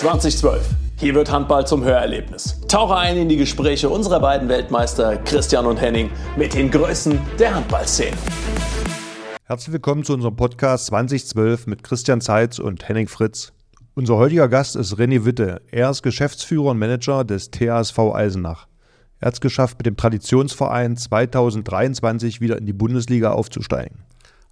2012. 0.00 0.66
Hier 0.98 1.14
wird 1.14 1.30
Handball 1.30 1.66
zum 1.66 1.84
Hörerlebnis. 1.84 2.58
Tauche 2.68 2.96
ein 2.96 3.18
in 3.18 3.28
die 3.28 3.36
Gespräche 3.36 3.90
unserer 3.90 4.18
beiden 4.18 4.48
Weltmeister 4.48 5.18
Christian 5.18 5.66
und 5.66 5.78
Henning 5.78 6.10
mit 6.38 6.54
den 6.54 6.70
Größen 6.70 7.20
der 7.38 7.54
Handballszene. 7.54 8.16
Herzlich 9.44 9.74
willkommen 9.74 10.02
zu 10.02 10.14
unserem 10.14 10.36
Podcast 10.36 10.86
2012 10.86 11.66
mit 11.66 11.82
Christian 11.82 12.22
Zeitz 12.22 12.58
und 12.58 12.88
Henning 12.88 13.08
Fritz. 13.08 13.52
Unser 13.94 14.16
heutiger 14.16 14.48
Gast 14.48 14.74
ist 14.74 14.94
René 14.94 15.26
Witte. 15.26 15.60
Er 15.70 15.90
ist 15.90 16.02
Geschäftsführer 16.02 16.70
und 16.70 16.78
Manager 16.78 17.22
des 17.22 17.50
THSV 17.50 17.98
Eisenach. 18.14 18.68
Er 19.18 19.26
hat 19.26 19.34
es 19.34 19.42
geschafft, 19.42 19.76
mit 19.80 19.84
dem 19.84 19.98
Traditionsverein 19.98 20.96
2023 20.96 22.40
wieder 22.40 22.56
in 22.56 22.64
die 22.64 22.72
Bundesliga 22.72 23.32
aufzusteigen. 23.32 23.98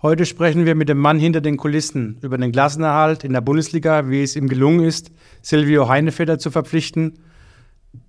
Heute 0.00 0.26
sprechen 0.26 0.64
wir 0.64 0.76
mit 0.76 0.88
dem 0.88 0.98
Mann 0.98 1.18
hinter 1.18 1.40
den 1.40 1.56
Kulissen 1.56 2.18
über 2.22 2.38
den 2.38 2.52
Klassenerhalt 2.52 3.24
in 3.24 3.32
der 3.32 3.40
Bundesliga, 3.40 4.08
wie 4.08 4.22
es 4.22 4.36
ihm 4.36 4.48
gelungen 4.48 4.84
ist, 4.84 5.10
Silvio 5.42 5.88
Heinefeder 5.88 6.38
zu 6.38 6.52
verpflichten, 6.52 7.18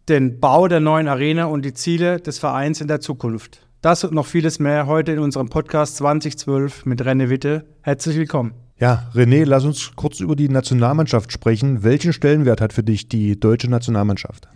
den 0.08 0.40
Bau 0.40 0.68
der 0.68 0.82
neuen 0.82 1.08
Arena 1.08 1.46
und 1.46 1.66
die 1.66 1.74
Ziele 1.74 2.20
des 2.20 2.38
Vereins 2.38 2.80
in 2.80 2.88
der 2.88 3.00
Zukunft. 3.00 3.66
Das 3.82 4.04
und 4.04 4.14
noch 4.14 4.28
vieles 4.28 4.60
mehr 4.60 4.86
heute 4.86 5.14
in 5.14 5.20
unserem 5.20 5.50
Podcast 5.50 5.98
2012 5.98 6.86
mit 6.86 7.02
René 7.02 7.30
Witte. 7.30 7.66
Herzlich 7.82 8.18
willkommen. 8.18 8.54
Ja, 8.78 9.10
René, 9.16 9.44
lass 9.46 9.66
uns 9.66 9.94
kurz 9.96 10.20
über 10.20 10.36
die 10.36 10.48
Nationalmannschaft 10.48 11.32
sprechen. 11.32 11.82
Welchen 11.82 12.14
Stellenwert 12.14 12.62
hat 12.62 12.72
für 12.72 12.84
dich 12.84 13.10
die 13.10 13.40
deutsche 13.40 13.68
Nationalmannschaft? 13.68 14.48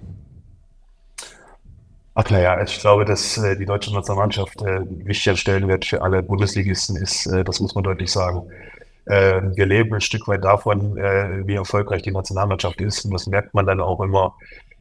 Ach 2.16 2.30
naja, 2.30 2.62
ich 2.62 2.80
glaube, 2.80 3.06
dass 3.06 3.38
äh, 3.38 3.58
die 3.58 3.66
deutsche 3.66 3.92
Nationalmannschaft 3.92 4.62
äh, 4.62 4.78
ein 4.78 5.06
wichtiger 5.06 5.36
Stellenwert 5.36 5.86
für 5.86 6.02
alle 6.04 6.22
Bundesligisten 6.22 6.96
ist. 6.96 7.26
Äh, 7.26 7.44
das 7.44 7.60
muss 7.60 7.74
man 7.74 7.84
deutlich 7.84 8.12
sagen. 8.12 8.44
Äh, 9.06 9.42
wir 9.56 9.66
leben 9.66 9.94
ein 9.96 10.02
Stück 10.02 10.28
weit 10.28 10.44
davon, 10.44 10.98
äh, 10.98 11.46
wie 11.48 11.56
erfolgreich 11.56 12.04
die 12.04 12.12
Nationalmannschaft 12.12 12.80
ist. 12.82 13.06
Und 13.06 13.12
das 13.12 13.26
merkt 13.26 13.56
man 13.56 13.66
dann 13.66 13.82
auch 13.82 14.00
immer 14.00 14.36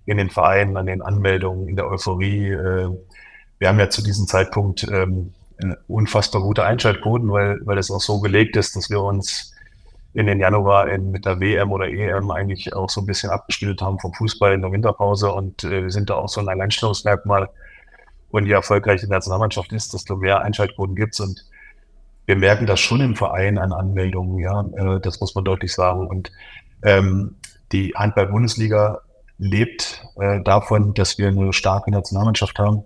in 0.04 0.18
den 0.18 0.28
Vereinen, 0.28 0.76
an 0.76 0.86
den 0.86 1.00
Anmeldungen, 1.00 1.68
in 1.68 1.76
der 1.76 1.88
Euphorie. 1.88 2.50
Äh, 2.50 2.90
wir 3.58 3.68
haben 3.68 3.78
ja 3.78 3.88
zu 3.88 4.02
diesem 4.02 4.26
Zeitpunkt 4.26 4.86
ähm, 4.92 5.32
unfassbar 5.88 6.42
gute 6.42 6.64
Einschaltquoten, 6.64 7.30
weil, 7.30 7.60
weil 7.64 7.78
es 7.78 7.90
auch 7.90 8.00
so 8.00 8.20
gelegt 8.20 8.56
ist, 8.56 8.76
dass 8.76 8.90
wir 8.90 9.00
uns 9.00 9.51
in 10.14 10.26
den 10.26 10.40
Januar 10.40 10.88
in, 10.88 11.10
mit 11.10 11.24
der 11.24 11.40
WM 11.40 11.72
oder 11.72 11.88
EM 11.88 12.30
eigentlich 12.30 12.74
auch 12.74 12.90
so 12.90 13.00
ein 13.00 13.06
bisschen 13.06 13.30
abgespielt 13.30 13.80
haben 13.80 13.98
vom 13.98 14.12
Fußball 14.12 14.52
in 14.52 14.62
der 14.62 14.72
Winterpause 14.72 15.32
und 15.32 15.64
äh, 15.64 15.84
wir 15.84 15.90
sind 15.90 16.10
da 16.10 16.14
auch 16.14 16.28
so 16.28 16.40
ein 16.40 16.48
Alleinstellungsmerkmal. 16.48 17.48
Und 18.30 18.46
je 18.46 18.52
erfolgreicher 18.52 19.06
die 19.06 19.12
Nationalmannschaft 19.12 19.72
ist, 19.72 19.92
desto 19.92 20.16
mehr 20.16 20.40
Einschaltquoten 20.40 20.96
gibt's 20.96 21.20
und 21.20 21.44
wir 22.26 22.36
merken 22.36 22.66
das 22.66 22.80
schon 22.80 23.00
im 23.00 23.16
Verein 23.16 23.58
an 23.58 23.72
Anmeldungen, 23.72 24.38
ja, 24.38 24.60
äh, 24.76 25.00
das 25.00 25.20
muss 25.20 25.34
man 25.34 25.44
deutlich 25.44 25.72
sagen. 25.72 26.06
Und 26.06 26.30
ähm, 26.82 27.36
die 27.72 27.92
Handball-Bundesliga 27.94 29.00
lebt 29.38 30.04
äh, 30.16 30.40
davon, 30.42 30.94
dass 30.94 31.18
wir 31.18 31.28
eine 31.28 31.52
starke 31.52 31.90
Nationalmannschaft 31.90 32.58
haben, 32.58 32.84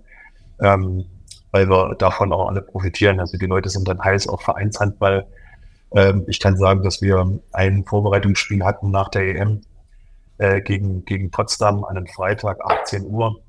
ähm, 0.61 1.05
weil 1.51 1.69
wir 1.69 1.95
davon 1.97 2.33
auch 2.33 2.49
alle 2.49 2.63
profitieren. 2.63 3.21
Also 3.21 3.37
die 3.37 3.47
Leute 3.47 3.69
sind 3.69 3.87
dann 3.89 4.03
heiß 4.03 4.29
auf 4.29 4.43
Vereinshandball 4.43 5.27
ähm, 5.93 6.25
ich 6.27 6.41
kann 6.41 6.57
sagen, 6.57 6.83
dass 6.83 7.01
wir 7.03 7.41
ein 7.53 7.85
Vorbereitungsspiel 7.85 8.65
hatten 8.65 8.91
nach 8.91 9.09
der 9.09 9.23
EM 9.37 9.61
äh, 10.39 10.61
gegen, 10.61 11.05
gegen 11.05 11.31
Potsdam 11.31 11.85
an 11.85 11.97
einem 11.97 12.07
Freitag, 12.07 12.61
18 12.65 13.05
Uhr. 13.07 13.41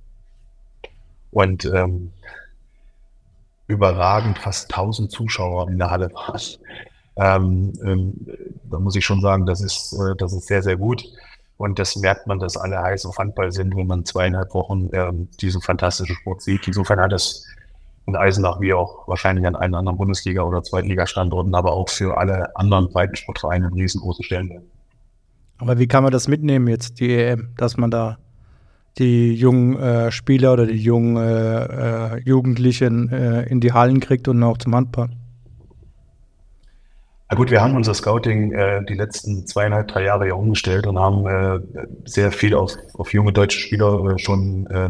Und 1.32 1.66
ähm, 1.66 2.12
überragend 3.68 4.40
fast 4.40 4.72
1000 4.72 5.12
Zuschauer 5.12 5.70
in 5.70 5.78
der 5.78 5.92
Halle 5.92 6.12
waren. 6.14 6.42
Ähm, 7.18 7.74
ähm, 7.84 8.14
da 8.70 8.80
muss 8.80 8.96
ich 8.96 9.06
schon 9.06 9.22
sagen, 9.22 9.46
das 9.46 9.62
ist, 9.62 9.94
äh, 9.94 10.16
das 10.18 10.34
ist 10.34 10.48
sehr, 10.48 10.64
sehr 10.64 10.78
gut. 10.78 11.04
Und 11.58 11.80
das 11.80 11.96
merkt 11.96 12.28
man, 12.28 12.40
dass 12.40 12.56
alle 12.56 12.80
heiß 12.82 13.06
auf 13.08 13.18
Handball 13.18 13.52
sind, 13.52 13.76
wenn 13.76 13.88
man 13.88 14.06
zweieinhalb 14.06 14.54
Wochen 14.54 14.90
ähm, 14.94 15.28
diesen 15.42 15.62
fantastischen 15.62 16.16
Sport 16.16 16.44
sieht. 16.44 16.68
Insofern 16.68 17.00
hat 17.00 17.14
es 17.14 17.48
in 18.08 18.16
Eisenach 18.16 18.60
wie 18.62 18.74
auch 18.74 19.08
wahrscheinlich 19.08 19.46
an 19.46 19.56
allen 19.56 19.76
anderen 19.76 19.98
Bundesliga- 19.98 20.44
oder 20.44 20.64
Zweitligastandorten, 20.64 21.54
aber 21.54 21.74
auch 21.74 21.90
für 21.90 22.18
alle 22.18 22.56
anderen 22.56 22.90
Breitensportvereine 22.90 23.68
einen 23.68 23.76
riesengroßen 23.76 24.24
Stellenwert. 24.24 24.64
Aber 25.60 25.78
wie 25.78 25.88
kann 25.88 26.04
man 26.04 26.12
das 26.12 26.28
mitnehmen 26.28 26.68
jetzt, 26.68 27.00
die 27.00 27.14
EM, 27.14 27.50
dass 27.58 27.78
man 27.78 27.92
da 27.92 28.18
die 28.98 29.34
jungen 29.34 29.78
äh, 29.78 30.12
Spieler 30.12 30.54
oder 30.54 30.66
die 30.66 30.78
jungen 30.78 31.18
äh, 31.18 32.16
äh, 32.16 32.22
Jugendlichen 32.22 33.10
äh, 33.12 33.44
in 33.44 33.60
die 33.60 33.74
Hallen 33.74 34.00
kriegt 34.00 34.28
und 34.28 34.42
auch 34.42 34.58
zum 34.58 34.74
Handball? 34.74 35.10
Na 37.30 37.36
gut, 37.36 37.52
wir 37.52 37.62
haben 37.62 37.76
unser 37.76 37.94
Scouting 37.94 38.54
äh, 38.54 38.86
die 38.86 38.94
letzten 38.94 39.46
zweieinhalb, 39.46 39.90
drei 39.90 40.06
Jahre 40.06 40.30
ja 40.30 40.34
umgestellt 40.34 40.88
und 40.88 40.98
haben 40.98 41.28
äh, 41.28 41.60
sehr 42.06 42.32
viel 42.32 42.56
auf, 42.56 42.72
auf 42.94 43.12
junge 43.12 43.34
deutsche 43.34 43.60
Spieler 43.60 44.18
schon 44.18 44.66
äh, 44.68 44.90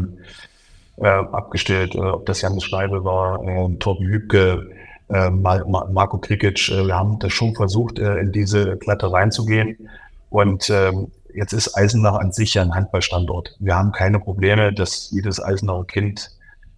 abgestellt, 1.06 1.94
äh, 1.94 1.98
ob 1.98 2.26
das 2.26 2.40
Janis 2.40 2.64
Schneibel 2.64 3.04
war, 3.04 3.42
äh, 3.42 3.74
Torben 3.76 4.06
Hübke, 4.06 4.70
äh, 5.08 5.30
Marco 5.30 6.18
Krikic. 6.18 6.68
Äh, 6.68 6.86
wir 6.86 6.96
haben 6.96 7.18
das 7.18 7.32
schon 7.32 7.54
versucht, 7.54 7.98
äh, 7.98 8.18
in 8.18 8.32
diese 8.32 8.76
Klatte 8.76 9.12
reinzugehen. 9.12 9.88
Und 10.30 10.68
ähm, 10.70 11.10
jetzt 11.34 11.52
ist 11.52 11.76
Eisenach 11.76 12.14
an 12.14 12.32
sich 12.32 12.54
ja 12.54 12.62
ein 12.62 12.74
Handballstandort. 12.74 13.56
Wir 13.58 13.76
haben 13.76 13.92
keine 13.92 14.18
Probleme, 14.18 14.72
dass 14.72 15.10
jedes 15.10 15.42
Eisenacher 15.42 15.84
Kind 15.84 16.30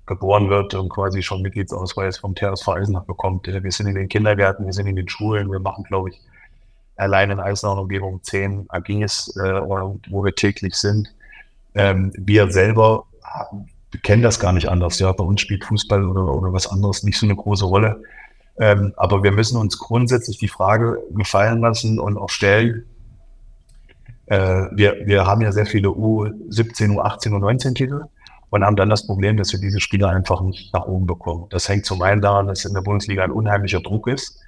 geboren 0.07 0.51
wird 0.51 0.75
und 0.75 0.89
quasi 0.89 1.23
schon 1.23 1.43
Mitgliedsausweis 1.43 2.19
vom 2.19 2.35
TSV 2.35 2.69
Eisenach 2.69 3.05
bekommt. 3.05 3.49
Äh, 3.49 3.63
wir 3.63 3.73
sind 3.73 3.87
in 3.87 3.95
den 3.95 4.09
Kindergärten, 4.09 4.67
wir 4.67 4.73
sind 4.73 4.87
in 4.87 4.97
den 4.97 5.09
Schulen, 5.09 5.51
wir 5.51 5.61
machen, 5.61 5.85
glaube 5.85 6.11
ich, 6.11 6.21
allein 6.97 7.31
in 7.31 7.41
Eisenacher 7.41 7.81
Umgebung 7.81 8.23
zehn 8.23 8.67
AGs, 8.69 9.37
äh, 9.37 9.61
wo 9.63 10.25
wir 10.25 10.35
täglich 10.35 10.75
sind. 10.75 11.13
Ähm, 11.75 12.13
wir 12.17 12.51
selber 12.51 13.05
kennen 14.03 14.23
das 14.23 14.41
gar 14.41 14.53
nicht 14.53 14.69
anders. 14.69 14.99
Ja, 14.99 15.13
bei 15.13 15.25
uns 15.25 15.41
spielt 15.41 15.65
Fußball 15.65 16.05
oder, 16.05 16.35
oder 16.35 16.53
was 16.53 16.67
anderes 16.67 17.03
nicht 17.03 17.19
so 17.19 17.27
eine 17.27 17.37
große 17.37 17.65
Rolle. 17.65 18.03
Ähm, 18.59 18.93
aber 18.97 19.23
wir 19.23 19.33
müssen 19.33 19.57
uns 19.57 19.79
grundsätzlich 19.79 20.39
die 20.39 20.49
Frage 20.49 21.03
gefallen 21.11 21.61
lassen 21.61 21.99
und 21.99 22.17
auch 22.19 22.31
stellen. 22.31 22.85
Äh, 24.27 24.67
wir, 24.73 25.07
wir 25.07 25.27
haben 25.27 25.41
ja 25.41 25.51
sehr 25.53 25.67
viele 25.67 25.89
U17, 25.89 26.95
U18 26.97 27.35
und 27.35 27.41
19 27.41 27.75
Titel 27.75 28.05
und 28.51 28.65
haben 28.65 28.77
dann 28.77 28.91
das 28.91 29.07
Problem, 29.07 29.37
dass 29.37 29.53
wir 29.53 29.61
diese 29.61 29.81
Spieler 29.81 30.11
einfach 30.11 30.41
nicht 30.43 30.75
nach 30.75 30.87
oben 30.87 31.07
bekommen. 31.07 31.47
Das 31.51 31.69
hängt 31.69 31.87
zum 31.87 32.03
einen 32.03 32.21
daran, 32.21 32.49
dass 32.49 32.65
in 32.65 32.75
der 32.75 32.83
Bundesliga 32.83 33.25
ein 33.25 33.31
unheimlicher 33.31 33.81
Druck 33.81 34.09
ist 34.09 34.41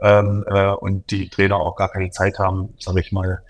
ähm, 0.00 0.44
äh, 0.48 0.70
und 0.70 1.10
die 1.10 1.28
Trainer 1.28 1.56
auch 1.56 1.76
gar 1.76 1.88
keine 1.88 2.10
Zeit 2.10 2.38
haben, 2.38 2.74
sage 2.78 3.00
ich 3.00 3.12
mal, 3.12 3.42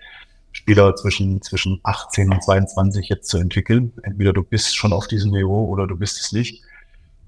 Spieler 0.65 0.95
zwischen, 0.95 1.43
zwischen 1.43 1.79
18 1.83 2.33
und 2.33 2.43
22 2.43 3.07
jetzt 3.07 3.29
zu 3.29 3.37
entwickeln. 3.37 3.93
Entweder 4.01 4.33
du 4.33 4.41
bist 4.41 4.75
schon 4.75 4.93
auf 4.93 5.07
diesem 5.07 5.29
Niveau 5.29 5.65
oder 5.65 5.85
du 5.85 5.95
bist 5.95 6.19
es 6.19 6.31
nicht. 6.31 6.63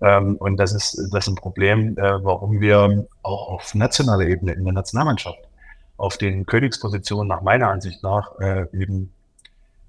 Ähm, 0.02 0.38
und 0.38 0.58
das 0.58 0.74
ist, 0.74 0.98
das 1.12 1.26
ist 1.26 1.34
ein 1.34 1.36
Problem, 1.36 1.96
äh, 2.00 2.24
warum 2.24 2.60
wir 2.62 3.06
auch 3.22 3.50
auf 3.50 3.76
nationaler 3.76 4.26
Ebene 4.26 4.54
in 4.54 4.64
der 4.64 4.74
Nationalmannschaft 4.74 5.38
auf 5.98 6.18
den 6.18 6.48
Königspositionen 6.48 7.28
nach 7.28 7.44
meiner 7.44 7.68
Ansicht 7.70 8.02
nach 8.02 8.40
äh, 8.40 8.66
eben 8.74 9.14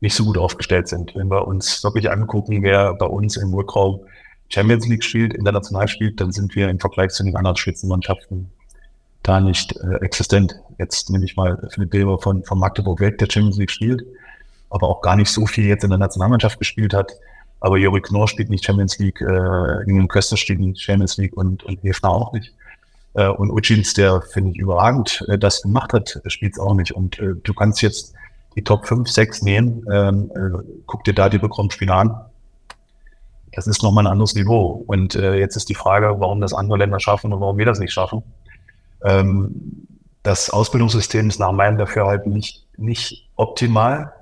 nicht 0.01 0.15
so 0.15 0.27
gut 0.27 0.37
aufgestellt 0.37 0.89
sind. 0.89 1.17
Wenn 1.17 1.31
wir 1.31 1.49
uns 1.49 1.83
wirklich 1.83 2.11
angucken, 2.11 2.63
wer 2.63 2.93
bei 2.93 3.07
uns 3.07 3.39
im 3.39 3.55
Rückraum 3.55 4.01
Champions 4.51 4.87
League 4.89 5.05
spielt, 5.05 5.33
international 5.33 5.89
spielt, 5.89 6.21
dann 6.21 6.33
sind 6.33 6.55
wir 6.55 6.69
im 6.69 6.81
Vergleich 6.81 7.13
zu 7.13 7.25
den 7.25 7.35
anderen 7.35 7.57
Spitzenmannschaften 7.57 8.51
da 9.28 9.41
nicht 9.41 9.77
äh, 9.77 9.97
existent. 9.97 10.56
Jetzt 10.78 11.11
nehme 11.11 11.25
ich 11.25 11.37
mal 11.37 11.69
Philipp 11.72 11.93
Weber 11.93 12.19
von, 12.19 12.44
von 12.44 12.59
Magdeburg 12.59 13.00
weg, 13.00 13.19
der 13.19 13.28
Champions 13.31 13.59
League 13.59 13.71
spielt, 13.71 14.03
aber 14.71 14.89
auch 14.89 15.03
gar 15.03 15.16
nicht 15.16 15.31
so 15.31 15.47
viel 15.47 15.66
jetzt 15.66 15.84
in 15.84 15.91
der 15.91 15.99
Nationalmannschaft 15.99 16.59
gespielt 16.59 16.94
hat. 16.94 17.12
Aber 17.61 17.77
Juri 17.77 18.00
Knorr 18.00 18.28
spielt 18.28 18.50
nicht 18.50 18.65
Champions 18.65 18.99
League, 18.99 19.21
äh, 19.21 19.25
Jürgen 19.25 20.09
Köster 20.09 20.37
spielt 20.37 20.61
nicht 20.61 20.81
Champions 20.81 21.17
League 21.17 21.37
und, 21.37 21.65
und 21.65 21.83
Hefner 21.83 22.11
auch 22.11 22.33
nicht. 22.33 22.55
Äh, 23.15 23.28
und 23.28 23.50
Uchins, 23.50 23.94
der 23.94 24.22
finde 24.22 24.53
ich 24.53 24.59
überragend 24.59 25.25
äh, 25.28 25.38
das 25.38 25.62
gemacht 25.62 25.93
hat, 25.93 26.21
spielt 26.27 26.55
es 26.55 26.59
auch 26.59 26.75
nicht. 26.75 26.93
Und 26.93 27.19
äh, 27.19 27.34
du 27.43 27.55
kannst 27.55 27.83
jetzt 27.83 28.15
die 28.55 28.65
Top 28.65 28.87
5, 28.87 29.09
6 29.09 29.43
nehmen, 29.43 29.85
ähm, 29.91 30.31
äh, 30.35 30.58
guck 30.87 31.05
dir 31.05 31.14
da 31.14 31.29
die 31.29 31.37
Rückraumspiele 31.37 31.93
an. 31.93 32.20
Das 33.53 33.67
ist 33.67 33.82
nochmal 33.82 34.05
ein 34.06 34.12
anderes 34.12 34.35
Niveau. 34.35 34.85
Und 34.87 35.17
äh, 35.17 35.35
jetzt 35.35 35.56
ist 35.56 35.69
die 35.69 35.75
Frage, 35.75 36.14
warum 36.19 36.41
das 36.41 36.55
andere 36.55 36.79
Länder 36.79 37.00
schaffen 37.00 37.32
und 37.32 37.41
warum 37.41 37.58
wir 37.58 37.67
das 37.67 37.81
nicht 37.81 37.93
schaffen. 37.93 38.23
Ähm, 39.05 39.87
das 40.23 40.50
Ausbildungssystem 40.50 41.29
ist 41.29 41.41
nach 41.41 41.53
meinem 41.53 41.79
Dafürhalten 41.79 42.33
nicht, 42.33 42.67
nicht 42.77 43.29
optimal. 43.37 44.12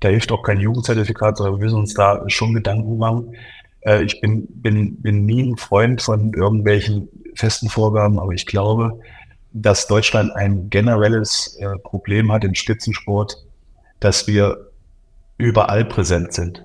Da 0.00 0.08
hilft 0.08 0.32
auch 0.32 0.42
kein 0.42 0.60
Jugendzertifikat, 0.60 1.36
sondern 1.36 1.58
wir 1.58 1.64
müssen 1.64 1.78
uns 1.78 1.94
da 1.94 2.22
schon 2.28 2.54
Gedanken 2.54 2.98
machen. 2.98 3.34
Äh, 3.82 4.02
ich 4.02 4.20
bin, 4.20 4.46
bin, 4.48 5.00
bin 5.00 5.24
nie 5.24 5.42
ein 5.42 5.56
Freund 5.56 6.02
von 6.02 6.32
irgendwelchen 6.32 7.08
festen 7.34 7.68
Vorgaben, 7.68 8.18
aber 8.18 8.32
ich 8.32 8.46
glaube, 8.46 8.98
dass 9.52 9.86
Deutschland 9.86 10.34
ein 10.34 10.68
generelles 10.68 11.56
äh, 11.60 11.78
Problem 11.78 12.32
hat 12.32 12.44
im 12.44 12.54
Spitzensport, 12.54 13.44
dass 14.00 14.26
wir 14.26 14.70
überall 15.38 15.84
präsent 15.84 16.32
sind. 16.32 16.64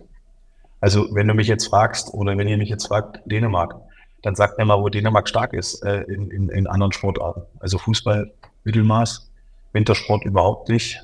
Also 0.80 1.14
wenn 1.14 1.28
du 1.28 1.34
mich 1.34 1.48
jetzt 1.48 1.68
fragst 1.68 2.14
oder 2.14 2.38
wenn 2.38 2.48
ihr 2.48 2.58
mich 2.58 2.70
jetzt 2.70 2.88
fragt, 2.88 3.22
Dänemark, 3.26 3.76
dann 4.22 4.36
sagt 4.36 4.58
mir 4.58 4.66
mal, 4.66 4.80
wo 4.80 4.90
Dänemark 4.90 5.28
stark 5.28 5.54
ist 5.54 5.84
äh, 5.84 6.02
in, 6.04 6.30
in, 6.30 6.50
in 6.50 6.68
anderen 6.68 6.92
Sportarten. 6.92 7.42
Also 7.60 7.78
Fußball 7.78 8.32
Mittelmaß, 8.64 9.30
Wintersport 9.74 10.24
überhaupt 10.26 10.70
nicht, 10.70 11.04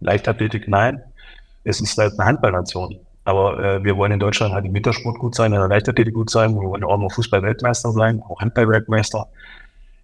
Leichtathletik 0.00 0.66
nein. 0.66 1.02
es 1.64 1.80
ist 1.80 1.96
halt 1.98 2.18
eine 2.18 2.26
Handballnation. 2.26 2.98
Aber 3.24 3.62
äh, 3.62 3.84
wir 3.84 3.96
wollen 3.96 4.12
in 4.12 4.18
Deutschland 4.18 4.54
halt 4.54 4.64
im 4.64 4.74
Wintersport 4.74 5.18
gut 5.18 5.34
sein, 5.34 5.52
in 5.52 5.58
der 5.58 5.68
Leichtathletik 5.68 6.14
gut 6.14 6.30
sein, 6.30 6.54
wir 6.54 6.68
wollen 6.68 6.82
auch 6.84 6.96
mal 6.96 7.10
Fußball-Weltmeister 7.10 7.92
sein, 7.92 8.22
auch 8.22 8.40
Handball-Weltmeister. 8.40 9.26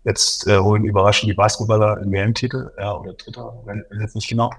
Jetzt 0.04 0.46
äh, 0.46 0.58
holen 0.58 0.84
überraschend 0.84 1.30
die 1.30 1.34
Basketballer 1.34 1.96
einen 1.96 2.12
WM-Titel, 2.12 2.70
ja, 2.78 2.94
oder 2.94 3.14
Dritter, 3.14 3.54
wenn, 3.64 3.84
wenn 3.90 4.00
jetzt 4.00 4.14
nicht 4.14 4.28
genau. 4.28 4.52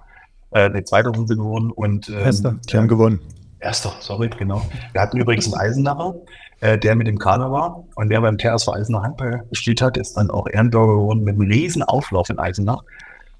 Äh, 0.52 0.62
eine 0.62 0.84
zweite 0.84 1.10
Runde 1.10 1.36
gewonnen 1.36 1.72
und 1.72 2.10
ähm, 2.10 2.20
Erster. 2.20 2.56
Die 2.70 2.78
haben 2.78 2.88
gewonnen. 2.88 3.22
Erster, 3.60 3.94
sorry, 4.00 4.30
genau. 4.30 4.62
Wir 4.92 5.02
hatten 5.02 5.18
übrigens 5.18 5.46
einen 5.46 5.62
Eisenacher, 5.62 6.16
äh, 6.60 6.78
der 6.78 6.96
mit 6.96 7.08
dem 7.08 7.20
Kader 7.20 7.52
war 7.52 7.84
und 7.96 8.10
der 8.10 8.22
beim 8.22 8.38
TSV 8.38 8.70
Eisenach 8.70 9.04
Handball 9.04 9.44
gespielt 9.50 9.82
hat, 9.82 9.98
ist 9.98 10.18
dann 10.18 10.32
auch 10.32 10.48
Ehrenbürger 10.48 10.94
geworden 10.94 11.24
mit 11.24 11.36
einem 11.36 11.50
riesen 11.50 11.84
Auflauf 11.84 12.30
in 12.30 12.40
Eisenach. 12.40 12.84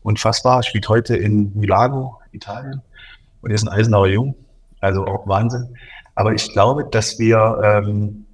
Unfassbar, 0.04 0.64
spielt 0.64 0.88
heute 0.88 1.16
in 1.16 1.52
Milano, 1.56 2.20
Italien 2.32 2.82
und 3.42 3.52
ist 3.52 3.64
ein 3.64 3.70
Eisenacher 3.70 4.08
Jung, 4.08 4.36
also 4.80 5.06
auch 5.06 5.28
Wahnsinn. 5.28 5.76
Aber 6.16 6.34
ich 6.34 6.52
glaube, 6.52 6.86
dass 6.90 7.20
wir 7.20 7.60
ähm, 7.64 8.26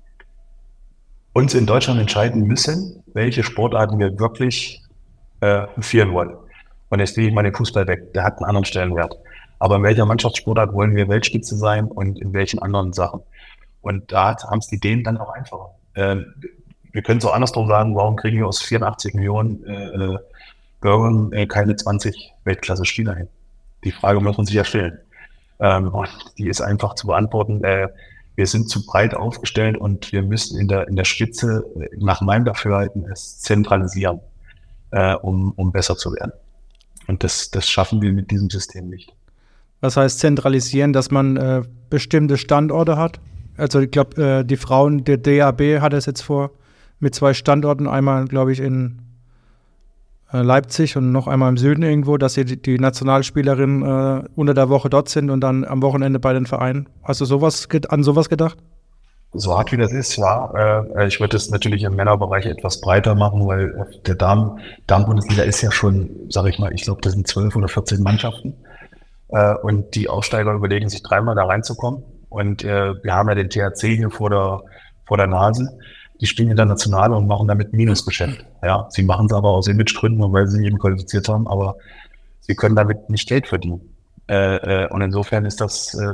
uns 1.33 1.53
in 1.53 1.65
Deutschland 1.65 1.99
entscheiden 1.99 2.43
müssen, 2.43 3.03
welche 3.13 3.43
Sportarten 3.43 3.99
wir 3.99 4.19
wirklich 4.19 4.81
äh, 5.41 5.65
führen 5.79 6.13
wollen. 6.13 6.35
Und 6.89 6.99
jetzt 6.99 7.17
lege 7.17 7.29
ich 7.29 7.33
mal 7.33 7.43
den 7.43 7.55
Fußball 7.55 7.87
weg, 7.87 8.13
der 8.13 8.23
hat 8.23 8.37
einen 8.37 8.45
anderen 8.45 8.65
Stellenwert. 8.65 9.15
Aber 9.59 9.77
in 9.77 9.83
welcher 9.83 10.05
Mannschaftssportart 10.05 10.73
wollen 10.73 10.95
wir 10.95 11.07
Weltspitze 11.07 11.55
sein 11.55 11.85
und 11.85 12.19
in 12.19 12.33
welchen 12.33 12.59
anderen 12.59 12.93
Sachen? 12.93 13.21
Und 13.83 14.11
da 14.11 14.35
haben 14.49 14.59
es 14.59 14.67
die 14.67 14.79
Dänen 14.79 15.03
dann 15.03 15.17
auch 15.17 15.29
einfacher. 15.29 15.75
Ähm, 15.95 16.33
wir 16.91 17.03
können 17.03 17.19
es 17.19 17.25
auch 17.25 17.33
andersrum 17.33 17.67
sagen, 17.67 17.95
warum 17.95 18.15
kriegen 18.15 18.37
wir 18.37 18.47
aus 18.47 18.61
84 18.61 19.13
Millionen 19.13 19.63
äh, 19.65 19.85
äh, 19.85 20.17
Bürgern 20.81 21.31
äh, 21.33 21.45
keine 21.45 21.75
20 21.75 22.33
Weltklasse-Spieler 22.45 23.15
hin? 23.15 23.27
Die 23.83 23.91
Frage 23.91 24.21
muss 24.21 24.37
man 24.37 24.45
sich 24.45 24.55
ja 24.55 24.63
stellen. 24.63 24.99
Ähm, 25.59 25.89
und 25.89 26.09
die 26.37 26.47
ist 26.47 26.61
einfach 26.61 26.95
zu 26.95 27.07
beantworten. 27.07 27.63
Äh, 27.63 27.89
wir 28.35 28.47
sind 28.47 28.69
zu 28.69 28.85
breit 28.85 29.13
aufgestellt 29.13 29.77
und 29.77 30.11
wir 30.11 30.23
müssen 30.23 30.59
in 30.59 30.67
der, 30.67 30.87
in 30.87 30.95
der 30.95 31.03
Spitze, 31.03 31.65
nach 31.97 32.21
meinem 32.21 32.45
Dafürhalten, 32.45 33.05
es 33.11 33.39
zentralisieren, 33.39 34.21
äh, 34.91 35.13
um, 35.15 35.51
um 35.51 35.71
besser 35.71 35.97
zu 35.97 36.13
werden. 36.13 36.31
Und 37.07 37.23
das, 37.23 37.51
das 37.51 37.69
schaffen 37.69 38.01
wir 38.01 38.13
mit 38.13 38.31
diesem 38.31 38.49
System 38.49 38.89
nicht. 38.89 39.13
Was 39.81 39.97
heißt 39.97 40.19
zentralisieren, 40.19 40.93
dass 40.93 41.11
man 41.11 41.37
äh, 41.37 41.63
bestimmte 41.89 42.37
Standorte 42.37 42.97
hat? 42.97 43.19
Also 43.57 43.79
ich 43.79 43.91
glaube, 43.91 44.21
äh, 44.21 44.43
die 44.43 44.57
Frauen, 44.57 45.03
der 45.03 45.17
DAB 45.17 45.81
hat 45.81 45.93
es 45.93 46.05
jetzt 46.05 46.21
vor 46.21 46.51
mit 46.99 47.13
zwei 47.13 47.33
Standorten, 47.33 47.87
einmal 47.87 48.25
glaube 48.25 48.51
ich 48.51 48.59
in 48.59 49.01
äh, 50.31 50.41
Leipzig 50.41 50.97
und 50.97 51.11
noch 51.11 51.27
einmal 51.27 51.49
im 51.49 51.57
Süden 51.57 51.83
irgendwo, 51.83 52.17
dass 52.17 52.33
sie 52.33 52.45
die, 52.45 52.61
die 52.61 52.79
Nationalspielerinnen 52.79 53.83
äh, 53.83 54.27
unter 54.35 54.53
der 54.53 54.69
Woche 54.69 54.89
dort 54.89 55.09
sind 55.09 55.29
und 55.29 55.41
dann 55.41 55.63
am 55.63 55.81
Wochenende 55.81 56.19
bei 56.19 56.33
den 56.33 56.45
Vereinen. 56.45 56.89
Hast 57.03 57.21
du 57.21 57.25
sowas 57.25 57.67
an 57.89 58.03
sowas 58.03 58.29
gedacht? 58.29 58.57
So 59.35 59.57
hart 59.57 59.71
wie 59.71 59.77
das 59.77 59.91
ist, 59.91 60.15
ja. 60.15 60.85
Äh, 60.95 61.07
ich 61.07 61.19
würde 61.19 61.37
es 61.37 61.49
natürlich 61.49 61.83
im 61.83 61.95
Männerbereich 61.95 62.45
etwas 62.45 62.81
breiter 62.81 63.15
machen, 63.15 63.47
weil 63.47 63.87
der 64.05 64.15
Damen, 64.15 64.59
Damen-Bundesliga 64.87 65.43
ist 65.43 65.61
ja 65.61 65.71
schon, 65.71 66.09
sage 66.29 66.49
ich 66.49 66.59
mal, 66.59 66.71
ich 66.73 66.83
glaube, 66.83 67.01
das 67.01 67.13
sind 67.13 67.27
zwölf 67.27 67.55
oder 67.55 67.67
14 67.67 68.01
Mannschaften. 68.01 68.55
Äh, 69.29 69.55
und 69.55 69.95
die 69.95 70.07
Aufsteiger 70.07 70.53
überlegen 70.53 70.89
sich 70.89 71.01
dreimal 71.01 71.35
da 71.35 71.45
reinzukommen. 71.45 72.03
Und 72.33 72.63
äh, 72.63 72.93
wir 73.03 73.13
haben 73.13 73.29
ja 73.29 73.35
den 73.35 73.49
THC 73.49 73.95
hier 73.95 74.09
vor 74.09 74.29
der, 74.29 74.61
vor 75.05 75.17
der 75.17 75.27
Nase 75.27 75.77
die 76.23 76.27
spielen 76.27 76.51
international 76.51 77.11
und 77.11 77.27
machen 77.27 77.49
damit 77.49 77.73
Minusgeschäft. 77.73 78.45
Ja, 78.63 78.87
sie 78.89 79.03
machen 79.03 79.25
es 79.25 79.33
aber 79.33 79.49
aus 79.49 79.67
Imagegründen 79.67 80.23
und 80.23 80.31
weil 80.31 80.47
sie 80.47 80.57
sich 80.57 80.67
eben 80.67 80.79
qualifiziert 80.79 81.27
haben, 81.27 81.49
aber 81.49 81.75
sie 82.39 82.55
können 82.55 82.77
damit 82.77 83.09
nicht 83.09 83.27
Geld 83.27 83.45
verdienen. 83.45 83.81
Äh, 84.29 84.83
äh, 84.83 84.89
und 84.89 85.01
insofern 85.01 85.43
ist 85.43 85.59
das 85.59 85.93
äh, 85.95 86.13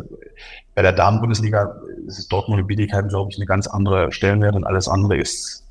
bei 0.73 0.81
der 0.81 0.93
Damen-Bundesliga 0.93 1.75
ist 2.07 2.31
Dortmund 2.31 2.59
und 2.59 2.67
Bietigheim, 2.67 3.07
glaube 3.07 3.29
ich, 3.29 3.37
eine 3.37 3.45
ganz 3.45 3.67
andere 3.67 4.11
Stellenwert 4.11 4.55
und 4.55 4.63
alles 4.63 4.87
andere 4.87 5.15
ist 5.15 5.63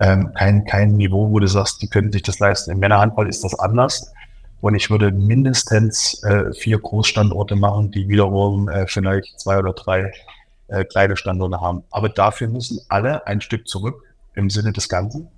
ähm, 0.00 0.32
kein, 0.34 0.66
kein 0.66 0.96
Niveau, 0.96 1.30
wo 1.30 1.38
du 1.38 1.46
sagst, 1.46 1.80
die 1.80 1.88
können 1.88 2.12
sich 2.12 2.22
das 2.22 2.40
leisten. 2.40 2.72
Im 2.72 2.78
Männerhandball 2.78 3.26
ist 3.26 3.42
das 3.42 3.58
anders. 3.58 4.12
Und 4.60 4.74
ich 4.74 4.90
würde 4.90 5.10
mindestens 5.10 6.22
äh, 6.22 6.52
vier 6.52 6.78
Großstandorte 6.78 7.56
machen, 7.56 7.90
die 7.90 8.08
wiederum 8.08 8.68
äh, 8.68 8.86
vielleicht 8.86 9.40
zwei 9.40 9.58
oder 9.58 9.72
drei 9.72 10.12
äh, 10.68 10.84
kleine 10.84 11.16
Standorte 11.16 11.60
haben. 11.60 11.82
Aber 11.90 12.08
dafür 12.08 12.48
müssen 12.48 12.80
alle 12.88 13.26
ein 13.26 13.40
Stück 13.40 13.66
zurück 13.66 14.04
im 14.34 14.50
Sinne 14.50 14.72
des 14.72 14.88
Ganzen, 14.88 15.28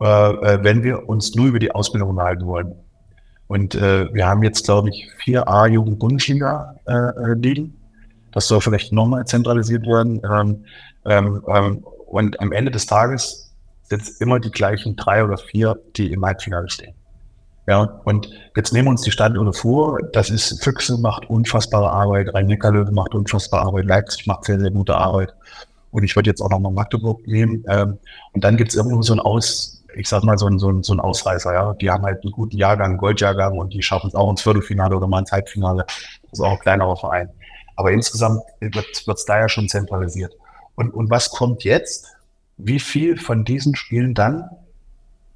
äh, 0.00 0.04
äh, 0.04 0.62
wenn 0.62 0.82
wir 0.82 1.08
uns 1.08 1.34
nur 1.34 1.46
über 1.46 1.58
die 1.58 1.72
Ausbildung 1.72 2.10
unterhalten 2.10 2.46
wollen. 2.46 2.74
Und 3.48 3.74
äh, 3.74 4.12
wir 4.12 4.26
haben 4.26 4.42
jetzt, 4.42 4.64
glaube 4.64 4.90
ich, 4.90 5.10
vier 5.18 5.48
A-Jugend-Bundesliga 5.48 6.76
liegen. 7.36 7.76
Das 8.32 8.48
soll 8.48 8.62
vielleicht 8.62 8.92
nochmal 8.92 9.26
zentralisiert 9.26 9.86
werden. 9.86 10.22
Ähm, 10.24 10.64
ähm, 11.04 11.42
ähm, 11.48 11.84
und 12.06 12.40
am 12.40 12.52
Ende 12.52 12.70
des 12.70 12.86
Tages 12.86 13.54
sind 13.82 14.02
es 14.02 14.20
immer 14.20 14.40
die 14.40 14.50
gleichen 14.50 14.96
drei 14.96 15.22
oder 15.22 15.36
vier, 15.36 15.78
die 15.96 16.12
im 16.12 16.24
Halbfinale 16.24 16.70
stehen. 16.70 16.94
Ja, 17.66 18.00
und 18.04 18.28
jetzt 18.56 18.72
nehmen 18.72 18.86
wir 18.86 18.90
uns 18.90 19.02
die 19.02 19.12
Standorte 19.12 19.52
vor. 19.52 19.98
Das 20.12 20.30
ist 20.30 20.62
Füchse 20.64 20.98
macht 20.98 21.30
unfassbare 21.30 21.90
Arbeit, 21.90 22.34
Rhein-Neckar-Löwe 22.34 22.90
macht 22.90 23.14
unfassbare 23.14 23.66
Arbeit, 23.66 23.84
Leipzig 23.84 24.26
macht 24.26 24.44
sehr, 24.44 24.58
sehr 24.58 24.70
gute 24.72 24.96
Arbeit. 24.96 25.32
Und 25.92 26.02
ich 26.02 26.16
würde 26.16 26.28
jetzt 26.28 26.40
auch 26.40 26.50
noch 26.50 26.58
mal 26.58 26.72
Magdeburg 26.72 27.24
nehmen. 27.26 27.64
Ähm, 27.68 27.98
und 28.32 28.42
dann 28.42 28.56
gibt 28.56 28.70
es 28.70 28.76
irgendwo 28.76 29.02
so 29.02 29.12
ein 29.12 29.20
Aus, 29.20 29.84
ich 29.94 30.08
sag 30.08 30.24
mal, 30.24 30.38
so 30.38 30.46
ein, 30.46 30.58
so 30.58 30.70
ein, 30.70 30.82
so 30.82 30.92
ein 30.92 31.00
Ausreißer, 31.00 31.52
ja. 31.52 31.74
Die 31.74 31.88
haben 31.90 32.02
halt 32.02 32.24
einen 32.24 32.32
guten 32.32 32.56
Jahrgang, 32.56 32.96
Goldjahrgang 32.96 33.56
und 33.58 33.72
die 33.72 33.82
schaffen 33.82 34.08
es 34.08 34.14
auch 34.14 34.30
ins 34.30 34.42
Viertelfinale 34.42 34.96
oder 34.96 35.06
mal 35.06 35.20
ins 35.20 35.30
Halbfinale. 35.30 35.84
Das 35.86 36.32
ist 36.32 36.40
auch 36.40 36.52
ein 36.52 36.58
kleinerer 36.58 36.96
Verein. 36.96 37.28
Aber 37.76 37.92
insgesamt 37.92 38.42
wird 38.60 38.86
es 39.06 39.24
da 39.24 39.38
ja 39.38 39.48
schon 39.48 39.68
zentralisiert. 39.68 40.34
Und, 40.74 40.92
und 40.94 41.10
was 41.10 41.30
kommt 41.30 41.62
jetzt? 41.62 42.08
Wie 42.56 42.80
viel 42.80 43.18
von 43.18 43.44
diesen 43.44 43.76
Spielen 43.76 44.14
dann 44.14 44.48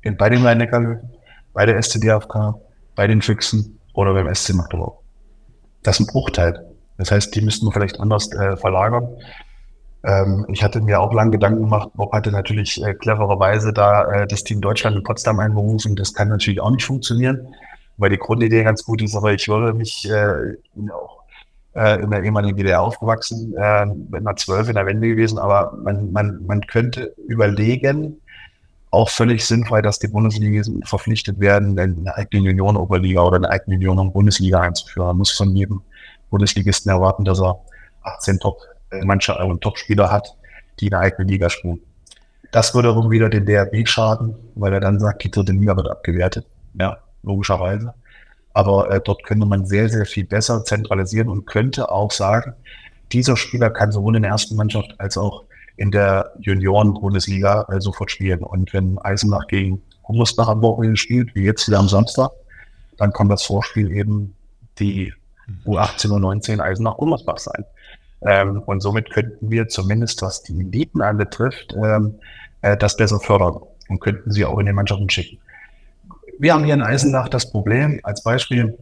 in, 0.03 0.17
bei 0.17 0.29
den 0.29 0.45
Rhein-Neckar-Löwen 0.45 1.16
bei 1.57 1.65
der 1.65 1.83
SCDFK, 1.83 2.55
bei 2.95 3.07
den 3.07 3.23
Füchsen 3.23 3.81
oder 3.95 4.13
beim 4.13 4.33
SC 4.33 4.53
Magdeburg. 4.53 4.99
Das 5.83 5.99
ist 5.99 6.07
ein 6.07 6.13
Bruchteil. 6.13 6.67
Das 6.99 7.11
heißt, 7.11 7.35
die 7.35 7.41
müssten 7.41 7.67
wir 7.67 7.73
vielleicht 7.73 7.99
anders 7.99 8.31
äh, 8.33 8.59
verlagern. 8.59 9.09
Ähm, 10.05 10.45
ich 10.53 10.63
hatte 10.63 10.83
mir 10.83 11.01
auch 11.01 11.15
lange 11.15 11.31
Gedanken 11.31 11.63
gemacht, 11.63 11.89
Bob 11.95 12.13
hatte 12.13 12.31
natürlich 12.31 12.83
äh, 12.85 12.93
clevererweise 12.93 13.73
da 13.73 14.05
äh, 14.05 14.27
das 14.27 14.45
Team 14.45 14.61
Deutschland 14.61 14.97
in 14.99 15.03
Potsdam 15.03 15.41
einberufen. 15.41 15.97
Das 15.97 16.13
kann 16.13 16.29
natürlich 16.29 16.61
auch 16.61 16.71
nicht 16.71 16.85
funktionieren, 16.85 17.49
weil 17.97 18.11
die 18.11 18.19
Grundidee 18.19 18.63
ganz 18.63 18.85
gut 18.85 19.01
ist, 19.01 19.17
aber 19.17 19.33
ich 19.33 19.49
würde 19.49 19.73
mich 19.73 20.07
äh, 20.11 20.59
auch 20.93 21.23
äh, 21.75 22.03
in 22.03 22.11
der 22.11 22.23
ehemaligen 22.23 22.59
DDR 22.59 22.83
aufgewachsen, 22.83 23.55
äh, 23.57 23.87
mit 23.87 24.21
einer 24.21 24.37
12 24.37 24.69
in 24.69 24.75
der 24.75 24.85
Wende 24.85 25.09
gewesen, 25.09 25.39
aber 25.39 25.73
man, 25.83 26.13
man, 26.13 26.45
man 26.47 26.61
könnte 26.67 27.15
überlegen, 27.29 28.21
auch 28.97 29.11
völlig 29.11 29.45
sinnvoll, 29.45 29.83
dass 29.83 29.99
die 29.99 30.09
Bundesligisten 30.09 30.83
verpflichtet 30.83 31.39
werden, 31.39 31.79
eine 31.79 32.15
eigene 32.17 32.49
Junioren-Oberliga 32.49 33.23
oder 33.23 33.37
eine 33.37 33.51
eigene 33.51 33.77
Junioren-Bundesliga 33.77 34.61
einzuführen. 34.61 35.07
Man 35.09 35.19
muss 35.19 35.31
von 35.31 35.55
jedem 35.55 35.83
Bundesligisten 36.31 36.91
erwarten, 36.91 37.25
dass 37.25 37.41
er 37.41 37.61
18 38.03 38.41
Top-Mannschaften 38.41 39.45
äh, 39.45 39.51
und 39.51 39.61
Top-Spieler 39.61 40.11
hat, 40.11 40.37
die 40.81 40.93
eine 40.93 41.01
eigene 41.01 41.29
Liga 41.29 41.51
spielen. 41.51 41.81
Das 42.53 42.75
würde 42.75 42.91
auch 42.91 43.11
wieder 43.11 43.29
den 43.29 43.45
DRB 43.45 43.87
schaden, 43.87 44.35
weil 44.55 44.73
er 44.73 44.81
dann 44.81 44.99
sagt, 44.99 45.25
die 45.25 45.31
dritte 45.31 45.53
Liga 45.53 45.77
wird 45.77 45.91
abgewertet. 45.91 46.47
Ja, 46.75 46.99
logischerweise. 47.23 47.95
Aber 48.53 48.91
äh, 48.91 49.01
dort 49.05 49.23
könnte 49.25 49.47
man 49.47 49.67
sehr, 49.67 49.89
sehr 49.89 50.07
viel 50.07 50.25
besser 50.25 50.65
zentralisieren 50.65 51.29
und 51.29 51.47
könnte 51.47 51.91
auch 51.91 52.11
sagen, 52.11 52.55
dieser 53.13 53.37
Spieler 53.37 53.71
kann 53.71 53.93
sowohl 53.93 54.17
in 54.17 54.23
der 54.23 54.33
ersten 54.33 54.57
Mannschaft 54.57 54.95
als 54.99 55.19
auch 55.19 55.45
in 55.77 55.91
der 55.91 56.33
Junioren-Bundesliga 56.41 57.67
äh, 57.71 57.81
sofort 57.81 58.11
spielen. 58.11 58.41
Und 58.41 58.73
wenn 58.73 58.99
Eisenach 58.99 59.47
gegen 59.47 59.83
Gummersbach 60.03 60.49
am 60.49 60.63
Wochenende 60.63 60.97
spielt, 60.97 61.35
wie 61.35 61.45
jetzt 61.45 61.67
wieder 61.69 61.79
am 61.79 61.89
Samstag, 61.89 62.31
dann 62.97 63.13
kann 63.13 63.29
das 63.29 63.43
Vorspiel 63.43 63.91
eben 63.91 64.35
die 64.79 65.13
U18 65.67 66.11
und 66.11 66.23
19 66.23 66.61
Eisenach-Gummersbach 66.61 67.39
sein. 67.39 67.65
Ähm, 68.23 68.63
und 68.65 68.81
somit 68.81 69.11
könnten 69.11 69.51
wir 69.51 69.69
zumindest, 69.69 70.23
was 70.23 70.43
die 70.43 70.59
Eliten 70.59 71.03
anbetrifft, 71.03 71.75
ähm, 71.75 72.19
äh, 72.63 72.77
das 72.77 72.97
besser 72.97 73.21
fördern 73.21 73.61
und 73.89 74.01
könnten 74.01 74.33
sie 74.33 74.45
auch 74.45 74.59
in 74.59 74.67
den 74.67 74.75
Mannschaften 74.75 75.11
schicken. 75.11 75.39
Wir 76.39 76.55
haben 76.55 76.65
hier 76.65 76.75
in 76.75 76.83
Eisenach 76.83 77.29
das 77.29 77.51
Problem, 77.51 78.01
als 78.03 78.23
Beispiel, 78.23 78.77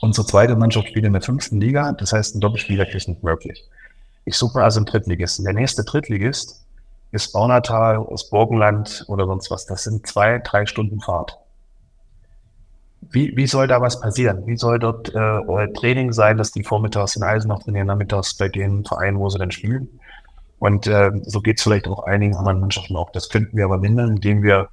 unsere 0.00 0.26
zweite 0.26 0.56
Mannschaft 0.56 0.88
spielt 0.88 1.04
in 1.04 1.12
der 1.12 1.22
fünften 1.22 1.60
Liga, 1.60 1.92
das 1.92 2.12
heißt, 2.12 2.36
ein 2.36 2.40
Doppelspieler 2.40 2.88
ist 2.88 3.08
nicht 3.08 3.22
möglich. 3.22 3.64
Ich 4.28 4.36
suche 4.36 4.62
also 4.62 4.80
einen 4.80 4.84
Drittligisten. 4.84 5.46
Der 5.46 5.54
nächste 5.54 5.84
Drittligist 5.84 6.66
ist 7.12 7.32
Baunatal 7.32 7.96
aus 7.96 8.28
Burgenland 8.28 9.06
oder 9.08 9.24
sonst 9.24 9.50
was. 9.50 9.64
Das 9.64 9.84
sind 9.84 10.06
zwei, 10.06 10.38
drei 10.40 10.66
Stunden 10.66 11.00
Fahrt. 11.00 11.38
Wie, 13.00 13.34
wie 13.38 13.46
soll 13.46 13.68
da 13.68 13.80
was 13.80 13.98
passieren? 13.98 14.46
Wie 14.46 14.58
soll 14.58 14.78
dort 14.78 15.08
äh, 15.14 15.72
Training 15.72 16.12
sein, 16.12 16.36
dass 16.36 16.52
die 16.52 16.62
vormittags 16.62 17.16
in 17.16 17.22
Eisenach 17.22 17.60
trainieren, 17.60 17.86
nachmittags 17.86 18.34
bei 18.34 18.50
den 18.50 18.84
Vereinen, 18.84 19.18
wo 19.18 19.30
sie 19.30 19.38
dann 19.38 19.50
spielen? 19.50 19.98
Und 20.58 20.86
äh, 20.86 21.10
so 21.22 21.40
geht 21.40 21.56
es 21.56 21.62
vielleicht 21.62 21.88
auch 21.88 22.04
einigen 22.04 22.36
anderen 22.36 22.60
Mannschaften 22.60 22.96
auch. 22.96 23.08
Das 23.12 23.30
könnten 23.30 23.56
wir 23.56 23.64
aber 23.64 23.78
mindern, 23.78 24.10
indem 24.10 24.42
wir 24.42 24.68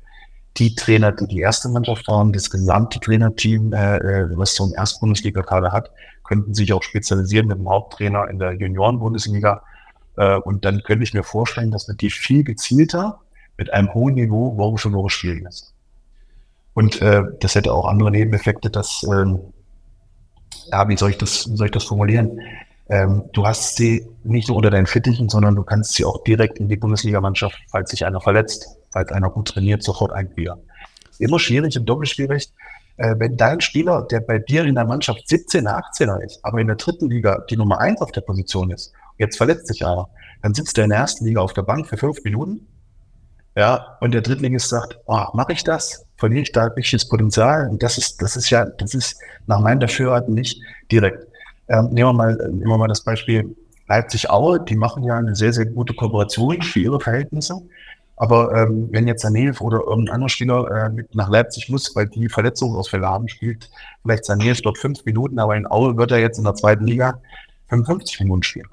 die 0.57 0.75
Trainer, 0.75 1.11
die 1.11 1.27
die 1.27 1.39
erste 1.39 1.69
Mannschaft 1.69 2.07
waren, 2.07 2.31
das 2.31 2.49
gesamte 2.49 2.99
Trainerteam, 2.99 3.73
äh, 3.73 3.97
äh 3.97 4.37
was 4.37 4.55
so 4.55 4.65
ein 4.65 4.73
Erstbundesliga-Kader 4.73 5.71
hat, 5.71 5.91
könnten 6.23 6.53
sich 6.53 6.71
auch 6.73 6.83
spezialisieren 6.83 7.47
mit 7.47 7.57
dem 7.57 7.69
Haupttrainer 7.69 8.29
in 8.29 8.39
der 8.39 8.53
Junioren-Bundesliga. 8.53 9.63
Äh, 10.17 10.37
und 10.37 10.65
dann 10.65 10.81
könnte 10.83 11.03
ich 11.03 11.13
mir 11.13 11.23
vorstellen, 11.23 11.71
dass 11.71 11.87
man 11.87 11.97
die 11.97 12.09
viel 12.09 12.43
gezielter 12.43 13.19
mit 13.57 13.71
einem 13.71 13.93
hohen 13.93 14.15
Niveau 14.15 14.57
Woche 14.57 14.77
für 14.77 14.93
Woche 14.93 15.09
spielen 15.09 15.43
lässt. 15.43 15.73
Und 16.73 17.01
äh, 17.01 17.23
das 17.39 17.55
hätte 17.55 17.73
auch 17.73 17.85
andere 17.85 18.11
Nebeneffekte, 18.11 18.69
dass, 18.69 19.03
ähm, 19.03 19.39
ja, 20.71 20.87
wie 20.89 20.97
soll 20.97 21.11
ich 21.11 21.17
das, 21.17 21.43
soll 21.43 21.67
ich 21.67 21.71
das 21.71 21.85
formulieren? 21.85 22.39
Ähm, 22.89 23.23
du 23.33 23.47
hast 23.47 23.77
sie 23.77 24.05
nicht 24.23 24.47
nur 24.47 24.57
unter 24.57 24.69
deinen 24.69 24.85
Fittichen, 24.85 25.29
sondern 25.29 25.55
du 25.55 25.63
kannst 25.63 25.93
sie 25.93 26.05
auch 26.05 26.23
direkt 26.23 26.59
in 26.59 26.67
die 26.67 26.75
Bundesligamannschaft, 26.75 27.57
falls 27.69 27.91
sich 27.91 28.05
einer 28.05 28.21
verletzt, 28.21 28.67
falls 28.95 29.11
einer 29.11 29.29
gut 29.29 29.49
trainiert, 29.49 29.83
sofort 29.83 30.13
eingliedern. 30.13 30.61
Immer 31.19 31.37
schwierig 31.37 31.77
doppelt 31.83 32.09
schwierig, 32.09 32.49
äh, 32.95 33.13
wenn 33.17 33.35
dein 33.35 33.59
Spieler, 33.59 34.03
der 34.09 34.21
bei 34.21 34.39
dir 34.39 34.63
in 34.63 34.75
der 34.75 34.85
Mannschaft 34.85 35.27
17er, 35.27 35.83
18er 35.83 36.23
ist, 36.23 36.39
aber 36.43 36.59
in 36.61 36.67
der 36.67 36.77
dritten 36.77 37.09
Liga 37.09 37.43
die 37.49 37.57
Nummer 37.57 37.79
eins 37.79 38.01
auf 38.01 38.13
der 38.13 38.21
Position 38.21 38.71
ist, 38.71 38.93
jetzt 39.17 39.35
verletzt 39.35 39.67
sich 39.67 39.85
einer, 39.85 40.07
dann 40.41 40.53
sitzt 40.53 40.77
er 40.77 40.85
in 40.85 40.91
der 40.91 40.99
ersten 40.99 41.25
Liga 41.25 41.41
auf 41.41 41.51
der 41.51 41.63
Bank 41.63 41.87
für 41.87 41.97
fünf 41.97 42.23
Minuten, 42.23 42.67
ja, 43.57 43.97
und 43.99 44.13
der 44.13 44.21
Drittligist 44.21 44.69
sagt, 44.69 44.97
oh, 45.07 45.25
mache 45.33 45.53
ich 45.53 45.63
das? 45.63 46.05
Verliere 46.17 46.41
ich 46.41 46.51
da 46.51 46.65
richtiges 46.65 47.07
Potenzial? 47.07 47.69
Und 47.69 47.83
das 47.83 47.97
ist, 47.97 48.21
das 48.21 48.37
ist 48.37 48.49
ja, 48.49 48.65
das 48.65 48.93
ist 48.93 49.17
nach 49.45 49.59
meinem 49.59 49.79
Dafürhalten 49.81 50.33
nicht 50.33 50.61
direkt. 50.91 51.25
Ähm, 51.67 51.89
nehmen, 51.91 52.09
wir 52.09 52.13
mal, 52.13 52.35
nehmen 52.35 52.67
wir 52.67 52.77
mal 52.77 52.87
das 52.87 53.03
Beispiel 53.03 53.55
Leipzig-Aue, 53.87 54.65
die 54.65 54.75
machen 54.75 55.03
ja 55.03 55.17
eine 55.17 55.35
sehr, 55.35 55.53
sehr 55.53 55.65
gute 55.65 55.93
Kooperation 55.93 56.61
für 56.61 56.79
ihre 56.79 56.99
Verhältnisse. 56.99 57.61
Aber 58.17 58.55
ähm, 58.55 58.87
wenn 58.91 59.07
jetzt 59.07 59.23
Sanilf 59.23 59.59
oder 59.59 59.79
irgendein 59.79 60.15
anderer 60.15 60.29
Spieler 60.29 60.89
äh, 60.97 61.03
nach 61.13 61.29
Leipzig 61.29 61.69
muss, 61.69 61.95
weil 61.95 62.07
die 62.07 62.29
Verletzungsausfälle 62.29 63.05
haben, 63.05 63.27
spielt 63.27 63.69
vielleicht 64.03 64.25
Sanilf 64.25 64.61
dort 64.61 64.77
fünf 64.77 65.03
Minuten, 65.03 65.37
aber 65.37 65.55
in 65.55 65.69
Aue 65.69 65.97
wird 65.97 66.11
er 66.11 66.19
jetzt 66.19 66.37
in 66.37 66.45
der 66.45 66.55
zweiten 66.55 66.85
Liga 66.85 67.19
55 67.69 68.21
Minuten 68.21 68.43
spielen. 68.43 68.69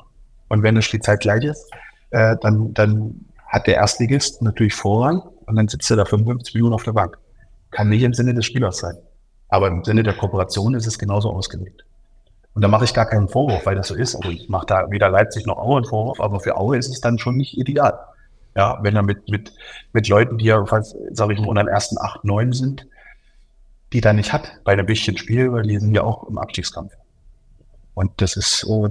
Und 0.48 0.62
wenn 0.62 0.76
das 0.76 0.84
Spielzeit 0.84 1.20
gleich 1.20 1.44
ist, 1.44 1.70
äh, 2.10 2.36
dann, 2.40 2.72
dann 2.74 3.24
hat 3.48 3.66
der 3.66 3.76
Erstligist 3.76 4.42
natürlich 4.42 4.74
Vorrang 4.74 5.22
und 5.46 5.56
dann 5.56 5.66
sitzt 5.66 5.90
er 5.90 5.96
da 5.96 6.04
55 6.04 6.54
Minuten 6.54 6.74
auf 6.74 6.84
der 6.84 6.92
Bank. 6.92 7.18
Kann 7.70 7.88
nicht 7.88 8.02
im 8.02 8.14
Sinne 8.14 8.34
des 8.34 8.46
Spielers 8.46 8.78
sein. 8.78 8.96
Aber 9.48 9.68
im 9.68 9.82
Sinne 9.82 10.02
der 10.02 10.14
Kooperation 10.14 10.74
ist 10.74 10.86
es 10.86 10.98
genauso 10.98 11.30
ausgelegt. 11.30 11.84
Und 12.54 12.62
da 12.62 12.68
mache 12.68 12.84
ich 12.84 12.94
gar 12.94 13.06
keinen 13.06 13.28
Vorwurf, 13.28 13.66
weil 13.66 13.74
das 13.74 13.88
so 13.88 13.94
ist. 13.94 14.14
Also 14.14 14.30
ich 14.30 14.48
mache 14.48 14.66
da 14.66 14.90
weder 14.90 15.08
Leipzig 15.08 15.46
noch 15.46 15.56
Aue 15.58 15.78
einen 15.78 15.86
Vorwurf, 15.86 16.20
aber 16.20 16.38
für 16.38 16.56
Aue 16.56 16.76
ist 16.76 16.88
es 16.88 17.00
dann 17.00 17.18
schon 17.18 17.36
nicht 17.36 17.56
ideal. 17.58 17.98
Ja, 18.54 18.78
wenn 18.82 18.96
er 18.96 19.02
mit, 19.02 19.28
mit, 19.28 19.52
mit 19.92 20.08
Leuten, 20.08 20.38
die 20.38 20.46
ja, 20.46 20.64
sage 21.12 21.32
ich 21.32 21.40
mal, 21.40 21.48
unter 21.48 21.64
den 21.64 21.68
ersten 21.68 21.98
acht, 21.98 22.24
neun 22.24 22.52
sind, 22.52 22.86
die 23.92 24.00
da 24.00 24.12
nicht 24.12 24.32
hat 24.32 24.52
bei 24.64 24.72
einem 24.72 24.86
bisschen 24.86 25.16
Spiel, 25.16 25.52
weil 25.52 25.62
die 25.62 25.78
sind 25.78 25.94
ja 25.94 26.02
auch 26.02 26.28
im 26.28 26.38
Abstiegskampf. 26.38 26.92
Und 27.94 28.10
das 28.16 28.36
ist 28.36 28.58
so, 28.58 28.88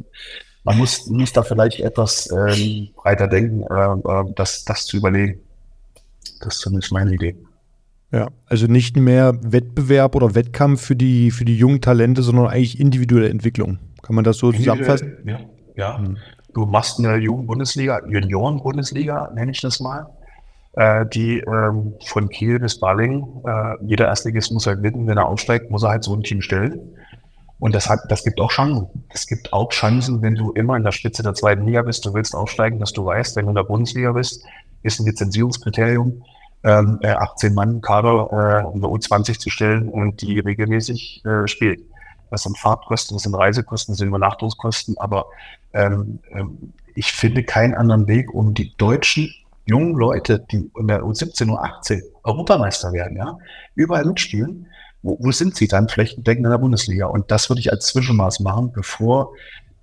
man 0.63 0.77
muss, 0.77 1.08
muss 1.08 1.34
da 1.34 1.44
vielleicht 1.44 1.80
etwas 1.80 2.30
ähm, 2.32 2.89
breiter 2.96 3.27
denken, 3.27 3.63
äh, 3.63 3.94
äh, 3.94 4.34
das, 4.36 4.63
das 4.63 4.86
zu 4.86 4.98
überlegen. 4.98 5.39
Das 6.39 6.56
ist 6.56 6.62
zumindest 6.62 6.91
meine 6.91 7.13
Idee. 7.13 7.36
Ja, 8.12 8.27
also 8.46 8.68
nicht 8.68 8.98
mehr 8.98 9.34
Wettbewerb 9.41 10.15
oder 10.15 10.36
Wettkampf 10.36 10.82
für 10.82 10.96
die, 10.96 11.32
für 11.32 11.46
die 11.46 11.56
jungen 11.56 11.82
Talente, 11.82 12.22
sondern 12.22 12.48
eigentlich 12.48 12.80
individuelle 12.80 13.30
Entwicklung. 13.30 13.80
Kann 14.01 14.15
man 14.15 14.24
das 14.24 14.38
so 14.38 14.51
zusammenfassen? 14.51 15.18
Ja, 15.25 15.39
ja. 15.75 15.98
Hm. 15.98 16.18
Du 16.53 16.65
machst 16.65 17.00
eine 17.00 17.15
Jugendbundesliga, 17.17 18.01
Junioren-Bundesliga, 18.08 19.31
nenne 19.34 19.51
ich 19.51 19.62
das 19.62 19.79
mal, 19.79 20.08
äh, 20.74 21.05
die 21.05 21.39
ähm, 21.39 21.93
von 22.05 22.29
Kiel 22.29 22.60
bis 22.60 22.79
Balling, 22.79 23.25
äh, 23.46 23.75
jeder 23.86 24.08
Erstligist 24.08 24.51
muss 24.51 24.67
halt 24.67 24.81
wissen, 24.84 25.08
wenn 25.08 25.17
er 25.17 25.27
aufsteigt, 25.27 25.72
muss 25.72 25.84
er 25.84 25.89
halt 25.89 26.03
so 26.03 26.13
ein 26.13 26.24
Team 26.24 26.41
stellen. 26.41 26.96
Und 27.60 27.75
das 27.75 27.88
hat, 27.89 28.00
das 28.10 28.24
gibt 28.24 28.39
auch 28.41 28.50
Chancen. 28.50 28.88
Es 29.10 29.27
gibt 29.27 29.53
auch 29.53 29.70
Chancen, 29.70 30.22
wenn 30.22 30.36
du 30.36 30.51
immer 30.53 30.75
in 30.77 30.84
der 30.84 30.91
Spitze 30.91 31.22
der 31.22 31.36
zweiten 31.36 31.65
Liga 31.65 31.84
bist, 31.84 32.05
du 32.05 32.13
willst 32.13 32.36
aufsteigen, 32.36 32.79
dass 32.79 32.91
du 32.91 33.05
weißt, 33.05 33.36
wenn 33.36 33.46
du 33.46 33.51
in 33.51 33.55
der 33.55 33.63
Bundesliga 33.63 34.12
bist, 34.13 34.43
ist 34.81 35.00
ein 35.00 35.05
Lizenzierungskriterium, 35.05 36.24
ähm, 36.63 37.00
18 37.03 37.53
Mann 37.53 37.81
Kader 37.81 38.63
äh, 38.63 38.65
um 38.65 38.84
U20 38.84 39.39
zu 39.39 39.50
stellen 39.50 39.89
und 39.89 40.22
die 40.22 40.39
regelmäßig 40.39 41.24
äh, 41.24 41.48
spielen. 41.48 41.81
Das 42.31 42.43
sind 42.43 42.58
Fahrtkosten, 42.58 43.15
das 43.15 43.24
sind 43.24 43.36
Reisekosten, 43.36 43.93
das 43.93 44.00
sind 44.00 44.08
Übernachtungskosten, 44.08 44.98
aber 44.98 45.25
ähm, 45.74 46.20
ähm, 46.32 46.74
ich 46.96 47.12
finde 47.12 47.44
keinen 47.44 47.74
anderen 47.74 48.08
Weg, 48.08 48.34
um 48.34 48.54
die 48.54 48.75
deutschen 48.78 49.34
jungen 49.66 49.96
Leute, 49.96 50.46
die 50.51 50.70
in 50.78 50.88
der 50.88 51.04
U17, 51.04 51.48
U18 51.48 52.01
Europameister 52.24 52.92
werden, 52.92 53.18
ja, 53.18 53.38
überall 53.75 54.06
mitspielen. 54.06 54.68
Wo, 55.04 55.18
wo 55.20 55.32
sind 55.32 55.56
sie 55.56 55.68
dann 55.68 55.90
flächendeckend 55.90 56.46
in 56.46 56.51
der 56.51 56.58
Bundesliga? 56.58 57.08
Und 57.08 57.32
das 57.32 57.50
würde 57.50 57.60
ich 57.60 57.72
als 57.72 57.88
Zwischenmaß 57.88 58.42
machen, 58.42 58.72
bevor 58.72 59.34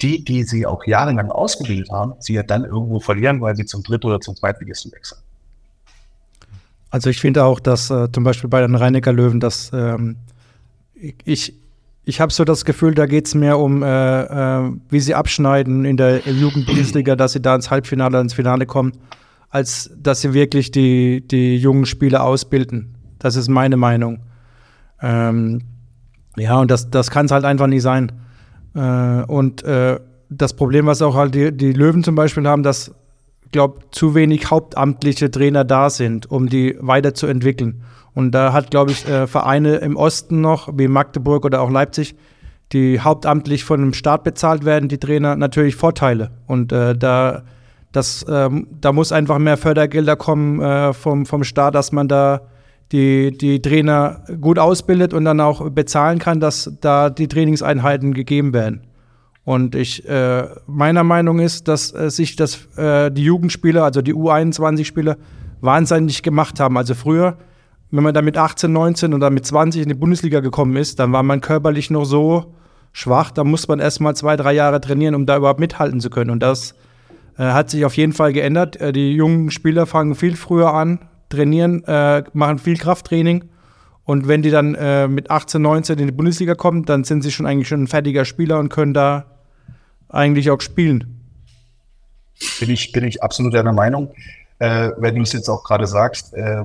die, 0.01 0.25
die 0.25 0.45
sie 0.45 0.65
auch 0.65 0.87
jahrelang 0.87 1.31
ausgebildet 1.31 1.91
haben, 1.91 2.15
sie 2.21 2.35
ja 2.35 2.43
dann 2.43 2.65
irgendwo 2.65 3.01
verlieren, 3.01 3.41
weil 3.41 3.57
sie 3.57 3.67
zum 3.67 3.83
Dritt- 3.83 4.05
oder 4.05 4.21
zum 4.21 4.37
Zweitligisten 4.37 4.93
wechseln. 4.93 5.21
Also 6.91 7.11
ich 7.11 7.21
finde 7.21 7.45
auch, 7.45 7.61
dass 7.61 7.91
äh, 7.91 8.11
zum 8.13 8.25
Beispiel 8.25 8.49
bei 8.49 8.61
den 8.61 8.75
Rheiniger 8.75 9.13
Löwen, 9.13 9.41
dass 9.41 9.71
ähm, 9.75 10.17
ich, 10.95 11.55
ich 12.09 12.23
habe 12.23 12.33
so 12.33 12.43
das 12.45 12.65
Gefühl, 12.65 12.95
da 12.95 13.05
geht 13.05 13.27
es 13.27 13.35
mehr 13.35 13.59
um, 13.59 13.83
äh, 13.83 14.23
äh, 14.23 14.73
wie 14.89 14.99
sie 14.99 15.15
abschneiden 15.15 15.85
in 15.85 15.99
der 15.99 16.21
Jugendbundesliga, 16.21 17.17
dass 17.17 17.33
sie 17.35 17.43
da 17.43 17.55
ins 17.55 17.71
Halbfinale, 17.71 18.19
ins 18.19 18.33
Finale 18.33 18.65
kommen, 18.65 18.93
als 19.51 19.91
dass 19.95 20.23
sie 20.23 20.33
wirklich 20.33 20.71
die, 20.71 21.23
die 21.29 21.59
jungen 21.59 21.85
Spieler 21.85 22.25
ausbilden. 22.25 22.95
Das 23.19 23.37
ist 23.37 23.49
meine 23.49 23.77
Meinung. 23.77 24.21
Ähm, 25.03 25.61
ja, 26.39 26.59
und 26.59 26.71
das, 26.71 26.89
das 26.89 27.11
kann 27.11 27.27
es 27.27 27.33
halt 27.33 27.45
einfach 27.45 27.67
nicht 27.67 27.83
sein. 27.83 28.13
Äh, 28.75 29.25
und 29.25 29.63
äh, 29.65 30.01
das 30.31 30.57
Problem, 30.57 30.87
was 30.87 31.03
auch 31.03 31.15
halt 31.15 31.35
die, 31.35 31.55
die 31.55 31.75
Löwen 31.75 32.03
zum 32.05 32.15
Beispiel 32.15 32.49
haben, 32.49 32.63
dass 32.63 32.95
glaube, 33.53 33.81
zu 33.91 34.15
wenig 34.15 34.51
hauptamtliche 34.51 35.31
Trainer 35.31 35.65
da 35.65 35.91
sind, 35.91 36.31
um 36.31 36.49
die 36.49 36.77
weiterzuentwickeln. 36.81 37.83
Und 38.19 38.33
da 38.33 38.53
hat, 38.53 38.73
glaube 38.73 38.91
ich, 38.91 39.07
äh, 39.07 39.29
Vereine 39.29 39.77
im 39.77 39.95
Osten 39.95 40.41
noch, 40.41 40.77
wie 40.77 40.89
Magdeburg 40.89 41.45
oder 41.45 41.61
auch 41.61 41.71
Leipzig, 41.71 42.17
die 42.73 42.99
hauptamtlich 42.99 43.63
von 43.63 43.81
dem 43.81 43.95
Staat 43.95 44.25
bezahlt 44.25 44.65
werden, 44.65 44.89
die 44.89 44.99
Trainer, 44.99 45.37
natürlich 45.37 45.77
Vorteile. 45.77 46.33
Und 46.49 46.73
äh, 46.73 46.97
da, 46.99 47.45
das, 47.93 48.27
ähm, 48.29 48.67
da 48.81 48.91
muss 48.91 49.13
einfach 49.13 49.39
mehr 49.39 49.57
Fördergelder 49.57 50.17
kommen 50.17 50.61
äh, 50.61 50.93
vom, 50.95 51.27
vom 51.27 51.45
Staat, 51.45 51.77
dass 51.77 51.93
man 51.93 52.09
da 52.09 52.41
die, 52.91 53.39
die 53.39 53.63
Trainer 53.63 54.25
gut 54.41 54.59
ausbildet 54.59 55.15
und 55.15 55.25
dann 55.25 55.41
auch 55.41 55.71
bezahlen 55.71 56.19
kann, 56.19 56.41
dass 56.41 56.73
da 56.81 57.11
die 57.11 57.29
Trainingseinheiten 57.29 58.15
gegeben 58.15 58.53
werden. 58.53 58.81
Und 59.45 59.77
ich, 59.77 60.09
äh, 60.09 60.45
meiner 60.67 61.05
Meinung 61.05 61.39
ist, 61.39 61.69
dass 61.69 61.95
äh, 61.95 62.11
sich 62.11 62.35
das, 62.35 62.67
äh, 62.77 63.13
die 63.13 63.23
Jugendspieler, 63.23 63.85
also 63.85 64.03
die 64.03 64.13
U21-Spieler, 64.13 65.17
wahnsinnig 65.61 66.25
gemacht 66.25 66.59
haben. 66.59 66.77
Also 66.77 66.97
früher, 66.97 67.37
wenn 67.91 68.05
man 68.05 68.15
da 68.15 68.23
mit 68.23 68.37
18, 68.37 68.73
19 68.73 69.15
oder 69.15 69.31
mit 69.31 69.47
20 69.47 69.83
in 69.83 69.89
die 69.89 69.95
Bundesliga 69.95 70.41
gekommen 70.41 70.77
ist, 70.77 70.99
dann 70.99 71.13
war 71.13 71.23
man 71.23 71.41
körperlich 71.41 71.91
noch 71.91 72.05
so 72.05 72.55
schwach, 72.93 73.31
da 73.31 73.45
muss 73.45 73.69
man 73.69 73.79
erst 73.79 74.01
mal 74.01 74.15
zwei, 74.15 74.37
drei 74.37 74.53
Jahre 74.53 74.81
trainieren, 74.81 75.15
um 75.15 75.27
da 75.27 75.37
überhaupt 75.37 75.61
mithalten 75.61 76.01
zu 76.01 76.11
können. 76.11 76.31
Und 76.31 76.43
das 76.43 76.75
äh, 77.39 77.45
hat 77.45 77.71
sich 77.71 77.85
auf 77.85 77.97
jeden 77.97 78.13
Fall 78.13 78.33
geändert. 78.33 78.77
Äh, 78.77 78.93
die 78.93 79.15
jungen 79.15 79.51
Spieler 79.51 79.87
fangen 79.87 80.15
viel 80.15 80.37
früher 80.37 80.75
an, 80.75 81.01
trainieren, 81.29 81.85
äh, 81.85 82.25
machen 82.33 82.59
viel 82.59 82.77
Krafttraining 82.77 83.45
und 84.09 84.27
wenn 84.27 84.41
die 84.41 84.51
dann 84.51 84.75
äh, 84.75 85.07
mit 85.07 85.31
18, 85.31 85.61
19 85.61 85.99
in 85.99 86.07
die 86.07 86.13
Bundesliga 86.13 86.55
kommen, 86.55 86.87
dann 86.87 87.05
sind 87.05 87.21
sie 87.21 87.31
schon 87.31 87.45
eigentlich 87.45 87.69
schon 87.69 87.83
ein 87.83 87.89
fertiger 87.89 88.25
Spieler 88.25 88.59
und 88.59 88.71
können 88.71 88.95
da 88.95 89.27
eigentlich 90.09 90.51
auch 90.51 90.63
spielen. 90.63 91.21
Bin 92.59 92.71
ich, 92.71 92.91
bin 92.93 93.05
ich 93.05 93.23
absolut 93.23 93.53
deiner 93.53 93.75
Meinung. 93.75 94.15
Äh, 94.61 94.93
wenn 94.97 95.17
du 95.17 95.21
es 95.21 95.35
jetzt 95.35 95.51
auch 95.51 95.63
gerade 95.63 95.87
sagst, 95.87 96.33
äh, 96.33 96.65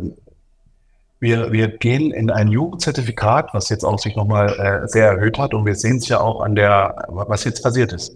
wir, 1.23 1.51
wir 1.53 1.69
gehen 1.69 2.11
in 2.11 2.29
ein 2.29 2.49
Jugendzertifikat, 2.49 3.53
was 3.53 3.69
jetzt 3.69 3.83
auch 3.83 3.97
sich 3.97 4.15
nochmal 4.15 4.49
äh, 4.59 4.87
sehr 4.87 5.07
erhöht 5.07 5.39
hat 5.39 5.53
und 5.53 5.65
wir 5.65 5.73
sehen 5.73 5.97
es 5.97 6.09
ja 6.09 6.19
auch 6.19 6.41
an 6.41 6.53
der, 6.53 7.07
was 7.07 7.45
jetzt 7.45 7.63
passiert 7.63 7.93
ist. 7.93 8.15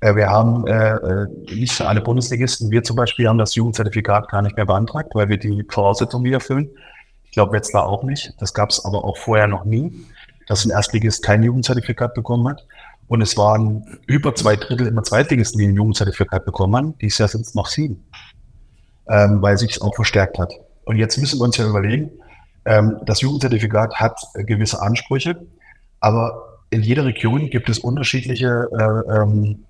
Äh, 0.00 0.14
wir 0.14 0.28
haben 0.28 0.66
äh, 0.66 0.96
äh, 0.96 1.26
nicht 1.54 1.80
alle 1.80 2.02
Bundesligisten, 2.02 2.70
wir 2.70 2.82
zum 2.82 2.96
Beispiel 2.96 3.26
haben 3.26 3.38
das 3.38 3.54
Jugendzertifikat 3.54 4.28
gar 4.28 4.42
nicht 4.42 4.54
mehr 4.56 4.66
beantragt, 4.66 5.14
weil 5.14 5.30
wir 5.30 5.38
die 5.38 5.64
Voraussetzungen 5.68 6.24
nicht 6.24 6.34
erfüllen. 6.34 6.68
Ich 7.24 7.32
glaube, 7.32 7.52
Wetzlar 7.52 7.86
auch 7.86 8.02
nicht. 8.02 8.34
Das 8.38 8.52
gab 8.52 8.68
es 8.68 8.84
aber 8.84 9.02
auch 9.04 9.16
vorher 9.16 9.46
noch 9.46 9.64
nie, 9.64 9.90
dass 10.46 10.66
ein 10.66 10.70
Erstligist 10.70 11.22
kein 11.22 11.42
Jugendzertifikat 11.42 12.12
bekommen 12.12 12.46
hat. 12.48 12.66
Und 13.08 13.22
es 13.22 13.36
waren 13.38 13.98
über 14.06 14.34
zwei 14.34 14.56
Drittel 14.56 14.86
immer 14.88 15.02
Zweitligisten, 15.02 15.58
die 15.58 15.68
ein 15.68 15.74
Jugendzertifikat 15.74 16.44
bekommen 16.44 16.76
haben. 16.76 16.98
Dieses 16.98 17.18
Jahr 17.18 17.28
sind 17.28 17.46
es 17.46 17.54
noch 17.54 17.66
sieben, 17.66 18.04
ähm, 19.08 19.40
weil 19.40 19.56
sich 19.56 19.72
es 19.72 19.80
auch 19.80 19.94
verstärkt 19.94 20.38
hat. 20.38 20.52
Und 20.84 20.96
jetzt 20.96 21.16
müssen 21.16 21.38
wir 21.38 21.44
uns 21.44 21.56
ja 21.56 21.66
überlegen, 21.66 22.10
ähm, 22.64 22.98
das 23.04 23.20
Jugendzertifikat 23.20 23.94
hat 23.96 24.20
äh, 24.34 24.44
gewisse 24.44 24.80
Ansprüche, 24.80 25.46
aber 26.00 26.58
in 26.70 26.82
jeder 26.82 27.04
Region 27.04 27.50
gibt 27.50 27.68
es 27.68 27.78
unterschiedliche 27.78 28.68
äh, 28.72 29.14
ähm, 29.14 29.64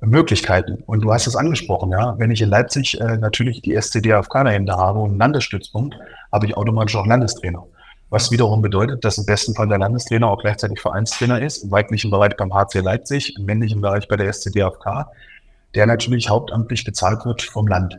Möglichkeiten. 0.00 0.82
Und 0.86 1.02
du 1.02 1.12
hast 1.12 1.26
es 1.26 1.36
angesprochen, 1.36 1.92
ja. 1.92 2.18
Wenn 2.18 2.30
ich 2.30 2.42
in 2.42 2.48
Leipzig 2.48 3.00
äh, 3.00 3.16
natürlich 3.16 3.62
die 3.62 3.80
SCDFK 3.80 4.44
dahinter 4.44 4.76
habe 4.76 4.98
und 4.98 5.10
einen 5.10 5.18
Landesstützpunkt, 5.18 5.96
habe 6.32 6.46
ich 6.46 6.56
automatisch 6.56 6.96
auch 6.96 7.06
Landestrainer. 7.06 7.64
Was 8.08 8.30
wiederum 8.30 8.62
bedeutet, 8.62 9.04
dass 9.04 9.18
im 9.18 9.26
besten 9.26 9.54
Fall 9.54 9.68
der 9.68 9.78
Landestrainer 9.78 10.28
auch 10.28 10.40
gleichzeitig 10.40 10.80
Vereinstrainer 10.80 11.40
ist, 11.42 11.64
im 11.64 11.70
weiblichen 11.70 12.10
Bereich 12.10 12.36
beim 12.36 12.54
HC 12.54 12.80
Leipzig, 12.80 13.36
im 13.36 13.46
männlichen 13.46 13.80
Bereich 13.80 14.06
bei 14.06 14.16
der 14.16 14.32
SCDFK, 14.32 15.10
der 15.74 15.86
natürlich 15.86 16.28
hauptamtlich 16.28 16.84
bezahlt 16.84 17.24
wird 17.24 17.42
vom 17.42 17.66
Land. 17.66 17.98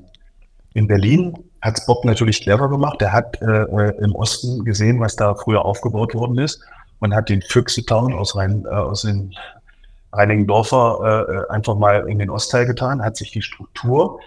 In 0.74 0.88
Berlin 0.88 1.34
hat 1.62 1.82
Bob 1.86 2.06
natürlich 2.06 2.42
clever 2.42 2.70
gemacht. 2.70 3.02
Er 3.02 3.12
hat 3.12 3.42
äh, 3.42 3.64
äh, 3.64 4.04
im 4.04 4.16
Osten 4.16 4.64
gesehen, 4.64 5.00
was 5.00 5.16
da 5.16 5.36
früher 5.36 5.66
aufgebaut 5.66 6.14
worden 6.14 6.38
ist 6.38 6.62
und 7.00 7.14
hat 7.14 7.30
den 7.30 7.42
Füchse-Town 7.42 8.14
aus, 8.14 8.36
Rhein, 8.36 8.66
äh, 8.66 8.70
aus 8.70 9.02
den 9.02 9.34
Reinigendorfer 10.14 11.48
äh, 11.50 11.54
einfach 11.54 11.76
mal 11.76 12.08
in 12.10 12.20
den 12.20 12.30
Ostteil 12.30 12.66
getan, 12.66 13.04
hat 13.04 13.18
sich 13.18 13.32
die 13.32 13.42
Struktur 13.42 14.20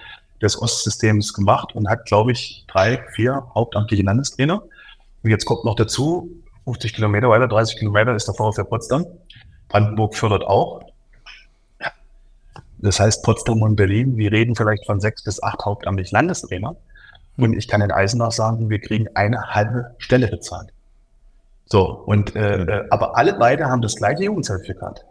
des 0.43 0.61
Ostsystems 0.61 1.35
gemacht 1.35 1.75
und 1.75 1.89
hat, 1.89 2.07
glaube 2.07 2.33
ich, 2.33 2.65
drei, 2.69 3.05
vier 3.15 3.45
hauptamtliche 3.55 4.03
Landestrainer. 4.03 4.63
Und 5.23 5.31
jetzt 5.31 5.45
kommt 5.45 5.65
noch 5.65 5.77
dazu, 5.77 6.31
50 6.65 6.95
Kilometer 6.95 7.29
weiter, 7.29 7.49
30 7.49 7.79
Kilometer 7.79 8.15
ist 8.15 8.27
der 8.27 8.35
VfL 8.35 8.65
Potsdam. 8.65 9.05
Brandenburg 9.69 10.15
fördert 10.15 10.45
auch. 10.45 10.81
Das 12.79 12.99
heißt, 12.99 13.23
Potsdam 13.23 13.61
und 13.63 13.77
Berlin, 13.77 14.17
wir 14.17 14.33
reden 14.33 14.57
vielleicht 14.57 14.87
von 14.87 15.01
sechs 15.01 15.23
bis 15.23 15.43
acht 15.43 15.65
hauptamtlich 15.65 16.11
Landestrainer. 16.11 16.77
Und 17.43 17.55
ich 17.55 17.69
kann 17.69 17.81
in 17.81 17.91
Eisenach 17.91 18.33
sagen, 18.33 18.71
wir 18.71 18.81
kriegen 18.81 19.09
eine 19.15 19.55
halbe 19.55 19.95
Stelle 19.99 20.29
bezahlt. 20.29 20.73
So, 21.67 21.87
und 21.87 22.35
äh, 22.37 22.63
äh 22.63 22.87
aber 22.91 23.17
alle 23.17 23.35
beide 23.35 23.67
haben 23.67 23.83
das 23.83 23.97
gleiche 23.97 24.25
Jugendzertifikat. 24.25 25.05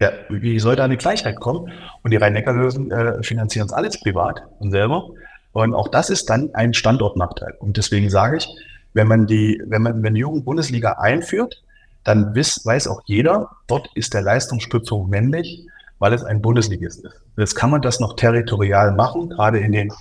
Ja, 0.00 0.12
wie 0.30 0.58
soll 0.58 0.76
da 0.76 0.84
eine 0.84 0.96
Gleichheit 0.96 1.38
kommen? 1.40 1.70
Und 2.02 2.10
die 2.10 2.16
Rhein-Neckar-Löwen 2.16 2.90
äh, 2.90 3.22
finanzieren 3.22 3.66
es 3.66 3.72
alles 3.72 4.00
privat 4.00 4.42
und 4.58 4.70
selber. 4.70 5.10
Und 5.52 5.74
auch 5.74 5.88
das 5.88 6.08
ist 6.08 6.30
dann 6.30 6.54
ein 6.54 6.72
Standortnachteil. 6.72 7.54
Und 7.58 7.76
deswegen 7.76 8.08
sage 8.08 8.38
ich, 8.38 8.48
wenn 8.94 9.06
man 9.08 9.26
die, 9.26 9.62
wenn 9.66 9.82
man, 9.82 10.02
wenn 10.02 10.14
die 10.14 10.20
Jugend-Bundesliga 10.20 10.92
einführt, 10.92 11.62
dann 12.04 12.34
wiss, 12.34 12.64
weiß 12.64 12.88
auch 12.88 13.02
jeder, 13.04 13.50
dort 13.66 13.90
ist 13.94 14.14
der 14.14 14.22
Leistungsstützung 14.22 15.08
männlich, 15.08 15.66
weil 15.98 16.14
es 16.14 16.24
ein 16.24 16.40
Bundesligist 16.40 17.04
ist. 17.04 17.20
Jetzt 17.36 17.54
kann 17.54 17.70
man 17.70 17.82
das 17.82 18.00
noch 18.00 18.16
territorial 18.16 18.92
machen, 18.92 19.28
gerade 19.28 19.58
in 19.58 19.72
den, 19.72 19.92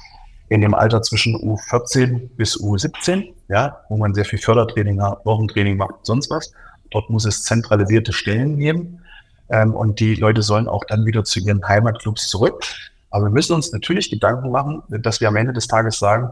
in 0.50 0.62
dem 0.62 0.74
Alter 0.74 1.01
zwischen 1.01 1.36
U14 1.36 2.29
bis 2.36 2.60
U17, 2.60 3.34
ja, 3.48 3.79
wo 3.89 3.98
man 3.98 4.13
sehr 4.13 4.25
viel 4.25 4.39
Fördertraining 4.39 5.01
hat, 5.01 5.25
Wochentraining 5.25 5.77
macht, 5.77 5.96
sonst 6.03 6.29
was. 6.29 6.51
Dort 6.91 7.10
muss 7.10 7.25
es 7.25 7.44
zentralisierte 7.44 8.13
Stellen 8.13 8.58
geben. 8.58 9.01
Ähm, 9.50 9.74
und 9.74 10.00
die 10.00 10.15
Leute 10.15 10.41
sollen 10.41 10.68
auch 10.68 10.84
dann 10.86 11.06
wieder 11.06 11.24
zu 11.24 11.39
ihren 11.39 11.68
Heimatclubs 11.68 12.27
zurück. 12.27 12.63
Aber 13.12 13.25
wir 13.25 13.32
müssen 13.32 13.53
uns 13.53 13.72
natürlich 13.72 14.10
Gedanken 14.10 14.51
machen, 14.51 14.84
dass 14.89 15.22
wir 15.22 15.27
am 15.27 15.36
Ende 15.36 15.53
des 15.53 15.68
Tages 15.68 16.00
sagen, 16.00 16.32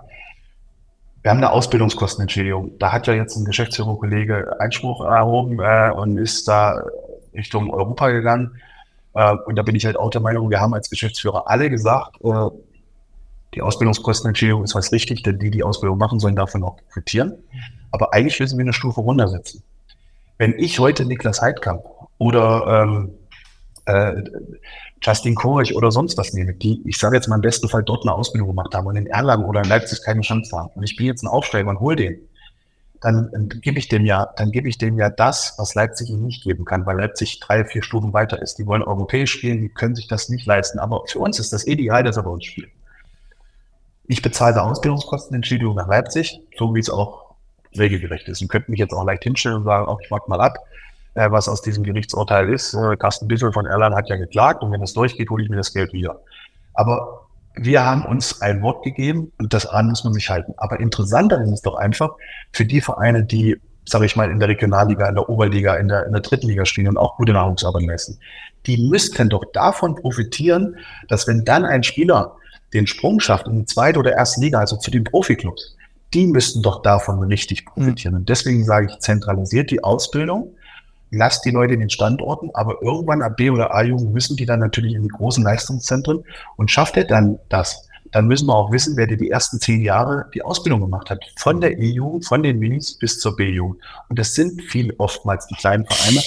wir 1.23 1.31
haben 1.31 1.37
eine 1.37 1.51
Ausbildungskostenentschädigung. 1.51 2.77
Da 2.79 2.91
hat 2.91 3.07
ja 3.07 3.13
jetzt 3.13 3.35
ein 3.35 3.45
Geschäftsführerkollege 3.45 4.59
Einspruch 4.59 5.03
erhoben 5.03 5.59
äh, 5.59 5.91
und 5.91 6.17
ist 6.17 6.47
da 6.47 6.83
Richtung 7.33 7.71
Europa 7.71 8.09
gegangen. 8.09 8.55
Äh, 9.13 9.35
und 9.45 9.55
da 9.55 9.63
bin 9.63 9.75
ich 9.75 9.85
halt 9.85 9.97
auch 9.97 10.09
der 10.09 10.21
Meinung, 10.21 10.49
wir 10.49 10.59
haben 10.59 10.73
als 10.73 10.89
Geschäftsführer 10.89 11.49
alle 11.49 11.69
gesagt, 11.69 12.15
äh, 12.23 12.49
die 13.53 13.61
Ausbildungskostenentschädigung 13.61 14.63
ist 14.63 14.75
was 14.75 14.91
richtig, 14.91 15.23
denn 15.23 15.39
die, 15.39 15.51
die 15.51 15.63
Ausbildung 15.63 15.97
machen, 15.97 16.19
sollen 16.19 16.35
davon 16.35 16.63
auch 16.63 16.77
profitieren. 16.77 17.33
Aber 17.91 18.13
eigentlich 18.13 18.39
müssen 18.39 18.57
wir 18.57 18.63
eine 18.63 18.73
Stufe 18.73 19.01
runtersetzen. 19.01 19.63
Wenn 20.37 20.53
ich 20.57 20.79
heute 20.79 21.05
Niklas 21.05 21.41
Heidkamp 21.41 21.83
oder 22.17 22.83
ähm, 22.83 23.11
äh, 23.85 24.21
Justin 25.01 25.35
Korich 25.35 25.75
oder 25.75 25.91
sonst 25.91 26.17
was 26.17 26.33
nehme, 26.33 26.53
die, 26.53 26.81
ich 26.85 26.97
sage 26.97 27.15
jetzt 27.15 27.27
mal 27.27 27.35
im 27.35 27.41
besten 27.41 27.69
Fall 27.69 27.83
dort 27.83 28.03
eine 28.03 28.13
Ausbildung 28.13 28.49
gemacht 28.49 28.73
haben 28.75 28.87
und 28.87 28.95
in 28.95 29.07
Erlangen 29.07 29.45
oder 29.45 29.61
in 29.61 29.69
Leipzig 29.69 30.03
keine 30.03 30.21
Chance 30.21 30.55
haben 30.55 30.69
und 30.75 30.83
ich 30.83 30.95
bin 30.95 31.05
jetzt 31.05 31.23
ein 31.23 31.27
Aufsteiger 31.27 31.69
und 31.69 31.79
hol 31.79 31.95
den, 31.95 32.19
dann, 33.01 33.29
dann 33.31 33.49
gebe 33.61 33.79
ich 33.79 33.87
dem 33.87 34.05
ja, 34.05 34.27
dann 34.37 34.51
gebe 34.51 34.67
ich 34.67 34.77
dem 34.77 34.97
ja 34.97 35.09
das, 35.09 35.53
was 35.57 35.75
Leipzig 35.75 36.09
ihm 36.09 36.23
nicht 36.23 36.43
geben 36.43 36.65
kann, 36.65 36.85
weil 36.85 36.97
Leipzig 36.97 37.39
drei, 37.39 37.63
vier 37.65 37.83
Stufen 37.83 38.13
weiter 38.13 38.41
ist. 38.41 38.55
Die 38.55 38.65
wollen 38.65 38.81
europäisch 38.83 39.31
spielen, 39.31 39.61
die 39.61 39.69
können 39.69 39.95
sich 39.95 40.07
das 40.07 40.29
nicht 40.29 40.45
leisten. 40.45 40.79
Aber 40.79 41.03
für 41.07 41.19
uns 41.19 41.39
ist 41.39 41.53
das 41.53 41.67
ideal, 41.67 42.03
dass 42.03 42.17
er 42.17 42.23
bei 42.23 42.31
uns 42.31 42.45
spielt. 42.45 42.71
Ich 44.07 44.21
bezahle 44.21 44.61
Ausbildungskostenentschädigung 44.63 45.75
nach 45.75 45.87
Leipzig, 45.87 46.41
so 46.57 46.73
wie 46.73 46.79
es 46.79 46.89
auch 46.89 47.35
regelgerecht 47.77 48.27
ist. 48.27 48.41
Und 48.41 48.47
könnte 48.47 48.71
mich 48.71 48.79
jetzt 48.79 48.93
auch 48.93 49.05
leicht 49.05 49.23
hinstellen 49.23 49.57
und 49.57 49.63
sagen, 49.65 49.87
auch 49.87 49.99
ich 50.01 50.09
mag 50.09 50.27
mal 50.27 50.41
ab 50.41 50.57
äh, 51.17 51.31
was 51.31 51.49
aus 51.49 51.61
diesem 51.61 51.83
Gerichtsurteil 51.83 52.49
ist. 52.49 52.73
Äh, 52.73 52.95
Carsten 52.95 53.27
Bissel 53.27 53.51
von 53.51 53.65
Erlangen 53.65 53.95
hat 53.95 54.07
ja 54.07 54.15
geklagt 54.15 54.61
und 54.61 54.71
wenn 54.71 54.81
das 54.81 54.93
durchgeht, 54.93 55.29
hole 55.29 55.43
ich 55.43 55.49
mir 55.49 55.57
das 55.57 55.73
Geld 55.73 55.91
wieder. 55.91 56.21
Aber 56.73 57.27
wir 57.55 57.83
haben 57.83 58.05
uns 58.05 58.39
ein 58.41 58.61
Wort 58.61 58.83
gegeben 58.83 59.31
und 59.39 59.51
das 59.53 59.65
an 59.65 59.87
muss 59.87 60.03
man 60.03 60.13
sich 60.13 60.29
halten. 60.29 60.53
Aber 60.57 60.79
interessanter 60.79 61.41
ist 61.41 61.51
es 61.51 61.61
doch 61.63 61.75
einfach 61.75 62.11
für 62.53 62.65
die 62.65 62.81
Vereine, 62.81 63.23
die, 63.23 63.59
sage 63.85 64.05
ich 64.05 64.15
mal, 64.15 64.29
in 64.29 64.39
der 64.39 64.47
Regionalliga, 64.47 65.09
in 65.09 65.15
der 65.15 65.27
Oberliga, 65.27 65.75
in 65.75 65.87
der, 65.87 66.05
in 66.05 66.13
der 66.13 66.21
dritten 66.21 66.47
Liga 66.47 66.65
stehen 66.65 66.87
und 66.87 66.97
auch 66.97 67.17
gute 67.17 67.33
Nahrungsarbeit 67.33 67.83
leisten. 67.83 68.19
Die 68.67 68.87
müssten 68.87 69.29
doch 69.29 69.43
davon 69.53 69.95
profitieren, 69.95 70.75
dass 71.07 71.27
wenn 71.27 71.45
dann 71.45 71.65
ein 71.65 71.81
Spieler 71.81 72.36
den 72.73 72.87
Sprung 72.87 73.19
schafft 73.19 73.47
in 73.47 73.59
die 73.59 73.65
zweite 73.65 73.99
oder 73.99 74.13
erste 74.13 74.41
Liga, 74.41 74.59
also 74.59 74.77
zu 74.77 74.91
den 74.91 75.03
Profiklubs, 75.03 75.75
die 76.13 76.27
müssten 76.27 76.61
doch 76.61 76.81
davon 76.81 77.21
richtig 77.23 77.65
profitieren. 77.65 78.15
Und 78.15 78.29
deswegen 78.29 78.63
sage 78.65 78.87
ich, 78.89 78.99
zentralisiert 78.99 79.71
die 79.71 79.83
Ausbildung, 79.83 80.55
lasst 81.11 81.45
die 81.45 81.51
Leute 81.51 81.73
in 81.73 81.79
den 81.79 81.89
Standorten, 81.89 82.49
aber 82.53 82.81
irgendwann 82.81 83.21
ab 83.21 83.37
B- 83.37 83.49
oder 83.49 83.73
A-Jugend 83.73 84.13
müssen 84.13 84.35
die 84.35 84.45
dann 84.45 84.59
natürlich 84.59 84.93
in 84.93 85.03
die 85.03 85.09
großen 85.09 85.43
Leistungszentren 85.43 86.23
und 86.55 86.71
schafft 86.71 86.97
er 86.97 87.05
dann 87.05 87.39
das, 87.49 87.87
dann 88.11 88.27
müssen 88.27 88.47
wir 88.47 88.55
auch 88.55 88.71
wissen, 88.71 88.95
wer 88.95 89.07
die 89.07 89.29
ersten 89.29 89.59
zehn 89.59 89.81
Jahre 89.81 90.25
die 90.33 90.41
Ausbildung 90.41 90.81
gemacht 90.81 91.09
hat. 91.09 91.19
Von 91.37 91.61
der 91.61 91.77
E-Jugend, 91.77 92.25
von 92.25 92.43
den 92.43 92.59
Minis 92.59 92.97
bis 92.97 93.19
zur 93.19 93.35
B-Jugend. 93.35 93.81
Und 94.09 94.19
das 94.19 94.33
sind 94.33 94.61
viel 94.61 94.93
oftmals 94.97 95.47
die 95.47 95.55
kleinen 95.55 95.85
Vereine. 95.85 96.21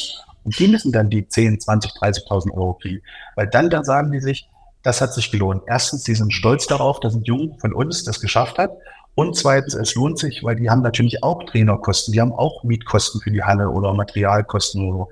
Und 0.44 0.58
die 0.58 0.68
müssen 0.68 0.92
dann 0.92 1.10
die 1.10 1.26
10, 1.26 1.60
20, 1.60 1.92
30.000 1.92 2.52
Euro 2.52 2.74
kriegen. 2.74 3.02
Weil 3.36 3.46
dann, 3.48 3.70
dann 3.70 3.84
sagen 3.84 4.12
die 4.12 4.20
sich, 4.20 4.48
das 4.82 5.00
hat 5.00 5.12
sich 5.12 5.30
gelohnt. 5.30 5.62
Erstens, 5.66 6.04
die 6.04 6.14
sind 6.14 6.32
stolz 6.32 6.66
darauf, 6.66 7.00
dass 7.00 7.14
ein 7.14 7.24
Jung 7.24 7.58
von 7.58 7.72
uns 7.72 8.04
das 8.04 8.20
geschafft 8.20 8.58
hat. 8.58 8.70
Und 9.14 9.36
zweitens, 9.36 9.74
es 9.74 9.94
lohnt 9.94 10.18
sich, 10.18 10.42
weil 10.44 10.56
die 10.56 10.70
haben 10.70 10.82
natürlich 10.82 11.22
auch 11.22 11.44
Trainerkosten, 11.44 12.12
die 12.12 12.20
haben 12.20 12.32
auch 12.32 12.64
Mietkosten 12.64 13.20
für 13.20 13.30
die 13.30 13.42
Halle 13.42 13.68
oder 13.68 13.92
Materialkosten 13.92 14.88
oder 14.88 14.98
so. 14.98 15.08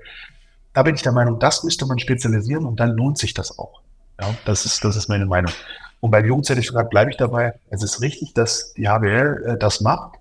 Da 0.73 0.83
bin 0.83 0.95
ich 0.95 1.01
der 1.01 1.11
Meinung, 1.11 1.39
das 1.39 1.63
müsste 1.63 1.85
man 1.85 1.99
spezialisieren 1.99 2.65
und 2.65 2.79
dann 2.79 2.91
lohnt 2.91 3.17
sich 3.17 3.33
das 3.33 3.59
auch. 3.59 3.81
Ja, 4.19 4.33
das 4.45 4.65
ist, 4.65 4.83
das 4.83 4.95
ist 4.95 5.09
meine 5.09 5.25
Meinung. 5.25 5.51
Und 5.99 6.11
beim 6.11 6.25
Jugendzertifikat 6.25 6.89
bleibe 6.89 7.11
ich 7.11 7.17
dabei. 7.17 7.53
Es 7.69 7.83
ist 7.83 8.01
richtig, 8.01 8.33
dass 8.33 8.73
die 8.73 8.87
HBL 8.87 9.43
äh, 9.45 9.57
das 9.57 9.81
macht, 9.81 10.17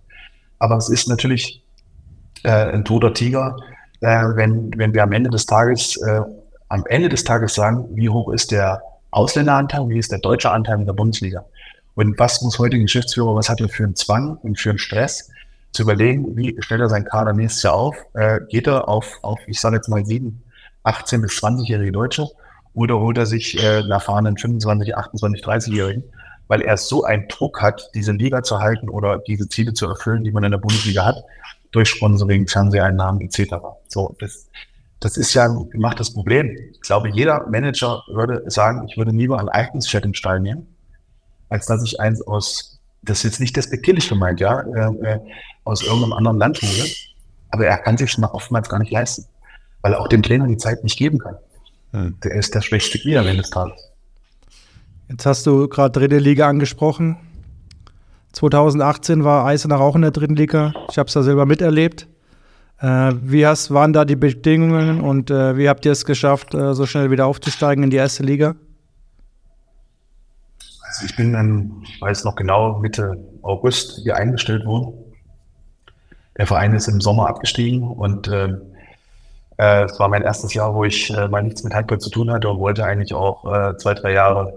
aber 0.59 0.77
es 0.77 0.89
ist 0.89 1.09
natürlich 1.09 1.63
äh, 2.43 2.51
ein 2.51 2.85
toter 2.85 3.15
Tiger, 3.15 3.57
äh, 4.01 4.25
wenn, 4.35 4.73
wenn 4.77 4.93
wir 4.93 5.03
am 5.03 5.13
Ende 5.13 5.31
des 5.31 5.47
Tages, 5.47 5.97
äh, 5.97 6.21
am 6.69 6.85
Ende 6.87 7.09
des 7.09 7.25
Tages 7.25 7.55
sagen, 7.55 7.89
wie 7.93 8.09
hoch 8.09 8.33
ist 8.33 8.51
der 8.51 8.83
Ausländeranteil, 9.11 9.89
wie 9.89 9.99
ist 9.99 10.13
der 10.13 10.19
deutsche 10.19 10.51
Anteil 10.51 10.79
in 10.81 10.87
der 10.87 10.93
Bundesliga. 10.93 11.45
Und 11.95 12.19
was 12.19 12.43
muss 12.43 12.59
heute 12.59 12.77
ein 12.77 12.83
Geschäftsführer, 12.83 13.35
was 13.35 13.49
hat 13.49 13.61
er 13.61 13.69
für 13.69 13.85
einen 13.85 13.97
Zwang 13.97 14.37
und 14.37 14.59
für 14.59 14.71
einen 14.71 14.79
Stress, 14.79 15.31
zu 15.73 15.83
überlegen, 15.83 16.37
wie 16.37 16.57
stellt 16.61 16.81
er 16.81 16.89
seinen 16.89 17.05
Kader 17.05 17.33
nächstes 17.33 17.63
Jahr 17.63 17.75
auf? 17.75 17.97
Äh, 18.15 18.41
geht 18.49 18.67
er 18.67 18.89
auf, 18.89 19.19
auf 19.23 19.39
ich 19.47 19.61
sage 19.61 19.77
jetzt 19.77 19.89
mal 19.89 20.05
sieben, 20.05 20.43
18 20.83 21.21
bis 21.21 21.33
20-jährige 21.43 21.93
Deutsche 21.93 22.27
oder 22.75 22.99
holt 22.99 23.19
er 23.19 23.27
sich 23.27 23.63
äh, 23.63 23.79
einen 23.79 23.91
erfahrenen 23.91 24.37
25, 24.37 24.97
28, 24.97 25.45
30-jährigen, 25.45 26.05
weil 26.47 26.63
er 26.63 26.77
so 26.77 27.05
einen 27.05 27.29
Druck 27.29 27.61
hat, 27.61 27.91
diese 27.95 28.13
Liga 28.13 28.43
zu 28.43 28.61
halten 28.61 28.89
oder 28.89 29.19
diese 29.19 29.49
Ziele 29.49 29.75
zu 29.75 29.87
erfüllen, 29.87 30.25
die 30.25 30.33
man 30.33 30.45
in 30.45 30.53
der 30.53 30.59
Bundesliga 30.59 31.05
hat, 31.05 31.23
durch 31.71 31.91
Sponsoring, 31.91 32.49
Fernseheinnahmen 32.49 33.21
etc. 33.21 33.55
So, 33.89 34.17
das, 34.19 34.49
das 35.01 35.17
ist 35.17 35.33
ja 35.35 35.45
ein 35.45 35.71
gemachtes 35.71 36.13
Problem. 36.13 36.57
Ich 36.73 36.81
glaube, 36.81 37.09
jeder 37.11 37.47
Manager 37.49 38.03
würde 38.09 38.43
sagen, 38.51 38.87
ich 38.89 38.97
würde 38.97 39.13
lieber 39.13 39.39
einen 39.39 39.49
Eignungschat 39.49 40.05
im 40.05 40.15
Stall 40.15 40.41
nehmen, 40.41 40.67
als 41.49 41.67
dass 41.67 41.85
ich 41.85 42.01
eins 42.01 42.21
aus, 42.27 42.81
das 43.03 43.19
ist 43.19 43.25
jetzt 43.25 43.41
nicht 43.41 43.57
despektierlich 43.57 44.09
gemeint, 44.09 44.41
ja, 44.41 44.61
äh, 44.61 45.15
äh, 45.15 45.21
aus 45.65 45.83
irgendeinem 45.83 46.15
anderen 46.15 46.39
Land 46.39 46.61
hole. 46.61 46.89
Aber 47.51 47.67
er 47.67 47.79
kann 47.79 47.97
sich 47.97 48.19
oftmals 48.23 48.69
gar 48.69 48.79
nicht 48.79 48.91
leisten, 48.91 49.25
weil 49.83 49.93
er 49.93 50.01
auch 50.01 50.09
dem 50.09 50.23
Trainer 50.23 50.47
die 50.47 50.57
Zeit 50.57 50.83
nicht 50.83 50.99
geben 50.99 51.19
kann. 51.19 51.37
Hm. 51.93 52.19
Der 52.23 52.33
ist 52.33 52.55
der 52.55 52.61
schwächste 52.61 52.99
Spieler 52.99 53.25
wenn 53.25 53.37
des 53.37 53.51
Tages. 53.51 53.81
Jetzt 55.09 55.25
hast 55.25 55.47
du 55.47 55.69
gerade 55.69 55.99
dritte 55.99 56.19
Liga 56.19 56.49
angesprochen. 56.49 57.17
2018 58.33 59.25
war 59.25 59.47
Eisenach 59.47 59.81
auch 59.81 59.97
in 59.97 60.03
der 60.03 60.11
dritten 60.11 60.37
Liga. 60.37 60.75
Ich 60.91 60.99
habe 60.99 61.07
es 61.07 61.15
da 61.15 61.23
selber 61.23 61.47
miterlebt. 61.47 62.07
Äh, 62.81 63.13
wie 63.23 63.47
hast, 63.47 63.73
waren 63.73 63.93
da 63.93 64.05
die 64.05 64.17
Bedingungen 64.17 65.01
und 65.01 65.31
äh, 65.31 65.57
wie 65.57 65.69
habt 65.69 65.85
ihr 65.85 65.93
es 65.93 66.05
geschafft, 66.05 66.55
äh, 66.55 66.75
so 66.75 66.87
schnell 66.87 67.11
wieder 67.11 67.27
aufzusteigen 67.27 67.85
in 67.85 67.91
die 67.91 67.97
erste 67.97 68.23
Liga? 68.23 68.55
Also 70.83 71.07
ich 71.07 71.17
bin 71.17 71.33
dann, 71.33 71.83
ich 71.83 72.01
weiß 72.01 72.25
noch 72.25 72.37
genau, 72.37 72.79
Mitte 72.79 73.19
August 73.43 74.01
hier 74.03 74.17
eingestellt 74.17 74.65
worden. 74.65 74.95
Der 76.37 76.47
Verein 76.47 76.73
ist 76.75 76.89
im 76.89 77.01
Sommer 77.01 77.29
abgestiegen 77.29 77.83
und 77.83 78.29
äh, 78.29 78.57
Äh, 79.59 79.87
es 79.87 79.99
war 79.99 80.09
mein 80.09 80.23
erstes 80.23 80.55
Jahr, 80.55 80.73
wo 80.73 80.85
ich 80.85 81.11
äh, 81.11 81.27
mal 81.27 81.43
nichts 81.43 81.65
mit 81.65 81.75
Handball 81.75 81.99
zu 81.99 82.11
tun 82.11 82.31
hatte 82.31 82.49
und 82.49 82.61
wollte 82.61 82.85
eigentlich 82.85 83.13
auch 83.13 83.43
zwei, 83.79 83.95
drei 83.95 84.13
Jahre 84.13 84.55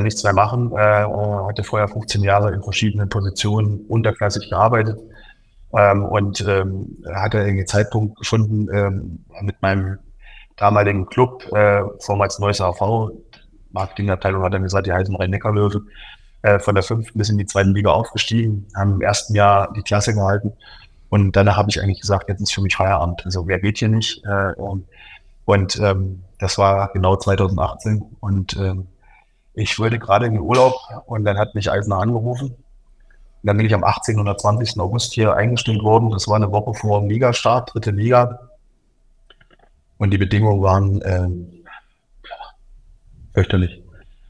nichts 0.00 0.22
mehr 0.22 0.32
machen. 0.32 0.72
Hatte 0.72 1.64
vorher 1.64 1.88
15 1.88 2.22
Jahre 2.22 2.54
in 2.54 2.62
verschiedenen 2.62 3.08
Positionen 3.08 3.84
unterklassig 3.88 4.48
gearbeitet 4.48 4.98
ähm, 5.76 6.04
und 6.04 6.40
ähm, 6.46 7.02
hatte 7.12 7.38
irgendwie 7.38 7.64
Zeitpunkt 7.64 8.18
gefunden 8.18 8.68
ähm, 8.72 9.24
mit 9.40 9.60
meinem 9.62 9.98
damaligen 10.56 11.06
Club, 11.06 11.50
äh, 11.52 11.82
vormals 12.00 12.38
Neues 12.38 12.60
AV, 12.60 13.10
Marketingabteilung 13.70 14.42
hat 14.42 14.52
dann 14.52 14.62
gesagt, 14.62 14.86
die 14.86 14.92
heißen 14.92 15.16
Rhein-Neckar-Löwe, 15.16 15.82
äh, 16.42 16.58
von 16.58 16.74
der 16.74 16.84
fünften 16.84 17.18
bis 17.18 17.30
in 17.30 17.38
die 17.38 17.46
zweiten 17.46 17.74
Liga 17.74 17.90
aufgestiegen, 17.90 18.66
haben 18.76 18.94
im 18.94 19.00
ersten 19.00 19.34
Jahr 19.34 19.72
die 19.72 19.82
Klasse 19.82 20.14
gehalten 20.14 20.52
und 21.08 21.36
danach 21.36 21.56
habe 21.56 21.70
ich 21.70 21.80
eigentlich 21.80 22.00
gesagt, 22.00 22.28
jetzt 22.28 22.40
ist 22.40 22.52
für 22.52 22.62
mich 22.62 22.76
Feierabend. 22.76 23.22
Also 23.24 23.46
wer 23.46 23.58
geht 23.60 23.78
hier 23.78 23.88
nicht? 23.88 24.24
Äh, 24.24 24.52
und 24.54 24.86
und 25.44 25.78
ähm, 25.80 26.22
das 26.38 26.58
war 26.58 26.92
genau 26.92 27.16
2018 27.16 28.02
und 28.20 28.56
ähm, 28.56 28.86
ich 29.54 29.78
wollte 29.78 29.98
gerade 29.98 30.26
in 30.26 30.32
den 30.32 30.40
Urlaub 30.40 30.74
und 31.06 31.24
dann 31.24 31.36
hat 31.36 31.54
mich 31.54 31.70
Eisner 31.70 31.98
angerufen. 31.98 32.54
Dann 33.42 33.56
bin 33.56 33.66
ich 33.66 33.74
am 33.74 33.84
18. 33.84 34.20
oder 34.20 34.36
20. 34.36 34.78
August 34.78 35.12
hier 35.12 35.34
eingestellt 35.34 35.82
worden. 35.82 36.10
Das 36.10 36.28
war 36.28 36.36
eine 36.36 36.52
Woche 36.52 36.74
vor 36.74 37.00
dem 37.00 37.08
Ligastart, 37.08 37.74
dritte 37.74 37.90
Liga. 37.90 38.38
Und 39.98 40.10
die 40.10 40.18
Bedingungen 40.18 40.62
waren 40.62 41.00
ähm, 41.04 41.64
fürchterlich, 43.34 43.82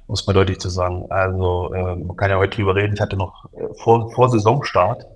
muss 0.06 0.26
man 0.26 0.34
deutlich 0.34 0.58
zu 0.58 0.70
sagen. 0.70 1.10
Also 1.10 1.72
äh, 1.74 1.96
man 1.96 2.16
kann 2.16 2.30
ja 2.30 2.38
heute 2.38 2.56
drüber 2.56 2.74
reden. 2.74 2.94
Ich 2.94 3.00
hatte 3.00 3.16
noch 3.16 3.46
äh, 3.52 3.72
vor, 3.82 4.10
vor 4.12 4.28
Saisonstart, 4.30 5.06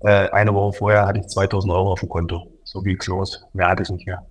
äh, 0.00 0.28
eine 0.30 0.54
Woche 0.54 0.76
vorher 0.76 1.06
hatte 1.06 1.20
ich 1.20 1.26
2000 1.26 1.72
Euro 1.72 1.92
auf 1.92 2.00
dem 2.00 2.08
Konto. 2.08 2.46
So 2.64 2.80
ging's 2.80 3.06
los. 3.06 3.44
Mehr 3.52 3.68
hatte 3.68 3.82
ich 3.82 3.90
nicht 3.90 4.06
mehr 4.06 4.24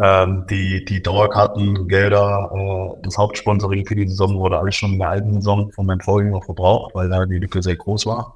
ähm, 0.00 0.44
die, 0.50 0.84
die 0.84 1.02
Dauerkartengelder, 1.02 2.50
äh, 2.52 3.02
das 3.02 3.16
Hauptsponsoring 3.16 3.86
für 3.86 3.94
die 3.94 4.08
Saison 4.08 4.38
wurde 4.38 4.58
alles 4.58 4.74
schon 4.74 4.94
in 4.94 4.98
der 4.98 5.10
alten 5.10 5.34
Saison 5.34 5.70
von 5.70 5.86
meinem 5.86 6.00
Vorgänger 6.00 6.42
verbraucht, 6.42 6.94
weil 6.94 7.08
da 7.08 7.24
die 7.26 7.38
Lücke 7.38 7.62
sehr 7.62 7.76
groß 7.76 8.06
war. 8.06 8.34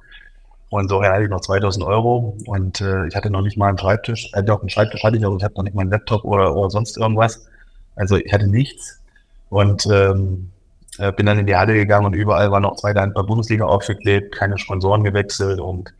Und 0.69 0.87
so 0.87 1.03
hatte 1.03 1.23
ich 1.23 1.29
noch 1.29 1.41
2000 1.41 1.83
Euro 1.85 2.37
und 2.45 2.79
äh, 2.79 3.07
ich 3.07 3.15
hatte 3.15 3.29
noch 3.29 3.41
nicht 3.41 3.57
mal 3.57 3.69
einen 3.69 3.77
Schreibtisch, 3.77 4.31
äh, 4.33 4.43
doch 4.43 4.59
einen 4.59 4.69
Schreibtisch 4.69 5.03
hatte 5.03 5.17
ich, 5.17 5.25
aber 5.25 5.35
ich 5.35 5.43
hatte 5.43 5.55
noch 5.55 5.63
nicht 5.63 5.75
mal 5.75 5.81
einen 5.81 5.91
Laptop 5.91 6.23
oder, 6.23 6.55
oder 6.55 6.69
sonst 6.69 6.97
irgendwas. 6.97 7.47
Also 7.95 8.17
ich 8.17 8.31
hatte 8.31 8.47
nichts 8.47 9.01
und 9.49 9.87
ähm, 9.87 10.51
äh, 10.99 11.11
bin 11.11 11.25
dann 11.25 11.39
in 11.39 11.47
die 11.47 11.55
Halle 11.55 11.73
gegangen 11.73 12.05
und 12.05 12.13
überall 12.13 12.51
war 12.51 12.59
noch 12.59 12.75
zweite 12.75 13.01
Handball-Bundesliga 13.01 13.65
aufgeklebt, 13.65 14.35
keine 14.35 14.57
Sponsoren 14.57 15.03
gewechselt 15.03 15.59
und 15.59 15.93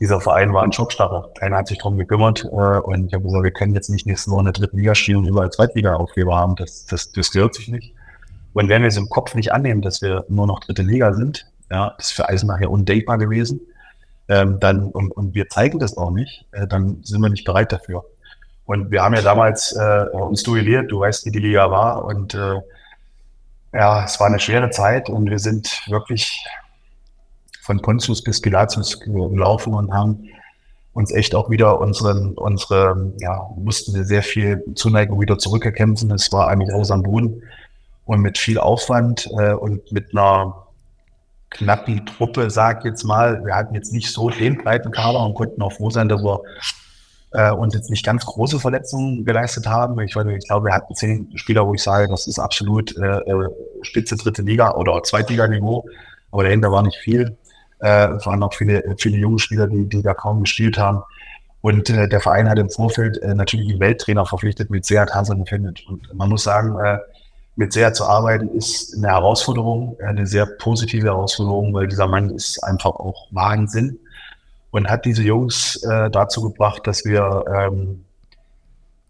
dieser 0.00 0.20
Verein 0.20 0.52
war 0.52 0.62
ein 0.62 0.72
Schockstarre. 0.72 1.32
Keiner 1.38 1.58
hat 1.58 1.68
sich 1.68 1.78
darum 1.78 1.98
gekümmert. 1.98 2.44
Äh, 2.44 2.48
und 2.48 3.06
ich 3.06 3.14
habe 3.14 3.24
gesagt, 3.24 3.44
wir 3.44 3.50
können 3.50 3.74
jetzt 3.74 3.88
nicht 3.88 4.06
nächste 4.06 4.30
Woche 4.30 4.40
in 4.40 4.46
der 4.46 4.52
dritten 4.52 4.78
Liga 4.78 4.94
spielen 4.94 5.18
und 5.18 5.26
überall 5.26 5.50
Zweitliga-Aufgeber 5.50 6.36
haben. 6.36 6.56
Das, 6.56 6.86
das, 6.86 7.12
das 7.12 7.30
gehört 7.30 7.54
sich 7.54 7.68
nicht. 7.68 7.94
Und 8.52 8.68
wenn 8.68 8.82
wir 8.82 8.88
es 8.88 8.96
im 8.96 9.08
Kopf 9.08 9.34
nicht 9.34 9.52
annehmen, 9.52 9.82
dass 9.82 10.02
wir 10.02 10.24
nur 10.28 10.46
noch 10.46 10.60
dritte 10.60 10.82
Liga 10.82 11.12
sind, 11.14 11.46
ja, 11.70 11.94
das 11.96 12.08
ist 12.08 12.12
für 12.12 12.28
Eisenach 12.28 12.60
ja 12.60 12.68
undenkbar 12.68 13.18
gewesen, 13.18 13.60
ähm, 14.28 14.58
dann, 14.60 14.90
und, 14.90 15.10
und 15.12 15.34
wir 15.34 15.48
zeigen 15.48 15.78
das 15.78 15.96
auch 15.96 16.10
nicht, 16.10 16.46
äh, 16.52 16.66
dann 16.66 17.02
sind 17.02 17.20
wir 17.20 17.28
nicht 17.28 17.44
bereit 17.44 17.72
dafür. 17.72 18.04
Und 18.64 18.90
wir 18.90 19.02
haben 19.02 19.14
ja 19.14 19.22
damals 19.22 19.72
äh, 19.72 20.04
uns 20.12 20.42
duelliert, 20.42 20.90
du 20.90 21.00
weißt, 21.00 21.24
wie 21.24 21.30
die 21.30 21.38
Liga 21.38 21.70
war. 21.70 22.04
Und 22.04 22.34
äh, 22.34 22.60
ja, 23.72 24.04
es 24.04 24.18
war 24.20 24.26
eine 24.26 24.38
schwere 24.38 24.70
Zeit 24.70 25.08
und 25.08 25.30
wir 25.30 25.38
sind 25.38 25.82
wirklich 25.88 26.44
von 27.68 27.82
Pontius 27.82 28.24
bis 28.24 28.40
Pilatius 28.40 28.98
gelaufen 28.98 29.74
und 29.74 29.92
haben 29.92 30.24
uns 30.94 31.12
echt 31.12 31.34
auch 31.34 31.50
wieder 31.50 31.78
unseren, 31.78 32.32
unsere, 32.32 33.12
ja, 33.20 33.46
mussten 33.56 33.94
wir 33.94 34.04
sehr 34.04 34.22
viel 34.22 34.64
Zuneigung 34.74 35.20
wieder 35.20 35.36
zurückerkämpfen. 35.36 36.10
Es 36.10 36.32
war 36.32 36.48
eigentlich 36.48 36.72
aus 36.72 36.90
am 36.90 37.02
Boden 37.02 37.42
und 38.06 38.22
mit 38.22 38.38
viel 38.38 38.58
Aufwand 38.58 39.28
äh, 39.38 39.52
und 39.52 39.92
mit 39.92 40.12
einer 40.12 40.66
knappen 41.50 42.06
Truppe, 42.06 42.48
sag 42.48 42.86
jetzt 42.86 43.04
mal. 43.04 43.44
Wir 43.44 43.54
hatten 43.54 43.74
jetzt 43.74 43.92
nicht 43.92 44.10
so 44.10 44.30
den 44.30 44.56
breiten 44.56 44.90
Kader 44.90 45.20
und 45.26 45.34
konnten 45.34 45.60
auch 45.60 45.72
froh 45.72 45.90
sein, 45.90 46.08
dass 46.08 46.22
wir 46.22 46.40
äh, 47.32 47.50
uns 47.50 47.74
jetzt 47.74 47.90
nicht 47.90 48.04
ganz 48.04 48.24
große 48.24 48.60
Verletzungen 48.60 49.26
geleistet 49.26 49.66
haben. 49.66 50.00
Ich, 50.00 50.16
ich 50.16 50.46
glaube, 50.48 50.66
wir 50.68 50.74
hatten 50.74 50.94
zehn 50.94 51.36
Spieler, 51.36 51.66
wo 51.66 51.74
ich 51.74 51.82
sage, 51.82 52.08
das 52.08 52.26
ist 52.26 52.38
absolut 52.38 52.96
äh, 52.96 53.18
äh 53.18 53.48
Spitze 53.82 54.16
dritte 54.16 54.40
Liga 54.40 54.74
oder 54.74 55.02
Zweitliganiveau, 55.02 55.86
aber 56.32 56.44
dahinter 56.44 56.72
war 56.72 56.82
nicht 56.82 56.96
viel. 56.96 57.36
Äh, 57.80 58.14
es 58.14 58.26
waren 58.26 58.42
auch 58.42 58.54
viele, 58.54 58.96
viele 58.98 59.16
junge 59.16 59.38
Spieler, 59.38 59.66
die, 59.66 59.88
die 59.88 60.02
da 60.02 60.14
kaum 60.14 60.40
gespielt 60.40 60.78
haben. 60.78 61.02
Und 61.60 61.90
äh, 61.90 62.08
der 62.08 62.20
Verein 62.20 62.48
hat 62.48 62.58
im 62.58 62.70
Vorfeld 62.70 63.18
äh, 63.18 63.34
natürlich 63.34 63.70
einen 63.70 63.80
Welttrainer 63.80 64.26
verpflichtet 64.26 64.70
mit 64.70 64.84
Seat 64.84 65.14
Hasan 65.14 65.46
Fennet. 65.46 65.84
Und 65.88 66.12
man 66.14 66.28
muss 66.28 66.44
sagen, 66.44 66.78
äh, 66.78 66.98
mit 67.56 67.72
Seat 67.72 67.96
zu 67.96 68.04
arbeiten 68.04 68.48
ist 68.56 68.96
eine 68.96 69.08
Herausforderung, 69.08 69.96
eine 70.00 70.26
sehr 70.26 70.46
positive 70.46 71.08
Herausforderung, 71.08 71.74
weil 71.74 71.88
dieser 71.88 72.06
Mann 72.06 72.30
ist 72.30 72.62
einfach 72.62 72.92
auch 72.92 73.26
Wahnsinn 73.32 73.98
und 74.70 74.88
hat 74.88 75.04
diese 75.04 75.22
Jungs 75.22 75.82
äh, 75.82 76.08
dazu 76.10 76.42
gebracht, 76.42 76.86
dass 76.86 77.04
wir 77.04 77.44
ähm, 77.52 78.04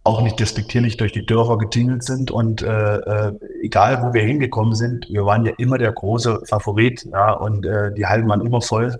auch 0.09 0.23
nicht 0.23 0.41
despektierlich 0.41 0.97
durch 0.97 1.13
die 1.13 1.27
Dörfer 1.27 1.59
getingelt 1.59 2.03
sind 2.03 2.31
und 2.31 2.63
äh, 2.63 2.97
äh, 2.97 3.33
egal 3.63 4.03
wo 4.03 4.15
wir 4.15 4.23
hingekommen 4.23 4.75
sind, 4.75 5.07
wir 5.11 5.27
waren 5.27 5.45
ja 5.45 5.53
immer 5.59 5.77
der 5.77 5.93
große 5.93 6.45
Favorit 6.47 7.07
ja, 7.13 7.33
und 7.33 7.67
äh, 7.67 7.93
die 7.93 8.07
Hallen 8.07 8.27
waren 8.27 8.41
immer 8.41 8.63
voll. 8.63 8.99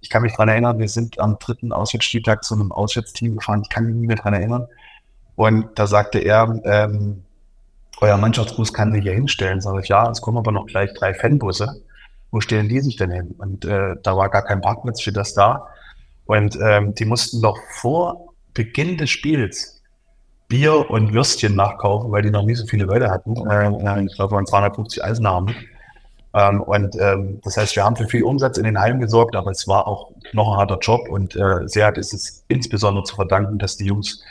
Ich 0.00 0.08
kann 0.08 0.22
mich 0.22 0.32
daran 0.32 0.48
erinnern, 0.48 0.78
wir 0.78 0.88
sind 0.88 1.18
am 1.18 1.40
dritten 1.40 1.72
Auswärtsspieltag 1.72 2.44
zu 2.44 2.54
einem 2.54 2.70
Auswärtsteam 2.70 3.36
gefahren, 3.36 3.62
ich 3.64 3.68
kann 3.70 3.86
mich 3.86 3.96
nicht 3.96 4.06
mehr 4.06 4.16
daran 4.16 4.34
erinnern. 4.34 4.68
Und 5.34 5.66
da 5.74 5.88
sagte 5.88 6.20
er, 6.20 6.60
ähm, 6.64 7.24
euer 8.00 8.16
Mannschaftsbus 8.16 8.72
kann 8.72 8.92
sich 8.92 9.02
hier 9.02 9.14
hinstellen. 9.14 9.60
Sag 9.60 9.82
ich, 9.82 9.88
ja, 9.88 10.08
es 10.08 10.20
kommen 10.20 10.38
aber 10.38 10.52
noch 10.52 10.66
gleich 10.66 10.94
drei 10.94 11.12
Fanbusse. 11.12 11.82
Wo 12.30 12.40
stellen 12.40 12.68
die 12.68 12.80
sich 12.80 12.96
denn 12.96 13.10
hin? 13.10 13.34
Und 13.36 13.64
äh, 13.64 13.96
da 14.00 14.16
war 14.16 14.28
gar 14.30 14.42
kein 14.42 14.60
Parkplatz 14.60 15.02
für 15.02 15.12
das 15.12 15.34
da. 15.34 15.66
Und 16.24 16.56
ähm, 16.62 16.94
die 16.94 17.04
mussten 17.04 17.42
doch 17.42 17.58
vor 17.80 18.32
Beginn 18.54 18.96
des 18.96 19.10
Spiels 19.10 19.75
Bier 20.48 20.88
und 20.90 21.12
Würstchen 21.12 21.56
nachkaufen, 21.56 22.10
weil 22.12 22.22
die 22.22 22.30
noch 22.30 22.44
nie 22.44 22.54
so 22.54 22.66
viele 22.66 22.84
Leute 22.84 23.10
hatten. 23.10 23.34
Ähm, 23.50 24.06
ich 24.06 24.14
glaube, 24.14 24.36
waren 24.36 24.46
250 24.46 25.02
Eisenarmen. 25.02 25.54
Ähm, 26.34 26.60
und 26.60 26.94
ähm, 27.00 27.40
das 27.44 27.56
heißt, 27.56 27.74
wir 27.76 27.84
haben 27.84 27.96
für 27.96 28.06
viel 28.06 28.22
Umsatz 28.22 28.58
in 28.58 28.64
den 28.64 28.78
Heimen 28.78 29.00
gesorgt, 29.00 29.34
aber 29.34 29.50
es 29.50 29.66
war 29.66 29.86
auch 29.86 30.10
noch 30.32 30.52
ein 30.52 30.58
harter 30.58 30.78
Job 30.78 31.08
und 31.08 31.34
äh, 31.34 31.66
sehr 31.66 31.86
hat 31.86 31.96
ist 31.96 32.12
es 32.12 32.44
insbesondere 32.48 33.04
zu 33.04 33.16
verdanken, 33.16 33.58
dass 33.58 33.76
die 33.78 33.86
Jungs 33.86 34.22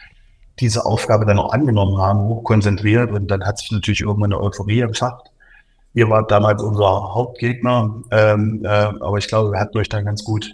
diese 0.59 0.85
Aufgabe 0.85 1.25
dann 1.25 1.39
auch 1.39 1.51
angenommen 1.51 1.97
haben, 1.97 2.19
hochkonzentriert 2.19 3.11
und 3.11 3.27
dann 3.27 3.43
hat 3.43 3.57
sich 3.57 3.71
natürlich 3.71 4.01
irgendwann 4.01 4.33
eine 4.33 4.41
Euphorie 4.41 4.81
entfacht. 4.81 5.31
Ihr 5.95 6.09
wart 6.09 6.29
damals 6.29 6.61
unser 6.61 7.13
Hauptgegner, 7.13 7.95
ähm, 8.11 8.61
äh, 8.63 8.67
aber 8.67 9.17
ich 9.17 9.27
glaube, 9.27 9.51
wir 9.51 9.59
hatten 9.59 9.77
euch 9.77 9.89
dann 9.89 10.05
ganz 10.05 10.23
gut 10.23 10.53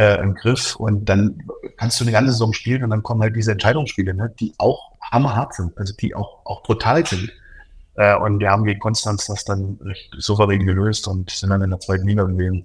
äh, 0.00 0.18
im 0.22 0.34
Griff 0.34 0.76
und 0.76 1.10
dann 1.10 1.42
kannst 1.76 2.00
du 2.00 2.04
eine 2.04 2.12
ganze 2.12 2.32
Saison 2.32 2.54
spielen 2.54 2.82
und 2.82 2.90
dann 2.90 3.02
kommen 3.02 3.20
halt 3.20 3.36
diese 3.36 3.52
Entscheidungsspiele, 3.52 4.14
ne, 4.14 4.32
die 4.40 4.54
auch 4.56 4.92
hammerhart 5.12 5.52
sind, 5.52 5.76
also 5.76 5.92
die 5.94 6.14
auch, 6.14 6.38
auch 6.46 6.62
brutal 6.62 7.06
sind. 7.06 7.30
Äh, 7.96 8.16
und 8.16 8.40
wir 8.40 8.50
haben 8.50 8.64
gegen 8.64 8.80
Konstanz 8.80 9.26
das 9.26 9.44
dann 9.44 9.78
souverän 10.16 10.64
gelöst 10.64 11.06
und 11.06 11.30
sind 11.30 11.50
dann 11.50 11.60
in 11.60 11.68
der 11.68 11.80
zweiten 11.80 12.08
Liga 12.08 12.24
gewesen. 12.24 12.64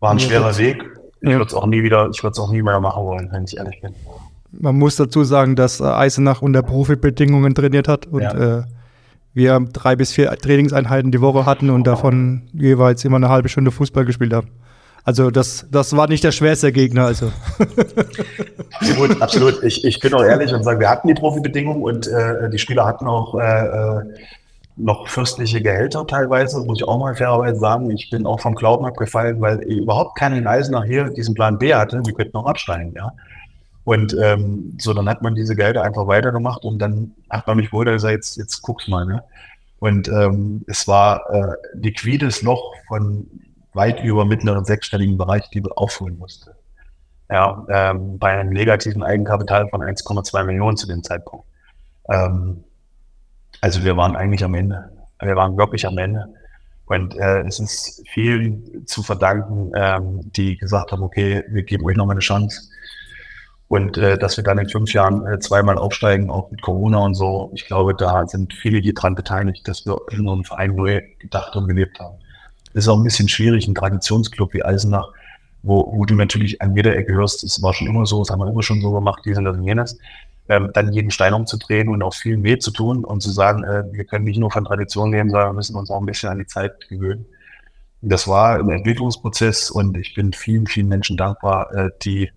War 0.00 0.10
ein 0.10 0.18
ja, 0.18 0.26
schwerer 0.26 0.58
Weg. 0.58 0.82
Ich 1.20 1.30
würde 1.30 1.44
es 1.44 1.54
auch 1.54 1.66
nie 1.66 1.84
wieder, 1.84 2.10
ich 2.10 2.22
würde 2.24 2.32
es 2.32 2.40
auch 2.40 2.50
nie 2.50 2.62
mehr 2.62 2.80
machen 2.80 3.04
wollen, 3.04 3.28
wenn 3.30 3.44
ich 3.44 3.56
ehrlich 3.56 3.80
bin. 3.80 3.94
Man 4.50 4.76
muss 4.76 4.96
dazu 4.96 5.22
sagen, 5.22 5.54
dass 5.54 5.78
äh, 5.78 5.84
Eisenach 5.84 6.42
unter 6.42 6.62
Profibedingungen 6.62 7.54
trainiert 7.54 7.86
hat 7.86 8.06
und 8.06 8.22
ja. 8.22 8.58
äh, 8.58 8.64
wir 9.32 9.60
drei 9.72 9.94
bis 9.94 10.12
vier 10.12 10.30
Trainingseinheiten 10.30 11.12
die 11.12 11.20
Woche 11.20 11.46
hatten 11.46 11.70
und 11.70 11.86
davon 11.86 12.42
jeweils 12.52 13.04
immer 13.04 13.16
eine 13.16 13.28
halbe 13.28 13.48
Stunde 13.48 13.70
Fußball 13.70 14.04
gespielt 14.04 14.32
haben. 14.32 14.48
Also 15.04 15.30
das, 15.30 15.66
das 15.70 15.94
war 15.94 16.08
nicht 16.08 16.24
der 16.24 16.32
schwerste 16.32 16.72
Gegner. 16.72 17.04
Also. 17.06 17.30
absolut, 18.80 19.22
absolut. 19.22 19.62
Ich, 19.62 19.84
ich 19.84 20.00
bin 20.00 20.14
auch 20.14 20.24
ehrlich 20.24 20.52
und 20.52 20.64
sage, 20.64 20.80
wir 20.80 20.88
hatten 20.88 21.08
die 21.08 21.14
Profibedingungen 21.14 21.82
und 21.82 22.06
äh, 22.06 22.48
die 22.48 22.58
Spieler 22.58 22.86
hatten 22.86 23.06
auch 23.06 23.34
äh, 23.38 23.66
äh, 23.66 24.02
noch 24.76 25.06
fürstliche 25.08 25.60
Gehälter 25.60 26.06
teilweise, 26.06 26.64
muss 26.64 26.80
ich 26.80 26.88
auch 26.88 26.98
mal 26.98 27.14
fairerweise 27.14 27.60
sagen. 27.60 27.90
Ich 27.90 28.08
bin 28.10 28.26
auch 28.26 28.40
vom 28.40 28.54
Glauben 28.54 28.86
abgefallen, 28.86 29.40
weil 29.42 29.58
überhaupt 29.60 30.16
keiner 30.18 30.36
in 30.36 30.46
Eisenach 30.46 30.84
hier 30.84 31.10
diesen 31.10 31.34
Plan 31.34 31.58
B 31.58 31.74
hatte. 31.74 32.00
Wir 32.04 32.14
könnten 32.14 32.36
auch 32.38 32.46
absteigen, 32.46 32.94
ja. 32.96 33.12
Und 33.84 34.16
ähm, 34.18 34.74
so, 34.80 34.94
dann 34.94 35.08
hat 35.10 35.20
man 35.20 35.34
diese 35.34 35.54
Gelder 35.54 35.82
einfach 35.82 36.06
weitergemacht 36.06 36.64
und 36.64 36.78
dann 36.78 37.12
hat 37.28 37.46
man 37.46 37.58
mich 37.58 37.70
wohl 37.70 37.84
gesagt, 37.84 38.14
jetzt, 38.14 38.36
jetzt 38.38 38.62
guck's 38.62 38.88
mal, 38.88 39.04
ne? 39.04 39.22
Und 39.80 40.08
ähm, 40.08 40.64
es 40.66 40.88
war 40.88 41.30
äh, 41.30 41.56
liquides 41.74 42.40
Loch 42.40 42.72
von 42.88 43.26
weit 43.74 44.02
über 44.02 44.24
mittleren 44.24 44.64
sechsstelligen 44.64 45.18
Bereich, 45.18 45.48
die 45.50 45.62
wir 45.62 45.76
aufholen 45.76 46.18
musste. 46.18 46.56
Ja, 47.30 47.64
ähm, 47.68 48.18
bei 48.18 48.38
einem 48.38 48.50
negativen 48.50 49.02
Eigenkapital 49.02 49.68
von 49.68 49.82
1,2 49.82 50.44
Millionen 50.44 50.76
zu 50.76 50.86
dem 50.86 51.02
Zeitpunkt. 51.02 51.46
Ähm, 52.10 52.64
also 53.60 53.82
wir 53.82 53.96
waren 53.96 54.14
eigentlich 54.14 54.44
am 54.44 54.54
Ende. 54.54 54.90
Wir 55.20 55.36
waren 55.36 55.56
wirklich 55.56 55.86
am 55.86 55.96
Ende. 55.98 56.28
Und 56.86 57.16
äh, 57.16 57.40
es 57.42 57.60
ist 57.60 58.02
viel 58.08 58.84
zu 58.84 59.02
verdanken, 59.02 59.72
ähm, 59.74 60.20
die 60.32 60.58
gesagt 60.58 60.92
haben, 60.92 61.02
okay, 61.02 61.42
wir 61.48 61.62
geben 61.62 61.84
euch 61.86 61.96
noch 61.96 62.04
mal 62.04 62.12
eine 62.12 62.20
Chance. 62.20 62.68
Und 63.68 63.96
äh, 63.96 64.18
dass 64.18 64.36
wir 64.36 64.44
dann 64.44 64.58
in 64.58 64.68
fünf 64.68 64.92
Jahren 64.92 65.26
äh, 65.26 65.38
zweimal 65.38 65.78
aufsteigen, 65.78 66.30
auch 66.30 66.50
mit 66.50 66.60
Corona 66.60 66.98
und 66.98 67.14
so, 67.14 67.50
ich 67.54 67.66
glaube, 67.66 67.94
da 67.94 68.26
sind 68.26 68.52
viele 68.52 68.78
hier 68.78 68.92
dran 68.92 69.14
beteiligt, 69.14 69.66
dass 69.66 69.86
wir 69.86 69.98
in 70.10 70.20
unserem 70.20 70.44
Verein 70.44 70.76
neu 70.76 71.00
gedacht 71.18 71.56
und 71.56 71.66
gelebt 71.66 71.98
haben. 71.98 72.18
Das 72.74 72.84
ist 72.84 72.88
auch 72.88 72.98
ein 72.98 73.04
bisschen 73.04 73.28
schwierig, 73.28 73.66
ein 73.66 73.74
Traditionsclub 73.74 74.52
wie 74.52 74.64
Eisenach, 74.64 75.08
wo, 75.62 75.90
wo 75.96 76.04
du 76.04 76.14
natürlich 76.14 76.60
an 76.60 76.76
jeder 76.76 76.94
Ecke 76.94 77.14
hörst, 77.14 77.42
es 77.42 77.62
war 77.62 77.72
schon 77.72 77.86
immer 77.86 78.04
so, 78.04 78.18
das 78.18 78.30
haben 78.30 78.40
wir 78.40 78.50
immer 78.50 78.62
schon 78.62 78.82
so 78.82 78.92
gemacht, 78.92 79.22
dies 79.24 79.38
und 79.38 79.44
das 79.44 79.56
und 79.56 79.64
jenes, 79.64 79.98
ähm, 80.48 80.70
dann 80.74 80.92
jeden 80.92 81.10
Stein 81.10 81.32
umzudrehen 81.32 81.88
und 81.88 82.02
auch 82.02 82.12
viel 82.12 82.42
weh 82.42 82.58
zu 82.58 82.70
tun 82.70 83.04
und 83.04 83.22
zu 83.22 83.30
sagen, 83.30 83.64
äh, 83.64 83.84
wir 83.92 84.04
können 84.04 84.26
nicht 84.26 84.38
nur 84.38 84.50
von 84.50 84.64
Tradition 84.64 85.12
leben, 85.12 85.30
sondern 85.30 85.48
wir 85.50 85.54
müssen 85.54 85.76
uns 85.76 85.90
auch 85.90 86.00
ein 86.00 86.06
bisschen 86.06 86.28
an 86.28 86.38
die 86.38 86.46
Zeit 86.46 86.88
gewöhnen. 86.90 87.24
Das 88.02 88.28
war 88.28 88.58
ein 88.58 88.68
Entwicklungsprozess 88.68 89.70
und 89.70 89.96
ich 89.96 90.12
bin 90.12 90.34
vielen, 90.34 90.66
vielen 90.66 90.88
Menschen 90.88 91.16
dankbar, 91.16 91.72
äh, 91.74 91.90
die 92.02 92.30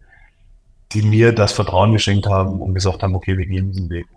die 0.94 1.02
mir 1.02 1.34
das 1.34 1.52
Vertrauen 1.52 1.92
geschenkt 1.92 2.28
haben 2.28 2.62
und 2.62 2.74
gesagt 2.74 3.04
haben, 3.04 3.16
okay, 3.16 3.38
wir 3.38 3.46
gehen 3.46 3.72
diesen 3.72 3.90
Weg. 3.90 4.08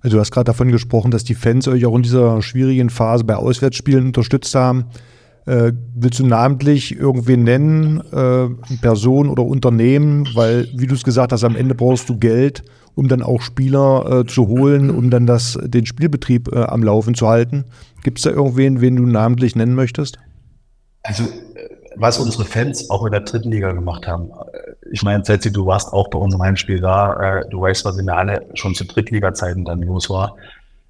Also 0.00 0.16
du 0.16 0.20
hast 0.20 0.30
gerade 0.30 0.44
davon 0.44 0.70
gesprochen, 0.70 1.10
dass 1.10 1.24
die 1.24 1.34
Fans 1.34 1.68
euch 1.68 1.86
auch 1.86 1.94
in 1.94 2.02
dieser 2.02 2.42
schwierigen 2.42 2.90
Phase 2.90 3.24
bei 3.24 3.36
Auswärtsspielen 3.36 4.06
unterstützt 4.06 4.54
haben. 4.54 4.86
Äh, 5.46 5.72
willst 5.94 6.20
du 6.20 6.26
namentlich 6.26 6.96
irgendwen 6.96 7.42
nennen, 7.42 8.00
äh, 8.12 8.76
Person 8.80 9.28
oder 9.28 9.44
Unternehmen? 9.44 10.28
Weil, 10.34 10.68
wie 10.74 10.86
du 10.86 10.94
es 10.94 11.02
gesagt 11.02 11.32
hast, 11.32 11.44
am 11.44 11.56
Ende 11.56 11.74
brauchst 11.74 12.08
du 12.08 12.18
Geld, 12.18 12.62
um 12.94 13.08
dann 13.08 13.22
auch 13.22 13.42
Spieler 13.42 14.20
äh, 14.20 14.26
zu 14.26 14.46
holen, 14.46 14.90
um 14.90 15.10
dann 15.10 15.26
das, 15.26 15.58
den 15.62 15.86
Spielbetrieb 15.86 16.52
äh, 16.52 16.64
am 16.64 16.82
Laufen 16.82 17.14
zu 17.14 17.28
halten. 17.28 17.64
Gibt 18.04 18.18
es 18.18 18.24
da 18.24 18.30
irgendwen, 18.30 18.80
wen 18.80 18.96
du 18.96 19.06
namentlich 19.06 19.56
nennen 19.56 19.74
möchtest? 19.74 20.18
Also 21.02 21.24
was 21.96 22.18
unsere 22.18 22.44
Fans 22.44 22.90
auch 22.90 23.04
in 23.04 23.12
der 23.12 23.20
dritten 23.20 23.50
Liga 23.50 23.72
gemacht 23.72 24.06
haben. 24.06 24.30
Ich 24.90 25.02
meine, 25.02 25.24
Setzi, 25.24 25.52
du 25.52 25.66
warst 25.66 25.92
auch 25.92 26.08
bei 26.08 26.18
unserem 26.18 26.42
Heimspiel 26.42 26.80
da. 26.80 27.40
Äh, 27.40 27.48
du 27.48 27.60
weißt, 27.60 27.84
was 27.84 27.98
in 27.98 28.06
der 28.06 28.16
Halle 28.16 28.46
schon 28.54 28.74
zu 28.74 28.84
Drittliga-Zeiten 28.84 29.64
dann 29.64 29.82
los 29.82 30.08
war. 30.10 30.36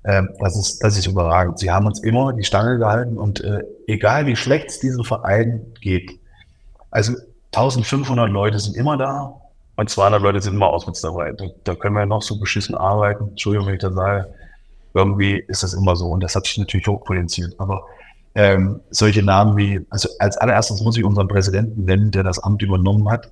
Ähm, 0.05 0.31
das 0.41 0.57
ist, 0.57 0.83
das 0.83 0.99
ist 0.99 1.07
überragend. 1.07 1.59
Sie 1.59 1.71
haben 1.71 1.87
uns 1.87 2.01
immer 2.01 2.33
die 2.33 2.45
Stange 2.45 2.79
gehalten 2.79 3.19
und 3.19 3.43
äh, 3.43 3.63
egal 3.87 4.27
wie 4.27 4.37
schlecht 4.37 4.71
es 4.71 4.81
diesem 4.81 5.05
Verein 5.05 5.65
geht, 5.81 6.19
also 6.91 7.15
1500 7.53 8.29
Leute 8.31 8.59
sind 8.59 8.77
immer 8.77 8.97
da 8.97 9.35
und 9.77 9.89
200 9.89 10.21
Leute 10.21 10.41
sind 10.41 10.55
immer 10.55 10.69
auswärts 10.69 11.01
dabei. 11.01 11.33
Da, 11.33 11.47
da 11.65 11.75
können 11.75 11.95
wir 11.95 12.07
noch 12.07 12.23
so 12.23 12.39
beschissen 12.39 12.75
arbeiten. 12.75 13.29
Entschuldigung, 13.29 13.69
wenn 13.69 13.75
ich 13.75 13.81
das 13.81 13.95
sage. 13.95 14.33
Irgendwie 14.95 15.43
ist 15.49 15.63
das 15.63 15.73
immer 15.73 15.97
so 15.97 16.07
und 16.09 16.23
das 16.23 16.37
hat 16.37 16.47
sich 16.47 16.59
natürlich 16.59 16.87
hochpotenziert. 16.87 17.55
Aber 17.59 17.83
ähm, 18.35 18.81
solche 18.91 19.23
Namen 19.23 19.57
wie, 19.57 19.87
also 19.89 20.09
als 20.19 20.37
allererstes 20.37 20.83
muss 20.83 20.97
ich 20.97 21.05
unseren 21.05 21.29
Präsidenten 21.29 21.85
nennen, 21.85 22.11
der 22.11 22.23
das 22.23 22.39
Amt 22.39 22.63
übernommen 22.63 23.11
hat, 23.11 23.31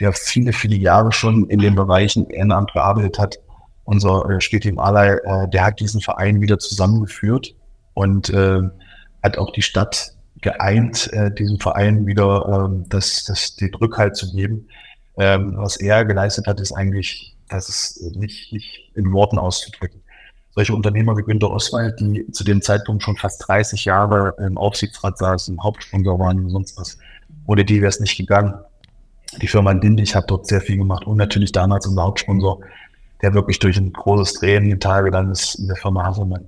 der 0.00 0.12
viele, 0.12 0.52
viele 0.52 0.76
Jahre 0.76 1.12
schon 1.12 1.48
in 1.48 1.60
den 1.60 1.74
Bereichen 1.74 2.28
Ehrenamt 2.28 2.72
gearbeitet 2.72 3.18
hat. 3.18 3.38
Unser 3.86 4.28
äh, 4.28 4.40
Stetim 4.40 4.78
Alay, 4.78 5.16
äh, 5.24 5.48
der 5.48 5.64
hat 5.64 5.80
diesen 5.80 6.00
Verein 6.00 6.40
wieder 6.40 6.58
zusammengeführt 6.58 7.54
und 7.94 8.30
äh, 8.30 8.60
hat 9.22 9.38
auch 9.38 9.52
die 9.52 9.62
Stadt 9.62 10.12
geeint, 10.42 11.10
äh, 11.12 11.32
diesem 11.32 11.58
Verein 11.58 12.06
wieder 12.06 12.68
äh, 12.70 12.84
das, 12.88 13.24
das, 13.24 13.56
den 13.56 13.74
Rückhalt 13.74 14.16
zu 14.16 14.30
geben. 14.32 14.68
Ähm, 15.16 15.54
was 15.56 15.76
er 15.76 16.04
geleistet 16.04 16.46
hat, 16.46 16.60
ist 16.60 16.72
eigentlich, 16.72 17.34
das 17.48 17.68
ist 17.68 18.16
nicht, 18.16 18.52
nicht 18.52 18.92
in 18.94 19.12
Worten 19.12 19.38
auszudrücken 19.38 20.02
solche 20.56 20.74
Unternehmer 20.74 21.16
wie 21.18 21.22
Günter 21.22 21.50
Oswald, 21.50 22.00
die 22.00 22.26
zu 22.32 22.42
dem 22.42 22.62
Zeitpunkt 22.62 23.02
schon 23.02 23.16
fast 23.16 23.46
30 23.46 23.84
Jahre 23.84 24.34
im 24.38 24.56
Aufsichtsrat 24.56 25.18
saßen, 25.18 25.62
Hauptsponsor 25.62 26.18
waren 26.18 26.44
und 26.44 26.50
sonst 26.50 26.78
was. 26.78 26.98
Ohne 27.46 27.64
die 27.64 27.82
wäre 27.82 27.90
es 27.90 28.00
nicht 28.00 28.16
gegangen. 28.16 28.54
Die 29.42 29.48
Firma 29.48 29.74
Dindig 29.74 30.14
hat 30.14 30.30
dort 30.30 30.46
sehr 30.46 30.62
viel 30.62 30.78
gemacht 30.78 31.06
und 31.06 31.18
natürlich 31.18 31.52
damals 31.52 31.86
unser 31.86 32.04
Hauptsponsor, 32.04 32.60
der 33.22 33.34
wirklich 33.34 33.58
durch 33.58 33.76
ein 33.76 33.92
großes 33.92 34.34
Drehen 34.34 34.70
im 34.70 34.80
Tage 34.80 35.10
dann 35.10 35.30
ist 35.30 35.56
in 35.56 35.68
der 35.68 35.76
Firma 35.76 36.04
Haselmann. 36.04 36.46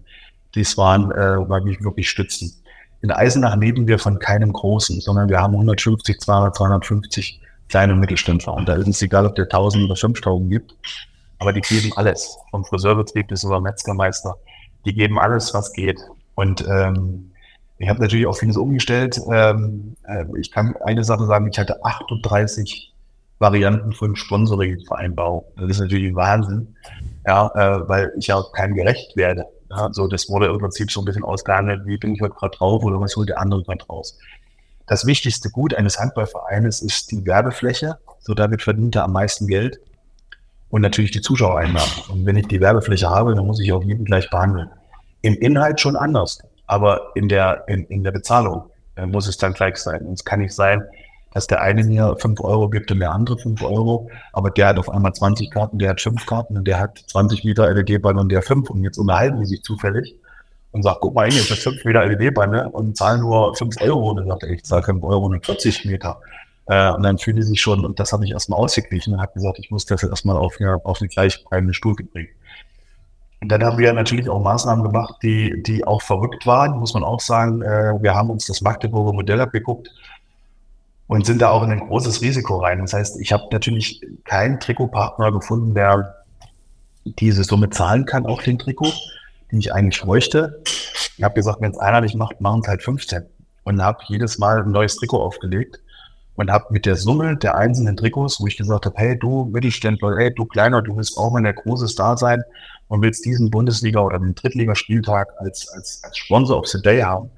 Dies 0.55 0.77
waren, 0.77 1.11
äh, 1.13 1.49
war 1.49 1.61
mich 1.63 1.83
wirklich 1.83 2.09
stützen. 2.09 2.53
In 3.01 3.11
Eisenach 3.11 3.57
leben 3.57 3.87
wir 3.87 3.99
von 3.99 4.19
keinem 4.19 4.53
Großen, 4.53 5.01
sondern 5.01 5.29
wir 5.29 5.41
haben 5.41 5.55
150, 5.55 6.21
200, 6.21 6.57
250 6.57 7.41
kleine 7.69 7.95
Mittelständler. 7.95 8.55
Und 8.55 8.69
da 8.69 8.75
ist 8.75 8.89
es 8.89 9.03
egal, 9.03 9.27
ob 9.27 9.35
der 9.37 9.45
1000 9.45 9.85
oder 9.85 9.97
5000 9.97 10.51
gibt. 10.51 10.75
Aber 11.39 11.53
die 11.53 11.61
geben 11.61 11.93
alles, 11.97 12.37
vom 12.51 12.65
Friseurbetrieb 12.65 13.29
bis 13.29 13.45
über 13.45 13.61
Metzgermeister. 13.61 14.37
Die 14.85 14.95
geben 14.95 15.19
alles, 15.19 15.55
was 15.55 15.73
geht. 15.73 16.01
Und 16.35 16.67
ähm, 16.69 17.31
ich 17.79 17.89
habe 17.89 18.01
natürlich 18.01 18.27
auch 18.27 18.37
vieles 18.37 18.57
umgestellt. 18.57 19.21
Ähm, 19.31 19.95
äh, 20.05 20.25
ich 20.41 20.51
kann 20.51 20.75
eine 20.85 21.05
Sache 21.05 21.27
sagen, 21.27 21.49
ich 21.49 21.59
hatte 21.59 21.85
38 21.85 22.88
Varianten 23.38 23.92
von 23.92 24.16
Sponsoring-Vereinbarung. 24.16 25.44
Das 25.57 25.70
ist 25.70 25.81
natürlich 25.81 26.14
Wahnsinn, 26.14 26.74
ja, 27.27 27.46
äh, 27.55 27.88
weil 27.88 28.12
ich 28.18 28.27
ja 28.27 28.42
keinem 28.53 28.74
gerecht 28.74 29.16
werde. 29.16 29.46
Ja, 29.70 29.88
so, 29.92 30.09
das 30.09 30.29
wurde 30.29 30.46
im 30.46 30.59
Prinzip 30.59 30.90
so 30.90 31.01
ein 31.01 31.05
bisschen 31.05 31.24
ausgehandelt, 31.24 31.87
wie 31.87 31.98
bin 31.98 32.14
ich 32.14 32.20
heute 32.20 32.35
gerade 32.35 32.57
drauf 32.57 32.83
oder 32.83 33.01
was 33.01 33.14
holt 33.16 33.29
der 33.29 33.38
andere 33.38 33.62
gerade 33.62 33.85
raus. 33.87 34.18
Das 34.87 35.05
wichtigste 35.05 35.51
Gut 35.51 35.74
eines 35.74 35.98
Handballvereines 36.01 36.81
ist 36.81 37.11
die 37.11 37.24
Werbefläche. 37.27 37.98
So 38.20 38.35
damit 38.35 38.62
verdient 38.62 38.96
er 38.96 39.05
am 39.05 39.12
meisten 39.12 39.46
Geld 39.46 39.79
und 40.70 40.81
natürlich 40.81 41.11
die 41.11 41.20
Zuschauereinnahmen. 41.20 41.92
Und 42.09 42.27
wenn 42.27 42.37
ich 42.37 42.48
die 42.48 42.61
Werbefläche 42.61 43.09
habe, 43.09 43.35
dann 43.35 43.46
muss 43.46 43.61
ich 43.61 43.72
auch 43.72 43.83
jeden 43.83 44.05
gleich 44.05 44.29
behandeln. 44.31 44.70
Im 45.20 45.35
Inhalt 45.35 45.81
schon 45.81 45.96
anders, 45.96 46.38
aber 46.66 47.12
in 47.14 47.29
der, 47.29 47.64
in, 47.68 47.85
in 47.87 48.03
der 48.03 48.12
Bezahlung 48.12 48.70
äh, 48.96 49.07
muss 49.07 49.27
es 49.27 49.37
dann 49.37 49.53
gleich 49.53 49.77
sein. 49.77 50.03
Und 50.03 50.14
es 50.14 50.24
kann 50.24 50.40
nicht 50.40 50.55
sein, 50.55 50.83
dass 51.33 51.47
der 51.47 51.61
eine 51.61 51.85
mir 51.85 52.17
fünf 52.19 52.41
Euro 52.41 52.69
gibt 52.69 52.91
und 52.91 53.01
der 53.01 53.12
andere 53.12 53.38
fünf 53.38 53.62
Euro, 53.62 54.11
aber 54.33 54.51
der 54.51 54.69
hat 54.69 54.79
auf 54.79 54.88
einmal 54.88 55.12
20 55.12 55.51
Karten, 55.51 55.79
der 55.79 55.91
hat 55.91 56.01
fünf 56.01 56.27
Karten 56.27 56.57
und 56.57 56.67
der 56.67 56.79
hat 56.81 56.99
20 57.07 57.45
Meter 57.45 57.73
LED-Band 57.73 58.19
und 58.19 58.31
der 58.31 58.43
fünf 58.43 58.71
und 58.71 58.83
jetzt 58.83 58.99
unterhalten 58.99 59.41
die 59.41 59.47
sich 59.47 59.62
zufällig 59.62 60.17
und 60.73 60.83
sagt, 60.83 61.01
guck 61.01 61.14
mal, 61.14 61.31
jetzt 61.31 61.51
hat 61.51 61.59
fünf 61.59 61.85
Meter 61.85 62.07
LED-Bande 62.07 62.69
und 62.71 62.97
zahlen 62.97 63.21
nur 63.21 63.55
fünf 63.57 63.81
Euro. 63.81 64.11
Und 64.11 64.17
dann 64.19 64.29
sagt 64.29 64.43
er, 64.43 64.51
ich 64.51 64.64
zahle 64.64 64.83
fünf 64.83 65.03
Euro 65.03 65.27
und 65.27 65.45
40 65.45 65.85
Meter. 65.87 66.21
Äh, 66.67 66.91
und 66.93 67.03
dann 67.03 67.19
fühlte 67.19 67.43
sich 67.43 67.61
schon, 67.61 67.85
und 67.85 67.99
das 67.99 68.12
habe 68.12 68.25
ich 68.25 68.33
erstmal 68.33 68.61
ausgeglichen 68.61 69.14
und 69.14 69.21
habe 69.21 69.33
gesagt, 69.33 69.59
ich 69.59 69.71
muss 69.71 69.87
das 69.87 70.03
erstmal 70.03 70.37
auf, 70.37 70.61
ja, 70.61 70.75
auf 70.85 71.01
eine 71.01 71.09
gleichbleibende 71.09 71.75
Stufe 71.75 72.05
bringen. 72.05 72.29
Und 73.41 73.51
dann 73.51 73.62
haben 73.62 73.79
wir 73.79 73.93
natürlich 73.93 74.29
auch 74.29 74.43
Maßnahmen 74.43 74.85
gemacht, 74.85 75.14
die, 75.23 75.62
die 75.62 75.87
auch 75.87 76.03
verrückt 76.03 76.45
waren, 76.45 76.79
muss 76.79 76.93
man 76.93 77.05
auch 77.05 77.21
sagen. 77.21 77.62
Äh, 77.62 77.95
wir 78.03 78.14
haben 78.14 78.31
uns 78.31 78.47
das 78.47 78.61
Magdeburger 78.61 79.12
Modell 79.12 79.41
abgeguckt 79.41 79.91
und 81.09 81.27
sind 81.27 81.42
da 81.42 81.51
auch 81.51 81.64
in 81.64 81.71
ein 81.71 81.81
großes 81.81 82.23
Risiko 82.23 82.59
rein. 82.59 82.79
Das 82.79 82.92
heißt, 82.92 83.21
ich 83.21 83.33
habe 83.33 83.44
natürlich 83.51 84.01
keinen 84.25 84.61
Trikotpartner 84.61 85.33
gefunden, 85.33 85.75
der 85.75 86.14
diese 87.05 87.42
Summe 87.44 87.71
zahlen 87.71 88.05
kann 88.05 88.27
auf 88.27 88.42
den 88.42 88.59
Trikot, 88.59 88.92
die 89.51 89.59
ich 89.59 89.73
eigentlich 89.73 90.01
bräuchte. 90.01 90.62
Ich 91.16 91.25
habe 91.25 91.35
gesagt, 91.35 91.61
wenn 91.61 91.73
es 91.73 91.79
einer 91.79 92.03
nicht 92.03 92.14
macht, 92.14 92.40
machen 92.40 92.61
es 92.62 92.68
halt 92.68 92.83
15. 92.83 93.25
Und 93.64 93.83
habe 93.83 93.99
jedes 94.07 94.38
Mal 94.38 94.62
ein 94.62 94.71
neues 94.71 94.97
Trikot 94.97 95.21
aufgelegt 95.21 95.81
und 96.37 96.51
habe 96.51 96.66
mit 96.71 96.87
der 96.87 96.97
Summe 96.97 97.37
der 97.37 97.57
einzelnen 97.57 97.97
Trikots, 97.97 98.40
wo 98.40 98.47
ich 98.47 98.57
gesagt 98.57 98.87
habe, 98.87 98.94
hey 98.97 99.18
du 99.18 99.47
Mittelständler, 99.47 100.16
hey 100.16 100.33
du 100.33 100.44
Kleiner, 100.44 100.83
du 100.83 100.97
willst 100.97 101.18
auch 101.18 101.33
mal 101.33 101.42
der 101.42 101.55
große 101.55 101.88
Star 101.88 102.16
sein 102.16 102.42
und 102.88 103.03
willst 103.03 103.25
diesen 103.25 103.51
Bundesliga- 103.51 104.01
oder 104.01 104.18
den 104.18 104.35
Drittligaspieltag 104.35 105.29
als, 105.38 105.68
als, 105.68 106.03
als 106.05 106.16
Sponsor 106.16 106.59
of 106.59 106.66
the 106.66 106.81
Day 106.81 107.01
haben. 107.01 107.31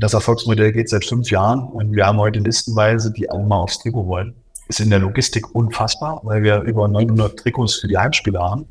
Das 0.00 0.14
Erfolgsmodell 0.14 0.72
geht 0.72 0.88
seit 0.88 1.04
fünf 1.04 1.30
Jahren 1.30 1.60
und 1.68 1.92
wir 1.92 2.06
haben 2.06 2.18
heute 2.18 2.40
listenweise, 2.40 3.12
die 3.12 3.28
alle 3.30 3.44
mal 3.44 3.56
aufs 3.56 3.78
Trikot 3.78 4.06
wollen. 4.06 4.34
Ist 4.68 4.80
in 4.80 4.90
der 4.90 4.98
Logistik 4.98 5.54
unfassbar, 5.54 6.20
weil 6.24 6.42
wir 6.42 6.60
über 6.60 6.88
900 6.88 7.38
Trikots 7.38 7.76
für 7.76 7.88
die 7.88 7.96
Heimspiele 7.96 8.38
haben. 8.38 8.66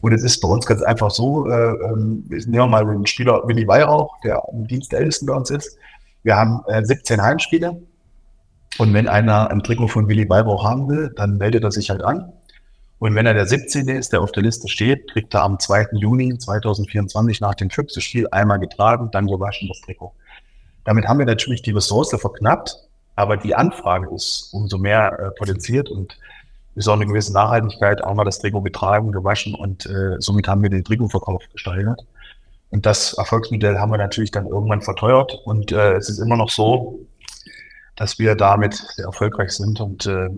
Und 0.00 0.12
es 0.12 0.22
ist 0.22 0.40
bei 0.40 0.48
uns 0.48 0.66
ganz 0.66 0.82
einfach 0.82 1.10
so, 1.10 1.48
äh, 1.48 1.52
ähm, 1.52 2.24
nehmen 2.28 2.52
wir 2.52 2.66
mal 2.66 2.84
den 2.84 3.06
Spieler 3.06 3.42
Willi 3.46 3.66
Weihrauch, 3.66 4.20
der 4.22 4.42
der 4.52 4.98
Ältesten 4.98 5.26
bei 5.26 5.34
uns 5.34 5.50
ist. 5.50 5.76
Wir 6.22 6.36
haben 6.36 6.60
äh, 6.66 6.84
17 6.84 7.22
Heimspiele, 7.22 7.80
und 8.76 8.94
wenn 8.94 9.08
einer 9.08 9.50
ein 9.50 9.62
Trikot 9.62 9.88
von 9.88 10.08
Willy 10.08 10.28
Weibauch 10.28 10.64
haben 10.64 10.88
will, 10.88 11.12
dann 11.16 11.36
meldet 11.36 11.64
er 11.64 11.72
sich 11.72 11.90
halt 11.90 12.02
an. 12.02 12.32
Und 13.00 13.14
wenn 13.14 13.26
er 13.26 13.34
der 13.34 13.46
17. 13.46 13.88
ist, 13.88 14.12
der 14.12 14.20
auf 14.20 14.32
der 14.32 14.42
Liste 14.42 14.68
steht, 14.68 15.10
kriegt 15.10 15.34
er 15.34 15.42
am 15.42 15.58
2. 15.58 15.88
Juni 15.92 16.36
2024 16.36 17.40
nach 17.40 17.54
dem 17.54 17.70
Füchse-Spiel 17.70 18.28
einmal 18.30 18.58
getragen, 18.58 19.10
dann 19.12 19.26
gewaschen 19.26 19.68
das 19.68 19.80
Trikot. 19.80 20.12
Damit 20.88 21.06
haben 21.06 21.18
wir 21.18 21.26
natürlich 21.26 21.60
die 21.60 21.72
Ressource 21.72 22.16
verknappt, 22.18 22.78
aber 23.14 23.36
die 23.36 23.54
Anfrage 23.54 24.08
ist 24.14 24.48
umso 24.54 24.78
mehr 24.78 25.18
äh, 25.18 25.30
potenziert 25.32 25.90
und 25.90 26.16
ist 26.76 26.88
auch 26.88 26.94
eine 26.94 27.04
gewisse 27.04 27.30
Nachhaltigkeit, 27.34 28.02
auch 28.02 28.14
mal 28.14 28.24
das 28.24 28.38
Trikot 28.38 28.62
getragen, 28.62 29.12
gewaschen 29.12 29.54
und 29.54 29.84
äh, 29.84 30.16
somit 30.18 30.48
haben 30.48 30.62
wir 30.62 30.70
den 30.70 30.82
Trikotverkauf 30.84 31.42
gesteigert. 31.52 32.06
Und 32.70 32.86
das 32.86 33.12
Erfolgsmodell 33.12 33.78
haben 33.78 33.90
wir 33.90 33.98
natürlich 33.98 34.30
dann 34.30 34.46
irgendwann 34.46 34.80
verteuert 34.80 35.38
und 35.44 35.72
äh, 35.72 35.96
es 35.96 36.08
ist 36.08 36.20
immer 36.20 36.38
noch 36.38 36.48
so, 36.48 37.00
dass 37.94 38.18
wir 38.18 38.34
damit 38.34 38.76
sehr 38.96 39.04
erfolgreich 39.04 39.50
sind. 39.50 39.82
Und 39.82 40.06
äh, 40.06 40.30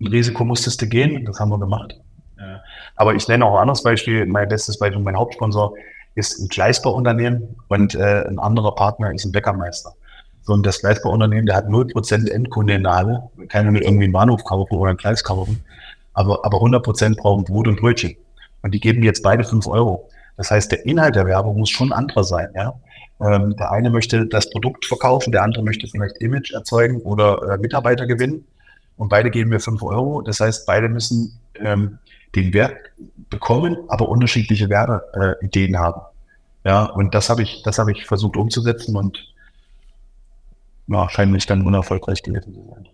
ein 0.00 0.06
Risiko 0.06 0.44
musstest 0.44 0.80
du 0.82 0.86
gehen, 0.86 1.24
das 1.24 1.40
haben 1.40 1.48
wir 1.48 1.58
gemacht. 1.58 1.96
Ja. 2.38 2.60
Aber 2.94 3.16
ich 3.16 3.26
nenne 3.26 3.44
auch 3.44 3.56
ein 3.56 3.62
anderes 3.62 3.82
Beispiel. 3.82 4.24
Mein 4.24 4.48
bestes 4.48 4.78
Beispiel, 4.78 5.02
mein 5.02 5.16
Hauptsponsor 5.16 5.74
ist 6.18 6.38
ein 6.40 6.48
Gleisbauunternehmen 6.48 7.56
und 7.68 7.94
äh, 7.94 8.24
ein 8.26 8.38
anderer 8.38 8.74
Partner 8.74 9.12
ist 9.14 9.24
ein 9.24 9.32
Bäckermeister. 9.32 9.94
So, 10.42 10.52
und 10.52 10.66
das 10.66 10.80
Gleisbauunternehmen, 10.80 11.46
der 11.46 11.56
hat 11.56 11.66
0% 11.66 12.30
Endkunde 12.30 12.74
in 12.74 12.82
der 12.82 12.94
Halle. 12.94 13.22
Kann 13.48 13.70
mit 13.70 13.84
irgendwie 13.84 14.04
einen 14.04 14.12
Bahnhof 14.12 14.44
kaufen 14.44 14.74
oder 14.74 14.90
ein 14.90 14.96
Gleis 14.96 15.22
kaufen. 15.22 15.62
aber, 16.14 16.44
aber 16.44 16.56
100 16.56 16.82
Prozent 16.82 17.16
brauchen 17.18 17.44
Brot 17.44 17.68
und 17.68 17.78
Brötchen. 17.78 18.16
Und 18.62 18.74
die 18.74 18.80
geben 18.80 19.02
jetzt 19.02 19.22
beide 19.22 19.44
5 19.44 19.66
Euro. 19.68 20.08
Das 20.36 20.50
heißt, 20.50 20.72
der 20.72 20.84
Inhalt 20.86 21.16
der 21.16 21.26
Werbung 21.26 21.58
muss 21.58 21.70
schon 21.70 21.92
anderer 21.92 22.24
sein. 22.24 22.48
Ja? 22.54 22.74
Ähm, 23.20 23.56
der 23.56 23.70
eine 23.70 23.90
möchte 23.90 24.26
das 24.26 24.50
Produkt 24.50 24.86
verkaufen, 24.86 25.32
der 25.32 25.42
andere 25.42 25.62
möchte 25.62 25.86
vielleicht 25.86 26.18
Image 26.18 26.52
erzeugen 26.52 27.00
oder 27.02 27.54
äh, 27.54 27.58
Mitarbeiter 27.58 28.06
gewinnen. 28.06 28.44
Und 28.96 29.10
beide 29.10 29.30
geben 29.30 29.50
mir 29.50 29.60
5 29.60 29.82
Euro. 29.82 30.22
Das 30.22 30.40
heißt, 30.40 30.66
beide 30.66 30.88
müssen 30.88 31.38
ähm, 31.56 31.98
den 32.34 32.52
Wert 32.52 32.76
bekommen, 33.30 33.76
aber 33.88 34.08
unterschiedliche 34.08 34.68
Werbeideen 34.68 35.74
äh, 35.74 35.76
haben. 35.76 36.00
Ja, 36.68 36.84
und 36.84 37.14
das 37.14 37.30
habe 37.30 37.42
ich, 37.42 37.62
das 37.62 37.78
habe 37.78 37.92
ich 37.92 38.04
versucht 38.04 38.36
umzusetzen 38.36 38.94
und 38.94 39.18
ja, 40.86 41.08
scheint 41.08 41.48
dann 41.48 41.66
unerfolgreich 41.66 42.22
gewesen 42.22 42.52
zu 42.52 42.60
sein. 42.68 42.86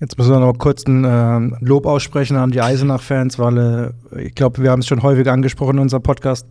Jetzt 0.00 0.18
müssen 0.18 0.32
wir 0.32 0.40
noch 0.40 0.58
kurz 0.58 0.84
ein 0.84 1.04
äh, 1.04 1.56
Lob 1.60 1.86
aussprechen 1.86 2.36
an 2.36 2.50
die 2.50 2.60
Eisenach-Fans, 2.60 3.38
weil 3.38 3.92
äh, 4.12 4.22
ich 4.22 4.34
glaube, 4.34 4.60
wir 4.60 4.72
haben 4.72 4.80
es 4.80 4.88
schon 4.88 5.04
häufig 5.04 5.30
angesprochen 5.30 5.76
in 5.76 5.82
unserem 5.82 6.02
Podcast, 6.02 6.48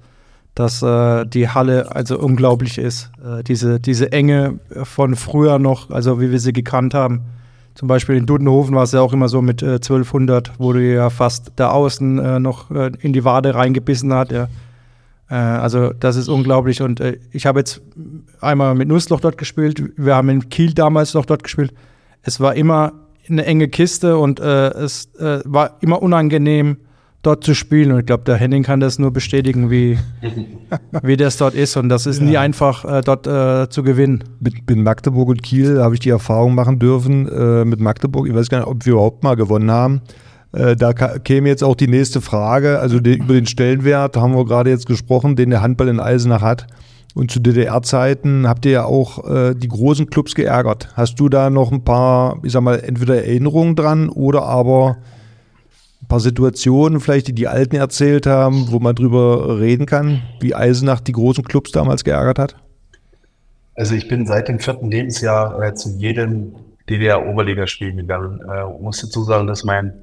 dass 0.55 0.81
äh, 0.81 1.25
die 1.25 1.49
Halle 1.49 1.93
also 1.93 2.17
unglaublich 2.17 2.77
ist. 2.77 3.11
Äh, 3.21 3.43
diese, 3.43 3.81
diese 3.81 4.13
Enge 4.13 4.61
von 4.83 5.17
früher 5.17 5.59
noch, 5.59 5.89
also 5.89 6.21
wie 6.21 6.31
wir 6.31 6.39
sie 6.39 6.53
gekannt 6.53 6.93
haben. 6.93 7.23
Zum 7.75 7.89
Beispiel 7.89 8.15
in 8.15 8.25
Dudenhofen 8.25 8.73
war 8.75 8.83
es 8.83 8.93
ja 8.93 9.01
auch 9.01 9.11
immer 9.11 9.27
so 9.27 9.41
mit 9.41 9.61
1200, 9.61 10.47
äh, 10.47 10.51
wo 10.57 10.71
du 10.71 10.81
ja 10.81 11.09
fast 11.09 11.51
da 11.57 11.71
außen 11.71 12.17
äh, 12.17 12.39
noch 12.39 12.71
in 12.71 13.11
die 13.11 13.25
Wade 13.25 13.55
reingebissen 13.55 14.13
hat. 14.13 14.31
Ja. 14.31 14.47
Also 15.35 15.93
das 15.93 16.15
ist 16.15 16.27
unglaublich 16.27 16.81
und 16.81 17.01
ich 17.31 17.45
habe 17.45 17.59
jetzt 17.59 17.81
einmal 18.41 18.75
mit 18.75 18.87
Nussloch 18.87 19.19
dort 19.19 19.37
gespielt. 19.37 19.81
Wir 19.97 20.15
haben 20.15 20.29
in 20.29 20.49
Kiel 20.49 20.73
damals 20.73 21.13
noch 21.13 21.25
dort 21.25 21.43
gespielt. 21.43 21.73
Es 22.21 22.39
war 22.39 22.55
immer 22.55 22.93
eine 23.29 23.45
enge 23.45 23.67
Kiste 23.67 24.17
und 24.17 24.39
äh, 24.39 24.69
es 24.69 25.13
äh, 25.15 25.39
war 25.45 25.77
immer 25.81 26.01
unangenehm, 26.01 26.77
dort 27.21 27.43
zu 27.43 27.55
spielen. 27.55 27.91
Und 27.91 27.99
ich 27.99 28.05
glaube, 28.05 28.23
der 28.25 28.35
Henning 28.35 28.63
kann 28.63 28.79
das 28.79 28.99
nur 28.99 29.11
bestätigen, 29.11 29.71
wie, 29.71 29.97
wie 31.01 31.17
das 31.17 31.37
dort 31.37 31.55
ist. 31.55 31.77
Und 31.77 31.89
das 31.89 32.05
ist 32.05 32.19
ja. 32.19 32.25
nie 32.25 32.37
einfach, 32.37 32.85
äh, 32.85 33.01
dort 33.01 33.25
äh, 33.25 33.69
zu 33.69 33.83
gewinnen. 33.83 34.23
Mit, 34.39 34.69
mit, 34.69 34.77
Magdeburg 34.77 35.29
und 35.29 35.41
Kiel 35.41 35.81
habe 35.81 35.95
ich 35.95 36.01
die 36.01 36.09
Erfahrung 36.09 36.53
machen 36.53 36.79
dürfen. 36.79 37.27
Äh, 37.27 37.65
mit 37.65 37.79
Magdeburg, 37.79 38.27
ich 38.27 38.35
weiß 38.35 38.49
gar 38.49 38.59
nicht, 38.59 38.67
ob 38.67 38.85
wir 38.85 38.93
überhaupt 38.93 39.23
mal 39.23 39.35
gewonnen 39.35 39.71
haben. 39.71 40.01
Äh, 40.53 40.75
da 40.75 40.93
käme 40.93 41.49
jetzt 41.49 41.63
auch 41.63 41.75
die 41.75 41.87
nächste 41.87 42.21
Frage. 42.21 42.79
Also 42.79 42.99
die, 42.99 43.17
über 43.17 43.33
den 43.33 43.45
Stellenwert 43.45 44.15
haben 44.15 44.35
wir 44.35 44.45
gerade 44.45 44.69
jetzt 44.69 44.85
gesprochen, 44.85 45.35
den 45.35 45.49
der 45.49 45.61
Handball 45.61 45.87
in 45.87 45.99
Eisenach 45.99 46.41
hat. 46.41 46.67
Und 47.15 47.29
zu 47.29 47.39
DDR-Zeiten 47.39 48.47
habt 48.47 48.65
ihr 48.65 48.71
ja 48.71 48.85
auch 48.85 49.29
äh, 49.29 49.53
die 49.53 49.67
großen 49.67 50.07
Clubs 50.09 50.33
geärgert. 50.33 50.89
Hast 50.95 51.19
du 51.19 51.29
da 51.29 51.49
noch 51.49 51.71
ein 51.71 51.83
paar, 51.83 52.39
ich 52.43 52.51
sag 52.51 52.61
mal, 52.61 52.79
entweder 52.79 53.17
Erinnerungen 53.17 53.75
dran 53.75 54.09
oder 54.09 54.43
aber 54.43 54.97
ein 56.01 56.07
paar 56.07 56.19
Situationen, 56.19 56.99
vielleicht 56.99 57.27
die 57.27 57.33
die 57.33 57.47
Alten 57.47 57.75
erzählt 57.75 58.25
haben, 58.25 58.71
wo 58.71 58.79
man 58.79 58.95
drüber 58.95 59.59
reden 59.59 59.85
kann, 59.85 60.21
wie 60.39 60.55
Eisenach 60.55 61.01
die 61.01 61.11
großen 61.11 61.43
Clubs 61.43 61.71
damals 61.71 62.03
geärgert 62.03 62.39
hat? 62.39 62.55
Also 63.75 63.95
ich 63.95 64.07
bin 64.07 64.25
seit 64.25 64.47
dem 64.47 64.59
vierten 64.59 64.89
Lebensjahr 64.89 65.61
äh, 65.61 65.73
zu 65.73 65.89
jedem 65.89 66.55
DDR-Oberligaspiel 66.89 67.93
gegangen. 67.93 68.39
Äh, 68.41 68.81
muss 68.81 69.01
dazu 69.01 69.23
sagen, 69.23 69.47
dass 69.47 69.63
mein, 69.63 69.93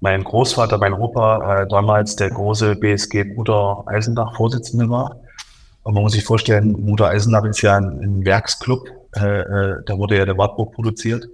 mein 0.00 0.22
Großvater, 0.22 0.78
mein 0.78 0.92
Opa 0.92 1.62
äh, 1.62 1.68
damals 1.68 2.16
der 2.16 2.30
große 2.30 2.76
BSG 2.76 3.34
Bruder 3.34 3.84
Eisenach-Vorsitzende 3.86 4.88
war. 4.88 5.20
Und 5.82 5.94
man 5.94 6.02
muss 6.02 6.12
sich 6.12 6.24
vorstellen, 6.24 6.72
Mutter 6.84 7.08
Eisenach 7.08 7.44
ist 7.44 7.62
ja 7.62 7.76
ein, 7.76 8.00
ein 8.00 8.24
Werksclub. 8.24 8.88
Äh, 9.16 9.40
äh, 9.40 9.82
da 9.86 9.96
wurde 9.98 10.18
ja 10.18 10.24
der 10.24 10.36
Wartburg 10.36 10.72
produziert. 10.72 11.26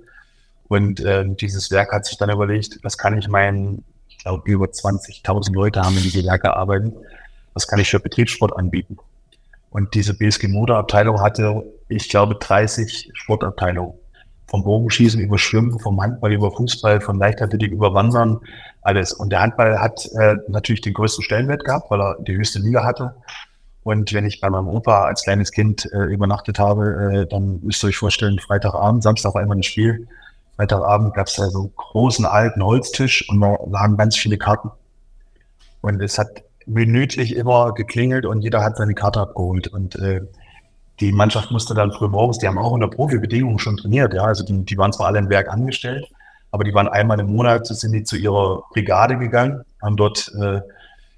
Und 0.68 1.00
äh, 1.00 1.24
dieses 1.28 1.70
Werk 1.70 1.92
hat 1.92 2.06
sich 2.06 2.16
dann 2.16 2.30
überlegt, 2.30 2.78
was 2.82 2.96
kann 2.96 3.18
ich 3.18 3.28
meinen, 3.28 3.84
ich 4.08 4.18
glaube, 4.18 4.48
über 4.50 4.66
20.000 4.66 5.52
Leute 5.52 5.82
haben 5.82 5.96
in 5.96 6.02
diese 6.02 6.24
Werke 6.24 6.56
arbeiten, 6.56 6.94
was 7.52 7.66
kann 7.66 7.78
ich 7.80 7.90
für 7.90 8.00
Betriebssport 8.00 8.56
anbieten? 8.56 8.96
Und 9.70 9.94
diese 9.94 10.14
BSG 10.14 10.48
Motorabteilung 10.48 11.20
hatte, 11.20 11.64
ich 11.88 12.08
glaube, 12.08 12.36
30 12.36 13.10
Sportabteilungen. 13.12 13.94
Vom 14.46 14.62
Bogenschießen 14.62 15.20
über 15.20 15.38
Schwimmen, 15.38 15.78
vom 15.78 16.00
Handball 16.00 16.32
über 16.32 16.52
Fußball, 16.52 17.00
von 17.00 17.18
Leichtathletik 17.18 17.72
über 17.72 17.94
Wandern, 17.94 18.40
alles. 18.82 19.12
Und 19.12 19.30
der 19.30 19.40
Handball 19.40 19.80
hat 19.80 20.06
äh, 20.14 20.36
natürlich 20.48 20.82
den 20.82 20.94
größten 20.94 21.24
Stellenwert 21.24 21.64
gehabt, 21.64 21.90
weil 21.90 22.00
er 22.00 22.16
die 22.20 22.36
höchste 22.36 22.58
Liga 22.58 22.84
hatte. 22.84 23.14
Und 23.82 24.12
wenn 24.14 24.24
ich 24.24 24.40
bei 24.40 24.48
meinem 24.48 24.68
Opa 24.68 25.04
als 25.04 25.24
kleines 25.24 25.50
Kind 25.52 25.90
äh, 25.92 26.04
übernachtet 26.04 26.58
habe, 26.58 27.12
äh, 27.12 27.26
dann 27.26 27.60
müsst 27.62 27.84
ihr 27.84 27.88
euch 27.88 27.98
vorstellen, 27.98 28.38
Freitagabend, 28.38 29.02
Samstag 29.02 29.34
war 29.34 29.42
immer 29.42 29.54
ein 29.54 29.62
Spiel. 29.62 30.08
Freitagabend 30.56 31.14
gab 31.14 31.26
es 31.26 31.34
da 31.34 31.48
so 31.50 31.60
einen 31.60 31.72
großen 31.76 32.24
alten 32.24 32.62
Holztisch 32.62 33.28
und 33.28 33.40
da 33.40 33.58
lagen 33.66 33.96
ganz 33.96 34.16
viele 34.16 34.38
Karten. 34.38 34.70
Und 35.82 36.00
es 36.00 36.18
hat 36.18 36.44
minütlich 36.66 37.36
immer 37.36 37.72
geklingelt 37.74 38.24
und 38.24 38.40
jeder 38.40 38.62
hat 38.62 38.78
seine 38.78 38.94
Karte 38.94 39.20
abgeholt. 39.20 39.68
Und 39.68 39.96
äh, 39.96 40.22
die 41.00 41.12
Mannschaft 41.12 41.50
musste 41.50 41.74
dann 41.74 41.92
früh 41.92 42.08
morgens, 42.08 42.38
die 42.38 42.46
haben 42.46 42.58
auch 42.58 42.70
unter 42.70 42.88
Profibedingungen 42.88 43.58
schon 43.58 43.76
trainiert, 43.76 44.14
ja. 44.14 44.22
Also 44.24 44.44
die, 44.44 44.64
die 44.64 44.78
waren 44.78 44.92
zwar 44.92 45.08
alle 45.08 45.18
im 45.18 45.28
Werk 45.28 45.48
angestellt, 45.48 46.06
aber 46.50 46.64
die 46.64 46.74
waren 46.74 46.88
einmal 46.88 47.18
im 47.20 47.34
Monat, 47.34 47.66
sind 47.66 47.92
die 47.92 48.04
zu 48.04 48.16
ihrer 48.16 48.62
Brigade 48.72 49.18
gegangen, 49.18 49.64
haben 49.82 49.96
dort 49.96 50.32
äh, 50.40 50.60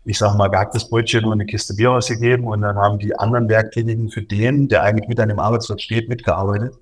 ich 0.06 0.18
sage 0.18 0.38
mal, 0.38 0.48
gehacktes 0.48 0.88
Brötchen 0.88 1.24
und 1.24 1.32
eine 1.32 1.46
Kiste 1.46 1.74
Bier 1.74 1.90
ausgegeben 1.90 2.46
und 2.46 2.62
dann 2.62 2.76
haben 2.76 2.98
die 2.98 3.18
anderen 3.18 3.48
Werktätigen 3.48 4.08
für 4.08 4.22
den, 4.22 4.68
der 4.68 4.84
eigentlich 4.84 5.08
mit 5.08 5.18
an 5.18 5.28
dem 5.28 5.40
Arbeitsplatz 5.40 5.82
steht, 5.82 6.08
mitgearbeitet. 6.08 6.74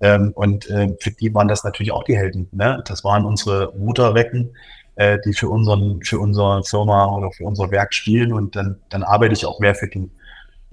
Ähm, 0.00 0.32
und 0.34 0.68
äh, 0.70 0.96
für 0.98 1.10
die 1.10 1.32
waren 1.34 1.46
das 1.46 1.62
natürlich 1.62 1.92
auch 1.92 2.04
die 2.04 2.16
Helden. 2.16 2.48
Ne? 2.52 2.82
Das 2.86 3.04
waren 3.04 3.26
unsere 3.26 3.72
Motorwecken, 3.76 4.56
äh, 4.96 5.18
die 5.26 5.34
für 5.34 5.50
unseren, 5.50 6.02
für 6.02 6.18
unsere 6.18 6.64
Firma 6.64 7.06
oder 7.14 7.30
für 7.32 7.44
unser 7.44 7.70
Werk 7.70 7.92
spielen 7.92 8.32
und 8.32 8.56
dann, 8.56 8.78
dann 8.88 9.02
arbeite 9.02 9.34
ich 9.34 9.44
auch 9.44 9.60
mehr 9.60 9.74
für 9.74 9.88
die. 9.88 10.10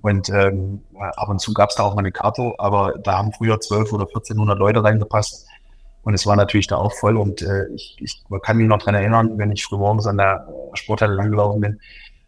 Und 0.01 0.29
ähm, 0.29 0.81
ab 0.99 1.29
und 1.29 1.39
zu 1.39 1.53
gab 1.53 1.69
es 1.69 1.75
da 1.75 1.83
auch 1.83 1.93
mal 1.93 1.99
eine 1.99 2.11
Karte, 2.11 2.53
aber 2.57 2.93
da 3.03 3.17
haben 3.17 3.33
früher 3.33 3.59
12 3.59 3.93
oder 3.93 4.05
1400 4.05 4.57
Leute 4.57 4.83
reingepasst. 4.83 5.47
Und 6.03 6.15
es 6.15 6.25
war 6.25 6.35
natürlich 6.35 6.67
da 6.67 6.77
auch 6.77 6.93
voll. 6.93 7.17
Und 7.17 7.41
äh, 7.43 7.67
ich, 7.75 7.97
ich 7.99 8.23
kann 8.41 8.57
mich 8.57 8.67
noch 8.67 8.79
dran 8.79 8.95
erinnern, 8.95 9.37
wenn 9.37 9.51
ich 9.51 9.63
früh 9.63 9.77
morgens 9.77 10.07
an 10.07 10.17
der 10.17 10.47
Sporthalle 10.73 11.13
langgelaufen 11.13 11.61
bin, 11.61 11.79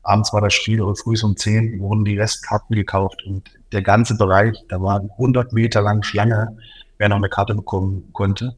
abends 0.03 0.33
war 0.33 0.41
das 0.41 0.53
Spiel 0.53 0.81
oder 0.81 0.95
früh 0.95 1.15
um 1.23 1.35
10 1.35 1.79
wurden 1.79 2.05
die 2.05 2.19
Restkarten 2.19 2.75
gekauft. 2.75 3.23
Und 3.25 3.49
der 3.71 3.81
ganze 3.81 4.15
Bereich, 4.15 4.55
da 4.69 4.81
war 4.81 5.01
100 5.01 5.53
Meter 5.53 5.81
lang 5.81 6.03
Schlange, 6.03 6.55
wer 6.97 7.09
noch 7.09 7.17
eine 7.17 7.29
Karte 7.29 7.55
bekommen 7.55 8.09
konnte. 8.13 8.55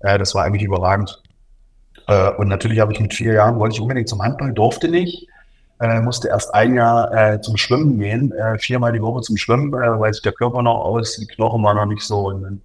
Äh, 0.00 0.18
das 0.18 0.34
war 0.34 0.44
eigentlich 0.44 0.62
überragend. 0.62 1.22
Äh, 2.06 2.30
und 2.32 2.48
natürlich 2.48 2.80
habe 2.80 2.92
ich 2.92 3.00
mit 3.00 3.12
vier 3.12 3.34
Jahren, 3.34 3.58
wollte 3.58 3.74
ich 3.74 3.80
unbedingt 3.80 4.08
zum 4.08 4.22
Handball, 4.22 4.52
durfte 4.52 4.88
nicht. 4.88 5.28
Äh, 5.78 6.00
musste 6.00 6.28
erst 6.28 6.54
ein 6.54 6.74
Jahr 6.74 7.12
äh, 7.12 7.40
zum 7.40 7.56
Schwimmen 7.58 7.98
gehen, 7.98 8.32
äh, 8.32 8.58
viermal 8.58 8.92
die 8.92 9.02
Woche 9.02 9.20
zum 9.20 9.36
Schwimmen, 9.36 9.74
äh, 9.74 10.00
weil 10.00 10.14
sich 10.14 10.22
der 10.22 10.32
Körper 10.32 10.62
noch 10.62 10.76
aus, 10.76 11.16
die 11.16 11.26
Knochen 11.26 11.62
waren 11.62 11.76
noch 11.76 11.86
nicht 11.86 12.02
so. 12.02 12.28
Und 12.28 12.42
dann 12.42 12.62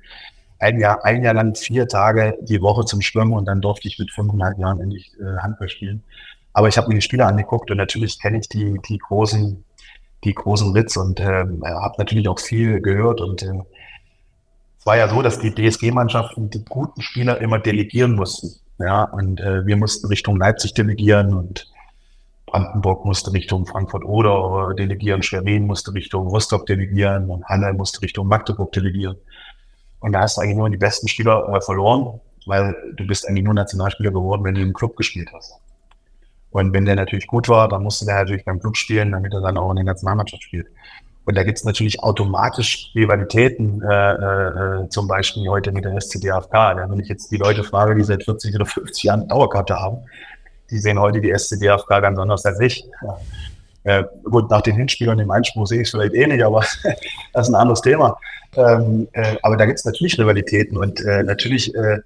ein 0.60 0.80
Jahr, 0.80 1.04
ein 1.04 1.24
Jahr 1.24 1.34
lang 1.34 1.56
vier 1.56 1.88
Tage 1.88 2.38
die 2.42 2.62
Woche 2.62 2.86
zum 2.86 3.02
Schwimmen 3.02 3.34
und 3.34 3.46
dann 3.46 3.62
durfte 3.62 3.88
ich 3.88 4.00
mit 4.00 4.12
fünfeinhalb 4.12 4.58
Jahren 4.60 4.80
endlich 4.80 5.12
äh, 5.20 5.38
Handball 5.40 5.68
spielen. 5.68 6.04
Aber 6.54 6.68
ich 6.68 6.78
habe 6.78 6.88
mir 6.88 6.96
die 6.96 7.02
Spieler 7.02 7.28
angeguckt 7.28 7.72
und 7.72 7.78
natürlich 7.78 8.20
kenne 8.20 8.40
ich 8.40 8.48
die, 8.48 8.80
die 8.88 8.98
großen, 8.98 9.64
die 10.24 10.34
großen 10.34 10.72
Ritz 10.72 10.96
und 10.98 11.20
äh, 11.20 11.46
habe 11.64 11.96
natürlich 11.98 12.30
auch 12.30 12.40
viel 12.40 12.80
gehört 12.80 13.22
und 13.22 13.42
äh, 13.44 13.60
es 14.80 14.86
war 14.86 14.98
ja 14.98 15.08
so, 15.08 15.22
dass 15.22 15.40
die 15.40 15.54
DSG-Mannschaften 15.54 16.50
die 16.50 16.66
guten 16.66 17.02
Spieler 17.02 17.40
immer 17.40 17.60
delegieren 17.60 18.16
mussten. 18.16 18.56
Ja, 18.80 19.04
und 19.04 19.40
äh, 19.40 19.64
wir 19.66 19.78
mussten 19.78 20.08
Richtung 20.08 20.38
Leipzig 20.38 20.74
delegieren 20.74 21.36
und 21.36 21.71
Brandenburg 22.52 23.06
musste 23.06 23.32
Richtung 23.34 23.66
Frankfurt-Oder 23.66 24.74
delegieren, 24.74 25.24
Schwerin 25.24 25.68
musste 25.68 25.94
Richtung 25.94 26.28
Rostock 26.28 26.66
delegieren 26.66 27.30
und 27.30 27.46
Hanne 27.46 27.74
musste 27.74 28.02
Richtung 28.02 28.28
Magdeburg 28.28 28.72
delegieren. 28.74 29.16
Und 30.00 30.12
da 30.12 30.22
hast 30.22 30.38
du 30.38 30.42
eigentlich 30.42 30.58
nur 30.58 30.70
die 30.70 30.78
besten 30.78 31.08
Spieler 31.08 31.48
äh, 31.54 31.62
verloren, 31.62 32.20
weil 32.46 32.76
du 32.96 33.08
bist 33.08 33.28
eigentlich 33.28 33.44
nur 33.44 33.54
Nationalspieler 33.54 34.12
geworden, 34.12 34.44
wenn 34.44 34.56
du 34.56 34.62
im 34.62 34.74
Club 34.74 34.98
gespielt 34.98 35.30
hast. 35.34 35.54
Und 36.50 36.74
wenn 36.74 36.86
der 36.86 36.96
natürlich 36.96 37.28
gut 37.28 37.48
war, 37.48 37.70
dann 37.70 37.84
musste 37.84 38.06
der 38.06 38.16
natürlich 38.16 38.44
beim 38.44 38.60
Club 38.60 38.76
spielen, 38.76 39.12
damit 39.12 39.34
er 39.34 39.42
dann 39.42 39.58
auch 39.58 39.70
in 39.70 39.78
der 39.78 39.86
Nationalmannschaft 39.86 40.44
spielt. 40.44 40.68
Und 41.24 41.38
da 41.38 41.44
gibt 41.44 41.60
es 41.60 41.64
natürlich 41.64 42.04
automatisch 42.04 42.92
Rivalitäten, 42.96 43.82
äh, 43.82 44.14
äh, 44.14 44.90
zum 44.90 45.08
Beispiel 45.08 45.48
heute 45.48 45.72
mit 45.72 45.86
der 45.86 45.96
SCDFK. 45.96 46.76
Wenn 46.90 47.00
ich 47.00 47.08
jetzt 47.08 47.32
die 47.32 47.38
Leute 47.38 47.64
frage, 47.64 47.96
die 47.96 48.04
seit 48.04 48.24
40 48.24 48.56
oder 48.56 48.66
50 48.66 49.04
Jahren 49.04 49.28
Dauerkarte 49.28 49.80
haben, 49.80 50.00
die 50.72 50.80
sehen 50.80 51.00
heute 51.00 51.22
die 51.22 51.32
SCDFK 51.32 52.02
ganz 52.02 52.18
anders 52.18 52.46
als 52.46 52.60
ich. 52.60 52.86
Äh, 53.84 54.04
gut, 54.24 54.50
nach 54.50 54.62
den 54.62 54.76
Hinspielern 54.76 55.20
im 55.20 55.32
Einspruch 55.32 55.68
sehe 55.68 55.82
ich 55.82 55.88
es 55.88 55.92
vielleicht 55.92 56.14
eh 56.14 56.28
nicht, 56.28 56.44
aber 56.44 56.60
das 57.34 57.48
ist 57.48 57.54
ein 57.54 57.56
anderes 57.56 57.82
Thema. 57.82 58.18
Ähm, 58.56 59.08
äh, 59.14 59.36
aber 59.44 59.58
da 59.58 59.66
gibt 59.66 59.80
es 59.80 59.86
natürlich 59.86 60.20
Rivalitäten 60.20 60.78
und 60.78 61.00
äh, 61.02 61.24
natürlich 61.24 61.74
äh, 61.74 62.00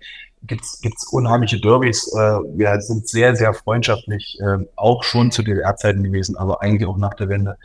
gibt 0.44 0.64
es 0.64 1.08
unheimliche 1.12 1.60
Derbys. 1.60 2.12
Äh, 2.14 2.18
wir 2.56 2.80
sind 2.82 3.08
sehr, 3.08 3.36
sehr 3.36 3.54
freundschaftlich, 3.54 4.40
äh, 4.42 4.64
auch 4.76 5.04
schon 5.04 5.32
zu 5.32 5.42
DDR-Zeiten 5.42 6.04
gewesen, 6.04 6.38
aber 6.38 6.62
eigentlich 6.62 6.88
auch 6.88 6.98
nach 6.98 7.16
der 7.16 7.30
Wende 7.30 7.58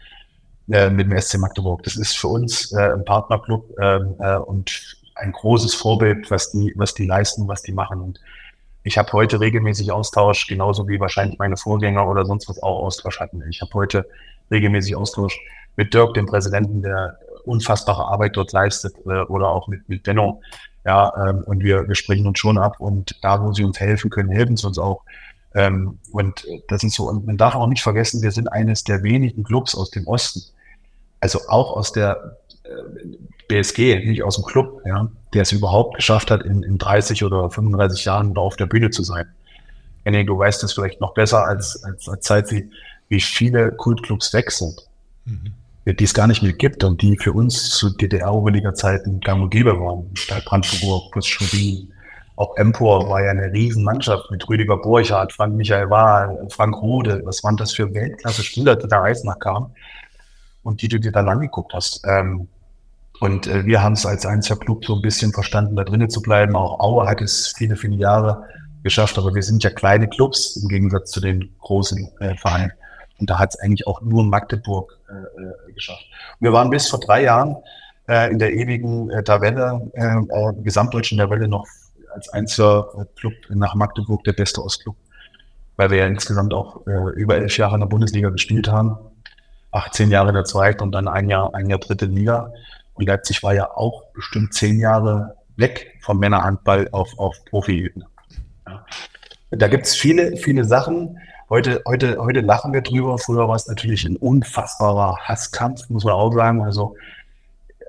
äh, 0.71 0.91
mit 0.91 1.11
dem 1.11 1.21
SC 1.21 1.39
Magdeburg. 1.39 1.83
Das 1.83 1.97
ist 1.97 2.17
für 2.19 2.29
uns 2.29 2.73
äh, 2.73 2.93
ein 2.93 3.05
Partnerclub 3.05 3.65
ähm, 3.81 4.15
äh, 4.19 4.37
und 4.37 4.97
ein 5.17 5.33
großes 5.33 5.75
Vorbild, 5.75 6.31
was 6.31 6.51
die, 6.53 6.73
was 6.77 6.95
die 6.95 7.07
leisten, 7.07 7.47
was 7.47 7.63
die 7.63 7.73
machen. 7.73 8.01
Und 8.01 8.21
Ich 8.83 8.97
habe 8.97 9.13
heute 9.13 9.41
regelmäßig 9.41 9.93
Austausch, 9.93 10.47
genauso 10.47 10.89
wie 10.89 11.01
wahrscheinlich 11.01 11.39
meine 11.39 11.57
Vorgänger 11.57 12.09
oder 12.09 12.25
sonst 12.25 12.49
was 12.49 12.63
auch 12.63 12.83
Austausch 12.85 13.21
hatten. 13.21 13.43
Ich 13.51 13.61
habe 13.61 13.73
heute 13.75 14.07
regelmäßig 14.51 14.97
Austausch 14.97 15.39
mit 15.77 15.93
Dirk, 15.93 16.15
dem 16.15 16.27
Präsidenten, 16.27 16.83
der 16.83 17.19
unfassbare 17.45 18.05
Arbeit 18.07 18.37
dort 18.37 18.53
leistet, 18.53 18.95
äh, 19.07 19.23
oder 19.25 19.49
auch 19.49 19.69
mit, 19.69 19.89
mit 19.89 20.03
Benno. 20.03 20.41
Ja, 20.85 21.13
ähm, 21.29 21.43
und 21.45 21.63
wir, 21.63 21.87
wir 21.89 21.95
sprechen 21.95 22.27
uns 22.27 22.39
schon 22.39 22.57
ab 22.57 22.81
und 22.81 23.19
da, 23.23 23.43
wo 23.43 23.53
sie 23.53 23.65
uns 23.65 23.79
helfen 23.79 24.11
können, 24.11 24.31
helfen 24.31 24.57
sie 24.57 24.67
uns 24.67 24.79
auch. 24.79 25.03
Ähm, 25.55 25.99
und 26.13 26.47
das 26.69 26.83
ist 26.83 26.95
so, 26.95 27.09
und 27.09 27.27
man 27.27 27.37
darf 27.37 27.55
auch 27.55 27.67
nicht 27.67 27.83
vergessen, 27.83 28.23
wir 28.23 28.31
sind 28.31 28.49
eines 28.49 28.85
der 28.85 29.03
wenigen 29.03 29.45
Clubs 29.45 29.75
aus 29.75 29.91
dem 29.91 30.07
Osten, 30.07 30.41
also 31.21 31.41
auch 31.49 31.77
aus 31.77 31.93
der 31.93 32.39
äh, 32.65 32.71
BSG, 33.49 34.07
nicht 34.07 34.23
aus 34.23 34.37
dem 34.37 34.45
Club, 34.45 34.81
ja, 34.87 35.11
der 35.33 35.43
es 35.43 35.53
überhaupt 35.53 35.97
geschafft 35.97 36.31
hat, 36.31 36.43
in, 36.43 36.63
in 36.63 36.79
30 36.79 37.25
oder 37.25 37.51
35 37.51 38.05
Jahren 38.05 38.35
da 38.35 38.41
auf 38.41 38.57
der 38.57 38.67
Bühne 38.67 38.91
zu 38.91 39.03
sein. 39.03 39.27
Henning, 40.05 40.27
du 40.27 40.39
weißt 40.39 40.65
es 40.65 40.73
vielleicht 40.73 41.01
noch 41.01 41.15
besser 41.15 41.45
als, 41.45 41.83
als, 41.85 42.09
als 42.09 42.25
Zeit, 42.25 42.51
wie, 42.51 42.71
wie 43.09 43.21
viele 43.21 43.73
Kultclubs 43.73 44.33
weg 44.33 44.51
sind, 44.51 44.89
mhm. 45.27 45.53
die 45.87 46.05
es 46.05 46.15
gar 46.15 46.27
nicht 46.27 46.43
mehr 46.43 46.53
gibt 46.53 46.83
und 46.85 47.03
die 47.03 47.17
für 47.19 47.33
uns 47.33 47.71
zu 47.71 47.91
DDR-Oberliga-Zeiten 47.91 49.21
gang 49.21 49.43
und 49.43 49.51
gäbe 49.51 49.79
waren. 49.79 50.13
Brandenburg, 50.45 51.13
plus 51.13 51.27
Schubin, 51.27 51.93
auch 52.41 52.57
Empor 52.57 53.11
war 53.11 53.23
ja 53.23 53.33
eine 53.33 53.53
Riesenmannschaft 53.53 54.31
mit 54.31 54.49
Rüdiger 54.49 54.79
Borchardt, 54.79 55.31
Frank 55.35 55.55
Michael 55.57 55.91
Wahl, 55.91 56.47
Frank 56.49 56.75
Rode. 56.81 57.21
Was 57.27 57.45
waren 57.45 57.59
das 57.59 57.73
für 57.73 57.93
Weltklasse-Spieler, 57.93 58.77
die 58.77 58.89
da 58.89 59.03
Eisnach 59.03 59.39
kamen 59.39 59.75
und 60.63 60.81
die 60.81 60.89
du 60.89 60.99
dir 60.99 61.13
dann 61.13 61.29
angeguckt 61.29 61.75
hast? 61.75 62.01
Ähm, 62.07 62.49
und 63.21 63.47
äh, 63.47 63.67
wir 63.67 63.83
haben 63.83 63.93
es 63.93 64.07
als 64.07 64.27
einziger 64.27 64.59
Club 64.59 64.85
so 64.85 64.97
ein 64.97 65.03
bisschen 65.03 65.33
verstanden, 65.33 65.77
da 65.77 65.85
drinnen 65.85 66.09
zu 66.09 66.23
bleiben. 66.23 66.57
Auch 66.57 66.81
Aue 66.81 67.07
hat 67.07 67.21
es 67.21 67.49
viele, 67.57 67.77
viele 67.77 67.97
Jahre 67.97 68.45
geschafft, 68.83 69.19
aber 69.19 69.35
wir 69.35 69.43
sind 69.43 69.63
ja 69.63 69.71
kleine 69.71 70.09
Clubs 70.09 70.57
im 70.57 70.69
Gegensatz 70.69 71.11
zu 71.11 71.21
den 71.21 71.55
großen 71.61 72.11
äh, 72.21 72.35
Vereinen. 72.37 72.73
Und 73.19 73.29
da 73.29 73.39
hat 73.39 73.51
es 73.51 73.61
eigentlich 73.61 73.87
auch 73.87 74.01
nur 74.01 74.25
Magdeburg 74.25 74.99
äh, 75.11 75.13
äh, 75.13 75.73
geschafft. 75.75 76.05
wir 76.41 76.53
waren 76.55 76.71
bis 76.71 76.89
vor 76.89 76.99
drei 76.99 77.25
Jahren 77.25 77.57
äh, 78.09 78.31
in 78.31 78.39
der 78.39 78.55
ewigen 78.55 79.11
äh, 79.11 79.23
Tabelle, 79.23 79.91
äh, 79.93 80.07
äh, 80.07 80.63
gesamtdeutschen 80.63 81.19
Tabelle 81.19 81.47
noch 81.47 81.67
als 82.15 82.31
einziger 82.31 83.07
Club 83.17 83.35
nach 83.51 83.75
Magdeburg 83.75 84.25
der 84.25 84.33
beste 84.33 84.65
Ostclub, 84.65 84.97
weil 85.77 85.91
wir 85.91 85.99
ja 85.99 86.07
insgesamt 86.07 86.55
auch 86.55 86.87
äh, 86.87 87.11
über 87.15 87.37
elf 87.37 87.57
Jahre 87.59 87.75
in 87.75 87.81
der 87.81 87.87
Bundesliga 87.87 88.31
gespielt 88.31 88.69
haben, 88.69 88.97
18 89.73 90.11
Jahre 90.11 90.31
in 90.31 90.35
der 90.35 90.45
zweiten 90.45 90.83
und 90.83 90.93
dann 90.93 91.07
ein 91.07 91.29
Jahr, 91.29 91.55
ein 91.55 91.69
Jahr 91.69 91.79
dritte 91.79 92.07
Liga. 92.07 92.51
Und 92.95 93.07
Leipzig 93.07 93.43
war 93.43 93.55
ja 93.55 93.71
auch 93.71 94.05
bestimmt 94.15 94.55
zehn 94.55 94.79
Jahre 94.79 95.35
weg 95.57 95.99
vom 96.01 96.19
Männerhandball 96.19 96.89
auf, 96.93 97.19
auf 97.19 97.37
Profi-Ebene. 97.47 98.07
Ja. 98.67 98.85
Da 99.51 99.69
gibt's 99.69 99.97
viele, 99.97 100.37
viele 100.37 100.65
Sachen. 100.65 101.19
Heute, 101.49 101.83
heute, 101.87 102.19
heute 102.19 102.41
lachen 102.41 102.73
wir 102.73 102.83
drüber. 102.83 103.19
Früher 103.19 103.49
war 103.49 103.57
es 103.57 103.67
natürlich 103.67 104.05
ein 104.05 104.17
unfassbarer 104.17 105.17
Hasskampf, 105.25 105.89
muss 105.91 106.05
man 106.05 106.15
auch 106.15 106.33
sagen. 106.33 106.63
Also 106.63 106.95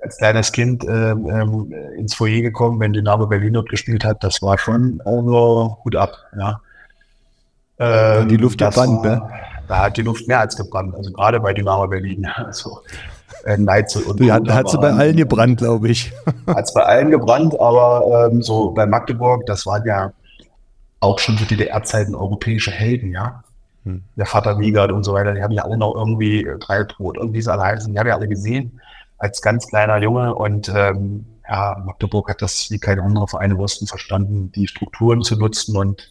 als 0.02 0.18
kleines 0.18 0.50
Kind 0.50 0.84
ähm, 0.84 1.28
ähm, 1.30 1.72
ins 1.96 2.14
Foyer 2.14 2.42
gekommen, 2.42 2.80
wenn 2.80 2.92
Dynamo 2.92 3.26
Berlin 3.26 3.54
dort 3.54 3.68
gespielt 3.68 4.04
hat, 4.04 4.24
das 4.24 4.42
war 4.42 4.58
schon 4.58 5.00
also 5.04 5.78
Hut 5.84 5.94
ab. 5.94 6.16
Ja. 6.36 6.60
Ähm, 7.78 8.28
die 8.28 8.36
Luft 8.36 8.58
gebrannt, 8.58 9.02
ne? 9.02 9.22
Da 9.68 9.84
hat 9.84 9.96
die 9.96 10.02
Luft 10.02 10.26
mehr 10.26 10.40
als 10.40 10.56
gebrannt, 10.56 10.94
also 10.94 11.12
gerade 11.12 11.40
bei 11.40 11.52
Dynamo 11.52 11.86
Berlin. 11.86 12.26
Also, 12.36 12.80
äh, 13.44 13.56
Neitzel 13.56 14.02
und 14.02 14.20
ja, 14.20 14.40
hat 14.48 14.68
sie 14.70 14.78
bei 14.78 14.90
allen 14.90 15.16
gebrannt, 15.16 15.58
glaube 15.58 15.88
ich. 15.88 16.12
Hat 16.46 16.64
es 16.64 16.74
bei 16.74 16.82
allen 16.82 17.10
gebrannt, 17.10 17.58
aber 17.58 18.28
ähm, 18.30 18.42
so 18.42 18.70
bei 18.70 18.86
Magdeburg, 18.86 19.46
das 19.46 19.66
waren 19.66 19.84
ja 19.86 20.12
auch 21.00 21.18
schon 21.18 21.36
zu 21.36 21.44
DDR-Zeiten 21.44 22.14
europäische 22.14 22.70
Helden, 22.70 23.12
ja. 23.12 23.42
Hm. 23.84 24.02
Der 24.16 24.26
Vater 24.26 24.58
Wiegert 24.58 24.92
und 24.92 25.04
so 25.04 25.14
weiter, 25.14 25.34
die 25.34 25.42
haben 25.42 25.52
ja 25.52 25.64
alle 25.64 25.76
noch 25.76 25.94
irgendwie 25.94 26.46
drei 26.60 26.84
Brot 26.84 27.18
und 27.18 27.32
wie 27.32 27.42
sie 27.42 27.52
alle 27.52 27.62
heißen, 27.62 27.92
die 27.92 27.98
haben 27.98 28.06
ja 28.06 28.16
alle 28.16 28.28
gesehen 28.28 28.80
als 29.22 29.40
ganz 29.40 29.68
kleiner 29.68 29.98
Junge 29.98 30.34
und 30.34 30.68
ähm, 30.74 31.24
ja, 31.48 31.80
Magdeburg 31.84 32.28
hat 32.28 32.42
das 32.42 32.70
wie 32.70 32.78
keine 32.78 33.02
andere 33.02 33.28
Vereine 33.28 33.56
wussten 33.56 33.86
verstanden, 33.86 34.50
die 34.50 34.66
Strukturen 34.66 35.22
zu 35.22 35.36
nutzen 35.36 35.76
und 35.76 36.10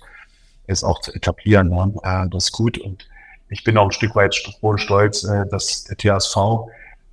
es 0.68 0.84
auch 0.84 1.02
zu 1.02 1.14
etablieren. 1.14 1.72
Ja. 2.04 2.24
Äh, 2.24 2.30
das 2.30 2.46
ist 2.46 2.52
gut 2.54 2.78
und 2.78 3.08
ich 3.50 3.66
bin 3.66 3.78
auch 3.78 3.86
ein 3.86 3.92
Stück 3.92 4.16
weit 4.16 4.34
froh 4.36 4.70
und 4.70 4.80
stolz, 4.80 5.26
äh, 5.26 5.46
dass 5.50 5.84
der 5.84 5.98
THSV 5.98 6.38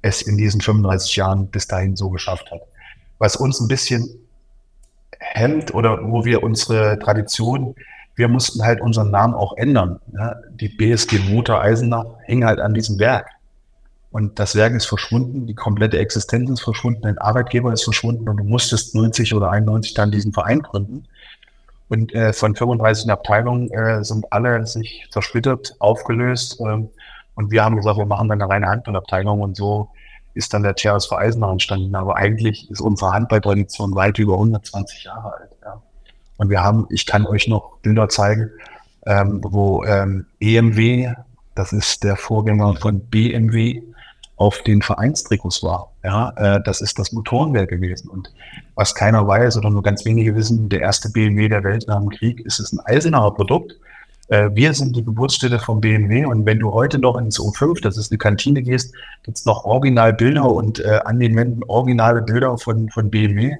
es 0.03 0.23
in 0.23 0.37
diesen 0.37 0.61
35 0.61 1.17
Jahren 1.17 1.49
bis 1.49 1.67
dahin 1.67 1.97
so 1.97 2.11
geschafft 2.11 2.51
hat. 2.51 2.63
Was 3.19 3.37
uns 3.37 3.61
ein 3.61 3.69
bisschen 3.69 4.09
hemmt 5.19 5.75
oder 5.75 5.99
wo 6.03 6.25
wir 6.25 6.43
unsere 6.43 6.99
Tradition, 6.99 7.75
wir 8.15 8.29
mussten 8.29 8.63
halt 8.63 8.81
unseren 8.81 9.11
Namen 9.11 9.35
auch 9.35 9.57
ändern. 9.57 10.01
Ja. 10.13 10.37
Die 10.51 10.69
BSG 10.69 11.19
Motor 11.31 11.61
Eisenach 11.61 12.07
hing 12.27 12.45
halt 12.45 12.61
an 12.61 12.75
diesem 12.75 12.99
Werk. 12.99 13.29
Und 14.11 14.39
das 14.39 14.55
Werk 14.55 14.75
ist 14.75 14.87
verschwunden, 14.87 15.47
die 15.47 15.55
komplette 15.55 15.99
Existenz 15.99 16.49
ist 16.51 16.63
verschwunden, 16.63 17.03
dein 17.03 17.19
Arbeitgeber 17.19 17.73
ist 17.73 17.85
verschwunden 17.85 18.29
und 18.29 18.39
du 18.39 18.45
musstest 18.45 18.95
90 18.95 19.35
oder 19.35 19.51
91 19.51 19.95
dann 19.95 20.11
diesen 20.11 20.33
Verein 20.33 20.63
gründen. 20.63 21.07
Und 21.89 22.15
äh, 22.15 22.33
von 22.33 22.55
35 22.55 23.11
Abteilungen 23.11 23.71
äh, 23.71 24.03
sind 24.05 24.31
alle 24.33 24.67
sich 24.67 25.07
zersplittert, 25.11 25.75
aufgelöst. 25.79 26.61
Ähm, 26.61 26.91
und 27.39 27.53
wir 27.53 27.65
haben 27.65 27.77
gesagt, 27.77 27.99
wir 27.99 28.05
machen 28.05 28.29
dann 28.29 28.43
eine 28.43 28.51
reine 28.51 28.67
Handballabteilung 28.67 29.41
und 29.41 29.57
so 29.57 29.91
ist 30.35 30.53
dann 30.55 30.65
der 30.65 30.75
THSV 30.75 31.13
Eisenach 31.13 31.53
entstanden. 31.53 31.95
Aber 31.95 32.17
eigentlich 32.17 32.69
ist 32.69 32.81
unsere 32.81 33.13
Handballtradition 33.13 33.95
weit 33.95 34.19
über 34.19 34.33
120 34.33 35.05
Jahre 35.05 35.35
alt. 35.35 35.51
Ja. 35.65 35.81
Und 36.37 36.51
wir 36.51 36.65
haben, 36.65 36.87
ich 36.91 37.07
kann 37.07 37.27
euch 37.27 37.47
noch 37.47 37.79
Bilder 37.79 38.09
zeigen, 38.09 38.51
ähm, 39.07 39.41
wo 39.45 39.85
ähm, 39.85 40.27
EMW, 40.41 41.13
das 41.55 41.73
ist 41.73 42.03
der 42.03 42.17
Vorgänger 42.17 42.75
von 42.75 42.99
BMW, 42.99 43.83
auf 44.35 44.61
den 44.63 44.83
Vereinstrikots 44.83 45.63
war. 45.63 45.93
Ja, 46.03 46.31
äh, 46.31 46.61
das 46.65 46.81
ist 46.81 46.99
das 46.99 47.13
Motorenwerk 47.13 47.71
gewesen. 47.71 48.09
Und 48.09 48.33
was 48.75 48.97
keiner 48.97 49.29
weiß 49.29 49.57
oder 49.59 49.71
nur 49.71 49.85
ganz 49.85 50.05
wenige 50.05 50.35
wissen, 50.35 50.69
der 50.69 50.81
erste 50.81 51.09
BMW 51.11 51.49
der 51.49 51.63
Welt 51.63 51.87
nach 51.87 52.01
dem 52.01 52.11
Krieg 52.11 52.41
ist 52.41 52.59
es 52.59 52.73
ein 52.73 52.81
Eisenacher 52.81 53.31
Produkt. 53.31 53.77
Äh, 54.29 54.51
wir 54.55 54.75
sind 54.75 54.97
die 54.97 55.05
Geburtsstätte 55.05 55.59
vom 55.59 55.81
BMW 55.81 56.25
und 56.25 56.47
wenn 56.47 56.59
du 56.59 56.73
heute 56.73 56.99
noch 56.99 57.17
ins 57.17 57.39
O5, 57.39 57.83
das 57.83 57.97
ist 57.97 58.11
eine 58.11 58.19
Kantine 58.19 58.63
gehst, 58.63 58.95
gibt's 59.23 59.45
noch 59.45 59.65
Originalbilder 59.65 60.51
und 60.51 60.81
äh, 60.81 61.01
an 61.05 61.21
den 61.21 61.37
Wänden 61.37 61.63
originale 61.65 62.23
Bilder 62.23 62.57
von, 62.59 62.89
von 62.91 63.11
BMW. 63.11 63.57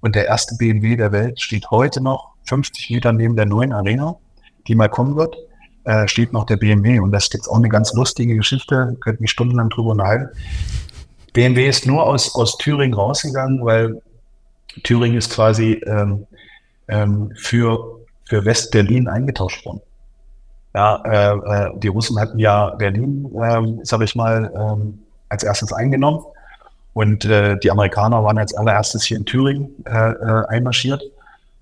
Und 0.00 0.14
der 0.14 0.26
erste 0.26 0.56
BMW 0.56 0.96
der 0.96 1.12
Welt 1.12 1.40
steht 1.40 1.70
heute 1.70 2.02
noch 2.02 2.34
50 2.44 2.90
Meter 2.90 3.12
neben 3.12 3.34
der 3.34 3.46
neuen 3.46 3.72
Arena, 3.72 4.16
die 4.66 4.74
mal 4.74 4.88
kommen 4.88 5.16
wird 5.16 5.36
äh, 5.86 6.08
steht 6.08 6.32
noch 6.32 6.44
der 6.44 6.56
BMW. 6.56 6.98
Und 6.98 7.12
das 7.12 7.30
gibt 7.30 7.48
auch 7.48 7.56
eine 7.56 7.68
ganz 7.68 7.94
lustige 7.94 8.36
Geschichte, 8.36 8.96
könnte 9.00 9.22
mich 9.22 9.30
stundenlang 9.30 9.70
drüber 9.70 9.90
unterhalten. 9.90 10.36
BMW 11.32 11.68
ist 11.68 11.86
nur 11.86 12.04
aus, 12.04 12.34
aus 12.34 12.58
Thüringen 12.58 12.94
rausgegangen, 12.94 13.64
weil 13.64 14.02
Thüringen 14.82 15.16
ist 15.16 15.32
quasi 15.32 15.80
ähm, 15.86 16.26
ähm, 16.88 17.32
für, 17.36 18.00
für 18.24 18.44
West-Berlin 18.44 19.08
eingetauscht 19.08 19.64
worden. 19.64 19.80
Ja, 20.76 21.02
äh, 21.06 21.68
äh, 21.68 21.70
die 21.78 21.88
Russen 21.88 22.20
hatten 22.20 22.38
ja 22.38 22.68
Berlin, 22.74 23.24
äh, 23.34 23.82
sag 23.82 24.02
ich 24.02 24.14
mal, 24.14 24.52
ähm, 24.54 24.98
als 25.30 25.42
erstes 25.42 25.72
eingenommen. 25.72 26.20
Und 26.92 27.24
äh, 27.24 27.56
die 27.56 27.70
Amerikaner 27.70 28.22
waren 28.22 28.36
als 28.36 28.52
allererstes 28.52 29.02
hier 29.04 29.16
in 29.16 29.24
Thüringen 29.24 29.70
äh, 29.86 30.10
äh, 30.10 30.46
einmarschiert. 30.48 31.02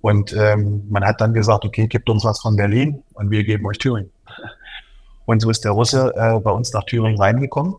Und 0.00 0.32
ähm, 0.36 0.82
man 0.90 1.04
hat 1.04 1.20
dann 1.20 1.32
gesagt, 1.32 1.64
okay, 1.64 1.86
gebt 1.86 2.10
uns 2.10 2.24
was 2.24 2.40
von 2.40 2.56
Berlin 2.56 3.04
und 3.12 3.30
wir 3.30 3.44
geben 3.44 3.64
euch 3.66 3.78
Thüringen. 3.78 4.10
Und 5.26 5.40
so 5.40 5.48
ist 5.48 5.64
der 5.64 5.70
Russe 5.70 6.12
äh, 6.16 6.40
bei 6.40 6.50
uns 6.50 6.72
nach 6.72 6.82
Thüringen 6.82 7.20
reingekommen 7.20 7.76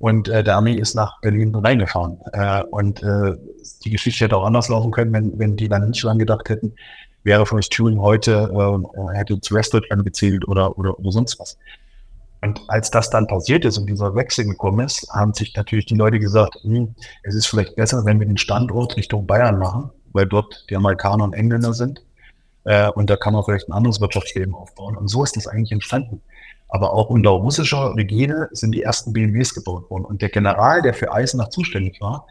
und 0.00 0.28
äh, 0.28 0.44
der 0.44 0.56
Armee 0.56 0.74
ist 0.74 0.94
nach 0.94 1.18
Berlin 1.22 1.54
reingefahren. 1.54 2.18
Äh, 2.34 2.62
und 2.64 3.02
äh, 3.02 3.36
die 3.84 3.90
Geschichte 3.90 4.26
hätte 4.26 4.36
auch 4.36 4.44
anders 4.44 4.68
laufen 4.68 4.90
können, 4.90 5.14
wenn, 5.14 5.38
wenn 5.38 5.56
die 5.56 5.70
dann 5.70 5.88
nicht 5.88 6.04
dran 6.04 6.18
gedacht 6.18 6.50
hätten, 6.50 6.74
wäre 7.24 7.46
vielleicht 7.46 7.72
Thüringen 7.72 8.00
heute, 8.00 8.50
äh, 8.52 9.16
hätte 9.16 9.40
zu 9.40 9.54
Westdeutschland 9.54 10.04
gezählt 10.04 10.46
oder, 10.48 10.76
oder, 10.78 10.98
oder 10.98 11.12
sonst 11.12 11.38
was. 11.38 11.56
Und 12.42 12.60
als 12.66 12.90
das 12.90 13.08
dann 13.08 13.28
passiert 13.28 13.64
ist 13.64 13.78
und 13.78 13.86
dieser 13.86 14.14
Wechsel 14.16 14.44
gekommen 14.46 14.84
ist, 14.84 15.08
haben 15.12 15.32
sich 15.32 15.54
natürlich 15.54 15.86
die 15.86 15.94
Leute 15.94 16.18
gesagt, 16.18 16.56
hm, 16.62 16.94
es 17.22 17.36
ist 17.36 17.46
vielleicht 17.46 17.76
besser, 17.76 18.04
wenn 18.04 18.18
wir 18.18 18.26
den 18.26 18.36
Standort 18.36 18.96
Richtung 18.96 19.26
Bayern 19.26 19.58
machen, 19.58 19.90
weil 20.12 20.26
dort 20.26 20.66
die 20.68 20.76
Amerikaner 20.76 21.24
und 21.24 21.34
Engländer 21.34 21.72
sind. 21.72 22.02
Äh, 22.64 22.90
und 22.90 23.10
da 23.10 23.16
kann 23.16 23.32
man 23.32 23.44
vielleicht 23.44 23.68
ein 23.68 23.72
anderes 23.72 24.00
Wirtschaftsleben 24.00 24.54
aufbauen. 24.54 24.96
Und 24.96 25.08
so 25.08 25.22
ist 25.22 25.36
das 25.36 25.46
eigentlich 25.46 25.70
entstanden. 25.70 26.20
Aber 26.68 26.92
auch 26.92 27.10
unter 27.10 27.30
russischer 27.30 27.94
Regine 27.94 28.48
sind 28.52 28.72
die 28.72 28.82
ersten 28.82 29.12
BMWs 29.12 29.54
gebaut 29.54 29.88
worden. 29.88 30.04
Und 30.04 30.20
der 30.20 30.30
General, 30.30 30.82
der 30.82 30.94
für 30.94 31.12
Eisenach 31.12 31.50
zuständig 31.50 32.00
war, 32.00 32.26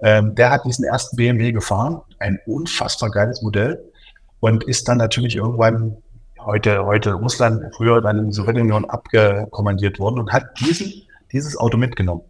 ähm, 0.00 0.34
der 0.34 0.50
hat 0.50 0.64
diesen 0.64 0.84
ersten 0.84 1.16
BMW 1.16 1.52
gefahren. 1.52 2.00
Ein 2.18 2.40
unfassbar 2.46 3.10
geiles 3.10 3.42
Modell. 3.42 3.92
Und 4.44 4.62
ist 4.64 4.88
dann 4.88 4.98
natürlich 4.98 5.36
irgendwann 5.36 5.96
heute, 6.38 6.84
heute 6.84 7.14
Russland, 7.14 7.74
früher 7.74 8.02
dann 8.02 8.18
in 8.18 8.26
die 8.26 8.34
Sowjetunion 8.34 8.84
abgekommandiert 8.84 9.98
worden 9.98 10.18
und 10.18 10.34
hat 10.34 10.60
diesen, 10.60 10.92
dieses 11.32 11.56
Auto 11.56 11.78
mitgenommen. 11.78 12.20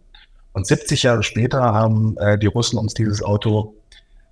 Und 0.53 0.65
70 0.65 1.03
Jahre 1.03 1.23
später 1.23 1.59
haben 1.61 2.15
äh, 2.19 2.39
die 2.39 2.45
Russen 2.45 2.79
uns 2.79 2.93
dieses 2.93 3.21
Auto 3.21 3.73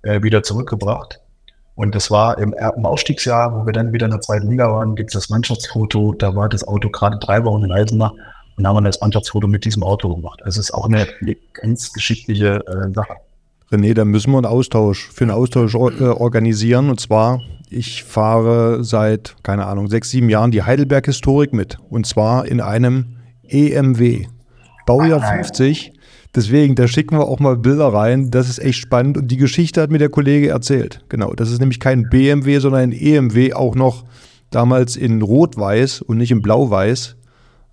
äh, 0.00 0.22
wieder 0.22 0.42
zurückgebracht. 0.42 1.20
Und 1.74 1.94
das 1.94 2.10
war 2.10 2.38
im, 2.38 2.54
im 2.54 2.86
Aufstiegsjahr, 2.86 3.54
wo 3.54 3.66
wir 3.66 3.74
dann 3.74 3.92
wieder 3.92 4.06
in 4.06 4.12
der 4.12 4.22
zweiten 4.22 4.48
Liga 4.48 4.72
waren, 4.72 4.94
gibt 4.94 5.10
es 5.10 5.20
das 5.20 5.28
Mannschaftsfoto. 5.28 6.14
Da 6.14 6.34
war 6.34 6.48
das 6.48 6.66
Auto 6.66 6.88
gerade 6.88 7.18
drei 7.18 7.44
Wochen 7.44 7.64
in 7.64 7.72
Eisenach 7.72 8.14
und 8.56 8.66
haben 8.66 8.76
wir 8.76 8.80
das 8.80 9.02
Mannschaftsfoto 9.02 9.46
mit 9.46 9.66
diesem 9.66 9.82
Auto 9.82 10.16
gemacht. 10.16 10.40
Also 10.42 10.58
es 10.58 10.70
ist 10.70 10.74
auch 10.74 10.86
eine 10.86 11.06
ganz 11.52 11.92
geschichtliche 11.92 12.66
äh, 12.66 12.94
Sache. 12.94 13.16
René, 13.70 13.94
da 13.94 14.04
müssen 14.04 14.30
wir 14.32 14.38
einen 14.38 14.46
Austausch, 14.46 15.10
für 15.12 15.24
einen 15.24 15.30
Austausch 15.30 15.74
äh, 15.74 16.04
organisieren. 16.04 16.90
Und 16.90 17.00
zwar, 17.00 17.40
ich 17.70 18.04
fahre 18.04 18.84
seit, 18.84 19.36
keine 19.42 19.66
Ahnung, 19.66 19.88
sechs, 19.88 20.10
sieben 20.10 20.28
Jahren 20.28 20.50
die 20.50 20.62
Heidelberg-Historik 20.62 21.52
mit. 21.52 21.78
Und 21.88 22.06
zwar 22.06 22.46
in 22.46 22.60
einem 22.60 23.16
EMW. 23.48 24.26
Baujahr 24.86 25.20
Ach, 25.22 25.34
50. 25.34 25.92
Deswegen, 26.34 26.74
da 26.74 26.88
schicken 26.88 27.16
wir 27.16 27.26
auch 27.26 27.38
mal 27.38 27.56
Bilder 27.56 27.88
rein. 27.88 28.30
Das 28.30 28.48
ist 28.48 28.58
echt 28.58 28.78
spannend. 28.78 29.16
Und 29.16 29.28
die 29.28 29.36
Geschichte 29.36 29.80
hat 29.80 29.90
mir 29.90 29.98
der 29.98 30.08
Kollege 30.08 30.48
erzählt. 30.48 31.04
Genau, 31.08 31.32
das 31.32 31.50
ist 31.50 31.60
nämlich 31.60 31.78
kein 31.78 32.08
BMW, 32.10 32.58
sondern 32.58 32.82
ein 32.82 32.92
EMW, 32.92 33.54
auch 33.54 33.76
noch 33.76 34.04
damals 34.50 34.96
in 34.96 35.22
Rot-Weiß 35.22 36.02
und 36.02 36.18
nicht 36.18 36.32
in 36.32 36.42
Blau-Weiß. 36.42 37.16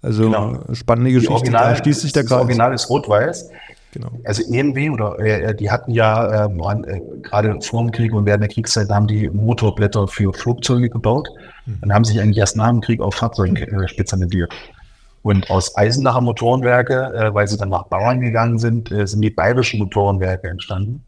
Also 0.04 0.24
genau. 0.24 0.64
spannende 0.74 1.12
Geschichte. 1.12 1.34
Original, 1.34 1.72
da 1.72 1.76
schließt 1.76 2.02
sich 2.02 2.14
der 2.14 2.24
Kreis. 2.24 2.30
Das 2.30 2.40
Original 2.40 2.74
ist 2.74 2.90
Rot-Weiß. 2.90 3.50
Genau. 3.92 4.10
Also 4.24 4.42
EMW 4.44 4.90
oder 4.92 5.20
äh, 5.20 5.54
die 5.54 5.70
hatten 5.70 5.92
ja 5.92 6.46
ähm, 6.46 6.62
äh, 6.86 7.02
gerade 7.22 7.60
vor 7.62 7.82
dem 7.82 7.92
Krieg 7.92 8.14
und 8.14 8.26
während 8.26 8.42
der 8.42 8.50
Kriegszeit 8.50 8.90
haben 8.90 9.08
die 9.08 9.30
Motorblätter 9.30 10.08
für 10.08 10.34
Flugzeuge 10.34 10.90
gebaut 10.90 11.28
mhm. 11.66 11.80
und 11.82 11.94
haben 11.94 12.06
sich 12.06 12.20
eigentlich 12.20 12.38
erst 12.38 12.56
nach 12.56 12.70
dem 12.70 12.80
Krieg 12.80 13.02
auf 13.02 13.16
Fahrzeuge 13.16 13.68
äh, 13.68 13.88
spezialisiert. 13.88 14.54
Und 15.24 15.50
aus 15.52 15.78
Eisenacher 15.78 16.22
Motorenwerke, 16.22 17.14
äh, 17.14 17.34
weil 17.34 17.48
sie 17.48 17.58
dann 17.58 17.70
nach 17.70 17.84
Bauern 17.84 18.22
gegangen 18.22 18.60
sind, 18.60 18.92
äh, 18.92 19.06
sind 19.06 19.22
die 19.22 19.30
bayerischen 19.30 19.80
Motorenwerke 19.80 20.48
entstanden. 20.48 21.04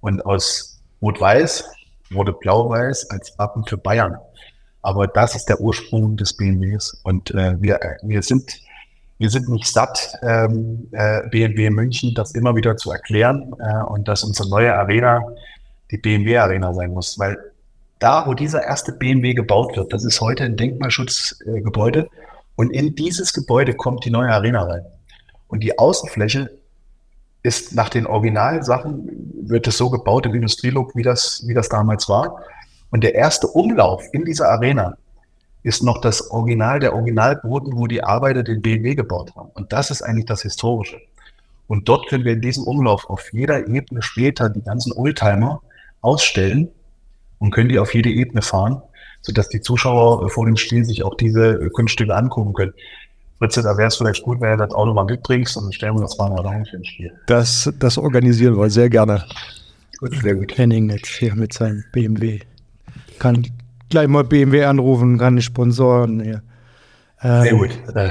Und 0.00 0.24
aus 0.24 0.78
Rot-Weiß 1.02 1.64
wurde 2.10 2.32
Blau-Weiß 2.32 3.10
als 3.10 3.36
Wappen 3.38 3.64
für 3.64 3.78
Bayern. 3.78 4.16
Aber 4.82 5.08
das 5.08 5.34
ist 5.34 5.46
der 5.46 5.60
Ursprung 5.60 6.16
des 6.16 6.36
BMWs. 6.36 7.00
Und 7.02 7.32
äh, 7.32 7.60
wir, 7.60 7.80
wir 8.02 8.22
sind 8.22 8.60
wir 9.18 9.30
sind 9.30 9.48
nicht 9.48 9.66
satt, 9.66 10.18
ähm, 10.22 10.88
äh, 10.92 11.28
BMW 11.28 11.70
München 11.70 12.14
das 12.14 12.32
immer 12.32 12.54
wieder 12.54 12.76
zu 12.76 12.90
erklären 12.90 13.54
äh, 13.58 13.82
und 13.84 14.08
dass 14.08 14.24
unsere 14.24 14.48
neue 14.48 14.74
Arena 14.74 15.22
die 15.90 15.98
BMW 15.98 16.38
Arena 16.38 16.74
sein 16.74 16.92
muss, 16.92 17.18
weil 17.18 17.38
da, 17.98 18.26
wo 18.26 18.34
dieser 18.34 18.62
erste 18.62 18.92
BMW 18.92 19.32
gebaut 19.32 19.76
wird, 19.76 19.92
das 19.92 20.04
ist 20.04 20.20
heute 20.20 20.44
ein 20.44 20.56
Denkmalschutzgebäude 20.56 22.08
und 22.56 22.70
in 22.70 22.94
dieses 22.94 23.32
Gebäude 23.32 23.74
kommt 23.74 24.04
die 24.04 24.10
neue 24.10 24.30
Arena 24.30 24.64
rein. 24.64 24.84
Und 25.48 25.60
die 25.62 25.78
Außenfläche 25.78 26.50
ist 27.42 27.74
nach 27.74 27.88
den 27.88 28.06
Originalsachen, 28.06 29.08
wird 29.48 29.66
es 29.68 29.78
so 29.78 29.88
gebaut 29.88 30.26
im 30.26 30.34
Industrielook, 30.34 30.96
wie 30.96 31.02
das, 31.02 31.44
wie 31.46 31.54
das 31.54 31.68
damals 31.68 32.08
war. 32.08 32.42
Und 32.90 33.04
der 33.04 33.14
erste 33.14 33.46
Umlauf 33.46 34.02
in 34.12 34.24
dieser 34.24 34.48
Arena 34.48 34.96
ist 35.66 35.82
noch 35.82 36.00
das 36.00 36.30
Original, 36.30 36.78
der 36.78 36.94
Originalboden, 36.94 37.76
wo 37.76 37.88
die 37.88 38.04
Arbeiter 38.04 38.44
den 38.44 38.62
BMW 38.62 38.94
gebaut 38.94 39.34
haben. 39.34 39.50
Und 39.54 39.72
das 39.72 39.90
ist 39.90 40.00
eigentlich 40.00 40.26
das 40.26 40.42
Historische. 40.42 41.00
Und 41.66 41.88
dort 41.88 42.08
können 42.08 42.24
wir 42.24 42.34
in 42.34 42.40
diesem 42.40 42.62
Umlauf 42.62 43.10
auf 43.10 43.32
jeder 43.32 43.66
Ebene 43.66 44.00
später 44.00 44.48
die 44.48 44.62
ganzen 44.62 44.92
Oldtimer 44.92 45.60
ausstellen 46.02 46.68
und 47.40 47.50
können 47.50 47.68
die 47.68 47.80
auf 47.80 47.94
jede 47.94 48.10
Ebene 48.10 48.42
fahren, 48.42 48.80
sodass 49.22 49.48
die 49.48 49.60
Zuschauer 49.60 50.30
vor 50.30 50.46
dem 50.46 50.56
Spiel 50.56 50.84
sich 50.84 51.02
auch 51.02 51.16
diese 51.16 51.68
Kunststücke 51.70 52.14
angucken 52.14 52.52
können. 52.52 52.72
Fritze, 53.38 53.62
da 53.62 53.76
wäre 53.76 53.88
es 53.88 53.96
vielleicht 53.96 54.22
gut, 54.22 54.40
wenn 54.40 54.56
du 54.56 54.64
das 54.64 54.72
Auto 54.72 54.94
mal 54.94 55.04
mitbringst 55.04 55.56
und 55.56 55.64
dann 55.64 55.72
stellen 55.72 55.96
wir 55.96 56.02
das 56.02 56.16
mal 56.16 56.32
rein 56.42 56.64
für 56.64 56.76
ein 56.76 56.84
Spiel. 56.84 57.12
Das, 57.26 57.72
das 57.80 57.98
organisieren 57.98 58.56
wir 58.56 58.70
sehr 58.70 58.88
gerne. 58.88 59.24
Gut, 59.98 60.14
sehr 60.22 60.36
gut. 60.36 60.56
Henning 60.56 60.90
jetzt 60.90 61.08
hier 61.08 61.34
mit 61.34 61.52
seinem 61.52 61.82
BMW. 61.90 62.38
Kann 63.18 63.44
gleich 63.88 64.08
mal 64.08 64.24
BMW 64.24 64.64
anrufen, 64.64 65.18
kann 65.18 65.36
ich 65.36 65.44
sponsoren. 65.44 66.24
Ja. 66.24 66.40
Ähm, 67.22 67.42
Sehr 67.42 67.54
gut. 67.54 67.70
Äh, 67.94 68.10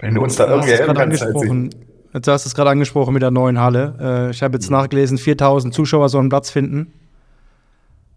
wenn 0.00 0.14
du 0.14 0.22
uns 0.22 0.36
da 0.36 0.48
irgendwie 0.48 0.70
helfen 0.70 0.94
kannst. 0.94 1.22
Angesprochen, 1.22 1.70
jetzt 2.12 2.28
hast 2.28 2.44
du 2.44 2.48
es 2.48 2.54
gerade 2.54 2.70
angesprochen 2.70 3.14
mit 3.14 3.22
der 3.22 3.30
neuen 3.30 3.58
Halle. 3.58 3.96
Äh, 4.00 4.30
ich 4.30 4.42
habe 4.42 4.54
jetzt 4.54 4.70
mhm. 4.70 4.76
nachgelesen, 4.76 5.18
4000 5.18 5.72
Zuschauer 5.72 6.08
sollen 6.08 6.28
Platz 6.28 6.50
finden. 6.50 6.92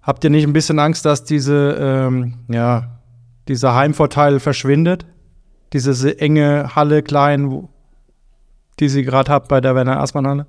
Habt 0.01 0.23
ihr 0.23 0.29
nicht 0.29 0.45
ein 0.45 0.53
bisschen 0.53 0.79
Angst, 0.79 1.05
dass 1.05 1.23
diese, 1.23 1.77
ähm, 1.79 2.35
ja, 2.47 2.99
dieser 3.47 3.75
Heimvorteil 3.75 4.39
verschwindet? 4.39 5.05
Diese 5.73 6.19
enge 6.19 6.75
Halle, 6.75 7.03
klein, 7.03 7.67
die 8.79 8.87
sie 8.87 9.03
gerade 9.03 9.31
habt 9.31 9.49
bei 9.49 9.59
der 9.59 9.75
Werner 9.75 9.99
Aßmann 9.99 10.25
Halle? 10.25 10.45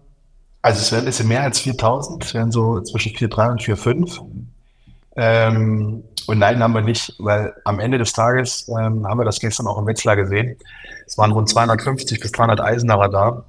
Also 0.62 0.80
es 0.80 0.92
werden 0.92 1.04
ein 1.04 1.06
bisschen 1.06 1.28
mehr 1.28 1.42
als 1.42 1.61
4000, 1.61 2.24
es 2.24 2.34
werden 2.34 2.52
so 2.52 2.80
zwischen 2.82 3.12
4,3 3.12 3.50
und 3.50 3.62
4,5. 3.62 4.20
Ähm, 5.16 6.04
und 6.26 6.38
nein, 6.38 6.62
haben 6.62 6.74
wir 6.74 6.82
nicht, 6.82 7.14
weil 7.18 7.54
am 7.64 7.80
Ende 7.80 7.98
des 7.98 8.12
Tages 8.12 8.68
ähm, 8.68 9.06
haben 9.06 9.18
wir 9.18 9.24
das 9.24 9.40
gestern 9.40 9.66
auch 9.66 9.78
im 9.78 9.86
Wetzlar 9.86 10.14
gesehen. 10.14 10.56
Es 11.06 11.16
waren 11.16 11.32
rund 11.32 11.48
250 11.48 12.20
bis 12.20 12.32
300 12.32 12.61
Eisenacher 12.61 13.09
da. 13.09 13.44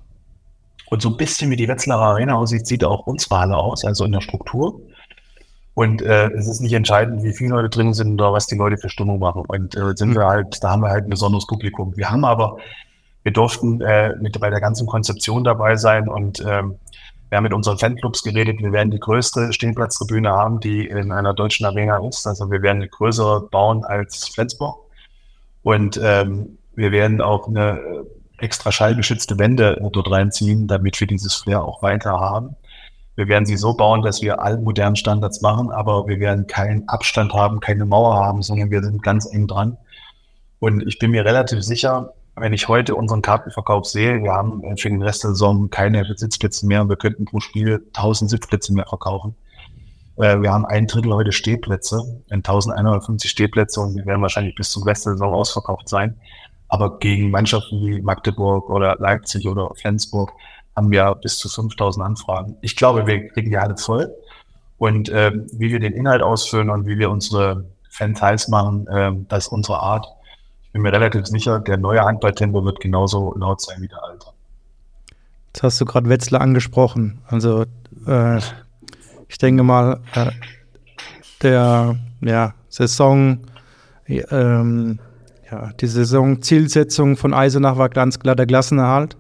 Und 0.90 1.02
so 1.02 1.10
ein 1.10 1.18
bisschen 1.18 1.52
wie 1.52 1.56
die 1.56 1.68
Wetzlarer 1.68 2.14
Arena 2.14 2.36
aussieht, 2.36 2.66
sieht 2.66 2.84
auch 2.84 3.06
unsere 3.06 3.40
Halle 3.40 3.58
aus, 3.58 3.86
also 3.86 4.06
in 4.06 4.12
der 4.12 4.22
Struktur. 4.22 4.82
Und 5.76 6.02
äh, 6.02 6.30
es 6.32 6.48
ist 6.48 6.62
nicht 6.62 6.74
entscheidend, 6.74 7.24
wie 7.24 7.34
viele 7.34 7.52
Leute 7.52 7.70
drin 7.70 7.94
sind 7.94 8.14
oder 8.20 8.34
was 8.34 8.48
die 8.48 8.56
Leute 8.56 8.78
für 8.78 8.90
Stimmung 8.90 9.20
machen. 9.20 9.44
Und 9.48 9.76
äh, 9.76 9.96
sind 9.96 10.16
wir 10.16 10.26
halt, 10.26 10.64
da 10.64 10.72
haben 10.72 10.82
wir 10.82 10.90
halt 10.90 11.06
ein 11.06 11.10
besonderes 11.10 11.48
Publikum. 11.48 11.96
Wir 11.96 12.10
haben 12.10 12.26
aber, 12.26 12.58
wir 13.24 13.32
durften 13.32 13.82
äh, 13.82 14.16
mit 14.20 14.40
bei 14.40 14.50
der 14.50 14.60
ganzen 14.62 14.88
Konzeption 14.88 15.44
dabei 15.44 15.76
sein 15.76 16.10
und 16.10 16.44
ähm, 16.46 16.80
wir 17.30 17.38
haben 17.38 17.44
mit 17.44 17.54
unseren 17.54 17.78
Fanclubs 17.78 18.24
geredet, 18.24 18.60
wir 18.60 18.72
werden 18.72 18.90
die 18.90 19.00
größte 19.00 19.54
Stehplatztribüne 19.54 20.30
haben, 20.30 20.60
die 20.60 20.88
in 20.88 21.12
einer 21.12 21.34
deutschen 21.34 21.66
Arena 21.66 22.06
ist. 22.08 22.26
Also 22.26 22.50
wir 22.50 22.62
werden 22.62 22.78
eine 22.78 22.90
größere 22.90 23.48
bauen 23.50 23.86
als 23.86 24.28
Flensburg. 24.30 24.80
Und 25.62 26.00
ähm, 26.04 26.58
wir 26.76 26.92
werden 26.92 27.22
auch 27.22 27.48
eine 27.48 28.06
extra 28.40 28.72
schallgeschützte 28.72 29.38
Wände 29.38 29.78
dort 29.92 30.10
reinziehen, 30.10 30.68
damit 30.68 31.00
wir 31.00 31.08
dieses 31.08 31.36
Flair 31.36 31.64
auch 31.64 31.84
weiter 31.84 32.20
haben. 32.20 32.56
Wir 33.16 33.28
werden 33.28 33.46
sie 33.46 33.58
so 33.58 33.74
bauen, 33.74 34.02
dass 34.02 34.22
wir 34.22 34.42
allen 34.42 34.64
modernen 34.64 34.96
Standards 34.96 35.42
machen, 35.42 35.72
aber 35.72 36.08
wir 36.08 36.20
werden 36.20 36.48
keinen 36.48 36.88
Abstand 36.88 37.34
haben, 37.34 37.60
keine 37.60 37.86
Mauer 37.86 38.16
haben, 38.16 38.42
sondern 38.42 38.72
wir 38.72 38.82
sind 38.82 39.04
ganz 39.04 39.32
eng 39.32 39.46
dran. 39.46 39.78
Und 40.60 40.88
ich 40.88 41.00
bin 41.00 41.12
mir 41.12 41.26
relativ 41.26 41.62
sicher, 41.62 42.14
wenn 42.40 42.54
ich 42.54 42.68
heute 42.68 42.96
unseren 42.96 43.22
Kartenverkauf 43.22 43.86
sehe, 43.86 44.24
wir 44.24 44.32
haben 44.32 44.62
für 44.78 44.90
den 44.90 45.02
Rest 45.02 45.24
der 45.24 45.32
Saison 45.32 45.70
keine 45.70 46.06
Sitzplätze 46.16 46.66
mehr 46.66 46.82
und 46.82 46.90
wir 46.90 46.96
könnten 46.96 47.26
pro 47.26 47.40
Spiel 47.40 47.86
1000 47.94 48.30
Sitzplätze 48.30 48.74
mehr 48.74 48.86
verkaufen. 48.88 49.36
Äh, 50.18 50.42
wir 50.42 50.52
haben 50.52 50.66
ein 50.66 50.88
Drittel 50.88 51.14
heute 51.14 51.32
Stehplätze, 51.32 52.02
1150 52.30 53.30
Stehplätze 53.30 53.82
und 53.82 53.96
wir 53.96 54.06
werden 54.06 54.22
wahrscheinlich 54.22 54.56
bis 54.56 54.72
zum 54.72 54.84
Rest 54.84 55.06
der 55.06 55.14
Saison 55.14 55.34
ausverkauft 55.34 55.90
sein. 55.90 56.20
Aber 56.68 57.00
gegen 57.00 57.32
Mannschaften 57.32 57.86
wie 57.86 58.02
Magdeburg 58.02 58.70
oder 58.70 58.96
Leipzig 59.00 59.48
oder 59.48 59.74
Flensburg 59.76 60.32
haben 60.76 60.92
wir 60.92 61.16
bis 61.16 61.38
zu 61.38 61.50
5000 61.50 62.06
Anfragen. 62.06 62.58
Ich 62.62 62.76
glaube, 62.76 63.08
wir 63.08 63.28
kriegen 63.30 63.50
die 63.50 63.58
alle 63.58 63.78
voll. 63.78 64.14
Und 64.78 65.10
äh, 65.10 65.32
wie 65.52 65.72
wir 65.72 65.80
den 65.80 65.94
Inhalt 65.94 66.22
ausfüllen 66.22 66.70
und 66.70 66.86
wie 66.86 66.98
wir 66.98 67.10
unsere 67.10 67.66
Fans 67.90 68.22
heiß 68.22 68.48
machen, 68.48 68.88
äh, 68.88 69.12
das 69.28 69.48
ist 69.48 69.52
unsere 69.52 69.80
Art 69.80 70.08
bin 70.72 70.82
mir 70.82 70.94
relativ 70.94 71.26
sicher, 71.26 71.60
der 71.60 71.78
neue 71.78 72.02
Handballtempo 72.02 72.64
wird 72.64 72.80
genauso 72.80 73.34
laut 73.36 73.62
sein 73.62 73.82
wie 73.82 73.88
der 73.88 74.04
alte. 74.04 74.28
Jetzt 75.48 75.64
hast 75.64 75.82
du 75.82 75.86
gerade 75.86 76.10
Wetzlar 76.10 76.42
angesprochen. 76.42 77.20
Also 77.28 77.66
äh, 78.06 78.38
ich 79.28 79.38
denke 79.40 79.64
mal, 79.64 80.00
äh, 80.14 80.32
der 81.42 81.96
ja, 82.22 82.54
Saison, 82.70 83.40
ähm, 84.08 85.00
ja, 85.50 85.72
die 85.80 85.88
Saisonzielsetzung 85.88 87.18
von 87.18 87.34
Eisenach 87.34 87.78
war 87.78 87.90
ganz 87.90 88.20
klar 88.20 88.36
der 88.36 88.46
Klassenerhalt. 88.46 89.18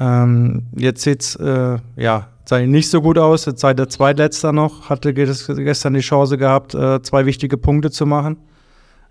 Ähm, 0.00 0.66
jetzt 0.76 1.02
sieht 1.02 1.22
es 1.22 1.36
äh, 1.36 1.78
ja, 1.96 2.28
nicht 2.50 2.88
so 2.88 3.02
gut 3.02 3.18
aus. 3.18 3.44
Jetzt 3.44 3.60
seid 3.60 3.78
der 3.78 3.88
Zweitletzter 3.88 4.52
noch, 4.52 4.88
hatte 4.88 5.12
gestern 5.12 5.94
die 5.94 6.00
Chance 6.00 6.38
gehabt, 6.38 6.74
äh, 6.74 7.02
zwei 7.02 7.26
wichtige 7.26 7.58
Punkte 7.58 7.90
zu 7.90 8.06
machen. 8.06 8.38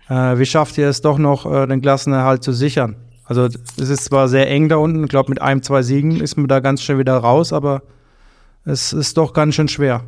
Äh, 0.08 0.38
wie 0.38 0.46
schafft 0.46 0.78
ihr 0.78 0.88
es 0.88 1.00
doch 1.02 1.18
noch, 1.18 1.44
äh, 1.50 1.66
den 1.66 1.82
Klassenerhalt 1.82 2.42
zu 2.42 2.52
sichern? 2.52 2.96
Also 3.24 3.44
es 3.44 3.88
ist 3.90 4.04
zwar 4.04 4.28
sehr 4.28 4.50
eng 4.50 4.68
da 4.68 4.76
unten, 4.76 5.04
ich 5.04 5.10
glaube 5.10 5.28
mit 5.28 5.42
einem, 5.42 5.62
zwei 5.62 5.82
Siegen 5.82 6.20
ist 6.20 6.36
man 6.36 6.48
da 6.48 6.60
ganz 6.60 6.82
schnell 6.82 6.98
wieder 6.98 7.16
raus, 7.18 7.52
aber 7.52 7.82
es 8.64 8.92
ist 8.94 9.18
doch 9.18 9.34
ganz 9.34 9.54
schön 9.54 9.68
schwer. 9.68 10.02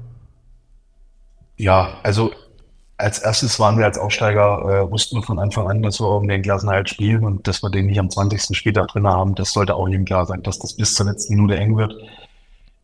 Ja, 1.56 1.98
also 2.02 2.32
als 2.96 3.18
erstes 3.18 3.60
waren 3.60 3.78
wir 3.78 3.84
als 3.84 3.98
Aufsteiger, 3.98 4.84
äh, 4.86 4.90
wussten 4.90 5.16
wir 5.16 5.22
von 5.22 5.38
Anfang 5.38 5.68
an, 5.68 5.82
dass 5.82 6.00
wir 6.00 6.08
um 6.08 6.26
den 6.26 6.42
Klassenerhalt 6.42 6.88
spielen 6.88 7.24
und 7.24 7.46
dass 7.46 7.62
wir 7.62 7.70
den 7.70 7.86
nicht 7.86 7.98
am 7.98 8.10
20. 8.10 8.56
Spieltag 8.56 8.88
drin 8.88 9.06
haben. 9.06 9.34
Das 9.34 9.52
sollte 9.52 9.74
auch 9.74 9.88
jedem 9.88 10.06
klar 10.06 10.24
sein, 10.24 10.42
dass 10.42 10.58
das 10.58 10.74
bis 10.74 10.94
zur 10.94 11.06
letzten 11.06 11.34
Minute 11.34 11.56
eng 11.56 11.76
wird. 11.76 11.94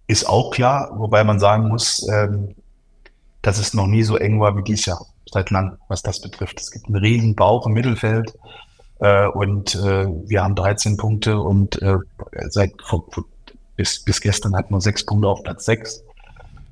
Ist 0.06 0.28
auch 0.28 0.50
klar, 0.50 0.90
wobei 0.96 1.24
man 1.24 1.38
sagen 1.38 1.68
muss, 1.68 2.06
ähm, 2.10 2.54
dass 3.40 3.58
es 3.58 3.74
noch 3.74 3.86
nie 3.86 4.02
so 4.02 4.16
eng 4.16 4.40
war 4.40 4.56
wie 4.56 4.62
dieses 4.62 4.86
Jahr 4.86 5.06
seit 5.30 5.50
lang, 5.50 5.78
was 5.88 6.02
das 6.02 6.20
betrifft. 6.20 6.60
Es 6.60 6.70
gibt 6.70 6.86
einen 6.86 6.96
riesen 6.96 7.34
Bauch 7.34 7.66
im 7.66 7.72
Mittelfeld 7.72 8.34
äh, 9.00 9.26
und 9.26 9.74
äh, 9.74 10.06
wir 10.06 10.42
haben 10.42 10.54
13 10.54 10.96
Punkte 10.96 11.38
und 11.38 11.80
äh, 11.82 11.96
seit 12.48 12.72
bis, 13.76 14.02
bis 14.04 14.20
gestern 14.20 14.56
hatten 14.56 14.74
wir 14.74 14.80
sechs 14.80 15.04
Punkte 15.04 15.28
auf 15.28 15.42
Platz 15.42 15.64
sechs. 15.64 16.02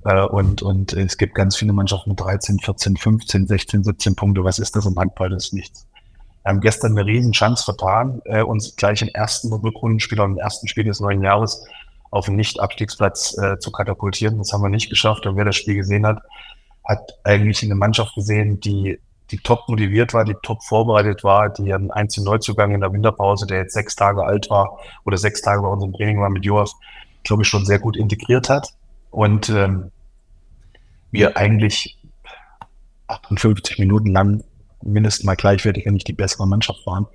Äh, 0.04 0.24
und, 0.26 0.62
und 0.62 0.92
es 0.92 1.16
gibt 1.16 1.34
ganz 1.34 1.56
viele 1.56 1.72
Mannschaften 1.72 2.10
mit 2.10 2.20
13, 2.20 2.58
14, 2.60 2.96
15, 2.96 3.46
16, 3.46 3.84
17 3.84 4.16
Punkte. 4.16 4.44
Was 4.44 4.58
ist 4.58 4.74
das 4.76 4.86
im 4.86 4.96
Handball? 4.96 5.30
Das 5.30 5.46
ist 5.46 5.52
nichts. 5.52 5.86
Wir 6.42 6.50
haben 6.50 6.60
gestern 6.60 6.92
eine 6.92 7.06
riesen 7.06 7.32
Chance 7.32 7.64
vertan, 7.64 8.20
äh, 8.26 8.42
uns 8.42 8.76
gleich 8.76 9.00
im 9.00 9.08
ersten 9.08 9.52
Rückrundenspieler, 9.52 10.24
im 10.24 10.36
ersten 10.36 10.68
Spiel 10.68 10.84
des 10.84 11.00
neuen 11.00 11.22
Jahres 11.22 11.64
auf 12.10 12.26
den 12.26 12.36
Nicht-Abstiegsplatz 12.36 13.36
äh, 13.38 13.58
zu 13.58 13.72
katapultieren. 13.72 14.38
Das 14.38 14.52
haben 14.52 14.62
wir 14.62 14.68
nicht 14.68 14.90
geschafft. 14.90 15.26
Und 15.26 15.36
wer 15.36 15.44
das 15.44 15.56
Spiel 15.56 15.74
gesehen 15.74 16.06
hat, 16.06 16.22
hat 16.84 17.18
eigentlich 17.24 17.62
eine 17.62 17.74
Mannschaft 17.74 18.14
gesehen, 18.14 18.60
die, 18.60 18.98
die 19.30 19.38
top 19.38 19.68
motiviert 19.68 20.12
war, 20.12 20.24
die 20.24 20.36
top 20.42 20.62
vorbereitet 20.62 21.24
war, 21.24 21.48
die 21.48 21.72
einen 21.72 21.90
einzigen 21.90 22.26
Neuzugang 22.26 22.74
in 22.74 22.80
der 22.80 22.92
Winterpause, 22.92 23.46
der 23.46 23.58
jetzt 23.58 23.74
sechs 23.74 23.96
Tage 23.96 24.24
alt 24.24 24.50
war 24.50 24.78
oder 25.04 25.16
sechs 25.16 25.40
Tage 25.40 25.62
bei 25.62 25.68
unserem 25.68 25.92
Training 25.94 26.20
war 26.20 26.30
mit 26.30 26.44
Joas, 26.44 26.74
glaube 27.22 27.42
ich, 27.42 27.48
schon 27.48 27.64
sehr 27.64 27.78
gut 27.78 27.96
integriert 27.96 28.48
hat. 28.48 28.68
Und 29.10 29.48
ähm, 29.48 29.90
wir 31.10 31.36
eigentlich 31.36 31.96
58 33.06 33.78
Minuten 33.78 34.12
lang 34.12 34.42
mindestens 34.82 35.24
mal 35.24 35.36
gleichwertig, 35.36 35.86
nicht 35.86 36.08
die 36.08 36.12
bessere 36.12 36.46
Mannschaft 36.46 36.86
waren 36.86 37.06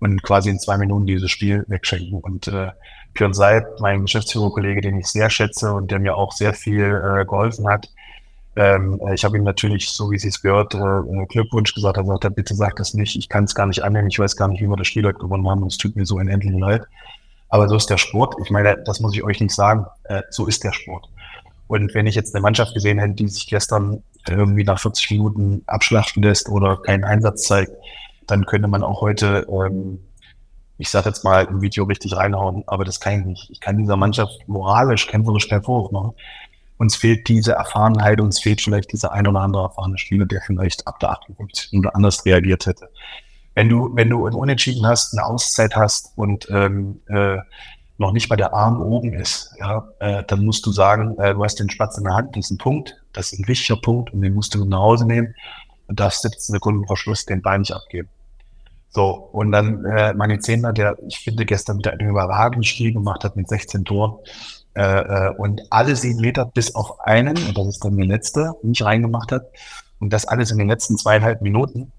und 0.00 0.22
quasi 0.22 0.50
in 0.50 0.58
zwei 0.58 0.76
Minuten 0.76 1.06
dieses 1.06 1.30
Spiel 1.30 1.64
wegschenken. 1.68 2.20
Und 2.20 2.48
äh, 2.48 2.70
Björn 3.14 3.34
Seid, 3.34 3.64
mein 3.80 4.02
Geschäftsführerkollege, 4.02 4.80
den 4.80 4.98
ich 4.98 5.06
sehr 5.06 5.30
schätze 5.30 5.72
und 5.72 5.90
der 5.90 5.98
mir 5.98 6.16
auch 6.16 6.32
sehr 6.32 6.52
viel 6.52 6.84
äh, 6.84 7.24
geholfen 7.24 7.68
hat, 7.68 7.88
ähm, 8.56 9.00
ich 9.12 9.24
habe 9.24 9.36
ihm 9.36 9.44
natürlich, 9.44 9.88
so 9.88 10.10
wie 10.10 10.18
sie 10.18 10.28
es 10.28 10.40
gehört, 10.40 10.74
äh, 10.74 11.26
Glückwunsch 11.28 11.74
gesagt. 11.74 11.96
Er 11.96 12.04
sagt, 12.04 12.34
bitte 12.34 12.54
sag 12.54 12.76
das 12.76 12.94
nicht. 12.94 13.16
Ich 13.16 13.28
kann 13.28 13.44
es 13.44 13.54
gar 13.54 13.66
nicht 13.66 13.82
annehmen. 13.82 14.08
Ich 14.08 14.18
weiß 14.18 14.36
gar 14.36 14.48
nicht, 14.48 14.60
wie 14.60 14.68
wir 14.68 14.76
das 14.76 14.86
Spiel 14.86 15.04
heute 15.04 15.18
gewonnen 15.18 15.48
haben. 15.48 15.66
Es 15.66 15.76
tut 15.76 15.96
mir 15.96 16.06
so 16.06 16.16
unendlich 16.16 16.52
leid. 16.52 16.86
Aber 17.48 17.68
so 17.68 17.76
ist 17.76 17.90
der 17.90 17.98
Sport. 17.98 18.36
Ich 18.42 18.50
meine, 18.50 18.76
das 18.84 19.00
muss 19.00 19.14
ich 19.14 19.24
euch 19.24 19.40
nicht 19.40 19.54
sagen. 19.54 19.86
Äh, 20.04 20.22
so 20.30 20.46
ist 20.46 20.62
der 20.62 20.72
Sport. 20.72 21.08
Und 21.66 21.94
wenn 21.94 22.06
ich 22.06 22.14
jetzt 22.14 22.34
eine 22.34 22.42
Mannschaft 22.42 22.74
gesehen 22.74 22.98
hätte, 22.98 23.14
die 23.14 23.28
sich 23.28 23.48
gestern 23.48 24.02
irgendwie 24.28 24.64
nach 24.64 24.78
40 24.78 25.10
Minuten 25.10 25.62
abschlachten 25.66 26.22
lässt 26.22 26.48
oder 26.48 26.76
keinen 26.76 27.04
Einsatz 27.04 27.44
zeigt, 27.44 27.72
dann 28.26 28.46
könnte 28.46 28.68
man 28.68 28.82
auch 28.82 29.00
heute, 29.00 29.46
ähm, 29.50 29.98
ich 30.78 30.90
sage 30.90 31.08
jetzt 31.08 31.24
mal, 31.24 31.44
im 31.44 31.60
Video 31.60 31.84
richtig 31.84 32.16
reinhauen, 32.16 32.64
aber 32.66 32.84
das 32.84 33.00
kann 33.00 33.20
ich 33.20 33.26
nicht. 33.26 33.50
Ich 33.50 33.60
kann 33.60 33.78
dieser 33.78 33.96
Mannschaft 33.96 34.46
moralisch, 34.46 35.06
kämpferisch 35.06 35.50
hervorrufen. 35.50 35.94
machen. 35.94 36.14
Uns 36.76 36.96
fehlt 36.96 37.28
diese 37.28 37.52
Erfahrenheit, 37.52 38.20
uns 38.20 38.40
fehlt 38.40 38.60
vielleicht 38.60 38.92
dieser 38.92 39.12
ein 39.12 39.26
oder 39.26 39.40
andere 39.40 39.64
erfahrene 39.64 39.98
Spieler, 39.98 40.26
der 40.26 40.40
vielleicht 40.40 40.86
ab 40.86 40.98
der 41.00 41.10
58 41.10 41.72
Minute 41.72 41.94
anders 41.94 42.24
reagiert 42.24 42.66
hätte. 42.66 42.88
Wenn 43.54 43.68
du, 43.68 43.94
wenn 43.94 44.10
du 44.10 44.26
ein 44.26 44.34
Unentschieden 44.34 44.84
hast, 44.86 45.12
eine 45.12 45.24
Auszeit 45.24 45.76
hast 45.76 46.12
und 46.16 46.48
ähm, 46.50 47.00
äh, 47.06 47.38
noch 47.98 48.12
nicht 48.12 48.28
bei 48.28 48.34
der 48.34 48.52
Arm 48.52 48.82
oben 48.82 49.12
ist, 49.12 49.54
ja, 49.58 49.86
äh, 50.00 50.24
dann 50.26 50.44
musst 50.44 50.66
du 50.66 50.72
sagen, 50.72 51.16
äh, 51.18 51.32
du 51.34 51.44
hast 51.44 51.60
den 51.60 51.70
Spatz 51.70 51.96
in 51.96 52.04
der 52.04 52.14
Hand, 52.14 52.36
das 52.36 52.46
ist 52.46 52.50
ein 52.50 52.58
Punkt, 52.58 52.96
das 53.12 53.32
ist 53.32 53.38
ein 53.38 53.46
wichtiger 53.46 53.80
Punkt 53.80 54.12
und 54.12 54.22
den 54.22 54.34
musst 54.34 54.54
du 54.54 54.64
nach 54.64 54.80
Hause 54.80 55.06
nehmen 55.06 55.34
und 55.86 56.00
darfst 56.00 56.22
17 56.22 56.54
Sekunden 56.54 56.86
vor 56.86 56.96
Schluss 56.96 57.24
den 57.24 57.42
Bein 57.42 57.60
nicht 57.60 57.72
abgeben. 57.72 58.08
So, 58.94 59.10
und 59.10 59.50
dann 59.50 59.84
äh, 59.84 60.14
meine 60.14 60.38
Zehner, 60.38 60.72
der, 60.72 60.96
ich 61.06 61.18
finde, 61.18 61.44
gestern 61.44 61.78
wieder 61.78 61.92
einen 61.92 62.10
überragenden 62.10 62.62
Spiel 62.62 62.92
gemacht 62.92 63.24
hat 63.24 63.34
mit 63.34 63.48
16 63.48 63.84
Toren. 63.84 64.18
Äh, 64.74 64.82
äh, 64.82 65.30
und 65.36 65.62
alle 65.70 65.94
sieben 65.94 66.20
Meter 66.20 66.46
bis 66.46 66.74
auf 66.74 67.00
einen, 67.00 67.36
und 67.36 67.56
das 67.56 67.66
ist 67.66 67.84
dann 67.84 67.96
der 67.96 68.06
letzte, 68.06 68.54
nicht 68.62 68.82
reingemacht 68.82 69.30
hat. 69.30 69.46
Und 70.00 70.12
das 70.12 70.26
alles 70.26 70.50
in 70.50 70.58
den 70.58 70.68
letzten 70.68 70.98
zweieinhalb 70.98 71.42
Minuten. 71.42 71.92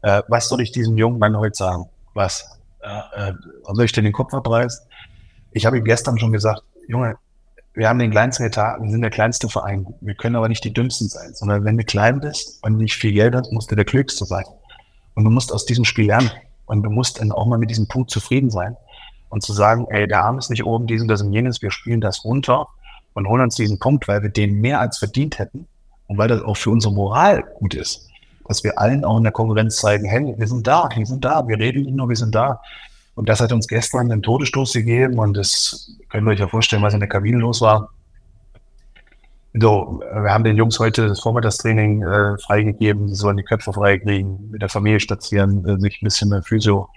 Äh, 0.00 0.22
was 0.28 0.48
soll 0.48 0.62
ich 0.62 0.72
diesem 0.72 0.96
jungen 0.96 1.18
Mann 1.18 1.36
heute 1.36 1.54
sagen? 1.54 1.86
Was? 2.14 2.58
Äh, 2.80 3.28
äh, 3.28 3.32
soll 3.64 3.84
ich 3.84 3.92
denn 3.92 4.04
den 4.04 4.14
Kopf 4.14 4.32
abreißen? 4.32 4.84
Ich 5.52 5.66
habe 5.66 5.76
ihm 5.76 5.84
gestern 5.84 6.18
schon 6.18 6.32
gesagt, 6.32 6.62
Junge, 6.88 7.16
wir 7.74 7.88
haben 7.88 7.98
den 7.98 8.10
kleinsten 8.10 8.44
Etat, 8.44 8.78
wir 8.80 8.90
sind 8.90 9.02
der 9.02 9.10
kleinste 9.10 9.48
Verein. 9.48 9.94
Wir 10.00 10.14
können 10.14 10.36
aber 10.36 10.48
nicht 10.48 10.64
die 10.64 10.72
dümmsten 10.72 11.08
sein, 11.08 11.34
sondern 11.34 11.64
wenn 11.64 11.76
du 11.76 11.84
klein 11.84 12.20
bist 12.20 12.62
und 12.62 12.76
nicht 12.78 12.96
viel 12.96 13.12
Geld 13.12 13.34
hast, 13.34 13.52
musst 13.52 13.70
du 13.70 13.76
der 13.76 13.84
Klügste 13.84 14.24
sein. 14.24 14.44
Und 15.14 15.24
du 15.24 15.30
musst 15.30 15.52
aus 15.52 15.66
diesem 15.66 15.84
Spiel 15.84 16.06
lernen. 16.06 16.30
Und 16.64 16.82
du 16.82 16.90
musst 16.90 17.20
dann 17.20 17.32
auch 17.32 17.46
mal 17.46 17.58
mit 17.58 17.70
diesem 17.70 17.86
Punkt 17.88 18.10
zufrieden 18.10 18.50
sein. 18.50 18.76
Und 19.32 19.42
zu 19.42 19.54
sagen, 19.54 19.86
ey, 19.88 20.06
der 20.06 20.24
Arm 20.24 20.36
ist 20.36 20.50
nicht 20.50 20.66
oben, 20.66 20.86
diesen, 20.86 21.08
das 21.08 21.22
und 21.22 21.32
jenes, 21.32 21.62
wir 21.62 21.70
spielen 21.70 22.02
das 22.02 22.22
runter 22.22 22.66
und 23.14 23.26
holen 23.26 23.40
uns 23.40 23.54
diesen 23.54 23.78
Punkt, 23.78 24.06
weil 24.06 24.22
wir 24.22 24.28
den 24.28 24.60
mehr 24.60 24.78
als 24.78 24.98
verdient 24.98 25.38
hätten 25.38 25.66
und 26.06 26.18
weil 26.18 26.28
das 26.28 26.42
auch 26.42 26.58
für 26.58 26.68
unsere 26.68 26.92
Moral 26.92 27.42
gut 27.58 27.72
ist. 27.72 28.10
Dass 28.46 28.62
wir 28.62 28.78
allen 28.78 29.06
auch 29.06 29.16
in 29.16 29.22
der 29.22 29.32
Konkurrenz 29.32 29.76
zeigen, 29.76 30.04
hey, 30.04 30.34
wir 30.36 30.46
sind 30.46 30.66
da, 30.66 30.86
wir 30.94 31.06
sind 31.06 31.24
da, 31.24 31.48
wir 31.48 31.58
reden 31.58 31.84
nicht 31.84 31.94
nur, 31.94 32.10
wir 32.10 32.16
sind 32.16 32.34
da. 32.34 32.60
Und 33.14 33.30
das 33.30 33.40
hat 33.40 33.52
uns 33.52 33.66
gestern 33.68 34.10
den 34.10 34.20
Todesstoß 34.20 34.74
gegeben 34.74 35.18
und 35.18 35.34
das 35.34 35.96
könnt 36.10 36.26
ihr 36.28 36.32
euch 36.32 36.40
ja 36.40 36.48
vorstellen, 36.48 36.82
was 36.82 36.92
in 36.92 37.00
der 37.00 37.08
Kabine 37.08 37.38
los 37.38 37.62
war. 37.62 37.88
So, 39.54 40.02
wir 40.12 40.30
haben 40.30 40.44
den 40.44 40.58
Jungs 40.58 40.78
heute 40.78 41.08
das 41.08 41.20
Vormittagstraining 41.20 42.02
äh, 42.02 42.36
freigegeben, 42.36 43.08
sie 43.08 43.14
sollen 43.14 43.38
die 43.38 43.44
Köpfe 43.44 43.72
freikriegen, 43.72 44.50
mit 44.50 44.60
der 44.60 44.68
Familie 44.68 45.00
spazieren, 45.00 45.66
äh, 45.66 45.80
sich 45.80 46.02
ein 46.02 46.04
bisschen 46.04 46.28
mehr 46.28 46.42
Physio 46.42 46.90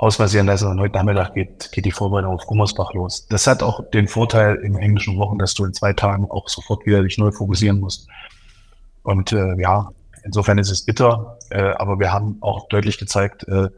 ausmassieren 0.00 0.46
lassen 0.46 0.66
und 0.66 0.80
heute 0.80 0.96
Nachmittag 0.96 1.34
geht, 1.34 1.70
geht 1.72 1.84
die 1.84 1.92
Vorbereitung 1.92 2.32
auf 2.32 2.46
Gummersbach 2.46 2.94
los. 2.94 3.26
Das 3.28 3.46
hat 3.46 3.62
auch 3.62 3.90
den 3.90 4.08
Vorteil 4.08 4.56
in 4.56 4.76
englischen 4.76 5.18
Wochen, 5.18 5.38
dass 5.38 5.52
du 5.52 5.66
in 5.66 5.74
zwei 5.74 5.92
Tagen 5.92 6.30
auch 6.30 6.48
sofort 6.48 6.86
wieder 6.86 7.02
dich 7.02 7.18
neu 7.18 7.30
fokussieren 7.32 7.80
musst. 7.80 8.08
Und 9.02 9.32
äh, 9.32 9.60
ja, 9.60 9.90
insofern 10.24 10.56
ist 10.56 10.70
es 10.70 10.86
bitter, 10.86 11.36
äh, 11.50 11.74
aber 11.74 11.98
wir 11.98 12.10
haben 12.10 12.38
auch 12.40 12.66
deutlich 12.68 12.96
gezeigt, 12.96 13.46
äh, 13.48 13.68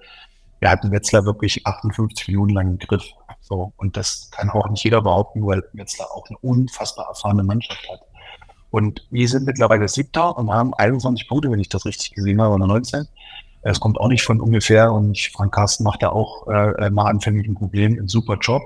wir 0.61 0.71
hatten 0.71 0.93
Wetzlar 0.93 1.25
wirklich 1.25 1.67
58 1.67 2.29
Minuten 2.29 2.55
lang 2.55 2.69
im 2.69 2.79
Griff. 2.79 3.03
So, 3.41 3.73
und 3.77 3.97
das 3.97 4.31
kann 4.31 4.49
auch 4.49 4.69
nicht 4.69 4.85
jeder 4.85 5.03
behaupten, 5.03 5.45
weil 5.45 5.65
Wetzlar 5.73 6.07
auch 6.13 6.29
eine 6.29 6.39
unfassbar 6.39 7.09
erfahrene 7.09 7.43
Mannschaft 7.43 7.85
hat. 7.91 8.01
Und 8.71 9.05
wir 9.11 9.29
sind 9.29 9.45
mittlerweile 9.45 9.89
Siebter 9.89 10.39
und 10.39 10.53
haben 10.53 10.73
21 10.73 11.27
Punkte, 11.27 11.51
wenn 11.51 11.59
ich 11.59 11.69
das 11.69 11.85
richtig 11.85 12.13
gesehen 12.13 12.41
habe, 12.41 12.55
oder 12.55 12.69
19. 12.69 13.09
Es 13.63 13.81
kommt 13.81 13.99
auch 13.99 14.09
nicht 14.09 14.23
von 14.23 14.41
ungefähr 14.41 14.93
und 14.93 15.19
Frank 15.33 15.55
Carsten 15.55 15.85
macht 15.85 16.03
da 16.03 16.09
auch 16.09 16.49
äh, 16.49 16.91
mal 16.91 17.09
anfänglich 17.09 17.47
ein 17.47 17.55
Problem, 17.55 17.93
einen 17.93 18.09
super 18.09 18.37
Job. 18.41 18.63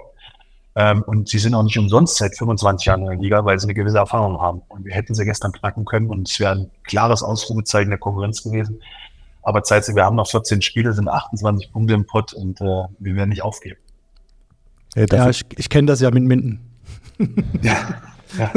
Ähm, 0.74 1.02
und 1.06 1.28
sie 1.28 1.38
sind 1.38 1.54
auch 1.54 1.62
nicht 1.62 1.78
umsonst 1.78 2.16
seit 2.16 2.36
25 2.36 2.86
Jahren 2.86 3.00
in 3.02 3.06
der 3.06 3.16
Liga, 3.16 3.44
weil 3.44 3.58
sie 3.58 3.66
eine 3.66 3.74
gewisse 3.74 3.98
Erfahrung 3.98 4.40
haben. 4.40 4.62
Und 4.68 4.84
wir 4.84 4.94
hätten 4.94 5.14
sie 5.14 5.24
gestern 5.24 5.52
knacken 5.52 5.84
können 5.84 6.08
und 6.08 6.28
es 6.28 6.38
wäre 6.38 6.52
ein 6.52 6.70
klares 6.84 7.22
Ausrufezeichen 7.22 7.90
der 7.90 7.98
Konkurrenz 7.98 8.42
gewesen. 8.42 8.82
Aber 9.42 9.62
Zeit, 9.62 9.86
wir 9.88 10.04
haben 10.04 10.16
noch 10.16 10.28
14 10.28 10.60
Spiele, 10.60 10.92
sind 10.92 11.08
28 11.08 11.72
Punkte 11.72 11.94
im 11.94 12.06
Pott 12.06 12.34
und 12.34 12.60
äh, 12.60 12.64
wir 12.98 13.16
werden 13.16 13.30
nicht 13.30 13.42
aufgeben. 13.42 13.78
Ja, 14.96 15.28
ich, 15.28 15.44
ich 15.56 15.68
kenne 15.68 15.86
das 15.86 16.00
ja 16.00 16.10
mit 16.10 16.24
Minden. 16.24 16.60
ja. 17.62 17.76
Ja. 18.38 18.50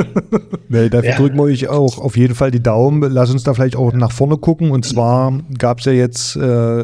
nee, 0.70 0.90
dafür 0.90 1.12
ja. 1.12 1.18
drücken 1.18 1.38
wir 1.38 1.44
euch 1.44 1.68
auch 1.68 2.00
auf 2.00 2.18
jeden 2.18 2.36
Fall 2.36 2.52
die 2.52 2.62
Daumen. 2.62 3.02
Lass 3.12 3.32
uns 3.32 3.44
da 3.44 3.54
vielleicht 3.54 3.76
auch 3.76 3.94
nach 3.94 4.12
vorne 4.12 4.38
gucken. 4.38 4.72
Und 4.72 4.86
zwar 4.86 5.34
gab 5.58 5.80
es 5.80 5.86
ja 5.86 5.92
jetzt. 5.92 6.36
Äh, 6.36 6.42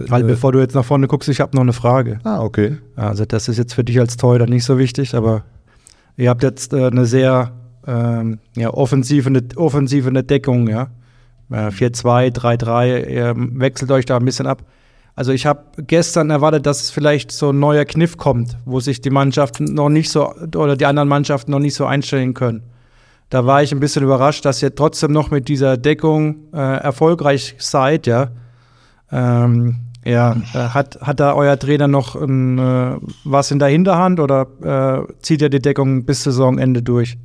Weil, 0.09 0.23
äh, 0.23 0.25
bevor 0.25 0.51
du 0.51 0.59
jetzt 0.59 0.75
nach 0.75 0.85
vorne 0.85 1.07
guckst, 1.07 1.29
ich 1.29 1.41
habe 1.41 1.55
noch 1.55 1.63
eine 1.63 1.73
Frage. 1.73 2.19
Ah, 2.23 2.41
okay. 2.41 2.77
Also, 2.95 3.25
das 3.25 3.47
ist 3.47 3.57
jetzt 3.57 3.73
für 3.73 3.83
dich 3.83 3.99
als 3.99 4.17
Torhüter 4.17 4.47
nicht 4.47 4.63
so 4.63 4.77
wichtig, 4.77 5.15
aber 5.15 5.43
ihr 6.17 6.29
habt 6.29 6.43
jetzt 6.43 6.73
äh, 6.73 6.87
eine 6.87 7.05
sehr 7.05 7.51
ähm, 7.87 8.39
ja, 8.55 8.71
offensive, 8.71 9.31
offensive 9.55 10.11
Deckung, 10.23 10.67
ja. 10.67 10.89
4-2, 11.51 12.35
3-3, 12.35 13.07
ihr 13.07 13.33
wechselt 13.35 13.91
euch 13.91 14.05
da 14.05 14.17
ein 14.17 14.25
bisschen 14.25 14.47
ab. 14.47 14.63
Also 15.15 15.31
ich 15.31 15.45
habe 15.45 15.61
gestern 15.77 16.29
erwartet, 16.29 16.65
dass 16.65 16.81
es 16.81 16.89
vielleicht 16.89 17.31
so 17.31 17.51
ein 17.51 17.59
neuer 17.59 17.85
Kniff 17.85 18.17
kommt, 18.17 18.57
wo 18.65 18.79
sich 18.79 18.99
die 18.99 19.09
Mannschaften 19.09 19.65
noch 19.65 19.89
nicht 19.89 20.09
so 20.09 20.33
oder 20.55 20.75
die 20.75 20.85
anderen 20.85 21.07
Mannschaften 21.07 21.51
noch 21.51 21.59
nicht 21.59 21.75
so 21.75 21.85
einstellen 21.85 22.33
können. 22.33 22.63
Da 23.29 23.45
war 23.45 23.63
ich 23.63 23.71
ein 23.71 23.79
bisschen 23.79 24.03
überrascht, 24.03 24.45
dass 24.45 24.61
ihr 24.61 24.75
trotzdem 24.75 25.11
noch 25.11 25.31
mit 25.31 25.47
dieser 25.47 25.77
Deckung 25.77 26.53
äh, 26.53 26.57
erfolgreich 26.57 27.55
seid, 27.57 28.07
ja. 28.07 28.29
Ähm, 29.11 29.77
ja, 30.05 30.35
äh, 30.53 30.69
hat, 30.69 30.99
hat 31.01 31.19
da 31.19 31.33
euer 31.33 31.57
Trainer 31.57 31.87
noch 31.87 32.15
ein, 32.15 32.59
äh, 32.59 32.97
was 33.23 33.49
in 33.49 33.57
der 33.59 33.69
Hinterhand 33.69 34.19
oder 34.19 35.07
äh, 35.07 35.13
zieht 35.21 35.41
er 35.41 35.49
die 35.49 35.59
Deckung 35.59 36.05
bis 36.05 36.23
Saisonende 36.23 36.83
durch? 36.83 37.17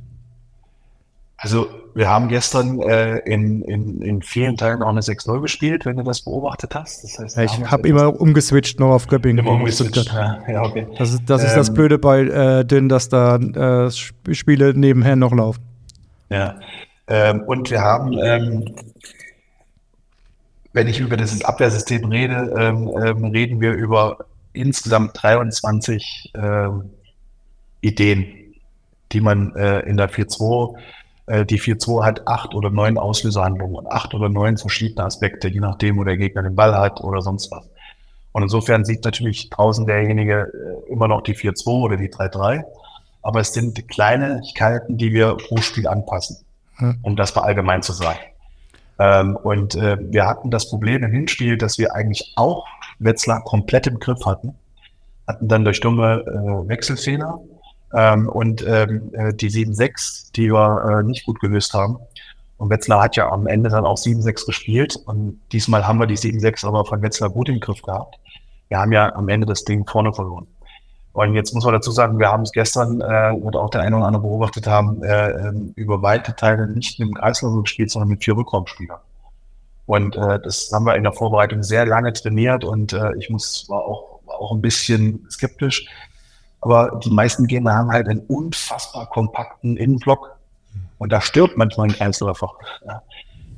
Also 1.37 1.67
wir 1.93 2.09
haben 2.09 2.27
gestern 2.27 2.79
äh, 2.81 3.17
in, 3.19 3.61
in, 3.63 4.01
in 4.01 4.21
vielen 4.21 4.57
Teilen 4.57 4.81
auch 4.81 4.89
eine 4.89 5.01
6-0 5.01 5.41
gespielt, 5.41 5.85
wenn 5.85 5.97
du 5.97 6.03
das 6.03 6.21
beobachtet 6.21 6.73
hast. 6.73 7.03
Das 7.03 7.19
heißt, 7.19 7.37
ja, 7.37 7.43
ich 7.43 7.71
habe 7.71 7.87
immer 7.87 8.19
umgeswitcht 8.19 8.79
noch 8.79 8.91
auf 8.91 9.07
Göppingen. 9.07 9.39
Immer 9.39 9.55
umgeswitcht, 9.55 10.13
ja, 10.13 10.39
ja, 10.47 10.63
okay. 10.63 10.87
Das 10.97 11.13
ist 11.13 11.29
das, 11.29 11.43
ist 11.43 11.55
das 11.55 11.69
ähm, 11.69 11.75
Blöde 11.75 11.99
bei 11.99 12.21
äh, 12.21 12.65
Dünn, 12.65 12.89
dass 12.89 13.09
da 13.09 13.35
äh, 13.35 13.91
Spiele 13.91 14.73
nebenher 14.75 15.15
noch 15.15 15.33
laufen. 15.33 15.70
Ja, 16.31 16.59
ähm, 17.07 17.41
und 17.41 17.69
wir 17.69 17.81
haben, 17.81 18.17
ähm, 18.17 18.75
wenn 20.71 20.87
ich 20.87 20.99
über 20.99 21.17
das 21.17 21.43
Abwehrsystem 21.43 22.05
rede, 22.05 22.53
ähm, 22.57 22.89
ähm, 23.03 23.25
reden 23.25 23.59
wir 23.59 23.73
über 23.73 24.19
insgesamt 24.53 25.11
23 25.21 26.31
ähm, 26.35 26.89
Ideen, 27.81 28.55
die 29.11 29.19
man 29.19 29.53
äh, 29.55 29.81
in 29.81 29.97
der 29.97 30.09
4-2 30.09 30.77
äh, 31.25 31.45
die 31.45 31.59
4-2 31.59 32.05
hat 32.05 32.27
acht 32.27 32.53
oder 32.53 32.69
neun 32.69 32.97
Auslöserhandlungen 32.97 33.75
und 33.75 33.87
acht 33.87 34.13
oder 34.13 34.29
neun 34.29 34.57
verschiedene 34.57 35.05
Aspekte, 35.05 35.49
je 35.49 35.59
nachdem, 35.59 35.97
wo 35.97 36.03
der 36.03 36.17
Gegner 36.17 36.43
den 36.43 36.55
Ball 36.55 36.73
hat 36.75 37.01
oder 37.01 37.21
sonst 37.21 37.51
was. 37.51 37.69
Und 38.31 38.43
insofern 38.43 38.85
sieht 38.85 39.03
natürlich 39.03 39.49
draußen 39.49 39.85
derjenige 39.85 40.51
äh, 40.87 40.91
immer 40.91 41.07
noch 41.07 41.21
die 41.21 41.35
4-2 41.35 41.67
oder 41.67 41.97
die 41.97 42.09
3-3. 42.09 42.63
Aber 43.21 43.39
es 43.39 43.53
sind 43.53 43.87
Kleinigkeiten, 43.87 44.97
die 44.97 45.13
wir 45.13 45.37
pro 45.37 45.57
Spiel 45.57 45.87
anpassen. 45.87 46.37
hm. 46.81 46.97
um 47.03 47.15
das 47.15 47.35
mal 47.35 47.43
allgemein 47.43 47.81
zu 47.81 47.93
sagen. 47.93 48.19
Ähm, 48.99 49.35
und 49.35 49.75
äh, 49.75 49.97
wir 49.99 50.27
hatten 50.27 50.51
das 50.51 50.69
Problem 50.69 51.03
im 51.03 51.11
Hinspiel, 51.11 51.57
dass 51.57 51.77
wir 51.77 51.95
eigentlich 51.95 52.33
auch 52.35 52.65
Wetzlar 52.99 53.43
komplett 53.43 53.87
im 53.87 53.99
Griff 53.99 54.25
hatten, 54.25 54.55
hatten 55.27 55.47
dann 55.47 55.63
durch 55.63 55.79
dumme 55.79 56.23
äh, 56.27 56.67
Wechselfehler 56.67 57.39
ähm, 57.93 58.27
und 58.29 58.65
ähm, 58.67 59.11
äh, 59.13 59.33
die 59.33 59.49
7-6, 59.49 60.33
die 60.35 60.51
wir 60.51 60.99
äh, 60.99 61.03
nicht 61.03 61.25
gut 61.25 61.39
gelöst 61.39 61.73
haben. 61.73 61.97
Und 62.57 62.69
Wetzlar 62.69 63.03
hat 63.03 63.15
ja 63.15 63.29
am 63.29 63.47
Ende 63.47 63.71
dann 63.71 63.85
auch 63.85 63.97
7-6 63.97 64.45
gespielt 64.45 64.95
und 65.05 65.39
diesmal 65.51 65.87
haben 65.87 65.99
wir 65.99 66.05
die 66.05 66.17
7-6 66.17 66.67
aber 66.67 66.85
von 66.85 67.01
Wetzlar 67.01 67.31
gut 67.31 67.49
im 67.49 67.59
Griff 67.59 67.81
gehabt. 67.81 68.19
Wir 68.67 68.77
haben 68.77 68.91
ja 68.91 69.13
am 69.15 69.29
Ende 69.29 69.47
das 69.47 69.63
Ding 69.63 69.87
vorne 69.87 70.13
verloren. 70.13 70.47
Und 71.13 71.33
jetzt 71.33 71.53
muss 71.53 71.65
man 71.65 71.73
dazu 71.73 71.91
sagen, 71.91 72.19
wir 72.19 72.29
haben 72.29 72.43
es 72.43 72.51
gestern, 72.51 73.01
äh, 73.01 73.43
wird 73.43 73.55
auch 73.55 73.69
der 73.69 73.81
eine 73.81 73.97
oder 73.97 74.05
andere 74.05 74.23
beobachtet 74.23 74.67
haben, 74.67 75.03
äh, 75.03 75.31
ähm, 75.31 75.73
über 75.75 76.01
weite 76.01 76.35
Teile 76.35 76.67
nicht 76.67 76.99
mit 76.99 77.09
dem 77.09 77.15
Kreisläufer 77.15 77.61
gespielt, 77.61 77.91
sondern 77.91 78.09
mit 78.09 78.23
vier 78.23 78.37
Rückraumspielern. 78.37 78.99
Und 79.87 80.15
äh, 80.15 80.39
das 80.41 80.71
haben 80.71 80.85
wir 80.85 80.95
in 80.95 81.03
der 81.03 81.11
Vorbereitung 81.11 81.63
sehr 81.63 81.85
lange 81.85 82.13
trainiert 82.13 82.63
und 82.63 82.93
äh, 82.93 83.13
ich 83.17 83.29
muss 83.29 83.67
war 83.67 83.83
auch, 83.83 84.21
war 84.25 84.35
auch 84.35 84.53
ein 84.53 84.61
bisschen 84.61 85.27
skeptisch. 85.29 85.85
Aber 86.61 86.99
die 87.03 87.09
meisten 87.09 87.47
Gegner 87.47 87.73
haben 87.73 87.91
halt 87.91 88.07
einen 88.07 88.21
unfassbar 88.21 89.09
kompakten 89.09 89.75
Innenblock 89.75 90.37
und 90.97 91.11
da 91.11 91.19
stört 91.19 91.57
manchmal 91.57 91.87
ein 91.87 91.93
Kreisläufer. 91.93 92.51
Ja 92.85 93.01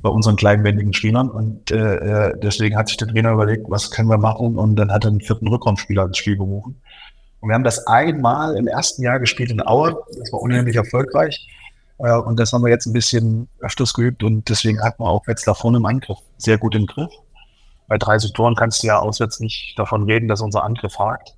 bei 0.04 0.10
unseren 0.10 0.36
kleinwendigen 0.36 0.92
Spielern. 0.92 1.30
Und 1.30 1.72
äh, 1.72 2.28
äh, 2.28 2.38
deswegen 2.38 2.76
hat 2.76 2.88
sich 2.88 2.98
der 2.98 3.08
Trainer 3.08 3.32
überlegt, 3.32 3.64
was 3.68 3.90
können 3.90 4.10
wir 4.10 4.18
machen? 4.18 4.56
Und 4.56 4.76
dann 4.76 4.92
hat 4.92 5.04
er 5.04 5.10
einen 5.10 5.22
vierten 5.22 5.48
Rückraumspieler 5.48 6.04
ins 6.04 6.18
Spiel 6.18 6.36
berufen. 6.36 6.76
Und 7.44 7.50
wir 7.50 7.56
haben 7.56 7.64
das 7.64 7.86
einmal 7.86 8.56
im 8.56 8.66
ersten 8.66 9.02
Jahr 9.02 9.20
gespielt 9.20 9.50
in 9.50 9.60
Aue. 9.60 10.02
Das 10.18 10.32
war 10.32 10.40
unheimlich 10.40 10.76
erfolgreich. 10.76 11.46
Äh, 11.98 12.16
und 12.16 12.40
das 12.40 12.54
haben 12.54 12.64
wir 12.64 12.70
jetzt 12.70 12.86
ein 12.86 12.94
bisschen 12.94 13.48
öfters 13.60 13.92
geübt. 13.92 14.22
Und 14.22 14.48
deswegen 14.48 14.82
hat 14.82 14.98
man 14.98 15.08
auch 15.08 15.26
Wetzlar 15.26 15.54
vorne 15.54 15.76
im 15.76 15.84
Angriff 15.84 16.16
sehr 16.38 16.56
gut 16.56 16.74
im 16.74 16.86
Griff. 16.86 17.12
Bei 17.86 17.98
30 17.98 18.32
Toren 18.32 18.54
kannst 18.54 18.82
du 18.82 18.86
ja 18.86 18.98
auswärts 18.98 19.40
nicht 19.40 19.78
davon 19.78 20.04
reden, 20.04 20.26
dass 20.26 20.40
unser 20.40 20.64
Angriff 20.64 20.98
hakt. 20.98 21.34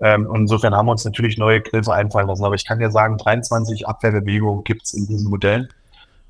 Ähm, 0.00 0.26
und 0.26 0.40
insofern 0.40 0.74
haben 0.74 0.86
wir 0.86 0.90
uns 0.90 1.04
natürlich 1.04 1.38
neue 1.38 1.60
Griffe 1.60 1.94
einfallen 1.94 2.26
lassen. 2.26 2.44
Aber 2.44 2.56
ich 2.56 2.66
kann 2.66 2.80
dir 2.80 2.90
sagen, 2.90 3.16
23 3.16 3.86
Abwehrbewegungen 3.86 4.64
gibt 4.64 4.82
es 4.82 4.92
in 4.92 5.06
diesen 5.06 5.30
Modellen. 5.30 5.68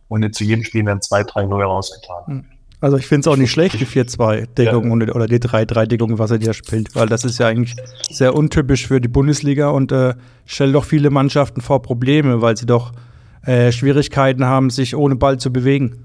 Und 0.09 0.35
zu 0.35 0.45
jedem 0.45 0.65
Spiel 0.65 0.85
werden 0.85 1.01
zwei, 1.01 1.23
drei 1.23 1.47
neue 1.47 1.65
rausgetan. 1.65 2.47
Also 2.85 2.99
ich 2.99 3.07
finde 3.07 3.21
es 3.21 3.33
auch 3.33 3.39
nicht 3.39 3.51
schlecht, 3.51 3.81
die 3.81 3.87
4-2-Deckung 3.87 5.01
ja. 5.01 5.15
oder 5.15 5.27
die 5.27 5.39
3-3-Deckung, 5.39 6.19
was 6.19 6.31
er 6.31 6.37
dir 6.37 6.53
spielt, 6.53 6.95
weil 6.95 7.07
das 7.07 7.25
ist 7.25 7.39
ja 7.39 7.47
eigentlich 7.47 7.75
sehr 8.11 8.35
untypisch 8.35 8.87
für 8.87 9.01
die 9.01 9.09
Bundesliga 9.09 9.71
und 9.71 9.91
äh, 9.91 10.13
stellt 10.45 10.75
doch 10.75 10.85
viele 10.85 11.09
Mannschaften 11.09 11.63
vor 11.63 11.81
Probleme, 11.81 12.43
weil 12.43 12.59
sie 12.59 12.67
doch 12.67 12.93
äh, 13.47 13.73
Schwierigkeiten 13.73 14.45
haben, 14.45 14.69
sich 14.69 14.95
ohne 14.95 15.17
Ball 15.17 15.39
zu 15.39 15.51
bewegen. 15.51 16.05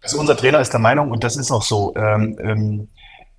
Also 0.00 0.18
unser 0.18 0.38
Trainer 0.38 0.60
ist 0.60 0.72
der 0.72 0.80
Meinung, 0.80 1.10
und 1.10 1.22
das 1.22 1.36
ist 1.36 1.50
auch 1.50 1.62
so, 1.62 1.94
ähm, 1.96 2.38
ähm, 2.42 2.88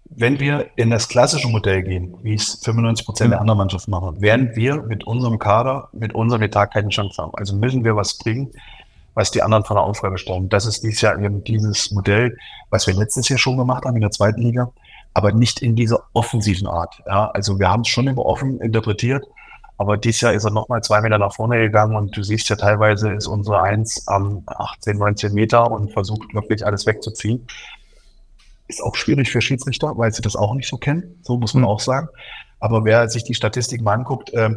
wenn 0.05 0.39
wir 0.39 0.67
in 0.75 0.91
das 0.91 1.09
klassische 1.09 1.47
Modell 1.47 1.81
gehen, 1.81 2.15
wie 2.21 2.35
es 2.35 2.61
95 2.63 3.07
Prozent 3.07 3.31
der 3.31 3.41
anderen 3.41 3.57
Mannschaften 3.57 3.89
machen, 3.89 4.21
werden 4.21 4.51
wir 4.53 4.83
mit 4.83 5.07
unserem 5.07 5.39
Kader, 5.39 5.89
mit 5.93 6.13
unserem 6.13 6.43
Etat 6.43 6.67
keine 6.67 6.89
Chance 6.89 7.19
haben. 7.19 7.31
Also 7.33 7.55
müssen 7.55 7.83
wir 7.83 7.95
was 7.95 8.19
bringen, 8.19 8.51
was 9.17 9.31
die 9.31 9.41
anderen 9.41 9.63
von 9.63 9.77
der 9.77 9.83
Aufgabe 9.83 10.19
stellen. 10.19 10.47
Das 10.47 10.67
ist 10.67 10.83
dieses 10.83 11.01
Jahr 11.01 11.19
eben 11.19 11.43
dieses 11.43 11.89
Modell, 11.89 12.37
was 12.69 12.85
wir 12.85 12.93
letztes 12.93 13.27
Jahr 13.29 13.39
schon 13.39 13.57
gemacht 13.57 13.83
haben 13.83 13.95
in 13.95 14.01
der 14.01 14.11
zweiten 14.11 14.41
Liga, 14.41 14.71
aber 15.15 15.31
nicht 15.31 15.63
in 15.63 15.75
dieser 15.75 16.03
offensiven 16.13 16.67
Art. 16.67 17.01
Ja, 17.07 17.31
also 17.31 17.57
wir 17.57 17.67
haben 17.67 17.81
es 17.81 17.87
schon 17.87 18.05
immer 18.05 18.23
offen 18.23 18.61
interpretiert, 18.61 19.25
aber 19.79 19.97
dieses 19.97 20.21
Jahr 20.21 20.33
ist 20.33 20.43
er 20.43 20.51
nochmal 20.51 20.83
zwei 20.83 21.01
Meter 21.01 21.17
nach 21.17 21.33
vorne 21.33 21.57
gegangen 21.57 21.95
und 21.95 22.15
du 22.15 22.21
siehst 22.21 22.47
ja 22.49 22.57
teilweise 22.57 23.11
ist 23.11 23.25
unsere 23.25 23.59
Eins 23.59 24.07
am 24.07 24.43
18, 24.45 24.99
19 24.99 25.33
Meter 25.33 25.71
und 25.71 25.91
versucht 25.91 26.35
wirklich 26.35 26.63
alles 26.63 26.85
wegzuziehen. 26.85 27.47
Ist 28.67 28.83
auch 28.83 28.95
schwierig 28.95 29.31
für 29.31 29.41
Schiedsrichter, 29.41 29.97
weil 29.97 30.13
sie 30.13 30.21
das 30.21 30.35
auch 30.35 30.53
nicht 30.53 30.69
so 30.69 30.77
kennen. 30.77 31.19
So 31.23 31.39
muss 31.39 31.55
man 31.55 31.63
mhm. 31.63 31.69
auch 31.69 31.79
sagen. 31.79 32.07
Aber 32.59 32.85
wer 32.85 33.09
sich 33.09 33.23
die 33.23 33.33
Statistik 33.33 33.81
mal 33.81 33.93
anguckt, 33.93 34.31
äh, 34.33 34.51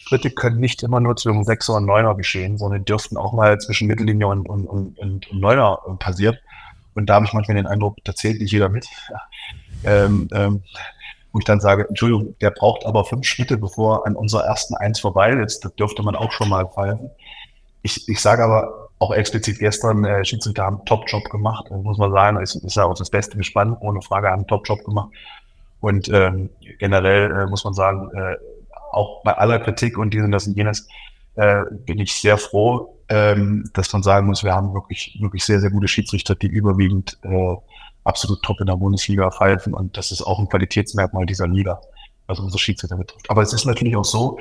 Schritte 0.00 0.30
können 0.30 0.58
nicht 0.58 0.82
immer 0.82 0.98
nur 0.98 1.16
zwischen 1.16 1.44
Sechser 1.44 1.74
und 1.74 1.84
Neuner 1.86 2.14
geschehen, 2.14 2.58
sondern 2.58 2.84
dürften 2.84 3.16
auch 3.16 3.32
mal 3.32 3.58
zwischen 3.60 3.86
Mittellinie 3.86 4.26
und, 4.26 4.48
und, 4.48 4.66
und, 4.66 4.98
und 4.98 5.32
Neuner 5.32 5.78
passieren. 5.98 6.36
Und 6.94 7.06
da 7.06 7.14
habe 7.14 7.26
ich 7.26 7.32
manchmal 7.32 7.56
den 7.56 7.66
Eindruck, 7.66 7.96
da 8.04 8.14
zählt 8.14 8.40
nicht 8.40 8.52
jeder 8.52 8.68
mit. 8.68 8.86
Ähm, 9.82 10.28
ähm, 10.34 10.62
wo 11.32 11.38
ich 11.38 11.46
dann 11.46 11.58
sage, 11.58 11.88
Entschuldigung, 11.88 12.36
der 12.40 12.50
braucht 12.50 12.84
aber 12.84 13.06
fünf 13.06 13.26
Schritte, 13.26 13.56
bevor 13.56 14.06
an 14.06 14.14
unserer 14.14 14.44
ersten 14.44 14.74
Eins 14.74 15.00
vorbei 15.00 15.30
ist. 15.30 15.64
Das 15.64 15.74
dürfte 15.74 16.02
man 16.02 16.14
auch 16.14 16.32
schon 16.32 16.50
mal 16.50 16.66
pfeifen. 16.66 17.10
Ich, 17.80 18.06
ich 18.06 18.20
sage 18.20 18.44
aber 18.44 18.90
auch 18.98 19.14
explizit 19.14 19.58
gestern, 19.58 20.04
äh, 20.04 20.22
Schiedsrichter 20.22 20.64
haben 20.64 20.76
einen 20.76 20.84
Top-Job 20.84 21.24
gemacht, 21.30 21.64
das 21.70 21.82
muss 21.82 21.96
man 21.96 22.12
sagen. 22.12 22.42
Ist, 22.42 22.56
ist 22.56 22.76
ja 22.76 22.84
auch 22.84 22.94
das 22.94 23.08
Beste 23.08 23.38
gespannt, 23.38 23.78
ohne 23.80 24.02
Frage, 24.02 24.28
haben 24.28 24.40
einen 24.40 24.48
Top-Job 24.48 24.84
gemacht. 24.84 25.08
Und 25.80 26.10
ähm, 26.10 26.50
generell 26.78 27.30
äh, 27.30 27.46
muss 27.46 27.64
man 27.64 27.72
sagen, 27.72 28.10
äh, 28.14 28.36
auch 28.92 29.22
bei 29.22 29.36
aller 29.36 29.58
Kritik 29.58 29.98
und 29.98 30.12
dies 30.12 30.22
und 30.22 30.32
das 30.32 30.46
und 30.46 30.56
jenes, 30.56 30.88
äh, 31.36 31.62
bin 31.86 31.98
ich 31.98 32.12
sehr 32.12 32.38
froh, 32.38 32.96
ähm, 33.08 33.70
dass 33.72 33.92
man 33.92 34.02
sagen 34.02 34.26
muss, 34.26 34.44
wir 34.44 34.54
haben 34.54 34.74
wirklich, 34.74 35.16
wirklich 35.20 35.44
sehr, 35.44 35.60
sehr 35.60 35.70
gute 35.70 35.88
Schiedsrichter, 35.88 36.34
die 36.34 36.48
überwiegend 36.48 37.18
äh, 37.22 37.56
absolut 38.04 38.42
top 38.42 38.60
in 38.60 38.66
der 38.66 38.76
Bundesliga 38.76 39.30
pfeifen 39.30 39.74
und 39.74 39.96
das 39.96 40.12
ist 40.12 40.22
auch 40.22 40.38
ein 40.38 40.48
Qualitätsmerkmal 40.48 41.26
dieser 41.26 41.46
Liga, 41.46 41.80
was 42.26 42.38
unsere 42.38 42.58
Schiedsrichter 42.58 42.96
betrifft. 42.96 43.28
Aber 43.30 43.42
es 43.42 43.52
ist 43.52 43.64
natürlich 43.64 43.96
auch 43.96 44.04
so, 44.04 44.38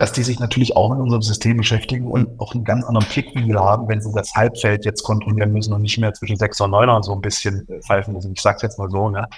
dass 0.00 0.12
die 0.12 0.22
sich 0.22 0.40
natürlich 0.40 0.74
auch 0.76 0.88
mit 0.88 0.98
unserem 0.98 1.20
System 1.20 1.58
beschäftigen 1.58 2.10
und 2.10 2.40
auch 2.40 2.54
einen 2.54 2.64
ganz 2.64 2.84
anderen 2.86 3.06
Blickwinkel 3.06 3.60
haben, 3.60 3.86
wenn 3.86 4.00
sie 4.00 4.10
das 4.14 4.34
Halbfeld 4.34 4.86
jetzt 4.86 5.02
kontrollieren 5.02 5.52
müssen 5.52 5.74
und 5.74 5.82
nicht 5.82 5.98
mehr 5.98 6.14
zwischen 6.14 6.36
6 6.36 6.58
und 6.62 6.70
9 6.70 7.02
so 7.02 7.12
ein 7.12 7.20
bisschen 7.20 7.68
pfeifen 7.86 8.14
müssen. 8.14 8.32
Ich 8.32 8.40
sag's 8.40 8.62
jetzt 8.62 8.78
mal 8.78 8.88
so, 8.88 9.10
ne? 9.10 9.28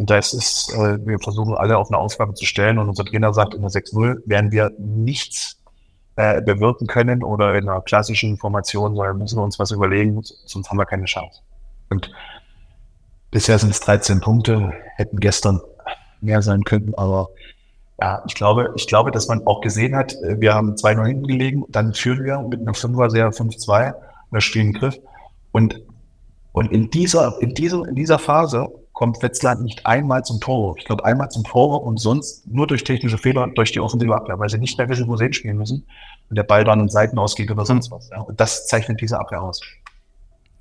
Und 0.00 0.08
das 0.08 0.32
ist, 0.32 0.72
äh, 0.72 0.96
wir 1.06 1.18
versuchen 1.18 1.54
alle 1.54 1.76
auf 1.76 1.90
eine 1.90 1.98
Aufgabe 1.98 2.32
zu 2.32 2.46
stellen 2.46 2.78
und 2.78 2.88
unser 2.88 3.04
Trainer 3.04 3.34
sagt, 3.34 3.52
in 3.52 3.60
der 3.60 3.70
6-0 3.70 4.22
werden 4.24 4.50
wir 4.50 4.72
nichts 4.78 5.60
äh, 6.16 6.40
bewirken 6.40 6.86
können 6.86 7.22
oder 7.22 7.54
in 7.54 7.68
einer 7.68 7.82
klassischen 7.82 8.38
Formation, 8.38 8.96
sondern 8.96 9.18
müssen 9.18 9.38
wir 9.38 9.42
uns 9.42 9.58
was 9.58 9.72
überlegen, 9.72 10.18
sonst 10.22 10.70
haben 10.70 10.78
wir 10.78 10.86
keine 10.86 11.04
Chance. 11.04 11.42
Und 11.90 12.10
bisher 13.30 13.58
sind 13.58 13.72
es 13.72 13.80
13 13.80 14.20
Punkte, 14.22 14.72
hätten 14.96 15.20
gestern 15.20 15.60
mehr 16.22 16.40
sein 16.40 16.64
können, 16.64 16.94
aber 16.94 17.28
ja, 18.00 18.22
ich 18.26 18.34
glaube, 18.34 18.72
ich 18.76 18.86
glaube, 18.86 19.10
dass 19.10 19.28
man 19.28 19.46
auch 19.46 19.60
gesehen 19.60 19.94
hat, 19.94 20.14
wir 20.22 20.54
haben 20.54 20.76
2-0 20.76 21.06
hinten 21.08 21.26
gelegen, 21.26 21.64
dann 21.68 21.92
führen 21.92 22.24
wir 22.24 22.38
mit 22.38 22.60
einem 22.60 22.72
5er 22.72 23.10
sehr 23.10 23.30
5-2, 23.30 23.92
wir 24.30 24.40
spielen 24.40 24.72
Griff 24.72 24.98
und 25.52 25.82
und 26.52 26.72
in 26.72 26.90
dieser, 26.90 27.40
in 27.40 27.54
dieser, 27.54 27.86
in 27.86 27.94
dieser 27.94 28.18
Phase 28.18 28.68
kommt 28.92 29.22
Wetzlar 29.22 29.54
nicht 29.54 29.86
einmal 29.86 30.24
zum 30.24 30.40
Tor. 30.40 30.74
Ich 30.78 30.84
glaube, 30.84 31.04
einmal 31.04 31.30
zum 31.30 31.44
Tor 31.44 31.82
und 31.84 31.98
sonst 31.98 32.46
nur 32.46 32.66
durch 32.66 32.84
technische 32.84 33.18
Fehler 33.18 33.48
durch 33.54 33.72
die 33.72 33.80
offensive 33.80 34.14
Abwehr, 34.14 34.38
weil 34.38 34.48
sie 34.48 34.58
nicht 34.58 34.76
mehr 34.76 34.88
wissen, 34.88 35.08
wo 35.08 35.16
sie 35.16 35.24
hinspielen 35.24 35.56
müssen 35.56 35.86
und 36.28 36.36
der 36.36 36.42
Ball 36.42 36.64
dann 36.64 36.80
in 36.80 36.88
Seiten 36.88 37.18
ausgeht 37.18 37.50
oder 37.50 37.64
sonst 37.64 37.90
was. 37.90 38.10
Ja. 38.10 38.20
Und 38.20 38.40
das 38.40 38.66
zeichnet 38.66 39.00
diese 39.00 39.18
Abwehr 39.18 39.42
aus. 39.42 39.60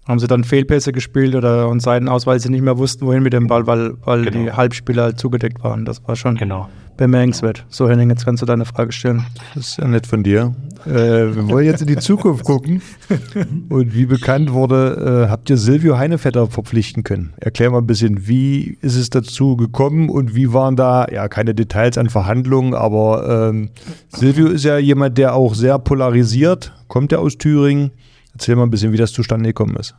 Haben 0.08 0.20
sie 0.20 0.28
dann 0.28 0.44
Fehlpässe 0.44 0.92
gespielt 0.92 1.36
oder 1.36 1.68
und 1.68 1.82
Seiten 1.82 2.08
aus, 2.08 2.26
weil 2.26 2.40
sie 2.40 2.50
nicht 2.50 2.62
mehr 2.62 2.78
wussten, 2.78 3.06
wohin 3.06 3.24
mit 3.24 3.34
dem 3.34 3.48
Ball, 3.48 3.68
weil, 3.68 3.94
weil 4.06 4.24
genau. 4.24 4.44
die 4.46 4.52
Halbspieler 4.54 5.04
halt 5.04 5.20
zugedeckt 5.20 5.64
waren. 5.64 5.86
Das 5.86 6.08
war 6.08 6.16
schon 6.16 6.36
genau. 6.36 6.70
Bemerkenswert. 7.00 7.66
So, 7.70 7.90
Henning, 7.90 8.10
jetzt 8.10 8.26
kannst 8.26 8.42
du 8.42 8.46
deine 8.46 8.66
Frage 8.66 8.92
stellen. 8.92 9.26
Das 9.56 9.70
ist 9.70 9.78
ja 9.78 9.88
nett 9.88 10.06
von 10.06 10.22
dir. 10.22 10.54
Äh, 10.86 10.92
wir 11.34 11.50
wollen 11.50 11.66
jetzt 11.66 11.82
in 11.82 11.88
die 11.88 11.96
Zukunft 11.96 12.44
gucken. 12.44 12.82
Und 13.70 13.96
wie 13.96 14.06
bekannt 14.06 14.52
wurde, 14.52 15.26
äh, 15.26 15.32
habt 15.32 15.50
ihr 15.50 15.58
Silvio 15.58 15.98
Heinevetter 15.98 16.48
verpflichten 16.48 17.04
können. 17.04 17.34
Erklär 17.38 17.72
mal 17.72 17.80
ein 17.80 17.88
bisschen, 17.88 18.28
wie 18.28 18.78
ist 18.82 18.98
es 18.98 19.10
dazu 19.10 19.56
gekommen 19.56 20.10
und 20.10 20.36
wie 20.36 20.52
waren 20.54 20.76
da, 20.76 21.08
ja, 21.10 21.28
keine 21.30 21.56
Details 21.56 21.98
an 21.98 22.10
Verhandlungen, 22.10 22.74
aber 22.74 23.50
ähm, 23.50 23.70
Silvio 24.10 24.48
ist 24.48 24.66
ja 24.66 24.78
jemand, 24.78 25.18
der 25.18 25.36
auch 25.36 25.56
sehr 25.56 25.80
polarisiert, 25.80 26.74
kommt 26.88 27.12
er 27.12 27.22
aus 27.22 27.38
Thüringen. 27.38 27.92
Erzähl 28.34 28.56
mal 28.56 28.64
ein 28.64 28.70
bisschen, 28.70 28.92
wie 28.92 28.98
das 28.98 29.14
zustande 29.14 29.50
gekommen 29.50 29.76
ist. 29.78 29.96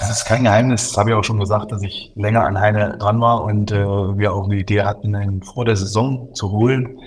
Es 0.00 0.10
ist 0.10 0.24
kein 0.26 0.44
Geheimnis, 0.44 0.88
das 0.88 0.98
habe 0.98 1.10
ich 1.10 1.16
auch 1.16 1.24
schon 1.24 1.40
gesagt, 1.40 1.72
dass 1.72 1.82
ich 1.82 2.12
länger 2.14 2.44
an 2.44 2.60
Heine 2.60 2.98
dran 2.98 3.20
war 3.20 3.42
und 3.44 3.72
äh, 3.72 3.84
wir 3.84 4.34
auch 4.34 4.44
eine 4.44 4.56
Idee 4.56 4.82
hatten, 4.82 5.14
ihn 5.14 5.42
vor 5.42 5.64
der 5.64 5.76
Saison 5.76 6.34
zu 6.34 6.50
holen 6.50 6.98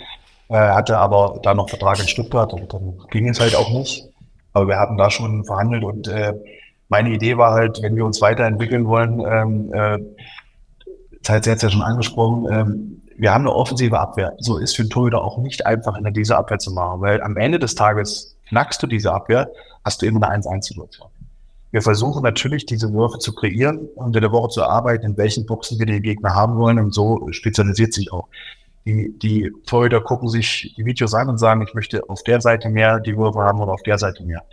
äh, 0.50 0.56
hatte 0.56 0.98
aber 0.98 1.40
da 1.44 1.54
noch 1.54 1.70
Vertrag 1.70 2.00
in 2.00 2.08
Stuttgart 2.08 2.52
und 2.54 2.74
dann 2.74 2.98
ging 3.12 3.30
es 3.30 3.40
halt 3.40 3.56
auch 3.56 3.70
nicht. 3.70 4.06
Aber 4.54 4.68
wir 4.68 4.80
hatten 4.80 4.98
da 4.98 5.10
schon 5.10 5.46
verhandelt 5.46 5.84
und 5.84 6.08
äh, 6.08 6.34
meine 6.90 7.12
Idee 7.12 7.38
war 7.38 7.54
halt, 7.54 7.82
wenn 7.84 7.96
wir 7.96 8.04
uns 8.04 8.20
weiterentwickeln 8.20 8.88
wollen, 8.88 9.24
ähm, 9.26 9.74
äh, 9.74 10.00
Zeit 11.22 11.46
hat 11.46 11.58
es 11.58 11.62
ja 11.62 11.70
schon 11.70 11.84
angesprochen, 11.84 12.48
ähm, 12.52 13.02
wir 13.16 13.34
haben 13.34 13.42
eine 13.42 13.54
offensive 13.54 14.00
Abwehr. 14.00 14.34
So 14.40 14.58
ist 14.58 14.76
für 14.76 14.84
einen 14.84 14.90
Torhüter 14.90 15.22
auch 15.22 15.38
nicht 15.38 15.66
einfach, 15.66 15.98
in 15.98 16.14
dieser 16.14 16.38
Abwehr 16.38 16.58
zu 16.58 16.72
machen, 16.72 17.02
weil 17.02 17.22
am 17.22 17.38
Ende 17.38 17.60
des 17.60 17.76
Tages 17.76 18.38
knackst 18.48 18.82
du 18.82 18.88
diese 18.88 19.14
Abwehr, 19.14 19.52
hast 19.84 20.02
du 20.02 20.08
immer 20.08 20.28
eine 20.28 20.42
1-1-Situation. 20.42 21.10
Wir 21.72 21.82
versuchen 21.82 22.24
natürlich, 22.24 22.66
diese 22.66 22.92
Würfe 22.94 23.20
zu 23.20 23.34
kreieren 23.34 23.90
und 23.96 24.16
in 24.16 24.22
der 24.22 24.32
Woche 24.32 24.50
zu 24.50 24.64
arbeiten, 24.64 25.06
in 25.06 25.18
welchen 25.18 25.46
Boxen 25.46 25.78
wir 25.78 25.86
den 25.86 26.02
Gegner 26.02 26.34
haben 26.34 26.58
wollen 26.58 26.80
und 26.80 26.94
so 26.94 27.28
spezialisiert 27.32 27.94
sich 27.94 28.12
auch 28.12 28.28
Die, 28.86 29.14
die 29.20 29.52
Torhüter 29.68 30.02
gucken 30.02 30.30
sich 30.30 30.74
die 30.76 30.86
Videos 30.86 31.14
an 31.14 31.30
und 31.30 31.38
sagen, 31.38 31.62
ich 31.62 31.74
möchte 31.76 32.10
auf 32.10 32.24
der 32.24 32.42
Seite 32.42 32.70
mehr 32.70 33.00
die 33.00 33.16
Würfe 33.16 33.40
haben 33.40 33.60
oder 33.60 33.74
auf 33.74 33.84
der 33.84 34.00
Seite 34.00 34.24
mehr. 34.24 34.44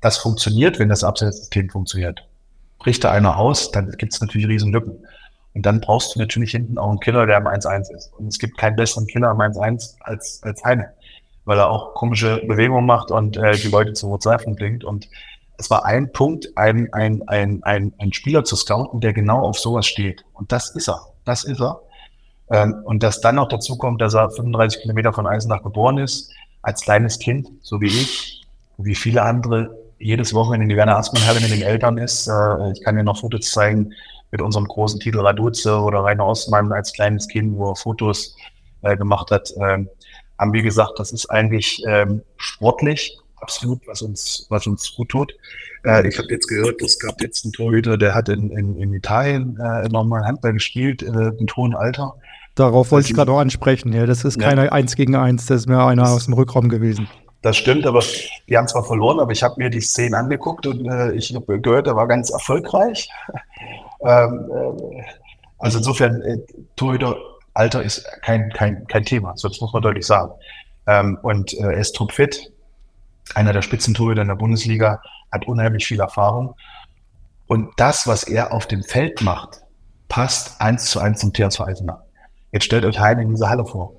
Das 0.00 0.18
funktioniert, 0.18 0.78
wenn 0.78 0.88
das 0.88 1.04
Abseitssystem 1.04 1.70
funktioniert. 1.70 2.28
Bricht 2.78 3.02
da 3.04 3.10
einer 3.12 3.38
aus, 3.38 3.70
dann 3.70 3.90
gibt 3.92 4.12
es 4.12 4.20
natürlich 4.20 4.46
riesen 4.48 4.72
Lücken. 4.72 5.04
Und 5.54 5.66
dann 5.66 5.80
brauchst 5.80 6.14
du 6.14 6.18
natürlich 6.18 6.52
hinten 6.52 6.78
auch 6.78 6.90
einen 6.90 7.00
Killer, 7.00 7.26
der 7.26 7.36
am 7.36 7.46
1-1 7.46 7.94
ist. 7.94 8.12
Und 8.18 8.28
es 8.28 8.38
gibt 8.38 8.56
keinen 8.56 8.76
besseren 8.76 9.06
Killer 9.06 9.28
am 9.28 9.40
1-1 9.40 9.96
als, 10.00 10.40
als 10.42 10.64
Heine, 10.64 10.92
weil 11.44 11.58
er 11.58 11.70
auch 11.70 11.94
komische 11.94 12.42
Bewegungen 12.46 12.86
macht 12.86 13.10
und 13.10 13.36
äh, 13.36 13.52
die 13.52 13.68
Leute 13.68 13.92
zur 13.92 14.10
Verzweiflung 14.10 14.56
bringt. 14.56 14.82
Und 14.82 15.08
es 15.58 15.70
war 15.70 15.84
ein 15.84 16.12
Punkt, 16.12 16.48
ein, 16.56 16.92
ein, 16.92 17.22
ein, 17.28 17.62
ein, 17.62 17.92
ein 17.98 18.12
Spieler 18.12 18.44
zu 18.44 18.56
scouten, 18.56 19.00
der 19.00 19.12
genau 19.12 19.40
auf 19.40 19.58
sowas 19.58 19.86
steht. 19.86 20.24
Und 20.32 20.52
das 20.52 20.70
ist 20.74 20.88
er. 20.88 21.00
Das 21.24 21.44
ist 21.44 21.60
er. 21.60 21.80
Ähm, 22.50 22.82
und 22.84 23.02
dass 23.02 23.20
dann 23.20 23.36
noch 23.36 23.48
dazu 23.48 23.76
kommt, 23.76 24.00
dass 24.00 24.14
er 24.14 24.30
35 24.30 24.82
Kilometer 24.82 25.12
von 25.12 25.26
Eisenach 25.26 25.62
geboren 25.62 25.98
ist, 25.98 26.32
als 26.62 26.82
kleines 26.82 27.18
Kind, 27.18 27.48
so 27.62 27.80
wie 27.80 27.86
ich, 27.86 28.44
wie 28.78 28.94
viele 28.94 29.22
andere, 29.22 29.76
jedes 29.98 30.34
Wochenende 30.34 30.64
in 30.64 30.68
die 30.70 30.76
Werner 30.76 30.96
Aßmann 30.96 31.24
Halle 31.26 31.40
mit 31.40 31.50
den 31.50 31.62
Eltern 31.62 31.98
ist. 31.98 32.26
Äh, 32.26 32.72
ich 32.72 32.82
kann 32.82 32.96
dir 32.96 33.04
noch 33.04 33.20
Fotos 33.20 33.50
zeigen 33.50 33.92
mit 34.32 34.40
unserem 34.40 34.66
großen 34.66 34.98
Titel 34.98 35.20
Raduze 35.20 35.78
oder 35.78 36.02
Rainer 36.02 36.26
Ostmann 36.26 36.72
als 36.72 36.92
kleines 36.92 37.28
Kind, 37.28 37.56
wo 37.56 37.70
er 37.70 37.76
Fotos 37.76 38.34
äh, 38.80 38.96
gemacht 38.96 39.30
hat. 39.30 39.52
Ähm, 39.56 39.88
haben 40.38 40.52
wir 40.52 40.62
gesagt, 40.62 40.98
das 40.98 41.12
ist 41.12 41.26
eigentlich 41.26 41.82
ähm, 41.86 42.22
sportlich 42.36 43.18
absolut, 43.42 43.86
was 43.86 44.02
uns, 44.02 44.46
was 44.48 44.66
uns 44.66 44.94
gut 44.94 45.10
tut. 45.10 45.34
Äh, 45.84 46.08
ich 46.08 46.18
habe 46.18 46.28
jetzt 46.30 46.46
gehört, 46.46 46.80
es 46.80 46.98
gab 46.98 47.20
jetzt 47.20 47.44
einen 47.44 47.52
Torhüter, 47.52 47.98
der 47.98 48.14
hat 48.14 48.28
in, 48.28 48.50
in, 48.50 48.76
in 48.76 48.94
Italien 48.94 49.58
äh, 49.58 49.88
nochmal 49.88 50.24
Handball 50.24 50.54
gespielt, 50.54 51.02
äh, 51.02 51.06
im 51.06 51.46
hohen 51.56 51.74
Alter. 51.74 52.14
Darauf 52.54 52.90
wollte 52.90 53.08
ich 53.08 53.14
gerade 53.14 53.32
auch 53.32 53.38
ansprechen. 53.38 53.92
Ja, 53.92 54.06
das 54.06 54.24
ist 54.24 54.40
ja. 54.40 54.48
keine 54.48 54.72
Eins 54.72 54.94
gegen 54.94 55.16
Eins, 55.16 55.46
das 55.46 55.62
ist 55.62 55.68
mehr 55.68 55.84
einer 55.84 56.08
aus 56.10 56.26
dem 56.26 56.34
Rückraum 56.34 56.68
gewesen. 56.68 57.08
Das 57.40 57.56
stimmt, 57.56 57.86
aber 57.86 58.02
die 58.48 58.56
haben 58.56 58.68
zwar 58.68 58.84
verloren, 58.84 59.18
aber 59.18 59.32
ich 59.32 59.42
habe 59.42 59.56
mir 59.58 59.68
die 59.68 59.80
Szenen 59.80 60.14
angeguckt 60.14 60.66
und 60.66 60.86
äh, 60.86 61.12
ich 61.12 61.34
habe 61.34 61.60
gehört, 61.60 61.88
er 61.88 61.96
war 61.96 62.06
ganz 62.06 62.30
erfolgreich. 62.30 63.08
ähm, 64.04 64.50
äh, 64.50 65.02
also 65.58 65.78
insofern, 65.78 66.22
äh, 66.22 66.38
Torhüter 66.76 67.16
Alter 67.54 67.82
ist 67.82 68.06
kein, 68.22 68.50
kein, 68.50 68.86
kein 68.86 69.04
Thema, 69.04 69.36
so 69.36 69.48
das 69.48 69.60
muss 69.60 69.72
man 69.72 69.82
deutlich 69.82 70.06
sagen. 70.06 70.32
Ähm, 70.86 71.18
und 71.22 71.52
äh, 71.54 71.64
er 71.64 71.78
ist 71.78 71.96
topfit, 71.96 72.51
einer 73.34 73.52
der 73.52 73.62
Spitzentorhüter 73.62 74.22
in 74.22 74.28
der 74.28 74.34
Bundesliga, 74.36 75.02
hat 75.30 75.46
unheimlich 75.46 75.86
viel 75.86 76.00
Erfahrung. 76.00 76.54
Und 77.46 77.70
das, 77.76 78.06
was 78.06 78.24
er 78.24 78.52
auf 78.52 78.66
dem 78.66 78.82
Feld 78.82 79.22
macht, 79.22 79.62
passt 80.08 80.60
eins 80.60 80.86
zu 80.86 81.00
eins 81.00 81.20
zum 81.20 81.32
THV 81.32 81.60
Eisenach. 81.60 82.00
Jetzt 82.52 82.64
stellt 82.64 82.84
euch 82.84 83.00
Heine 83.00 83.22
in 83.22 83.30
dieser 83.30 83.48
Halle 83.48 83.64
vor, 83.64 83.94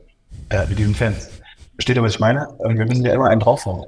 äh, 0.50 0.66
mit 0.68 0.78
diesen 0.78 0.94
Fans. 0.94 1.30
Versteht 1.76 1.96
ihr, 1.96 2.04
was 2.04 2.14
ich 2.14 2.20
meine? 2.20 2.48
Und 2.60 2.78
wir 2.78 2.86
müssen 2.86 3.04
ja 3.04 3.14
immer 3.14 3.30
einen 3.30 3.40
draufhauen. 3.40 3.86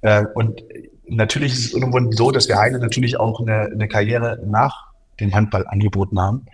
Äh, 0.00 0.24
und 0.34 0.62
natürlich 1.06 1.52
ist 1.52 1.66
es 1.66 1.72
irgendwo 1.72 2.10
so, 2.12 2.30
dass 2.30 2.48
wir 2.48 2.58
Heine 2.58 2.78
natürlich 2.78 3.18
auch 3.18 3.40
eine, 3.40 3.70
eine 3.72 3.88
Karriere 3.88 4.40
nach 4.44 4.88
dem 5.20 5.34
Handball 5.34 5.66
angeboten 5.68 6.20
haben. 6.20 6.46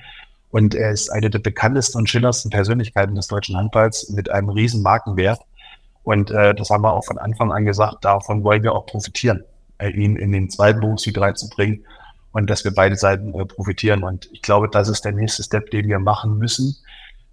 Und 0.50 0.74
er 0.74 0.90
ist 0.90 1.10
eine 1.10 1.30
der 1.30 1.40
bekanntesten 1.40 1.98
und 1.98 2.08
schillerndsten 2.08 2.50
Persönlichkeiten 2.50 3.14
des 3.14 3.26
deutschen 3.26 3.56
Handballs 3.56 4.10
mit 4.10 4.30
einem 4.30 4.50
riesen 4.50 4.82
Markenwert. 4.82 5.40
Und 6.04 6.30
äh, 6.30 6.54
das 6.54 6.70
haben 6.70 6.82
wir 6.82 6.92
auch 6.92 7.04
von 7.04 7.18
Anfang 7.18 7.50
an 7.50 7.64
gesagt, 7.64 8.04
davon 8.04 8.44
wollen 8.44 8.62
wir 8.62 8.72
auch 8.72 8.86
profitieren, 8.86 9.42
äh, 9.78 9.88
ihn 9.90 10.16
in 10.16 10.32
den 10.32 10.50
zweiten 10.50 10.80
Berufsweg 10.80 11.18
reinzubringen 11.18 11.84
und 12.32 12.50
dass 12.50 12.64
wir 12.64 12.74
beide 12.74 12.96
Seiten 12.96 13.34
äh, 13.34 13.46
profitieren. 13.46 14.04
Und 14.04 14.28
ich 14.32 14.42
glaube, 14.42 14.68
das 14.68 14.88
ist 14.88 15.04
der 15.04 15.12
nächste 15.12 15.42
Step, 15.42 15.70
den 15.70 15.88
wir 15.88 15.98
machen 15.98 16.38
müssen. 16.38 16.76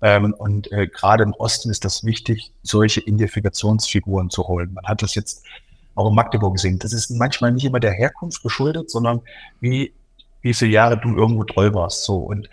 Ähm, 0.01 0.33
und 0.33 0.71
äh, 0.71 0.87
gerade 0.87 1.23
im 1.23 1.33
Osten 1.33 1.69
ist 1.69 1.85
das 1.85 2.03
wichtig, 2.03 2.53
solche 2.63 3.01
Identifikationsfiguren 3.01 4.29
zu 4.29 4.47
holen. 4.47 4.73
Man 4.73 4.85
hat 4.85 5.03
das 5.03 5.15
jetzt 5.15 5.43
auch 5.95 6.07
in 6.07 6.15
Magdeburg 6.15 6.55
gesehen. 6.55 6.79
Das 6.79 6.93
ist 6.93 7.11
manchmal 7.11 7.51
nicht 7.51 7.65
immer 7.65 7.79
der 7.79 7.93
Herkunft 7.93 8.41
geschuldet, 8.41 8.89
sondern 8.89 9.21
wie, 9.59 9.93
wie 10.41 10.53
viele 10.53 10.71
Jahre 10.71 10.97
du 10.97 11.15
irgendwo 11.15 11.43
treu 11.43 11.73
warst. 11.73 12.03
So. 12.05 12.17
Und 12.17 12.49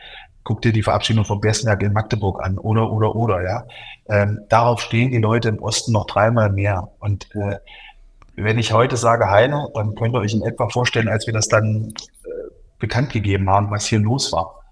guck 0.49 0.63
dir 0.63 0.73
die 0.73 0.83
Verabschiedung 0.83 1.27
von 1.27 1.43
Bessenberg 1.43 1.83
in 1.83 1.93
Magdeburg 1.93 2.43
an 2.43 2.57
oder, 2.57 2.91
oder, 2.91 3.15
oder, 3.15 3.43
ja. 3.43 3.65
Ähm, 4.09 4.41
darauf 4.49 4.81
stehen 4.81 5.11
die 5.11 5.19
Leute 5.19 5.51
im 5.51 5.59
Osten 5.59 5.93
noch 5.93 6.07
dreimal 6.07 6.51
mehr. 6.51 6.89
Und 7.01 7.29
äh, 7.35 7.59
wenn 8.35 8.59
ich 8.59 8.73
heute 8.73 8.97
sage 8.97 9.31
Heine, 9.31 9.69
dann 9.75 9.95
könnt 9.95 10.15
ihr 10.15 10.21
euch 10.21 10.33
in 10.33 10.43
etwa 10.43 10.71
vorstellen, 10.71 11.11
als 11.11 11.27
wir 11.27 11.35
das 11.35 11.49
dann 11.49 11.93
äh, 12.25 12.29
bekannt 12.79 13.13
gegeben 13.13 13.51
haben, 13.51 13.71
was 13.71 13.85
hier 13.85 13.99
los 13.99 14.33
war. 14.33 14.63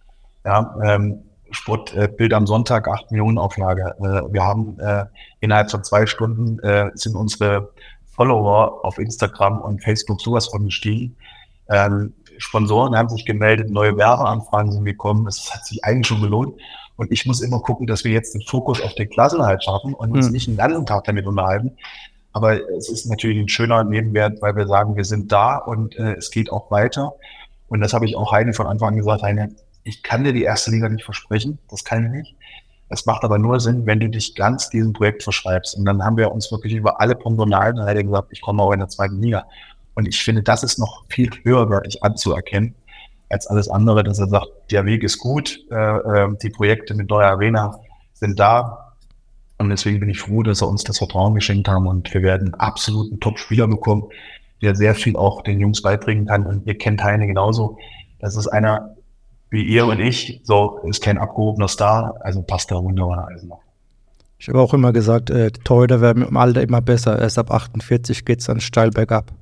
Ja, 0.47 0.75
ähm, 0.83 1.25
Sportbild 1.51 2.33
äh, 2.33 2.35
am 2.35 2.47
Sonntag, 2.47 2.89
8 2.89 3.11
Millionen 3.11 3.37
Auflage. 3.37 3.95
Äh, 3.99 4.33
wir 4.33 4.45
haben 4.45 4.81
äh, 4.81 5.05
innerhalb 5.41 5.71
von 5.71 5.85
zwei 5.85 6.07
Stunden 6.07 6.59
äh, 6.61 6.91
sind 6.95 7.17
unsere 7.17 7.69
Follower 8.13 8.83
auf 8.83 8.99
Instagram 8.99 9.61
und 9.61 9.83
Facebook 9.83 10.23
sowas 10.23 10.47
von 10.47 10.65
gestiegen. 10.65 11.17
Ähm, 11.69 12.15
Sponsoren 12.39 12.97
haben 12.97 13.09
sich 13.09 13.25
gemeldet, 13.25 13.71
neue 13.71 13.97
Werbeanfragen 13.97 14.73
sind 14.73 14.85
gekommen. 14.85 15.27
Es 15.27 15.53
hat 15.53 15.67
sich 15.67 15.85
eigentlich 15.85 16.07
schon 16.07 16.21
gelohnt. 16.21 16.55
Und 16.97 17.13
ich 17.13 17.27
muss 17.27 17.43
immer 17.43 17.61
gucken, 17.61 17.87
dass 17.87 18.05
wir 18.05 18.13
jetzt 18.13 18.35
den 18.35 18.43
Fokus 18.43 18.81
auf 18.81 18.95
den 18.95 19.09
Klassenhalt 19.11 19.63
schaffen 19.63 19.95
und 19.95 20.13
uns 20.13 20.27
hm. 20.27 20.33
nicht 20.33 20.49
einen 20.49 20.57
ganzen 20.57 20.87
Tag 20.87 21.05
damit 21.05 21.27
unterhalten. 21.27 21.77
Aber 22.33 22.61
es 22.77 22.89
ist 22.89 23.07
natürlich 23.07 23.39
ein 23.39 23.49
schöner 23.49 23.85
Nebenwert, 23.85 24.43
weil 24.43 24.57
wir 24.57 24.67
sagen, 24.67 24.97
wir 24.97 25.05
sind 25.05 25.33
da 25.33 25.57
und 25.57 25.97
äh, 25.97 26.15
es 26.15 26.31
geht 26.31 26.51
auch 26.51 26.71
weiter. 26.71 27.15
Und 27.69 27.81
das 27.81 27.93
habe 27.93 28.07
ich 28.07 28.17
auch 28.17 28.33
Heine 28.33 28.53
von 28.53 28.67
Anfang 28.67 28.89
an 28.89 28.97
gesagt, 28.97 29.23
Heine, 29.23 29.55
ich 29.85 30.03
kann 30.03 30.25
dir 30.25 30.33
die 30.33 30.43
erste 30.43 30.71
Liga 30.71 30.89
nicht 30.89 31.05
versprechen, 31.05 31.59
das 31.71 31.85
kann 31.85 32.05
ich 32.05 32.11
nicht. 32.11 32.37
Es 32.89 33.07
macht 33.07 33.25
aber 33.25 33.39
nur 33.39 33.59
Sinn, 33.59 33.87
wenn 33.87 34.01
du 34.01 34.09
dich 34.09 34.35
ganz 34.35 34.69
diesem 34.69 34.93
Projekt 34.93 35.23
verschreibst. 35.23 35.77
Und 35.77 35.85
dann 35.87 36.05
haben 36.05 36.17
wir 36.17 36.31
uns 36.31 36.53
wirklich 36.53 36.75
über 36.75 37.01
alle 37.01 37.17
Pongonalen 37.17 37.77
gesagt, 37.77 38.29
ich 38.31 38.41
komme 38.41 38.63
auch 38.63 38.73
in 38.73 38.79
der 38.79 38.89
zweiten 38.89 39.21
Liga. 39.21 39.47
Und 39.97 40.07
ich 40.07 40.23
finde, 40.23 40.43
das 40.43 40.63
ist 40.63 40.79
noch 40.79 41.05
viel 41.09 41.31
höherwertig 41.43 42.05
anzuerkennen 42.05 42.77
als 43.29 43.47
alles 43.47 43.69
andere, 43.69 44.05
dass 44.05 44.19
er 44.19 44.29
sagt, 44.29 44.47
der 44.71 44.85
Weg 44.85 45.03
ist 45.03 45.19
gut, 45.19 45.59
äh, 45.71 45.75
äh, 45.75 46.29
die 46.43 46.51
Projekte 46.51 46.95
mit 46.95 47.11
neuer 47.11 47.31
Arena 47.31 47.81
sind 48.13 48.39
da. 48.39 48.95
Und 49.59 49.71
deswegen 49.71 50.01
bin 50.01 50.11
ich 50.11 50.21
froh, 50.21 50.43
dass 50.43 50.61
er 50.61 50.69
uns 50.69 50.85
das 50.85 50.99
Vertrauen 50.99 51.35
geschenkt 51.35 51.67
haben 51.67 51.87
und 51.87 52.13
wir 52.13 52.23
werden 52.23 52.55
einen 52.55 53.21
Top-Spieler 53.21 53.67
bekommen, 53.67 54.05
der 54.61 54.77
sehr 54.77 54.95
viel 54.95 55.17
auch 55.17 55.43
den 55.43 55.61
Jungs 55.61 55.83
beibringen 55.83 56.27
kann. 56.27 56.47
Und 56.47 56.67
ihr 56.67 56.77
kennt 56.77 57.03
Heine 57.03 57.27
genauso. 57.27 57.79
Das 58.19 58.37
ist 58.37 58.49
einer, 58.49 58.97
wie 59.51 59.63
ihr 59.63 59.87
und 59.87 59.99
ich, 59.99 60.43
so 60.45 60.79
ist 60.87 61.03
kein 61.03 61.19
abgehobener 61.19 61.69
Star, 61.69 62.15
also 62.21 62.43
passt 62.43 62.71
da 62.71 62.77
wunderbar 62.77 63.29
Eisenach. 63.29 63.59
Ich 64.39 64.49
habe 64.49 64.61
auch 64.61 64.75
immer 64.75 64.93
gesagt, 64.93 65.31
äh, 65.31 65.51
die 65.51 65.61
Torhüter 65.61 66.03
werden 66.03 66.23
im 66.23 66.37
Alter 66.37 66.63
immer 66.63 66.83
besser. 66.83 67.19
Erst 67.19 67.39
ab 67.39 67.51
48 67.51 68.27
geht 68.27 68.41
es 68.41 68.47
dann 68.47 68.61
steil 68.61 68.91
bergab. 68.91 69.33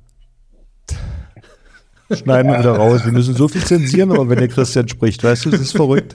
Schneiden 2.11 2.51
wir 2.51 2.59
wieder 2.59 2.75
raus. 2.75 3.03
Wir 3.03 3.11
müssen 3.11 3.35
so 3.35 3.47
viel 3.47 3.63
zensieren, 3.63 4.11
aber 4.11 4.29
wenn 4.29 4.39
der 4.39 4.47
Christian 4.47 4.87
spricht, 4.87 5.23
weißt 5.23 5.45
du, 5.45 5.49
das 5.51 5.61
ist 5.61 5.75
verrückt. 5.75 6.13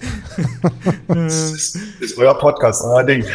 Das 1.09 1.53
ist, 1.53 1.78
ist 2.01 2.16
euer 2.18 2.38
Podcast, 2.38 2.84
allerdings. 2.84 3.26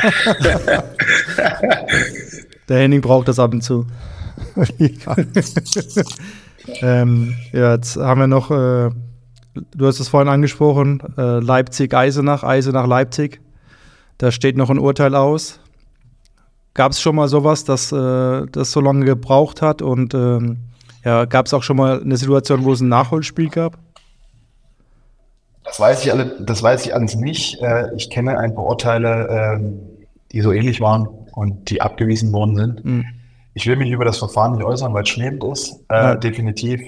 Der 2.70 2.80
Henning 2.80 3.01
braucht 3.01 3.28
das 3.28 3.38
ab 3.39 3.53
und 3.53 3.62
zu. 3.62 3.86
ja. 4.78 5.16
ähm, 6.82 7.36
ja, 7.51 7.74
jetzt 7.76 7.97
haben 7.97 8.22
wir 8.22 8.28
noch 8.28 8.49
äh, 8.51 8.89
du 9.76 9.88
hast 9.88 9.99
es 9.99 10.08
vorhin 10.08 10.30
angesprochen, 10.30 11.01
äh, 11.18 11.39
Leipzig-Eisenach, 11.39 12.43
Eisenach-Leipzig. 12.43 13.39
Da 14.18 14.32
steht 14.32 14.58
noch 14.58 14.70
ein 14.70 14.80
Urteil 14.80 15.16
aus. 15.16 15.60
Gab 16.74 16.91
es 16.91 17.01
schon 17.01 17.16
mal 17.16 17.28
sowas, 17.28 17.64
dass 17.64 17.91
äh, 17.91 18.45
das 18.51 18.72
so 18.72 18.82
lange 18.82 19.06
gebraucht 19.06 19.62
hat? 19.62 19.82
Und 19.82 20.14
ähm, 20.14 20.58
ja, 21.06 21.26
gab 21.26 21.45
es 21.45 21.53
auch 21.53 21.64
schon 21.64 21.78
mal 21.78 22.01
eine 22.01 22.18
Situation, 22.18 22.66
wo 22.66 22.74
es 22.74 22.82
ein 22.82 22.89
Nachholspiel 22.89 23.49
gab? 23.49 23.78
Das 25.64 25.80
weiß 25.80 26.03
ich, 26.03 26.12
alle, 26.12 26.36
das 26.41 26.62
weiß 26.62 26.86
ich 26.86 26.93
alles 26.93 27.16
nicht. 27.16 27.62
Äh, 27.62 27.93
ich 27.95 28.10
kenne 28.10 28.38
ein 28.38 28.56
paar 28.56 28.66
Urteile, 28.66 29.60
äh, 29.60 29.60
die 30.32 30.41
so 30.41 30.51
ähnlich 30.51 30.82
waren 30.82 31.08
und 31.34 31.70
die 31.70 31.82
abgewiesen 31.82 32.34
worden 32.34 32.56
sind. 32.56 32.86
Mhm. 32.86 33.06
Ich 33.53 33.68
will 33.68 33.76
mich 33.76 33.91
über 33.91 34.03
das 34.03 34.18
Verfahren 34.18 34.53
nicht 34.53 34.64
äußern, 34.66 34.93
weil 34.93 35.03
es 35.03 35.10
schwebend 35.10 35.43
ist, 35.45 35.80
äh, 35.89 35.95
ja. 35.95 36.16
definitiv. 36.16 36.82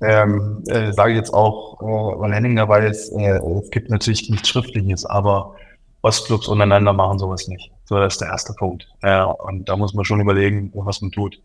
Ähm, 0.00 0.62
äh, 0.68 0.92
sage 0.92 1.10
ich 1.10 1.16
jetzt 1.16 1.34
auch, 1.34 1.80
äh, 1.82 2.20
weil 2.20 2.32
Henning 2.32 2.54
dabei 2.54 2.86
ist, 2.86 3.10
äh, 3.10 3.38
es 3.38 3.70
gibt 3.70 3.90
natürlich 3.90 4.30
nichts 4.30 4.48
Schriftliches, 4.48 5.04
aber 5.04 5.54
Ostclubs 6.02 6.46
untereinander 6.46 6.92
machen 6.92 7.18
sowas 7.18 7.48
nicht. 7.48 7.72
So, 7.84 7.98
das 7.98 8.14
ist 8.14 8.20
der 8.20 8.28
erste 8.28 8.52
Punkt. 8.52 8.88
Und 9.02 9.68
da 9.68 9.76
muss 9.76 9.94
man 9.94 10.04
schon 10.04 10.20
überlegen, 10.20 10.70
was 10.74 11.00
man 11.00 11.10
tut. 11.10 11.40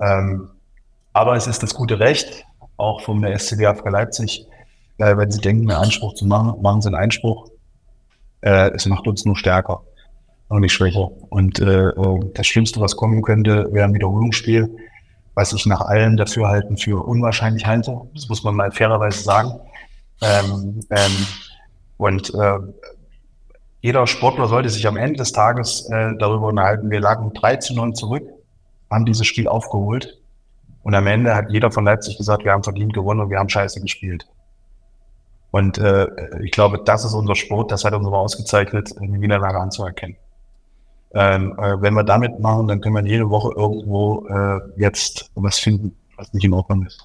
Ähm, 0.00 0.50
aber 1.12 1.36
es 1.36 1.46
ist 1.46 1.62
das 1.62 1.74
gute 1.74 1.98
Recht, 1.98 2.44
auch 2.76 3.00
vom 3.02 3.22
der 3.22 3.32
SCD 3.32 3.64
Leipzig, 3.84 4.46
äh, 4.98 5.16
wenn 5.16 5.30
sie 5.30 5.40
denken, 5.40 5.70
einen 5.70 5.82
Einspruch 5.82 6.14
zu 6.14 6.26
machen, 6.26 6.60
machen 6.62 6.82
sie 6.82 6.88
einen 6.88 6.96
Einspruch. 6.96 7.48
Äh, 8.40 8.70
es 8.74 8.86
macht 8.86 9.06
uns 9.06 9.24
nur 9.24 9.36
stärker 9.36 9.82
und 10.48 10.60
nicht 10.60 10.72
schwächer. 10.72 11.10
Und 11.30 11.58
äh, 11.60 11.92
das 12.34 12.46
Schlimmste, 12.46 12.80
was 12.80 12.96
kommen 12.96 13.22
könnte, 13.22 13.68
wäre 13.72 13.84
ein 13.84 13.94
Wiederholungsspiel 13.94 14.74
was 15.38 15.52
ich 15.52 15.66
nach 15.66 15.82
allen 15.82 16.16
Dafürhalten 16.16 16.76
für 16.76 17.06
unwahrscheinlich 17.06 17.64
halte. 17.64 17.96
Das 18.12 18.28
muss 18.28 18.42
man 18.42 18.56
mal 18.56 18.72
fairerweise 18.72 19.22
sagen. 19.22 19.52
Ähm, 20.20 20.80
ähm, 20.90 21.26
und 21.96 22.34
äh, 22.34 22.58
jeder 23.80 24.08
Sportler 24.08 24.48
sollte 24.48 24.68
sich 24.68 24.84
am 24.88 24.96
Ende 24.96 25.18
des 25.18 25.30
Tages 25.30 25.88
äh, 25.92 26.10
darüber 26.18 26.48
unterhalten. 26.48 26.90
Wir 26.90 26.98
lagen 26.98 27.32
3 27.32 27.54
zu 27.58 27.72
9 27.74 27.94
zurück, 27.94 28.24
haben 28.90 29.04
dieses 29.04 29.28
Spiel 29.28 29.46
aufgeholt. 29.46 30.17
Und 30.82 30.94
am 30.94 31.06
Ende 31.06 31.34
hat 31.34 31.50
jeder 31.50 31.70
von 31.70 31.84
Leipzig 31.84 32.16
gesagt, 32.16 32.44
wir 32.44 32.52
haben 32.52 32.62
verdient 32.62 32.94
gewonnen 32.94 33.20
und 33.20 33.30
wir 33.30 33.38
haben 33.38 33.48
scheiße 33.48 33.80
gespielt. 33.80 34.26
Und 35.50 35.78
äh, 35.78 36.06
ich 36.42 36.50
glaube, 36.50 36.82
das 36.84 37.04
ist 37.04 37.14
unser 37.14 37.34
Sport, 37.34 37.72
das 37.72 37.84
hat 37.84 37.94
uns 37.94 38.06
aber 38.06 38.18
ausgezeichnet, 38.18 38.94
die 39.00 39.06
Niederlage 39.06 39.58
anzuerkennen. 39.58 40.16
Ähm, 41.14 41.58
äh, 41.58 41.80
wenn 41.80 41.94
wir 41.94 42.04
damit 42.04 42.38
machen, 42.38 42.68
dann 42.68 42.80
können 42.80 42.94
wir 42.94 43.10
jede 43.10 43.30
Woche 43.30 43.52
irgendwo 43.56 44.26
äh, 44.28 44.60
jetzt 44.76 45.30
was 45.34 45.58
finden, 45.58 45.96
was 46.16 46.32
nicht 46.34 46.44
in 46.44 46.52
Ordnung 46.52 46.84
ist. 46.84 46.98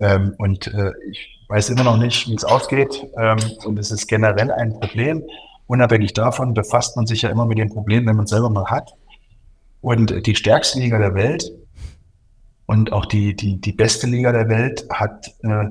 Ähm, 0.00 0.34
und 0.38 0.66
äh, 0.74 0.92
ich 1.10 1.44
weiß 1.48 1.70
immer 1.70 1.84
noch 1.84 1.96
nicht, 1.96 2.28
wie 2.28 2.34
es 2.34 2.44
ausgeht. 2.44 3.06
Ähm, 3.16 3.38
und 3.64 3.78
es 3.78 3.92
ist 3.92 4.08
generell 4.08 4.50
ein 4.50 4.72
Problem. 4.80 5.22
Unabhängig 5.68 6.12
davon 6.12 6.54
befasst 6.54 6.96
man 6.96 7.06
sich 7.06 7.22
ja 7.22 7.30
immer 7.30 7.46
mit 7.46 7.58
dem 7.58 7.70
Problem, 7.70 8.06
wenn 8.06 8.16
man 8.16 8.24
es 8.24 8.30
selber 8.30 8.50
mal 8.50 8.66
hat. 8.66 8.94
Und 9.80 10.26
die 10.26 10.34
stärkste 10.34 10.80
Liga 10.80 10.98
der 10.98 11.14
Welt 11.14 11.52
und 12.66 12.92
auch 12.92 13.06
die, 13.06 13.34
die, 13.34 13.60
die 13.60 13.72
beste 13.72 14.06
Liga 14.06 14.32
der 14.32 14.48
Welt 14.48 14.86
hat 14.90 15.32
äh, 15.42 15.66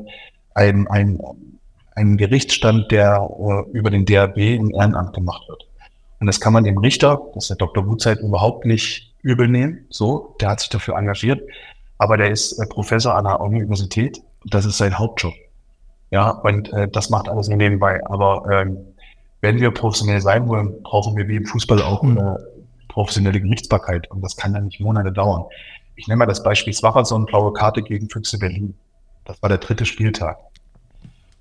ein, 0.53 0.87
ein, 0.87 1.19
einen 1.93 2.17
Gerichtsstand, 2.17 2.91
der 2.91 3.29
äh, 3.39 3.77
über 3.77 3.89
den 3.89 4.05
DRB 4.05 4.37
im 4.37 4.71
Ehrenamt 4.71 5.13
gemacht 5.13 5.43
wird. 5.47 5.67
Und 6.19 6.27
das 6.27 6.39
kann 6.39 6.53
man 6.53 6.63
dem 6.63 6.77
Richter, 6.77 7.21
das 7.33 7.45
ist 7.45 7.49
der 7.49 7.57
Dr. 7.57 7.85
Wutzeit, 7.85 8.19
überhaupt 8.19 8.65
nicht 8.65 9.13
übel 9.21 9.47
nehmen. 9.47 9.85
So, 9.89 10.35
der 10.39 10.49
hat 10.49 10.61
sich 10.61 10.69
dafür 10.69 10.95
engagiert. 10.95 11.41
Aber 11.97 12.17
der 12.17 12.31
ist 12.31 12.53
äh, 12.59 12.65
Professor 12.67 13.15
an 13.15 13.25
der 13.25 13.39
Universität. 13.41 14.21
Das 14.45 14.65
ist 14.65 14.77
sein 14.77 14.97
Hauptjob. 14.97 15.33
Ja, 16.11 16.29
und 16.29 16.71
äh, 16.73 16.87
das 16.87 17.09
macht 17.09 17.27
alles 17.27 17.49
nur 17.49 17.57
nebenbei. 17.57 17.99
Aber 18.05 18.49
ähm, 18.51 18.77
wenn 19.41 19.59
wir 19.59 19.71
professionell 19.71 20.21
sein 20.21 20.47
wollen, 20.47 20.81
brauchen 20.83 21.15
wir 21.17 21.27
wie 21.27 21.37
im 21.37 21.45
Fußball 21.45 21.81
auch 21.81 22.03
mhm. 22.03 22.17
äh, 22.17 22.35
professionelle 22.87 23.41
Gerichtsbarkeit. 23.41 24.09
Und 24.11 24.21
das 24.21 24.37
kann 24.37 24.53
dann 24.53 24.65
nicht 24.65 24.79
Monate 24.79 25.11
dauern. 25.11 25.45
Ich 25.95 26.07
nenne 26.07 26.19
mal 26.19 26.25
das 26.25 26.43
Beispiel 26.43 26.73
Swacherson, 26.73 27.25
blaue 27.25 27.53
Karte 27.53 27.81
gegen 27.81 28.09
Füchse 28.09 28.37
Berlin. 28.37 28.75
Das 29.23 29.41
war 29.41 29.49
der 29.49 29.59
dritte 29.59 29.85
Spieltag. 29.85 30.37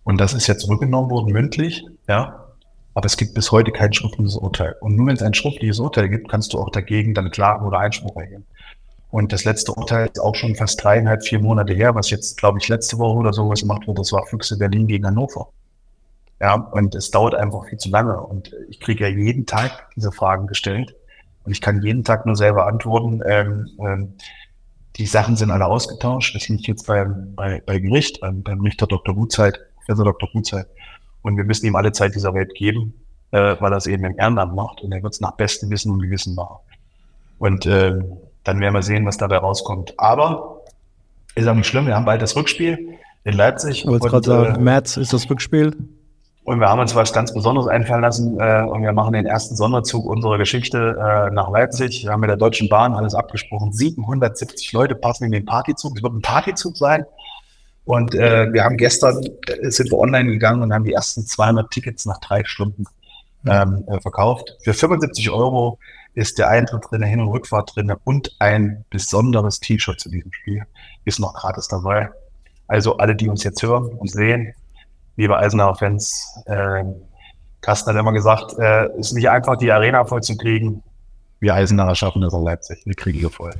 Und 0.04 0.18
das 0.20 0.34
ist 0.34 0.46
jetzt 0.46 0.62
zurückgenommen 0.62 1.10
worden, 1.10 1.32
mündlich, 1.32 1.84
ja. 2.08 2.40
Aber 2.94 3.06
es 3.06 3.16
gibt 3.16 3.34
bis 3.34 3.50
heute 3.50 3.72
kein 3.72 3.92
schriftliches 3.92 4.36
Urteil. 4.36 4.76
Und 4.80 4.94
nur 4.96 5.08
wenn 5.08 5.16
es 5.16 5.22
ein 5.22 5.34
schriftliches 5.34 5.80
Urteil 5.80 6.08
gibt, 6.08 6.28
kannst 6.28 6.52
du 6.52 6.58
auch 6.58 6.70
dagegen 6.70 7.14
dann 7.14 7.30
klagen 7.30 7.66
oder 7.66 7.78
Einspruch 7.80 8.16
erheben. 8.16 8.46
Und 9.10 9.32
das 9.32 9.44
letzte 9.44 9.72
Urteil 9.72 10.06
ist 10.06 10.20
auch 10.20 10.34
schon 10.34 10.54
fast 10.54 10.82
dreieinhalb, 10.82 11.24
vier 11.24 11.40
Monate 11.40 11.72
her, 11.72 11.94
was 11.94 12.10
jetzt, 12.10 12.36
glaube 12.36 12.58
ich, 12.58 12.68
letzte 12.68 12.98
Woche 12.98 13.18
oder 13.18 13.32
sowas 13.32 13.60
gemacht 13.60 13.86
wurde. 13.86 14.00
Das 14.00 14.12
war 14.12 14.26
Füchse 14.26 14.58
Berlin 14.58 14.86
gegen 14.86 15.06
Hannover. 15.06 15.48
Ja, 16.40 16.54
und 16.54 16.94
es 16.94 17.10
dauert 17.10 17.34
einfach 17.34 17.66
viel 17.66 17.78
zu 17.78 17.90
lange. 17.90 18.20
Und 18.20 18.52
ich 18.68 18.80
kriege 18.80 19.08
ja 19.08 19.10
jeden 19.10 19.46
Tag 19.46 19.88
diese 19.96 20.12
Fragen 20.12 20.46
gestellt. 20.46 20.94
Und 21.44 21.52
ich 21.52 21.60
kann 21.60 21.82
jeden 21.82 22.04
Tag 22.04 22.26
nur 22.26 22.36
selber 22.36 22.66
antworten. 22.66 23.22
Ähm, 23.26 23.68
ähm, 23.78 24.14
die 24.96 25.06
Sachen 25.06 25.36
sind 25.36 25.50
alle 25.50 25.66
ausgetauscht. 25.66 26.34
Das 26.34 26.48
liegt 26.48 26.66
jetzt 26.66 26.86
beim, 26.86 27.34
bei, 27.34 27.62
bei 27.66 27.78
Gericht, 27.78 28.20
beim, 28.20 28.42
beim 28.42 28.60
Richter 28.60 28.86
Dr. 28.86 29.14
Gutzeit, 29.14 29.58
Professor 29.76 30.04
Dr. 30.04 30.28
Gutzeit. 30.32 30.66
Und 31.22 31.36
wir 31.36 31.44
müssen 31.44 31.66
ihm 31.66 31.76
alle 31.76 31.92
Zeit 31.92 32.14
dieser 32.14 32.34
Welt 32.34 32.54
geben, 32.54 32.94
äh, 33.32 33.56
weil 33.58 33.72
er 33.72 33.78
es 33.78 33.86
eben 33.86 34.04
im 34.04 34.18
Ehrenamt 34.18 34.54
macht. 34.54 34.82
Und 34.82 34.92
er 34.92 35.02
wird 35.02 35.14
es 35.14 35.20
nach 35.20 35.32
bestem 35.32 35.70
Wissen 35.70 35.90
und 35.90 36.00
Gewissen 36.00 36.34
machen. 36.34 36.58
Und 37.38 37.66
äh, 37.66 37.98
dann 38.44 38.60
werden 38.60 38.74
wir 38.74 38.82
sehen, 38.82 39.06
was 39.06 39.16
dabei 39.16 39.38
rauskommt. 39.38 39.94
Aber 39.98 40.60
ist 41.34 41.48
auch 41.48 41.54
nicht 41.54 41.66
schlimm. 41.66 41.86
Wir 41.86 41.96
haben 41.96 42.04
bald 42.04 42.22
das 42.22 42.36
Rückspiel 42.36 42.98
in 43.24 43.32
Leipzig. 43.34 43.80
Ich 43.80 43.86
wollte 43.86 44.08
gerade 44.08 44.26
sagen, 44.26 44.54
äh, 44.54 44.58
März 44.58 44.96
ist 44.96 45.12
das 45.12 45.28
Rückspiel. 45.28 45.76
Und 46.44 46.60
wir 46.60 46.68
haben 46.68 46.78
uns 46.78 46.94
was 46.94 47.12
ganz 47.14 47.32
Besonderes 47.32 47.68
einfallen 47.68 48.02
lassen 48.02 48.38
äh, 48.38 48.62
und 48.62 48.82
wir 48.82 48.92
machen 48.92 49.14
den 49.14 49.24
ersten 49.24 49.56
Sonderzug 49.56 50.04
unserer 50.04 50.36
Geschichte 50.36 50.96
äh, 50.98 51.30
nach 51.32 51.50
Leipzig. 51.50 52.04
Wir 52.04 52.12
haben 52.12 52.20
mit 52.20 52.28
der 52.28 52.36
Deutschen 52.36 52.68
Bahn 52.68 52.92
alles 52.92 53.14
abgesprochen. 53.14 53.72
770 53.72 54.72
Leute 54.72 54.94
passen 54.94 55.24
in 55.24 55.32
den 55.32 55.46
Partyzug. 55.46 55.96
Es 55.96 56.02
wird 56.02 56.12
ein 56.12 56.20
Partyzug 56.20 56.76
sein. 56.76 57.06
Und 57.86 58.14
äh, 58.14 58.52
wir 58.52 58.62
haben 58.62 58.76
gestern, 58.76 59.24
äh, 59.46 59.70
sind 59.70 59.90
wir 59.90 59.98
online 59.98 60.30
gegangen 60.30 60.62
und 60.62 60.72
haben 60.72 60.84
die 60.84 60.92
ersten 60.92 61.24
200 61.24 61.70
Tickets 61.70 62.04
nach 62.04 62.18
drei 62.18 62.42
Stunden 62.44 62.84
ähm, 63.46 63.84
äh, 63.86 64.00
verkauft. 64.00 64.56
Für 64.62 64.74
75 64.74 65.30
Euro 65.30 65.78
ist 66.14 66.38
der 66.38 66.48
Eintritt 66.48 66.84
drin, 66.90 67.02
Hin- 67.02 67.20
und 67.20 67.28
Rückfahrt 67.28 67.74
drin 67.74 67.92
und 68.04 68.36
ein 68.38 68.84
besonderes 68.90 69.60
T-Shirt 69.60 69.98
zu 69.98 70.10
diesem 70.10 70.32
Spiel 70.32 70.64
ist 71.04 71.20
noch 71.20 71.34
gratis 71.34 71.68
dabei. 71.68 72.10
Also 72.66 72.98
alle, 72.98 73.16
die 73.16 73.28
uns 73.28 73.44
jetzt 73.44 73.62
hören 73.62 73.88
und 73.88 74.10
sehen, 74.10 74.54
liebe 75.16 75.36
Eisenacher 75.36 75.76
Fans, 75.76 76.42
äh, 76.46 76.84
Carsten 77.60 77.90
hat 77.90 77.98
immer 77.98 78.12
gesagt, 78.12 78.56
äh, 78.58 78.88
ist 78.98 79.14
nicht 79.14 79.28
einfach, 79.28 79.56
die 79.56 79.72
Arena 79.72 80.04
voll 80.04 80.22
zu 80.22 80.36
kriegen. 80.36 80.82
Wir 81.40 81.54
Eisenacher 81.54 81.94
schaffen 81.94 82.22
das 82.22 82.32
in 82.32 82.42
Leipzig. 82.42 82.82
Wir 82.84 82.94
kriegen 82.94 83.18
hier 83.18 83.30
voll. 83.30 83.52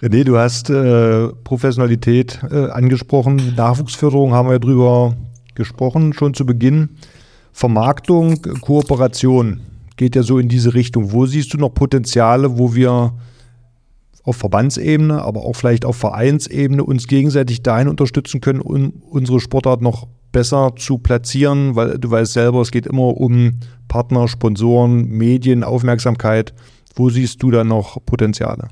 René, 0.00 0.24
du 0.24 0.38
hast 0.38 0.70
äh, 0.70 1.28
Professionalität 1.44 2.40
äh, 2.50 2.70
angesprochen. 2.70 3.54
Nachwuchsförderung 3.56 4.32
haben 4.32 4.48
wir 4.48 4.58
drüber 4.58 5.14
gesprochen, 5.54 6.12
schon 6.12 6.32
zu 6.32 6.46
Beginn. 6.46 6.96
Vermarktung, 7.52 8.40
Kooperation 8.62 9.60
geht 9.96 10.16
ja 10.16 10.22
so 10.22 10.38
in 10.38 10.48
diese 10.48 10.72
Richtung. 10.72 11.12
Wo 11.12 11.26
siehst 11.26 11.52
du 11.52 11.58
noch 11.58 11.70
Potenziale, 11.70 12.56
wo 12.58 12.74
wir 12.74 13.12
auf 14.22 14.36
Verbandsebene, 14.36 15.22
aber 15.22 15.40
auch 15.40 15.54
vielleicht 15.54 15.84
auf 15.84 15.96
Vereinsebene 15.96 16.84
uns 16.84 17.06
gegenseitig 17.06 17.62
dahin 17.62 17.88
unterstützen 17.88 18.40
können, 18.40 18.60
um 18.60 19.02
unsere 19.08 19.40
Sportart 19.40 19.80
noch 19.80 20.08
besser 20.32 20.74
zu 20.76 20.98
platzieren, 20.98 21.74
weil 21.76 21.98
du 21.98 22.10
weißt 22.10 22.32
selber, 22.32 22.60
es 22.60 22.70
geht 22.70 22.86
immer 22.86 23.16
um 23.16 23.60
Partner, 23.88 24.28
Sponsoren, 24.28 25.08
Medien, 25.08 25.64
Aufmerksamkeit. 25.64 26.54
Wo 26.94 27.10
siehst 27.10 27.42
du 27.42 27.50
da 27.50 27.64
noch 27.64 28.04
Potenziale? 28.04 28.68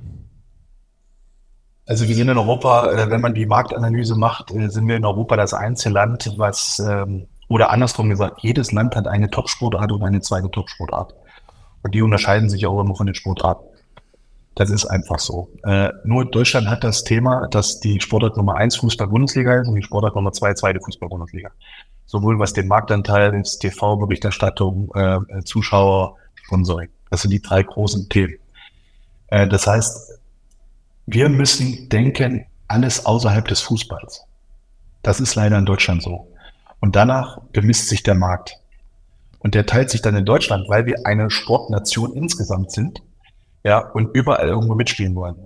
Also 1.86 2.06
wir 2.06 2.14
sind 2.14 2.28
in 2.28 2.36
Europa, 2.36 2.92
äh, 2.92 3.10
wenn 3.10 3.22
man 3.22 3.34
die 3.34 3.46
Marktanalyse 3.46 4.14
macht, 4.14 4.52
äh, 4.52 4.68
sind 4.68 4.86
wir 4.86 4.96
in 4.96 5.06
Europa 5.06 5.36
das 5.36 5.54
einzige 5.54 5.94
Land, 5.94 6.34
was, 6.36 6.78
ähm, 6.80 7.26
oder 7.48 7.70
andersrum 7.70 8.10
gesagt, 8.10 8.42
jedes 8.42 8.72
Land 8.72 8.94
hat 8.94 9.08
eine 9.08 9.30
Top-Sportart 9.30 9.90
und 9.92 10.02
eine 10.02 10.20
zweite 10.20 10.50
Top-Sportart. 10.50 11.14
Und 11.82 11.94
die 11.94 12.02
unterscheiden 12.02 12.50
sich 12.50 12.66
auch 12.66 12.78
immer 12.80 12.94
von 12.94 13.06
den 13.06 13.14
Sportarten. 13.14 13.64
Das 14.58 14.70
ist 14.70 14.86
einfach 14.86 15.20
so. 15.20 15.52
Äh, 15.62 15.90
nur 16.02 16.28
Deutschland 16.28 16.66
hat 16.66 16.82
das 16.82 17.04
Thema, 17.04 17.46
dass 17.46 17.78
die 17.78 18.00
Sportart 18.00 18.36
Nummer 18.36 18.56
eins 18.56 18.74
Fußball-Bundesliga 18.74 19.60
ist 19.60 19.68
und 19.68 19.76
die 19.76 19.84
Sportart 19.84 20.16
Nummer 20.16 20.32
zwei 20.32 20.52
zweite 20.52 20.80
Fußball-Bundesliga. 20.80 21.52
Sowohl 22.06 22.40
was 22.40 22.54
den 22.54 22.66
Marktanteil 22.66 23.40
ist, 23.40 23.60
TV-Berichterstattung, 23.60 24.90
äh, 24.96 25.44
Zuschauer, 25.44 26.16
Sponsoring. 26.34 26.88
Das 27.08 27.22
sind 27.22 27.30
die 27.30 27.40
drei 27.40 27.62
großen 27.62 28.08
Themen. 28.08 28.34
Äh, 29.28 29.46
das 29.46 29.68
heißt, 29.68 30.18
wir 31.06 31.28
müssen 31.28 31.88
denken, 31.88 32.44
alles 32.66 33.06
außerhalb 33.06 33.46
des 33.46 33.60
Fußballs. 33.60 34.24
Das 35.02 35.20
ist 35.20 35.36
leider 35.36 35.56
in 35.56 35.66
Deutschland 35.66 36.02
so. 36.02 36.32
Und 36.80 36.96
danach 36.96 37.40
bemisst 37.52 37.88
sich 37.88 38.02
der 38.02 38.16
Markt. 38.16 38.56
Und 39.38 39.54
der 39.54 39.66
teilt 39.66 39.90
sich 39.90 40.02
dann 40.02 40.16
in 40.16 40.24
Deutschland, 40.24 40.68
weil 40.68 40.84
wir 40.84 41.06
eine 41.06 41.30
Sportnation 41.30 42.12
insgesamt 42.12 42.72
sind 42.72 43.02
ja, 43.68 43.80
und 43.80 44.14
überall 44.14 44.48
irgendwo 44.48 44.74
mitspielen 44.74 45.14
wollen. 45.14 45.36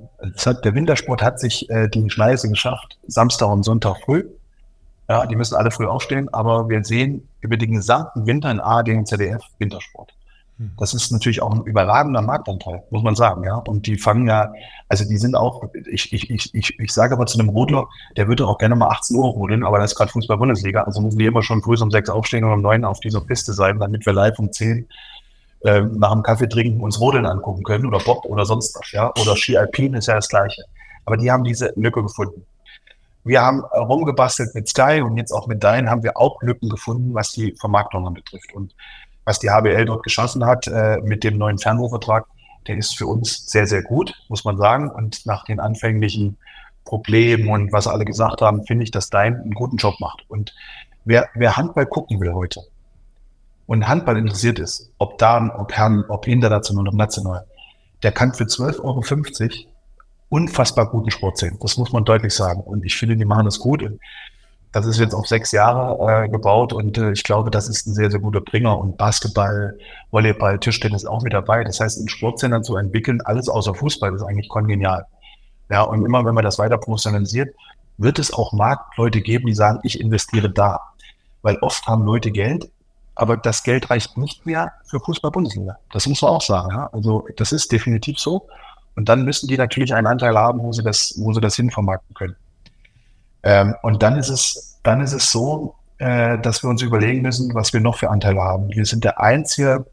Hat, 0.47 0.65
der 0.65 0.75
Wintersport 0.77 1.23
hat 1.23 1.41
sich 1.41 1.69
äh, 1.71 1.89
die 1.89 2.09
Schneise 2.09 2.49
geschafft, 2.49 2.97
Samstag 3.09 3.49
und 3.49 3.65
Sonntag 3.65 3.97
früh. 4.05 4.25
Ja, 5.09 5.27
die 5.27 5.35
müssen 5.35 5.57
alle 5.57 5.73
früh 5.73 5.87
aufstehen, 5.87 6.33
aber 6.33 6.69
wir 6.69 6.85
sehen 6.85 7.29
über 7.41 7.57
den 7.57 7.73
gesamten 7.73 8.25
Winter 8.25 8.49
in 8.53 8.61
ARD 8.61 8.91
und 8.91 9.09
ZDF 9.09 9.43
Wintersport. 9.59 10.15
Hm. 10.59 10.71
Das 10.79 10.95
ist 10.95 11.11
natürlich 11.11 11.43
auch 11.43 11.53
ein 11.53 11.65
überragender 11.65 12.23
Marktanteil, 12.23 12.85
muss 12.91 13.03
man 13.03 13.17
sagen, 13.17 13.43
ja. 13.43 13.57
Und 13.57 13.89
die 13.89 13.99
fangen 13.99 14.29
ja, 14.29 14.53
also 14.89 15.05
die 15.05 15.17
sind 15.17 15.35
auch, 15.35 15.65
ich, 15.91 16.13
ich, 16.13 16.31
ich, 16.31 16.55
ich, 16.55 16.79
ich 16.79 16.93
sage 16.93 17.15
aber 17.15 17.27
zu 17.27 17.41
einem 17.41 17.49
Rodler, 17.49 17.89
der 18.17 18.29
würde 18.29 18.47
auch 18.47 18.59
gerne 18.59 18.77
mal 18.77 18.87
18 18.91 19.17
Uhr 19.17 19.25
rodeln, 19.31 19.65
aber 19.65 19.81
das 19.81 19.91
ist 19.91 19.99
gerade 19.99 20.13
Fußball-Bundesliga, 20.13 20.85
also 20.85 21.01
müssen 21.01 21.19
die 21.19 21.27
immer 21.27 21.43
schon 21.43 21.61
früh 21.61 21.75
um 21.83 21.91
sechs 21.91 22.09
aufstehen 22.09 22.45
und 22.45 22.53
um 22.53 22.63
neun 22.63 22.85
auf 22.85 23.01
dieser 23.01 23.21
Piste 23.21 23.53
sein, 23.53 23.81
damit 23.81 24.07
wir 24.07 24.13
live 24.13 24.39
um 24.39 24.53
zehn 24.53 24.87
äh, 25.65 25.83
nach 25.83 26.13
dem 26.13 26.23
Kaffee 26.23 26.49
trinken 26.49 26.81
uns 26.81 27.01
Rodeln 27.01 27.27
angucken 27.27 27.63
können 27.63 27.87
oder 27.87 27.99
Bob 27.99 28.25
oder 28.25 28.45
sonst 28.45 28.75
was, 28.79 28.91
ja. 28.93 29.11
Oder 29.21 29.37
Ski 29.37 29.57
Alpin 29.57 29.95
ist 29.95 30.09
ja 30.09 30.15
das 30.15 30.29
Gleiche. 30.29 30.65
Aber 31.05 31.17
die 31.17 31.31
haben 31.31 31.45
diese 31.45 31.73
Lücke 31.77 32.03
gefunden. 32.03 32.45
Wir 33.25 33.41
haben 33.43 33.61
rumgebastelt 33.61 34.55
mit 34.55 34.69
Sky 34.69 35.01
und 35.01 35.17
jetzt 35.17 35.33
auch 35.33 35.47
mit 35.47 35.63
Dein 35.63 35.89
haben 35.89 36.03
wir 36.03 36.17
auch 36.17 36.43
Lücken 36.43 36.69
gefunden, 36.69 37.15
was 37.15 37.33
die 37.33 37.55
Vermarktung 37.61 38.07
anbetrifft. 38.07 38.53
Und 38.53 38.75
was 39.25 39.39
die 39.39 39.51
HBL 39.51 39.85
dort 39.85 40.03
geschaffen 40.03 40.45
hat 40.45 40.67
äh, 40.67 40.99
mit 41.03 41.23
dem 41.23 41.39
neuen 41.39 41.59
Fernrohrvertrag, 41.59 42.27
der 42.67 42.77
ist 42.77 42.97
für 42.97 43.07
uns 43.07 43.47
sehr, 43.47 43.67
sehr 43.67 43.83
gut, 43.83 44.15
muss 44.29 44.45
man 44.45 44.57
sagen. 44.57 44.91
Und 44.91 45.25
nach 45.27 45.45
den 45.45 45.61
anfänglichen 45.61 46.37
Problemen 46.85 47.49
und 47.49 47.73
was 47.73 47.87
alle 47.87 48.05
gesagt 48.05 48.41
haben, 48.41 48.65
finde 48.65 48.85
ich, 48.85 48.91
dass 48.91 49.11
Dein 49.11 49.37
einen 49.37 49.55
guten 49.55 49.77
Job 49.77 50.01
macht. 50.01 50.25
Und 50.29 50.53
wer, 51.05 51.29
wer 51.35 51.57
Handball 51.57 51.87
gucken 51.87 52.21
will 52.21 52.33
heute, 52.33 52.61
und 53.67 53.89
Handball 53.89 54.17
interessiert 54.17 54.59
ist, 54.59 54.91
ob 54.99 55.19
da, 55.19 55.55
ob 55.57 55.73
Herren, 55.73 56.05
ob 56.09 56.27
international 56.27 56.89
oder 56.89 56.97
national, 56.97 57.47
der 58.03 58.13
kann 58.13 58.35
für 58.35 58.45
12,50 58.45 58.81
Euro 58.83 59.03
unfassbar 60.29 60.91
guten 60.91 61.11
Sport 61.11 61.39
sehen. 61.39 61.59
Das 61.61 61.77
muss 61.77 61.93
man 61.93 62.05
deutlich 62.05 62.35
sagen. 62.35 62.63
Und 62.63 62.85
ich 62.85 62.97
finde, 62.97 63.17
die 63.17 63.25
machen 63.25 63.45
das 63.45 63.59
gut. 63.59 63.85
Das 64.73 64.87
ist 64.87 64.99
jetzt 64.99 65.15
auf 65.15 65.27
sechs 65.27 65.53
Jahre 65.53 66.25
äh, 66.25 66.29
gebaut 66.31 66.73
und 66.73 66.97
äh, 66.97 67.13
ich 67.13 67.23
glaube, 67.25 67.51
das 67.51 67.69
ist 67.69 67.87
ein 67.87 67.93
sehr, 67.93 68.11
sehr 68.11 68.21
guter 68.21 68.41
Bringer. 68.41 68.79
Und 68.79 68.97
Basketball, 68.97 69.79
Volleyball, 70.11 70.59
Tischtennis 70.59 71.05
auch 71.05 71.23
mit 71.23 71.35
dabei. 71.35 71.63
Das 71.63 71.81
heißt, 71.81 72.01
in 72.01 72.09
Sportzentren 72.09 72.65
zu 72.65 72.77
entwickeln, 72.77 73.21
alles 73.21 73.51
außer 73.51 73.75
Fußball, 73.75 74.15
ist 74.15 74.23
eigentlich 74.23 74.49
kongenial. 74.49 75.05
Ja, 75.71 75.83
und 75.83 76.05
immer 76.07 76.25
wenn 76.25 76.35
man 76.35 76.45
das 76.45 76.59
weiter 76.59 76.79
professionalisiert, 76.79 77.55
wird 77.99 78.19
es 78.19 78.33
auch 78.33 78.55
Marktleute 78.55 79.21
geben, 79.21 79.47
die 79.47 79.55
sagen, 79.55 79.81
ich 79.83 80.01
investiere 80.01 80.49
da. 80.49 80.81
Weil 81.43 81.59
oft 81.61 81.87
haben 81.87 82.05
Leute 82.05 82.31
Geld, 82.31 82.71
aber 83.15 83.37
das 83.37 83.63
Geld 83.63 83.91
reicht 83.91 84.17
nicht 84.17 84.47
mehr 84.47 84.73
für 84.87 85.01
Fußball-Bundesliga. 85.01 85.79
Das 85.93 86.07
muss 86.07 86.23
man 86.23 86.31
auch 86.33 86.43
sagen. 86.43 86.71
Ja? 86.71 86.89
Also 86.93 87.27
das 87.37 87.53
ist 87.53 87.71
definitiv 87.71 88.19
so. 88.19 88.49
Und 88.95 89.09
dann 89.09 89.25
müssen 89.25 89.49
die 89.49 89.57
natürlich 89.57 89.95
einen 89.95 90.07
Anteil 90.07 90.37
haben, 90.37 90.61
wo 90.63 90.73
sie 90.73 90.83
das, 90.83 91.15
wo 91.19 91.33
sie 91.33 91.41
das 91.41 91.57
hinvermarkten 91.57 92.15
können. 92.15 92.37
Ähm, 93.43 93.75
und 93.83 94.03
dann 94.03 94.17
ist 94.17 94.29
es, 94.29 94.79
dann 94.83 95.01
ist 95.01 95.13
es 95.13 95.31
so, 95.31 95.75
äh, 95.99 96.39
dass 96.39 96.63
wir 96.63 96.71
uns 96.71 96.83
überlegen 96.83 97.23
müssen, 97.23 97.55
was 97.55 97.73
wir 97.73 97.81
noch 97.81 97.97
für 97.97 98.11
Anteile 98.11 98.41
haben. 98.41 98.69
Wir 98.71 98.85
sind 98.85 99.05
der 99.05 99.21
einzige, 99.21 99.87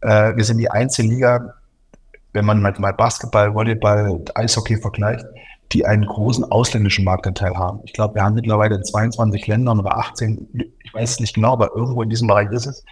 äh, 0.00 0.36
wir 0.36 0.44
sind 0.44 0.58
die 0.58 0.70
einzige 0.70 1.08
Liga, 1.08 1.54
wenn 2.32 2.44
man 2.44 2.60
mal 2.62 2.92
Basketball, 2.92 3.54
Volleyball, 3.54 4.22
Eishockey 4.34 4.76
vergleicht, 4.76 5.24
die 5.72 5.86
einen 5.86 6.04
großen 6.04 6.44
ausländischen 6.50 7.04
Marktanteil 7.04 7.54
haben. 7.56 7.80
Ich 7.84 7.92
glaube, 7.92 8.16
wir 8.16 8.22
haben 8.22 8.34
mittlerweile 8.34 8.74
in 8.76 8.84
22 8.84 9.46
Ländern 9.46 9.78
oder 9.78 9.96
18, 9.96 10.48
ich 10.82 10.94
weiß 10.94 11.12
es 11.12 11.20
nicht 11.20 11.34
genau, 11.34 11.52
aber 11.52 11.70
irgendwo 11.74 12.02
in 12.02 12.10
diesem 12.10 12.26
Bereich 12.26 12.50
ist 12.50 12.66
es, 12.66 12.84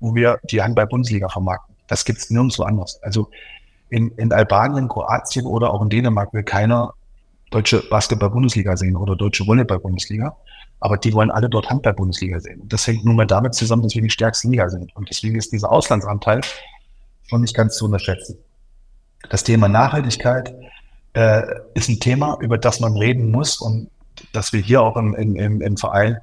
wo 0.00 0.14
wir 0.14 0.38
die 0.50 0.60
Handball-Bundesliga 0.60 1.28
vermarkten. 1.28 1.74
Das 1.86 2.04
gibt 2.04 2.18
es 2.18 2.30
nirgendwo 2.30 2.64
anders. 2.64 3.00
Also 3.02 3.30
in, 3.90 4.08
in 4.16 4.32
Albanien, 4.32 4.88
Kroatien 4.88 5.46
oder 5.46 5.72
auch 5.72 5.82
in 5.82 5.90
Dänemark 5.90 6.32
will 6.32 6.42
keiner 6.42 6.94
deutsche 7.50 7.82
Basketball-Bundesliga 7.88 8.76
sehen 8.76 8.96
oder 8.96 9.14
deutsche 9.14 9.46
Volleyball-Bundesliga. 9.46 10.36
Aber 10.80 10.96
die 10.96 11.12
wollen 11.14 11.30
alle 11.30 11.48
dort 11.48 11.70
Handball-Bundesliga 11.70 12.40
sehen. 12.40 12.60
Und 12.62 12.72
das 12.72 12.86
hängt 12.86 13.04
nun 13.04 13.16
mal 13.16 13.26
damit 13.26 13.54
zusammen, 13.54 13.82
dass 13.82 13.94
wir 13.94 14.02
die 14.02 14.10
stärkste 14.10 14.48
Liga 14.48 14.68
sind. 14.68 14.94
Und 14.96 15.08
deswegen 15.08 15.36
ist 15.36 15.52
dieser 15.52 15.70
Auslandsanteil 15.70 16.40
schon 17.28 17.42
nicht 17.42 17.54
ganz 17.54 17.76
zu 17.76 17.84
unterschätzen. 17.84 18.36
Das 19.30 19.44
Thema 19.44 19.68
Nachhaltigkeit 19.68 20.54
äh, 21.14 21.42
ist 21.74 21.88
ein 21.88 22.00
Thema, 22.00 22.38
über 22.40 22.58
das 22.58 22.80
man 22.80 22.96
reden 22.96 23.30
muss 23.30 23.60
und 23.60 23.88
dass 24.32 24.52
wir 24.52 24.60
hier 24.60 24.82
auch 24.82 24.96
im, 24.96 25.14
im, 25.14 25.60
im 25.60 25.76
Verein 25.76 26.18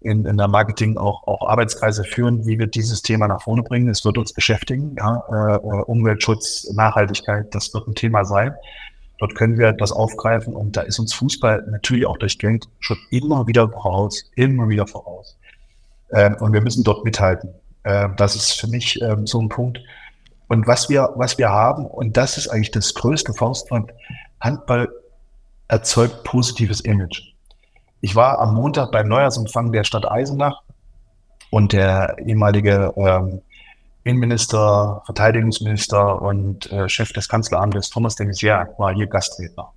in, 0.00 0.26
in 0.26 0.36
der 0.36 0.48
Marketing 0.48 0.98
auch, 0.98 1.26
auch 1.26 1.48
Arbeitskreise 1.48 2.04
führen, 2.04 2.46
wie 2.46 2.58
wir 2.58 2.66
dieses 2.66 3.02
Thema 3.02 3.26
nach 3.26 3.42
vorne 3.42 3.62
bringen. 3.62 3.88
Es 3.88 4.04
wird 4.04 4.18
uns 4.18 4.32
beschäftigen. 4.32 4.94
Ja? 4.98 5.22
Äh, 5.30 5.58
Umweltschutz, 5.58 6.70
Nachhaltigkeit, 6.74 7.54
das 7.54 7.72
wird 7.72 7.88
ein 7.88 7.94
Thema 7.94 8.24
sein. 8.24 8.54
Dort 9.18 9.34
können 9.34 9.56
wir 9.58 9.72
das 9.72 9.92
aufgreifen 9.92 10.54
und 10.54 10.76
da 10.76 10.82
ist 10.82 10.98
uns 10.98 11.14
Fußball 11.14 11.64
natürlich 11.70 12.04
auch 12.04 12.18
durch 12.18 12.38
Geld 12.38 12.68
schon 12.80 12.98
immer 13.10 13.46
wieder 13.46 13.68
voraus, 13.68 14.30
immer 14.34 14.68
wieder 14.68 14.86
voraus. 14.86 15.38
Ähm, 16.12 16.36
und 16.40 16.52
wir 16.52 16.60
müssen 16.60 16.84
dort 16.84 17.04
mithalten. 17.04 17.50
Ähm, 17.84 18.14
das 18.16 18.34
ist 18.34 18.52
für 18.52 18.66
mich 18.66 19.00
ähm, 19.00 19.26
so 19.26 19.40
ein 19.40 19.48
Punkt. 19.48 19.80
Und 20.48 20.66
was 20.66 20.90
wir, 20.90 21.10
was 21.16 21.38
wir 21.38 21.48
haben, 21.48 21.86
und 21.86 22.16
das 22.16 22.36
ist 22.36 22.48
eigentlich 22.48 22.72
das 22.72 22.92
größte 22.92 23.32
Faustpfand, 23.32 23.92
Handball 24.44 24.88
erzeugt 25.68 26.22
positives 26.22 26.82
Image. 26.82 27.32
Ich 28.02 28.14
war 28.14 28.38
am 28.38 28.54
Montag 28.54 28.92
beim 28.92 29.08
Neujahrsempfang 29.08 29.72
der 29.72 29.84
Stadt 29.84 30.08
Eisenach 30.08 30.60
und 31.50 31.72
der 31.72 32.16
ehemalige 32.18 32.92
ähm, 32.96 33.40
Innenminister, 34.04 35.02
Verteidigungsminister 35.06 36.20
und 36.20 36.70
äh, 36.70 36.90
Chef 36.90 37.14
des 37.14 37.26
Kanzleramtes 37.26 37.88
Thomas 37.88 38.16
de 38.16 38.26
Maizière 38.26 38.78
war 38.78 38.92
hier 38.94 39.06
Gastredner. 39.06 39.72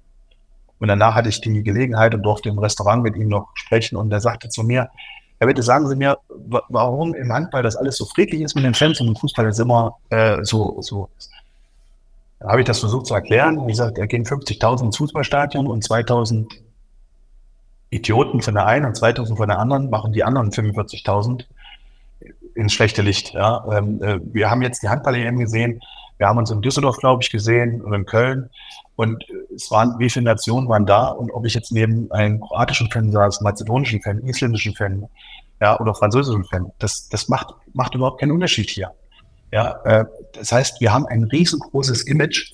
Und 0.79 0.89
danach 0.89 1.15
hatte 1.15 1.29
ich 1.29 1.39
die 1.39 1.63
Gelegenheit 1.63 2.13
und 2.13 2.23
durfte 2.23 2.49
im 2.49 2.59
Restaurant 2.59 3.01
mit 3.03 3.15
ihm 3.15 3.29
noch 3.29 3.47
sprechen 3.55 3.95
und 3.95 4.11
er 4.11 4.19
sagte 4.19 4.49
zu 4.49 4.63
mir, 4.63 4.89
Herr 5.39 5.47
Bitte, 5.47 5.63
sagen 5.63 5.87
Sie 5.87 5.95
mir, 5.95 6.17
warum 6.67 7.13
im 7.13 7.31
Handball 7.31 7.63
das 7.63 7.75
alles 7.75 7.95
so 7.95 8.05
friedlich 8.05 8.41
ist 8.41 8.55
mit 8.55 8.65
den 8.65 8.73
Fans 8.73 8.99
und 8.99 9.07
im 9.07 9.15
Fußball 9.15 9.45
das 9.45 9.59
immer 9.59 9.95
äh, 10.09 10.43
so, 10.43 10.81
so 10.81 11.09
ist. 11.17 11.31
Da 12.39 12.49
habe 12.49 12.61
ich 12.61 12.67
das 12.67 12.79
versucht 12.79 13.07
zu 13.07 13.13
erklären. 13.13 13.65
Wie 13.65 13.71
gesagt, 13.71 13.97
er 13.97 14.07
gehen 14.07 14.25
50.000 14.25 14.85
ins 14.85 14.97
Fußballstadion 14.97 15.67
und 15.67 15.83
2.000 15.83 16.47
Idioten 17.89 18.41
von 18.41 18.53
der 18.53 18.65
einen 18.65 18.85
und 18.85 18.97
2.000 18.97 19.37
von 19.37 19.47
der 19.47 19.59
anderen 19.59 19.89
machen 19.89 20.13
die 20.13 20.23
anderen 20.23 20.51
45.000 20.51 21.45
ins 22.53 22.73
schlechte 22.73 23.01
Licht. 23.01 23.33
Ja. 23.33 23.65
Ähm, 23.71 24.01
äh, 24.01 24.19
wir 24.21 24.49
haben 24.49 24.61
jetzt 24.61 24.83
die 24.83 24.89
Handball-EM 24.89 25.37
gesehen. 25.37 25.79
Wir 26.17 26.27
haben 26.27 26.37
uns 26.37 26.51
in 26.51 26.61
Düsseldorf, 26.61 26.97
glaube 26.97 27.23
ich, 27.23 27.29
gesehen 27.29 27.81
und 27.81 27.93
in 27.93 28.05
Köln. 28.05 28.49
Und 28.95 29.23
es 29.55 29.69
waren, 29.69 29.99
wie 29.99 30.09
viele 30.09 30.25
Nationen 30.25 30.67
waren 30.67 30.85
da? 30.85 31.09
Und 31.09 31.31
ob 31.31 31.45
ich 31.45 31.53
jetzt 31.53 31.71
neben 31.71 32.11
einem 32.11 32.39
kroatischen 32.39 32.89
Fan 32.89 33.11
saß, 33.11 33.41
mazedonischen 33.41 34.01
Fan, 34.01 34.19
isländischen 34.23 34.73
Fan, 34.73 35.07
ja, 35.61 35.79
oder 35.79 35.93
französischen 35.93 36.43
Fan, 36.45 36.71
das, 36.79 37.07
das 37.09 37.29
macht, 37.29 37.53
macht 37.73 37.93
überhaupt 37.93 38.19
keinen 38.19 38.31
Unterschied 38.31 38.69
hier. 38.69 38.91
Ja, 39.51 39.79
äh, 39.85 40.05
das 40.33 40.51
heißt, 40.51 40.81
wir 40.81 40.93
haben 40.93 41.05
ein 41.07 41.23
riesengroßes 41.23 42.03
Image 42.03 42.53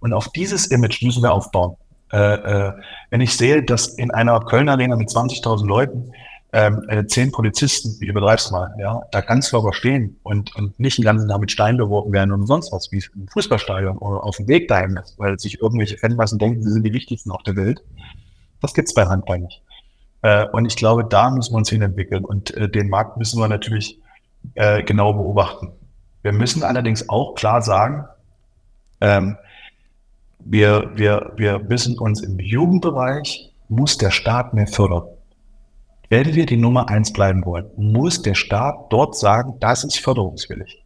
und 0.00 0.12
auf 0.12 0.28
dieses 0.30 0.66
Image 0.66 1.02
müssen 1.02 1.22
wir 1.22 1.32
aufbauen. 1.32 1.76
Äh, 2.12 2.18
äh, 2.18 2.72
wenn 3.10 3.20
ich 3.20 3.36
sehe, 3.36 3.62
dass 3.62 3.88
in 3.88 4.10
einer 4.10 4.40
Kölner 4.40 4.72
Arena 4.72 4.96
mit 4.96 5.08
20.000 5.08 5.66
Leuten 5.66 6.12
ähm, 6.52 6.84
äh, 6.88 7.06
zehn 7.06 7.30
Polizisten, 7.30 7.96
ich 8.00 8.08
übertreib's 8.08 8.50
mal, 8.50 8.74
ja, 8.80 9.00
da 9.12 9.20
ganz 9.20 9.52
locker 9.52 9.72
stehen 9.72 10.18
und, 10.24 10.54
und 10.56 10.78
nicht 10.80 10.98
den 10.98 11.04
ganzen 11.04 11.28
Tag 11.28 11.40
mit 11.40 11.52
Steinen 11.52 11.78
beworfen 11.78 12.12
werden 12.12 12.32
und 12.32 12.46
sonst 12.46 12.72
was, 12.72 12.90
wie 12.90 13.04
im 13.14 13.28
Fußballstadion 13.28 13.98
oder 13.98 14.24
auf 14.24 14.36
dem 14.36 14.48
Weg 14.48 14.66
dahin 14.66 14.98
weil 15.18 15.38
sich 15.38 15.60
irgendwelche 15.60 15.96
Fanmassen 15.96 16.38
denken, 16.38 16.62
sie 16.62 16.72
sind 16.72 16.84
die 16.84 16.92
wichtigsten 16.92 17.30
auf 17.30 17.44
der 17.44 17.54
Welt. 17.54 17.82
Das 18.60 18.74
gibt's 18.74 18.94
bei 18.94 19.06
Handball 19.06 19.38
nicht. 19.38 19.62
Äh, 20.22 20.46
und 20.48 20.66
ich 20.66 20.74
glaube, 20.74 21.04
da 21.04 21.30
müssen 21.30 21.52
wir 21.52 21.58
uns 21.58 21.70
hinentwickeln 21.70 22.24
und 22.24 22.52
äh, 22.56 22.68
den 22.68 22.88
Markt 22.88 23.16
müssen 23.16 23.40
wir 23.40 23.46
natürlich 23.46 24.00
äh, 24.54 24.82
genau 24.82 25.12
beobachten. 25.12 25.72
Wir 26.22 26.32
müssen 26.32 26.62
allerdings 26.62 27.08
auch 27.08 27.34
klar 27.34 27.62
sagen, 27.62 28.04
ähm, 29.00 29.36
wir, 30.40 30.90
wir, 30.94 31.32
wir 31.36 31.58
müssen 31.58 31.98
uns 31.98 32.22
im 32.22 32.38
Jugendbereich, 32.38 33.52
muss 33.68 33.98
der 33.98 34.10
Staat 34.10 34.54
mehr 34.54 34.66
fördern. 34.66 35.04
Werden 36.08 36.34
wir 36.34 36.46
die 36.46 36.56
Nummer 36.56 36.88
eins 36.88 37.12
bleiben 37.12 37.44
wollen, 37.44 37.70
muss 37.76 38.22
der 38.22 38.34
Staat 38.34 38.86
dort 38.90 39.16
sagen, 39.16 39.54
das 39.60 39.84
ist 39.84 39.98
förderungswillig. 40.00 40.84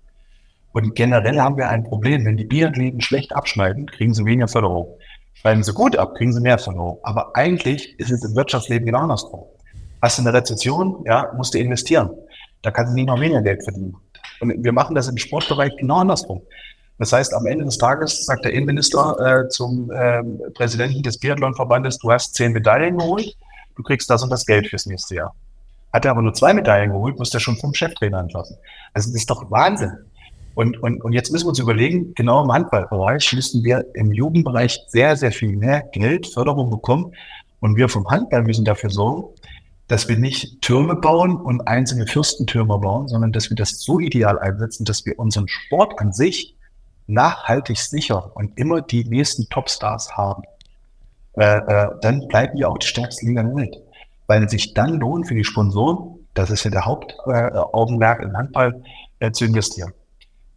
Und 0.73 0.95
generell 0.95 1.41
haben 1.41 1.57
wir 1.57 1.69
ein 1.69 1.85
Problem. 1.85 2.25
Wenn 2.25 2.37
die 2.37 2.45
Biathleten 2.45 3.01
schlecht 3.01 3.35
abschneiden, 3.35 3.87
kriegen 3.87 4.13
sie 4.13 4.25
weniger 4.25 4.49
Förderung. 4.49 4.89
Schneiden 5.35 5.63
sie 5.63 5.73
gut 5.73 5.97
ab, 5.97 6.15
kriegen 6.17 6.33
sie 6.33 6.41
mehr 6.41 6.59
Förderung. 6.59 6.99
Aber 7.05 7.35
eigentlich 7.37 7.99
ist 7.99 8.11
es 8.11 8.25
im 8.25 8.35
Wirtschaftsleben 8.35 8.85
genau 8.85 8.99
andersrum. 8.99 9.45
Hast 10.03 10.19
du 10.19 10.23
eine 10.23 10.33
Rezession, 10.33 11.05
ja, 11.07 11.33
musst 11.37 11.55
du 11.55 11.59
investieren. 11.59 12.11
Da 12.63 12.73
kannst 12.73 12.91
du 12.91 12.97
nicht 12.97 13.07
noch 13.07 13.21
weniger 13.21 13.41
Geld 13.41 13.63
verdienen. 13.63 13.97
Und 14.51 14.65
wir 14.65 14.73
machen 14.73 14.95
das 14.95 15.09
im 15.09 15.17
Sportbereich 15.17 15.77
genau 15.77 15.97
andersrum. 15.97 16.43
Das 16.99 17.13
heißt, 17.13 17.35
am 17.35 17.47
Ende 17.47 17.65
des 17.65 17.79
Tages 17.79 18.25
sagt 18.25 18.45
der 18.45 18.53
Innenminister 18.53 19.45
äh, 19.45 19.49
zum 19.49 19.91
äh, 19.91 20.23
Präsidenten 20.55 21.03
des 21.03 21.19
Biathlonverbandes, 21.19 21.99
du 21.99 22.13
hast 22.13 22.35
zehn 22.35 22.53
Medaillen 22.53 22.99
geholt, 22.99 23.37
du 23.77 23.83
kriegst 23.83 24.09
das 24.09 24.23
und 24.23 24.31
das 24.31 24.47
Geld 24.47 24.69
fürs 24.69 24.87
nächste 24.87 25.17
Jahr. 25.17 25.35
Hat 25.93 26.05
er 26.05 26.13
aber 26.13 26.23
nur 26.23 26.35
zwei 26.35 26.55
Medaillen 26.55 26.93
geholt, 26.93 27.19
muss 27.19 27.35
er 27.35 27.41
schon 27.41 27.57
vom 27.57 27.75
Cheftrainer 27.75 28.21
entlassen. 28.21 28.57
Also 28.93 29.11
das 29.11 29.17
ist 29.17 29.31
doch 29.31 29.51
Wahnsinn. 29.51 29.93
Und, 30.55 30.81
und, 30.83 31.03
und 31.03 31.13
jetzt 31.13 31.33
müssen 31.33 31.47
wir 31.47 31.51
uns 31.51 31.59
überlegen, 31.59 32.15
genau 32.15 32.45
im 32.45 32.53
Handballbereich 32.53 33.33
müssen 33.33 33.65
wir 33.65 33.85
im 33.95 34.13
Jugendbereich 34.13 34.79
sehr, 34.87 35.17
sehr 35.17 35.33
viel 35.33 35.57
mehr 35.57 35.83
Geld, 35.93 36.29
Förderung 36.29 36.71
bekommen. 36.71 37.13
Und 37.61 37.77
wir 37.77 37.89
vom 37.89 38.09
Handball 38.09 38.43
müssen 38.43 38.65
dafür 38.65 38.91
sorgen, 38.91 39.25
dass 39.89 40.09
wir 40.09 40.17
nicht 40.17 40.63
Türme 40.63 40.97
bauen 40.97 41.37
und 41.37 41.69
einzelne 41.69 42.07
Fürstentürme 42.07 42.79
bauen, 42.79 43.09
sondern 43.09 43.33
dass 43.33 43.51
wir 43.51 43.57
das 43.57 43.81
so 43.81 44.01
ideal 44.01 44.39
einsetzen, 44.39 44.85
dass 44.85 45.05
wir 45.05 45.19
unseren 45.19 45.49
Sport 45.49 45.99
an 45.99 46.13
sich 46.13 46.57
nachhaltig 47.07 47.79
sichern 47.79 48.31
und 48.35 48.59
immer 48.59 48.81
die 48.81 49.05
nächsten 49.05 49.49
Topstars 49.51 50.17
haben 50.17 50.43
äh, 51.37 51.57
äh, 51.57 51.91
dann 52.01 52.29
bleiben 52.29 52.59
wir 52.59 52.69
auch 52.69 52.79
die 52.79 52.87
stärkste 52.87 53.27
Liga 53.27 53.43
der 53.43 53.57
Welt. 53.57 53.77
Weil 54.27 54.45
es 54.45 54.53
sich 54.53 54.75
dann 54.75 55.01
lohnt 55.01 55.27
für 55.27 55.35
die 55.35 55.45
Sponsoren, 55.45 56.19
das 56.35 56.51
ist 56.51 56.65
ja 56.65 56.71
der 56.71 56.85
Hauptaugenmerk 56.85 58.21
äh, 58.21 58.25
im 58.25 58.37
Handball, 58.37 58.83
äh, 59.19 59.31
zu 59.33 59.45
investieren. 59.45 59.93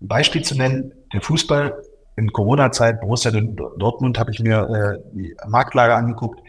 Ein 0.01 0.07
Beispiel 0.07 0.43
zu 0.43 0.55
nennen, 0.55 0.93
der 1.13 1.21
Fußball 1.21 1.83
in 2.15 2.31
Corona-Zeit, 2.31 3.01
Borussia 3.01 3.31
Dortmund, 3.31 4.19
habe 4.19 4.31
ich 4.31 4.39
mir 4.39 5.01
äh, 5.03 5.09
die 5.13 5.35
Marktlage 5.47 5.95
angeguckt. 5.95 6.39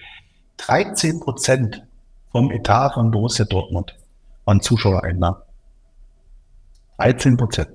13 0.59 1.21
Prozent 1.21 1.87
vom 2.33 2.51
Etat 2.51 2.95
von 2.95 3.11
Borussia 3.11 3.45
Dortmund 3.45 3.97
waren 4.45 4.61
Zuschauereinnahmen. 4.61 5.41
13 6.99 7.37
Prozent. 7.37 7.71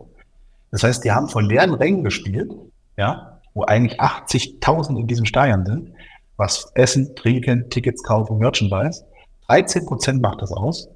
Das 0.71 0.83
heißt, 0.83 1.03
die 1.03 1.11
haben 1.11 1.29
von 1.29 1.45
leeren 1.45 1.73
Rängen 1.73 2.03
gespielt, 2.03 2.51
ja, 2.97 3.39
wo 3.53 3.63
eigentlich 3.63 4.01
80.000 4.01 4.99
in 4.99 5.07
diesem 5.07 5.25
Stadion 5.25 5.65
sind 5.65 5.93
was 6.37 6.71
Essen, 6.75 7.15
Trinken, 7.15 7.69
Tickets 7.69 8.03
kaufen, 8.03 8.37
Merchandise. 8.37 9.05
13 9.47 9.85
Prozent 9.85 10.21
macht 10.21 10.41
das 10.41 10.51
aus. 10.51 10.89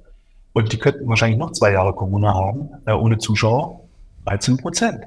Und 0.52 0.72
die 0.72 0.78
könnten 0.78 1.08
wahrscheinlich 1.08 1.38
noch 1.38 1.52
zwei 1.52 1.72
Jahre 1.72 1.94
Corona 1.94 2.34
haben, 2.34 2.70
äh, 2.86 2.92
ohne 2.92 3.18
Zuschauer. 3.18 3.80
13 4.26 4.56
Prozent. 4.56 5.04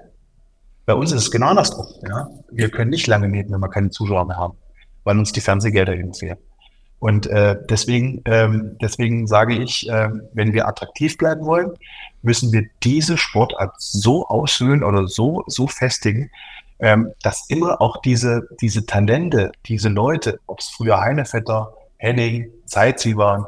Bei 0.85 0.93
uns 0.93 1.11
ist 1.11 1.23
es 1.23 1.31
genau 1.31 1.47
andersrum. 1.47 1.85
Ja? 2.07 2.29
Wir 2.49 2.69
können 2.69 2.89
nicht 2.89 3.07
lange 3.07 3.27
mieten, 3.27 3.51
wenn 3.51 3.59
wir 3.59 3.69
keine 3.69 3.89
Zuschauer 3.89 4.25
mehr 4.25 4.37
haben, 4.37 4.57
weil 5.03 5.17
uns 5.17 5.31
die 5.31 5.41
Fernsehgelder 5.41 5.95
eben 5.95 6.13
fehlen. 6.13 6.37
Und 7.01 7.25
äh, 7.25 7.57
deswegen, 7.67 8.21
ähm, 8.25 8.77
deswegen 8.79 9.25
sage 9.25 9.55
ich, 9.55 9.89
äh, 9.89 10.09
wenn 10.33 10.53
wir 10.53 10.67
attraktiv 10.67 11.17
bleiben 11.17 11.47
wollen, 11.47 11.71
müssen 12.21 12.53
wir 12.53 12.67
diese 12.83 13.17
Sportart 13.17 13.73
so 13.79 14.27
ausfüllen 14.27 14.83
oder 14.83 15.07
so, 15.07 15.43
so 15.47 15.65
festigen, 15.65 16.29
ähm, 16.77 17.11
dass 17.23 17.49
immer 17.49 17.81
auch 17.81 18.01
diese, 18.03 18.47
diese 18.61 18.85
Talente, 18.85 19.51
diese 19.65 19.89
Leute, 19.89 20.39
ob 20.45 20.59
es 20.59 20.67
früher 20.69 21.01
Heinevetter, 21.01 21.73
Henning, 21.97 22.51
Zeitzi 22.67 23.17
waren, 23.17 23.47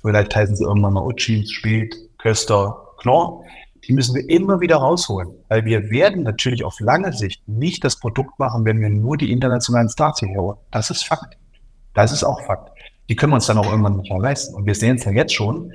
vielleicht 0.00 0.36
heißen 0.36 0.54
sie 0.54 0.62
irgendwann 0.62 0.92
mal 0.92 1.04
Utschi, 1.04 1.44
Spät, 1.44 1.96
Köster, 2.18 2.86
Knorr, 2.98 3.42
die 3.84 3.94
müssen 3.94 4.14
wir 4.14 4.30
immer 4.30 4.60
wieder 4.60 4.76
rausholen. 4.76 5.34
Weil 5.48 5.64
wir 5.64 5.90
werden 5.90 6.22
natürlich 6.22 6.62
auf 6.62 6.78
lange 6.78 7.12
Sicht 7.12 7.42
nicht 7.48 7.82
das 7.82 7.98
Produkt 7.98 8.38
machen, 8.38 8.64
wenn 8.64 8.80
wir 8.80 8.90
nur 8.90 9.16
die 9.16 9.32
internationalen 9.32 9.88
Stars 9.88 10.20
hier 10.20 10.40
holen. 10.40 10.58
Das 10.70 10.90
ist 10.90 11.02
Fakt. 11.02 11.36
Das 11.94 12.12
ist 12.12 12.22
auch 12.22 12.40
Fakt. 12.46 12.71
Die 13.12 13.16
können 13.16 13.32
wir 13.32 13.34
uns 13.34 13.44
dann 13.44 13.58
auch 13.58 13.66
irgendwann 13.66 13.98
nicht 13.98 14.10
mehr 14.10 14.22
leisten. 14.22 14.54
Und 14.54 14.64
wir 14.64 14.74
sehen 14.74 14.96
es 14.96 15.04
ja 15.04 15.12
jetzt 15.12 15.34
schon, 15.34 15.70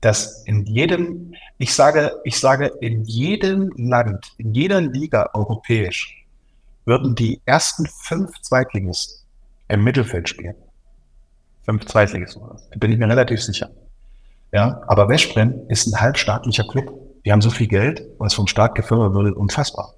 dass 0.00 0.42
in 0.46 0.66
jedem, 0.66 1.32
ich 1.58 1.72
sage, 1.72 2.20
ich 2.24 2.40
sage, 2.40 2.72
in 2.80 3.04
jedem 3.04 3.70
Land, 3.76 4.32
in 4.36 4.52
jeder 4.52 4.80
Liga 4.80 5.30
europäisch, 5.32 6.26
würden 6.84 7.14
die 7.14 7.40
ersten 7.44 7.86
fünf 7.86 8.32
Zweitligisten 8.40 9.24
im 9.68 9.84
Mittelfeld 9.84 10.28
spielen. 10.28 10.56
Fünf 11.66 11.84
Zweitligisten. 11.84 12.42
Da 12.42 12.78
bin 12.80 12.90
ich 12.90 12.98
mir 12.98 13.08
relativ 13.08 13.40
sicher. 13.40 13.70
Ja, 14.50 14.82
aber 14.88 15.08
Westbrem 15.08 15.60
ist 15.68 15.86
ein 15.86 16.00
halbstaatlicher 16.00 16.64
Club. 16.66 16.92
Die 17.24 17.30
haben 17.30 17.42
so 17.42 17.50
viel 17.50 17.68
Geld, 17.68 18.02
was 18.18 18.34
vom 18.34 18.48
Staat 18.48 18.74
gefördert 18.74 19.14
wird, 19.14 19.36
unfassbar. 19.36 19.94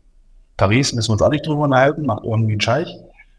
Paris 0.59 0.93
müssen 0.93 1.09
wir 1.09 1.13
uns 1.15 1.23
auch 1.23 1.31
nicht 1.31 1.47
drüber 1.47 1.63
unterhalten, 1.63 2.05
macht 2.05 2.25
irgendwie 2.25 2.57
ein 2.57 2.61
Scheich. 2.61 2.95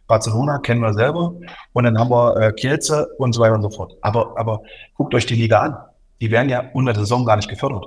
Barcelona 0.07 0.60
kennen 0.60 0.82
wir 0.82 0.94
selber. 0.94 1.34
Und 1.73 1.84
dann 1.84 1.98
haben 1.98 2.10
wir 2.10 2.38
äh, 2.38 2.53
Kielce 2.53 3.07
und 3.18 3.34
so 3.34 3.41
weiter 3.41 3.56
und 3.56 3.61
so 3.61 3.69
fort. 3.69 3.95
Aber, 4.02 4.38
aber 4.38 4.61
guckt 4.94 5.14
euch 5.14 5.26
die 5.26 5.36
Liga 5.36 5.61
an. 5.61 5.77
Die 6.22 6.32
werden 6.32 6.49
ja 6.49 6.64
unter 6.73 6.94
der 6.94 7.02
Saison 7.02 7.26
gar 7.26 7.36
nicht 7.36 7.49
gefördert. 7.49 7.86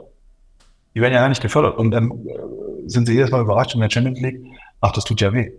Die 0.94 1.00
werden 1.00 1.14
ja 1.14 1.20
gar 1.20 1.28
nicht 1.28 1.42
gefördert. 1.42 1.78
Und 1.78 1.90
dann 1.90 2.10
äh, 2.10 2.38
sind 2.86 3.06
sie 3.06 3.14
jedes 3.14 3.30
Mal 3.30 3.42
überrascht 3.42 3.74
in 3.74 3.80
der 3.80 3.90
Champions 3.90 4.20
League. 4.20 4.40
Ach, 4.80 4.92
das 4.92 5.04
tut 5.04 5.20
ja 5.20 5.32
weh. 5.32 5.50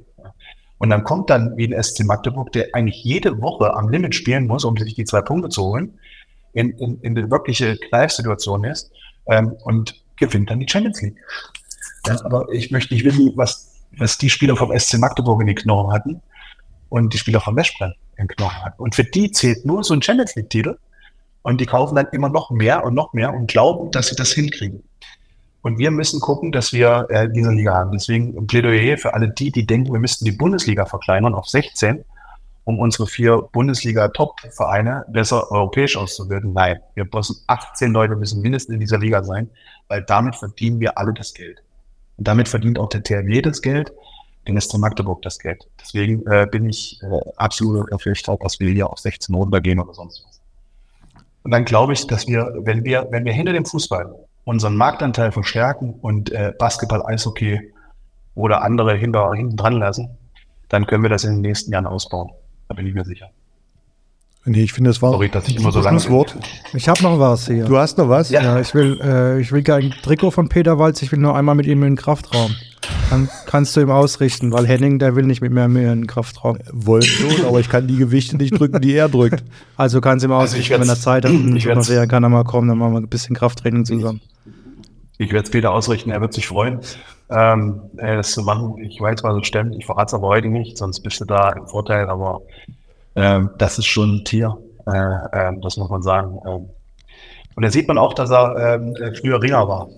Und 0.77 0.90
dann 0.90 1.03
kommt 1.03 1.30
dann 1.30 1.57
wie 1.57 1.73
ein 1.73 1.84
SC 1.84 2.06
Magdeburg, 2.06 2.52
der 2.53 2.69
eigentlich 2.73 3.03
jede 3.03 3.41
Woche 3.41 3.73
am 3.73 3.90
Limit 3.90 4.15
spielen 4.15 4.48
muss, 4.48 4.64
um 4.64 4.77
sich 4.77 4.95
die 4.95 5.03
zwei 5.03 5.22
Punkte 5.22 5.49
zu 5.49 5.64
holen, 5.64 5.99
in, 6.53 6.72
in, 6.72 6.99
in 7.02 7.18
eine 7.18 7.30
wirkliche 7.30 7.77
Greifsituation 7.90 8.64
ist 8.64 8.91
ähm, 9.27 9.56
und 9.64 10.02
gewinnt 10.15 10.49
dann 10.49 10.60
die 10.61 10.69
Champions 10.69 11.02
League. 11.02 11.18
Ja, 12.07 12.23
aber 12.23 12.48
ich 12.52 12.72
möchte 12.72 12.94
nicht 12.94 13.03
wissen, 13.03 13.34
was, 13.36 13.84
was 13.98 14.18
die 14.18 14.30
Spieler 14.30 14.56
vom 14.56 14.77
SC 14.77 14.98
Magdeburg 14.99 15.41
in 15.41 15.48
die 15.48 15.56
Knochen 15.56 15.94
hatten 15.94 16.22
und 16.90 17.14
die 17.14 17.18
Spieler 17.18 17.41
Westbrand 17.45 17.95
in 18.18 18.28
den 18.28 18.36
Knochen 18.36 18.64
hatten. 18.64 18.82
Und 18.82 18.95
für 18.95 19.03
die 19.03 19.32
zählt 19.32 19.66
nur 19.66 19.84
so 19.84 19.94
ein 19.94 20.02
Champions 20.02 20.36
League-Titel. 20.36 20.78
Und 21.41 21.61
die 21.61 21.66
kaufen 21.66 21.95
dann 21.95 22.07
immer 22.11 22.30
noch 22.30 22.52
mehr 22.52 22.84
und 22.84 22.94
noch 22.94 23.14
mehr 23.14 23.34
und 23.34 23.48
glauben, 23.48 23.91
dass 23.91 24.07
sie 24.07 24.16
das 24.16 24.34
hinkriegen. 24.34 24.84
Und 25.61 25.78
wir 25.78 25.91
müssen 25.91 26.20
gucken, 26.20 26.52
dass 26.52 26.74
wir 26.74 27.07
äh, 27.10 27.30
diese 27.30 27.52
Liga 27.52 27.74
haben. 27.74 27.91
Deswegen 27.91 28.38
ein 28.38 28.48
Plädoyer 28.48 28.98
für 28.98 29.14
alle 29.14 29.30
die, 29.30 29.52
die 29.52 29.66
denken, 29.66 29.91
wir 29.91 29.99
müssten 29.99 30.26
die 30.26 30.32
Bundesliga 30.32 30.86
verkleinern 30.86 31.34
auf 31.34 31.48
16, 31.48 32.03
um 32.64 32.80
unsere 32.80 33.07
vier 33.07 33.41
Bundesliga-Top-Vereine 33.52 35.06
besser 35.10 35.52
europäisch 35.52 35.98
auszubilden. 35.98 36.53
Nein, 36.53 36.80
wir 36.94 37.07
müssen 37.11 37.38
18 37.48 37.91
Leute 37.91 38.16
müssen 38.16 38.41
mindestens 38.41 38.74
in 38.74 38.80
dieser 38.80 38.99
Liga 38.99 39.24
sein, 39.24 39.49
weil 39.88 40.03
damit 40.03 40.36
verdienen 40.36 40.80
wir 40.80 40.98
alle 40.98 41.14
das 41.14 41.34
Geld. 41.34 41.61
Und 42.18 42.28
damit 42.28 42.48
verdient 42.48 42.80
auch 42.80 42.90
der 42.90 43.03
THW 43.03 43.41
das 43.41 43.61
Geld, 43.61 43.91
den 44.48 44.60
SC 44.60 44.78
Magdeburg 44.78 45.22
das 45.22 45.40
Geld. 45.40 45.68
Deswegen 45.80 46.26
äh, 46.28 46.48
bin 46.49 46.70
ich 46.70 46.99
äh, 47.03 47.20
absolut 47.36 47.91
dafür, 47.91 48.14
ich 48.14 48.24
glaube, 48.24 48.44
dass 48.44 48.60
wir 48.60 48.72
hier 48.72 48.90
auf 48.90 48.99
16 48.99 49.34
runtergehen 49.36 49.80
oder 49.80 49.94
sonst 49.94 50.24
was. 50.28 50.41
Und 51.44 51.52
dann 51.52 51.66
glaube 51.66 51.94
ich, 51.94 52.06
dass 52.07 52.28
wir, 52.28 52.53
wenn 52.60 52.84
wir, 52.84 53.07
wenn 53.11 53.26
wir 53.26 53.34
hinter 53.34 53.53
dem 53.53 53.66
Fußball 53.66 54.14
unseren 54.45 54.76
Marktanteil 54.76 55.32
verstärken 55.32 55.95
und 56.02 56.32
äh, 56.32 56.53
Basketball, 56.57 57.06
Eishockey 57.06 57.72
oder 58.36 58.64
andere 58.64 58.95
hinter, 58.95 59.32
hinten 59.34 59.57
dran 59.57 59.74
lassen, 59.74 60.18
dann 60.70 60.86
können 60.86 61.03
wir 61.03 61.10
das 61.10 61.24
in 61.24 61.34
den 61.34 61.41
nächsten 61.41 61.72
Jahren 61.72 61.86
ausbauen. 61.86 62.32
Da 62.68 62.76
bin 62.76 62.88
ich 62.88 62.94
mir 62.94 63.06
sicher. 63.06 63.30
Nee, 64.45 64.64
ich 64.64 64.74
finde, 64.74 64.90
das 64.90 65.02
war 65.02 65.11
Sorry, 65.11 65.30
dass 65.30 65.48
ich 65.48 65.57
immer 65.57 65.72
so 65.72 65.80
lang 65.82 65.94
Schlusswort. 65.99 66.36
Ich 66.74 66.88
habe 66.88 67.03
noch 67.03 67.20
was 67.20 67.48
hier. 67.48 67.66
Du 67.66 67.78
hast 67.78 67.98
noch 67.98 68.10
was? 68.10 68.30
ja. 68.30 68.60
ich 68.60 68.74
will, 68.74 68.99
äh, 69.03 69.40
ich 69.41 69.52
will 69.52 69.61
kein 69.64 69.91
Trikot 70.02 70.32
von 70.32 70.49
Peter 70.49 70.80
Walz, 70.80 71.02
ich 71.02 71.11
will 71.11 71.20
nur 71.20 71.36
einmal 71.36 71.56
mit 71.56 71.68
ihm 71.68 71.84
in 71.84 71.91
den 71.91 71.95
Kraftraum. 71.98 72.56
Dann 73.10 73.30
kannst 73.45 73.76
du 73.76 73.82
ihm 73.82 73.91
ausrichten, 73.91 74.52
weil 74.52 74.66
Henning, 74.66 74.98
der 74.98 75.16
will 75.16 75.26
nicht 75.26 75.41
mit 75.41 75.52
mir 75.52 75.66
in 75.66 75.74
den 75.74 76.07
Kraftraum. 76.07 76.57
Wollen 76.72 77.02
schon, 77.03 77.45
aber 77.45 77.60
ich 77.60 77.70
kann 77.70 77.88
die 77.88 77.98
Gewichte 77.98 78.38
nicht 78.38 78.57
drücken, 78.57 78.80
die 78.82 78.94
er 78.94 79.10
drückt. 79.10 79.44
Also 79.78 79.99
kannst 79.99 80.24
du 80.24 80.30
ihm 80.30 80.32
Also 80.32 80.56
ich 80.56 80.64
ausrichten, 80.64 80.82
wenn 80.82 80.90
er 80.90 80.95
Zeit 80.99 81.26
hat. 81.26 81.32
ich 81.32 81.66
werd's- 81.66 81.90
Ich 81.90 82.10
kann 82.10 82.24
er 82.24 82.30
mal 82.30 82.44
kommen, 82.45 82.70
dann 82.70 82.78
machen 82.78 82.94
wir 82.94 82.99
ein 83.02 83.07
bisschen 83.10 83.36
Krafttraining 83.36 83.86
zusammen. 83.86 84.22
Ich 85.18 85.32
werde 85.34 85.44
es 85.45 85.52
Peter 85.52 85.72
ausrichten, 85.74 86.11
er 86.11 86.22
wird 86.22 86.34
sich 86.34 86.48
freuen, 86.48 86.80
ähm, 87.30 87.82
äh, 87.98 88.16
das 88.16 88.32
zu 88.32 88.41
machen. 88.44 88.78
Ich 88.82 89.02
weiß, 89.02 89.22
was 89.24 89.36
es 89.41 89.48
stemmt, 89.48 89.76
ich 89.78 89.86
verrate 89.86 90.06
es 90.07 90.14
aber 90.14 90.28
heute 90.30 90.48
nicht, 90.48 90.78
sonst 90.78 91.02
bist 91.02 91.20
du 91.20 91.26
da 91.26 91.49
im 91.52 91.68
Vorteil, 91.68 92.07
aber 92.10 92.41
ähm, 93.15 93.49
das 93.57 93.77
ist 93.80 93.86
schon 93.88 94.18
ein 94.18 94.26
Tier, 94.26 94.57
äh, 94.88 94.91
ähm, 95.34 95.61
das 95.61 95.77
muss 95.77 95.90
man 95.90 96.02
sagen. 96.02 96.40
Ähm, 96.48 96.69
und 97.56 97.64
da 97.64 97.72
sieht 97.72 97.88
man 97.90 97.98
auch, 97.98 98.14
dass 98.14 98.30
er 98.30 98.76
ähm, 98.76 98.95
äh, 98.95 99.14
früher 99.14 99.41
Ringer 99.41 99.68
war. 99.68 99.90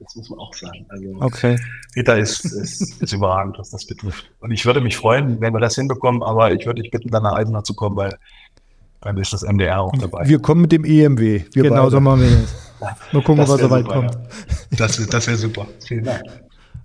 Das 0.00 0.16
muss 0.16 0.28
man 0.30 0.38
auch 0.40 0.52
sagen. 0.54 0.84
Also, 0.88 1.06
Okay. 1.20 1.56
Peter 1.94 2.18
ist, 2.18 2.44
ist, 2.44 3.00
ist 3.00 3.12
überragend, 3.12 3.58
was 3.58 3.70
das 3.70 3.86
betrifft. 3.86 4.24
Und 4.40 4.50
ich 4.50 4.64
würde 4.66 4.80
mich 4.80 4.96
freuen, 4.96 5.40
wenn 5.40 5.52
wir 5.52 5.60
das 5.60 5.76
hinbekommen, 5.76 6.22
aber 6.22 6.52
ich 6.52 6.66
würde 6.66 6.82
dich 6.82 6.90
bitten, 6.90 7.10
dann 7.10 7.22
nach 7.22 7.34
Eisenach 7.34 7.62
zu 7.62 7.74
kommen, 7.74 7.96
weil 7.96 8.16
dann 9.02 9.16
ist 9.18 9.32
das 9.32 9.42
MDR 9.42 9.80
auch 9.80 9.92
dabei. 9.98 10.26
Wir 10.28 10.40
kommen 10.40 10.62
mit 10.62 10.72
dem 10.72 10.84
EMW. 10.84 11.44
Wir 11.52 11.62
Genau 11.62 11.76
beide. 11.82 11.90
so 11.90 12.00
machen 12.00 12.20
wir 12.22 12.30
das. 12.40 12.54
Mal 13.12 13.22
gucken, 13.22 13.40
ob 13.40 13.46
Das 13.46 13.50
er 13.50 13.58
so 13.58 13.70
weit 13.70 13.84
super, 13.84 13.94
kommt. 13.94 14.14
ja. 14.14 14.20
Das, 14.78 15.06
das 15.06 15.26
wäre 15.26 15.36
super. 15.36 15.66
Vielen 15.86 16.04
Dank. 16.04 16.22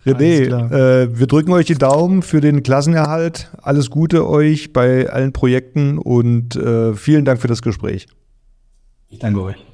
René, 0.06 0.46
äh, 0.46 1.18
wir 1.18 1.28
drücken 1.28 1.52
euch 1.52 1.66
die 1.66 1.76
Daumen 1.76 2.22
für 2.22 2.40
den 2.40 2.62
Klassenerhalt. 2.62 3.50
Alles 3.62 3.90
Gute 3.90 4.28
euch 4.28 4.72
bei 4.72 5.10
allen 5.10 5.34
Projekten 5.34 5.98
und 5.98 6.56
äh, 6.56 6.94
vielen 6.94 7.26
Dank 7.26 7.42
für 7.42 7.48
das 7.48 7.62
Gespräch. 7.62 8.06
Ich 9.10 9.20
danke 9.20 9.42
euch. 9.42 9.66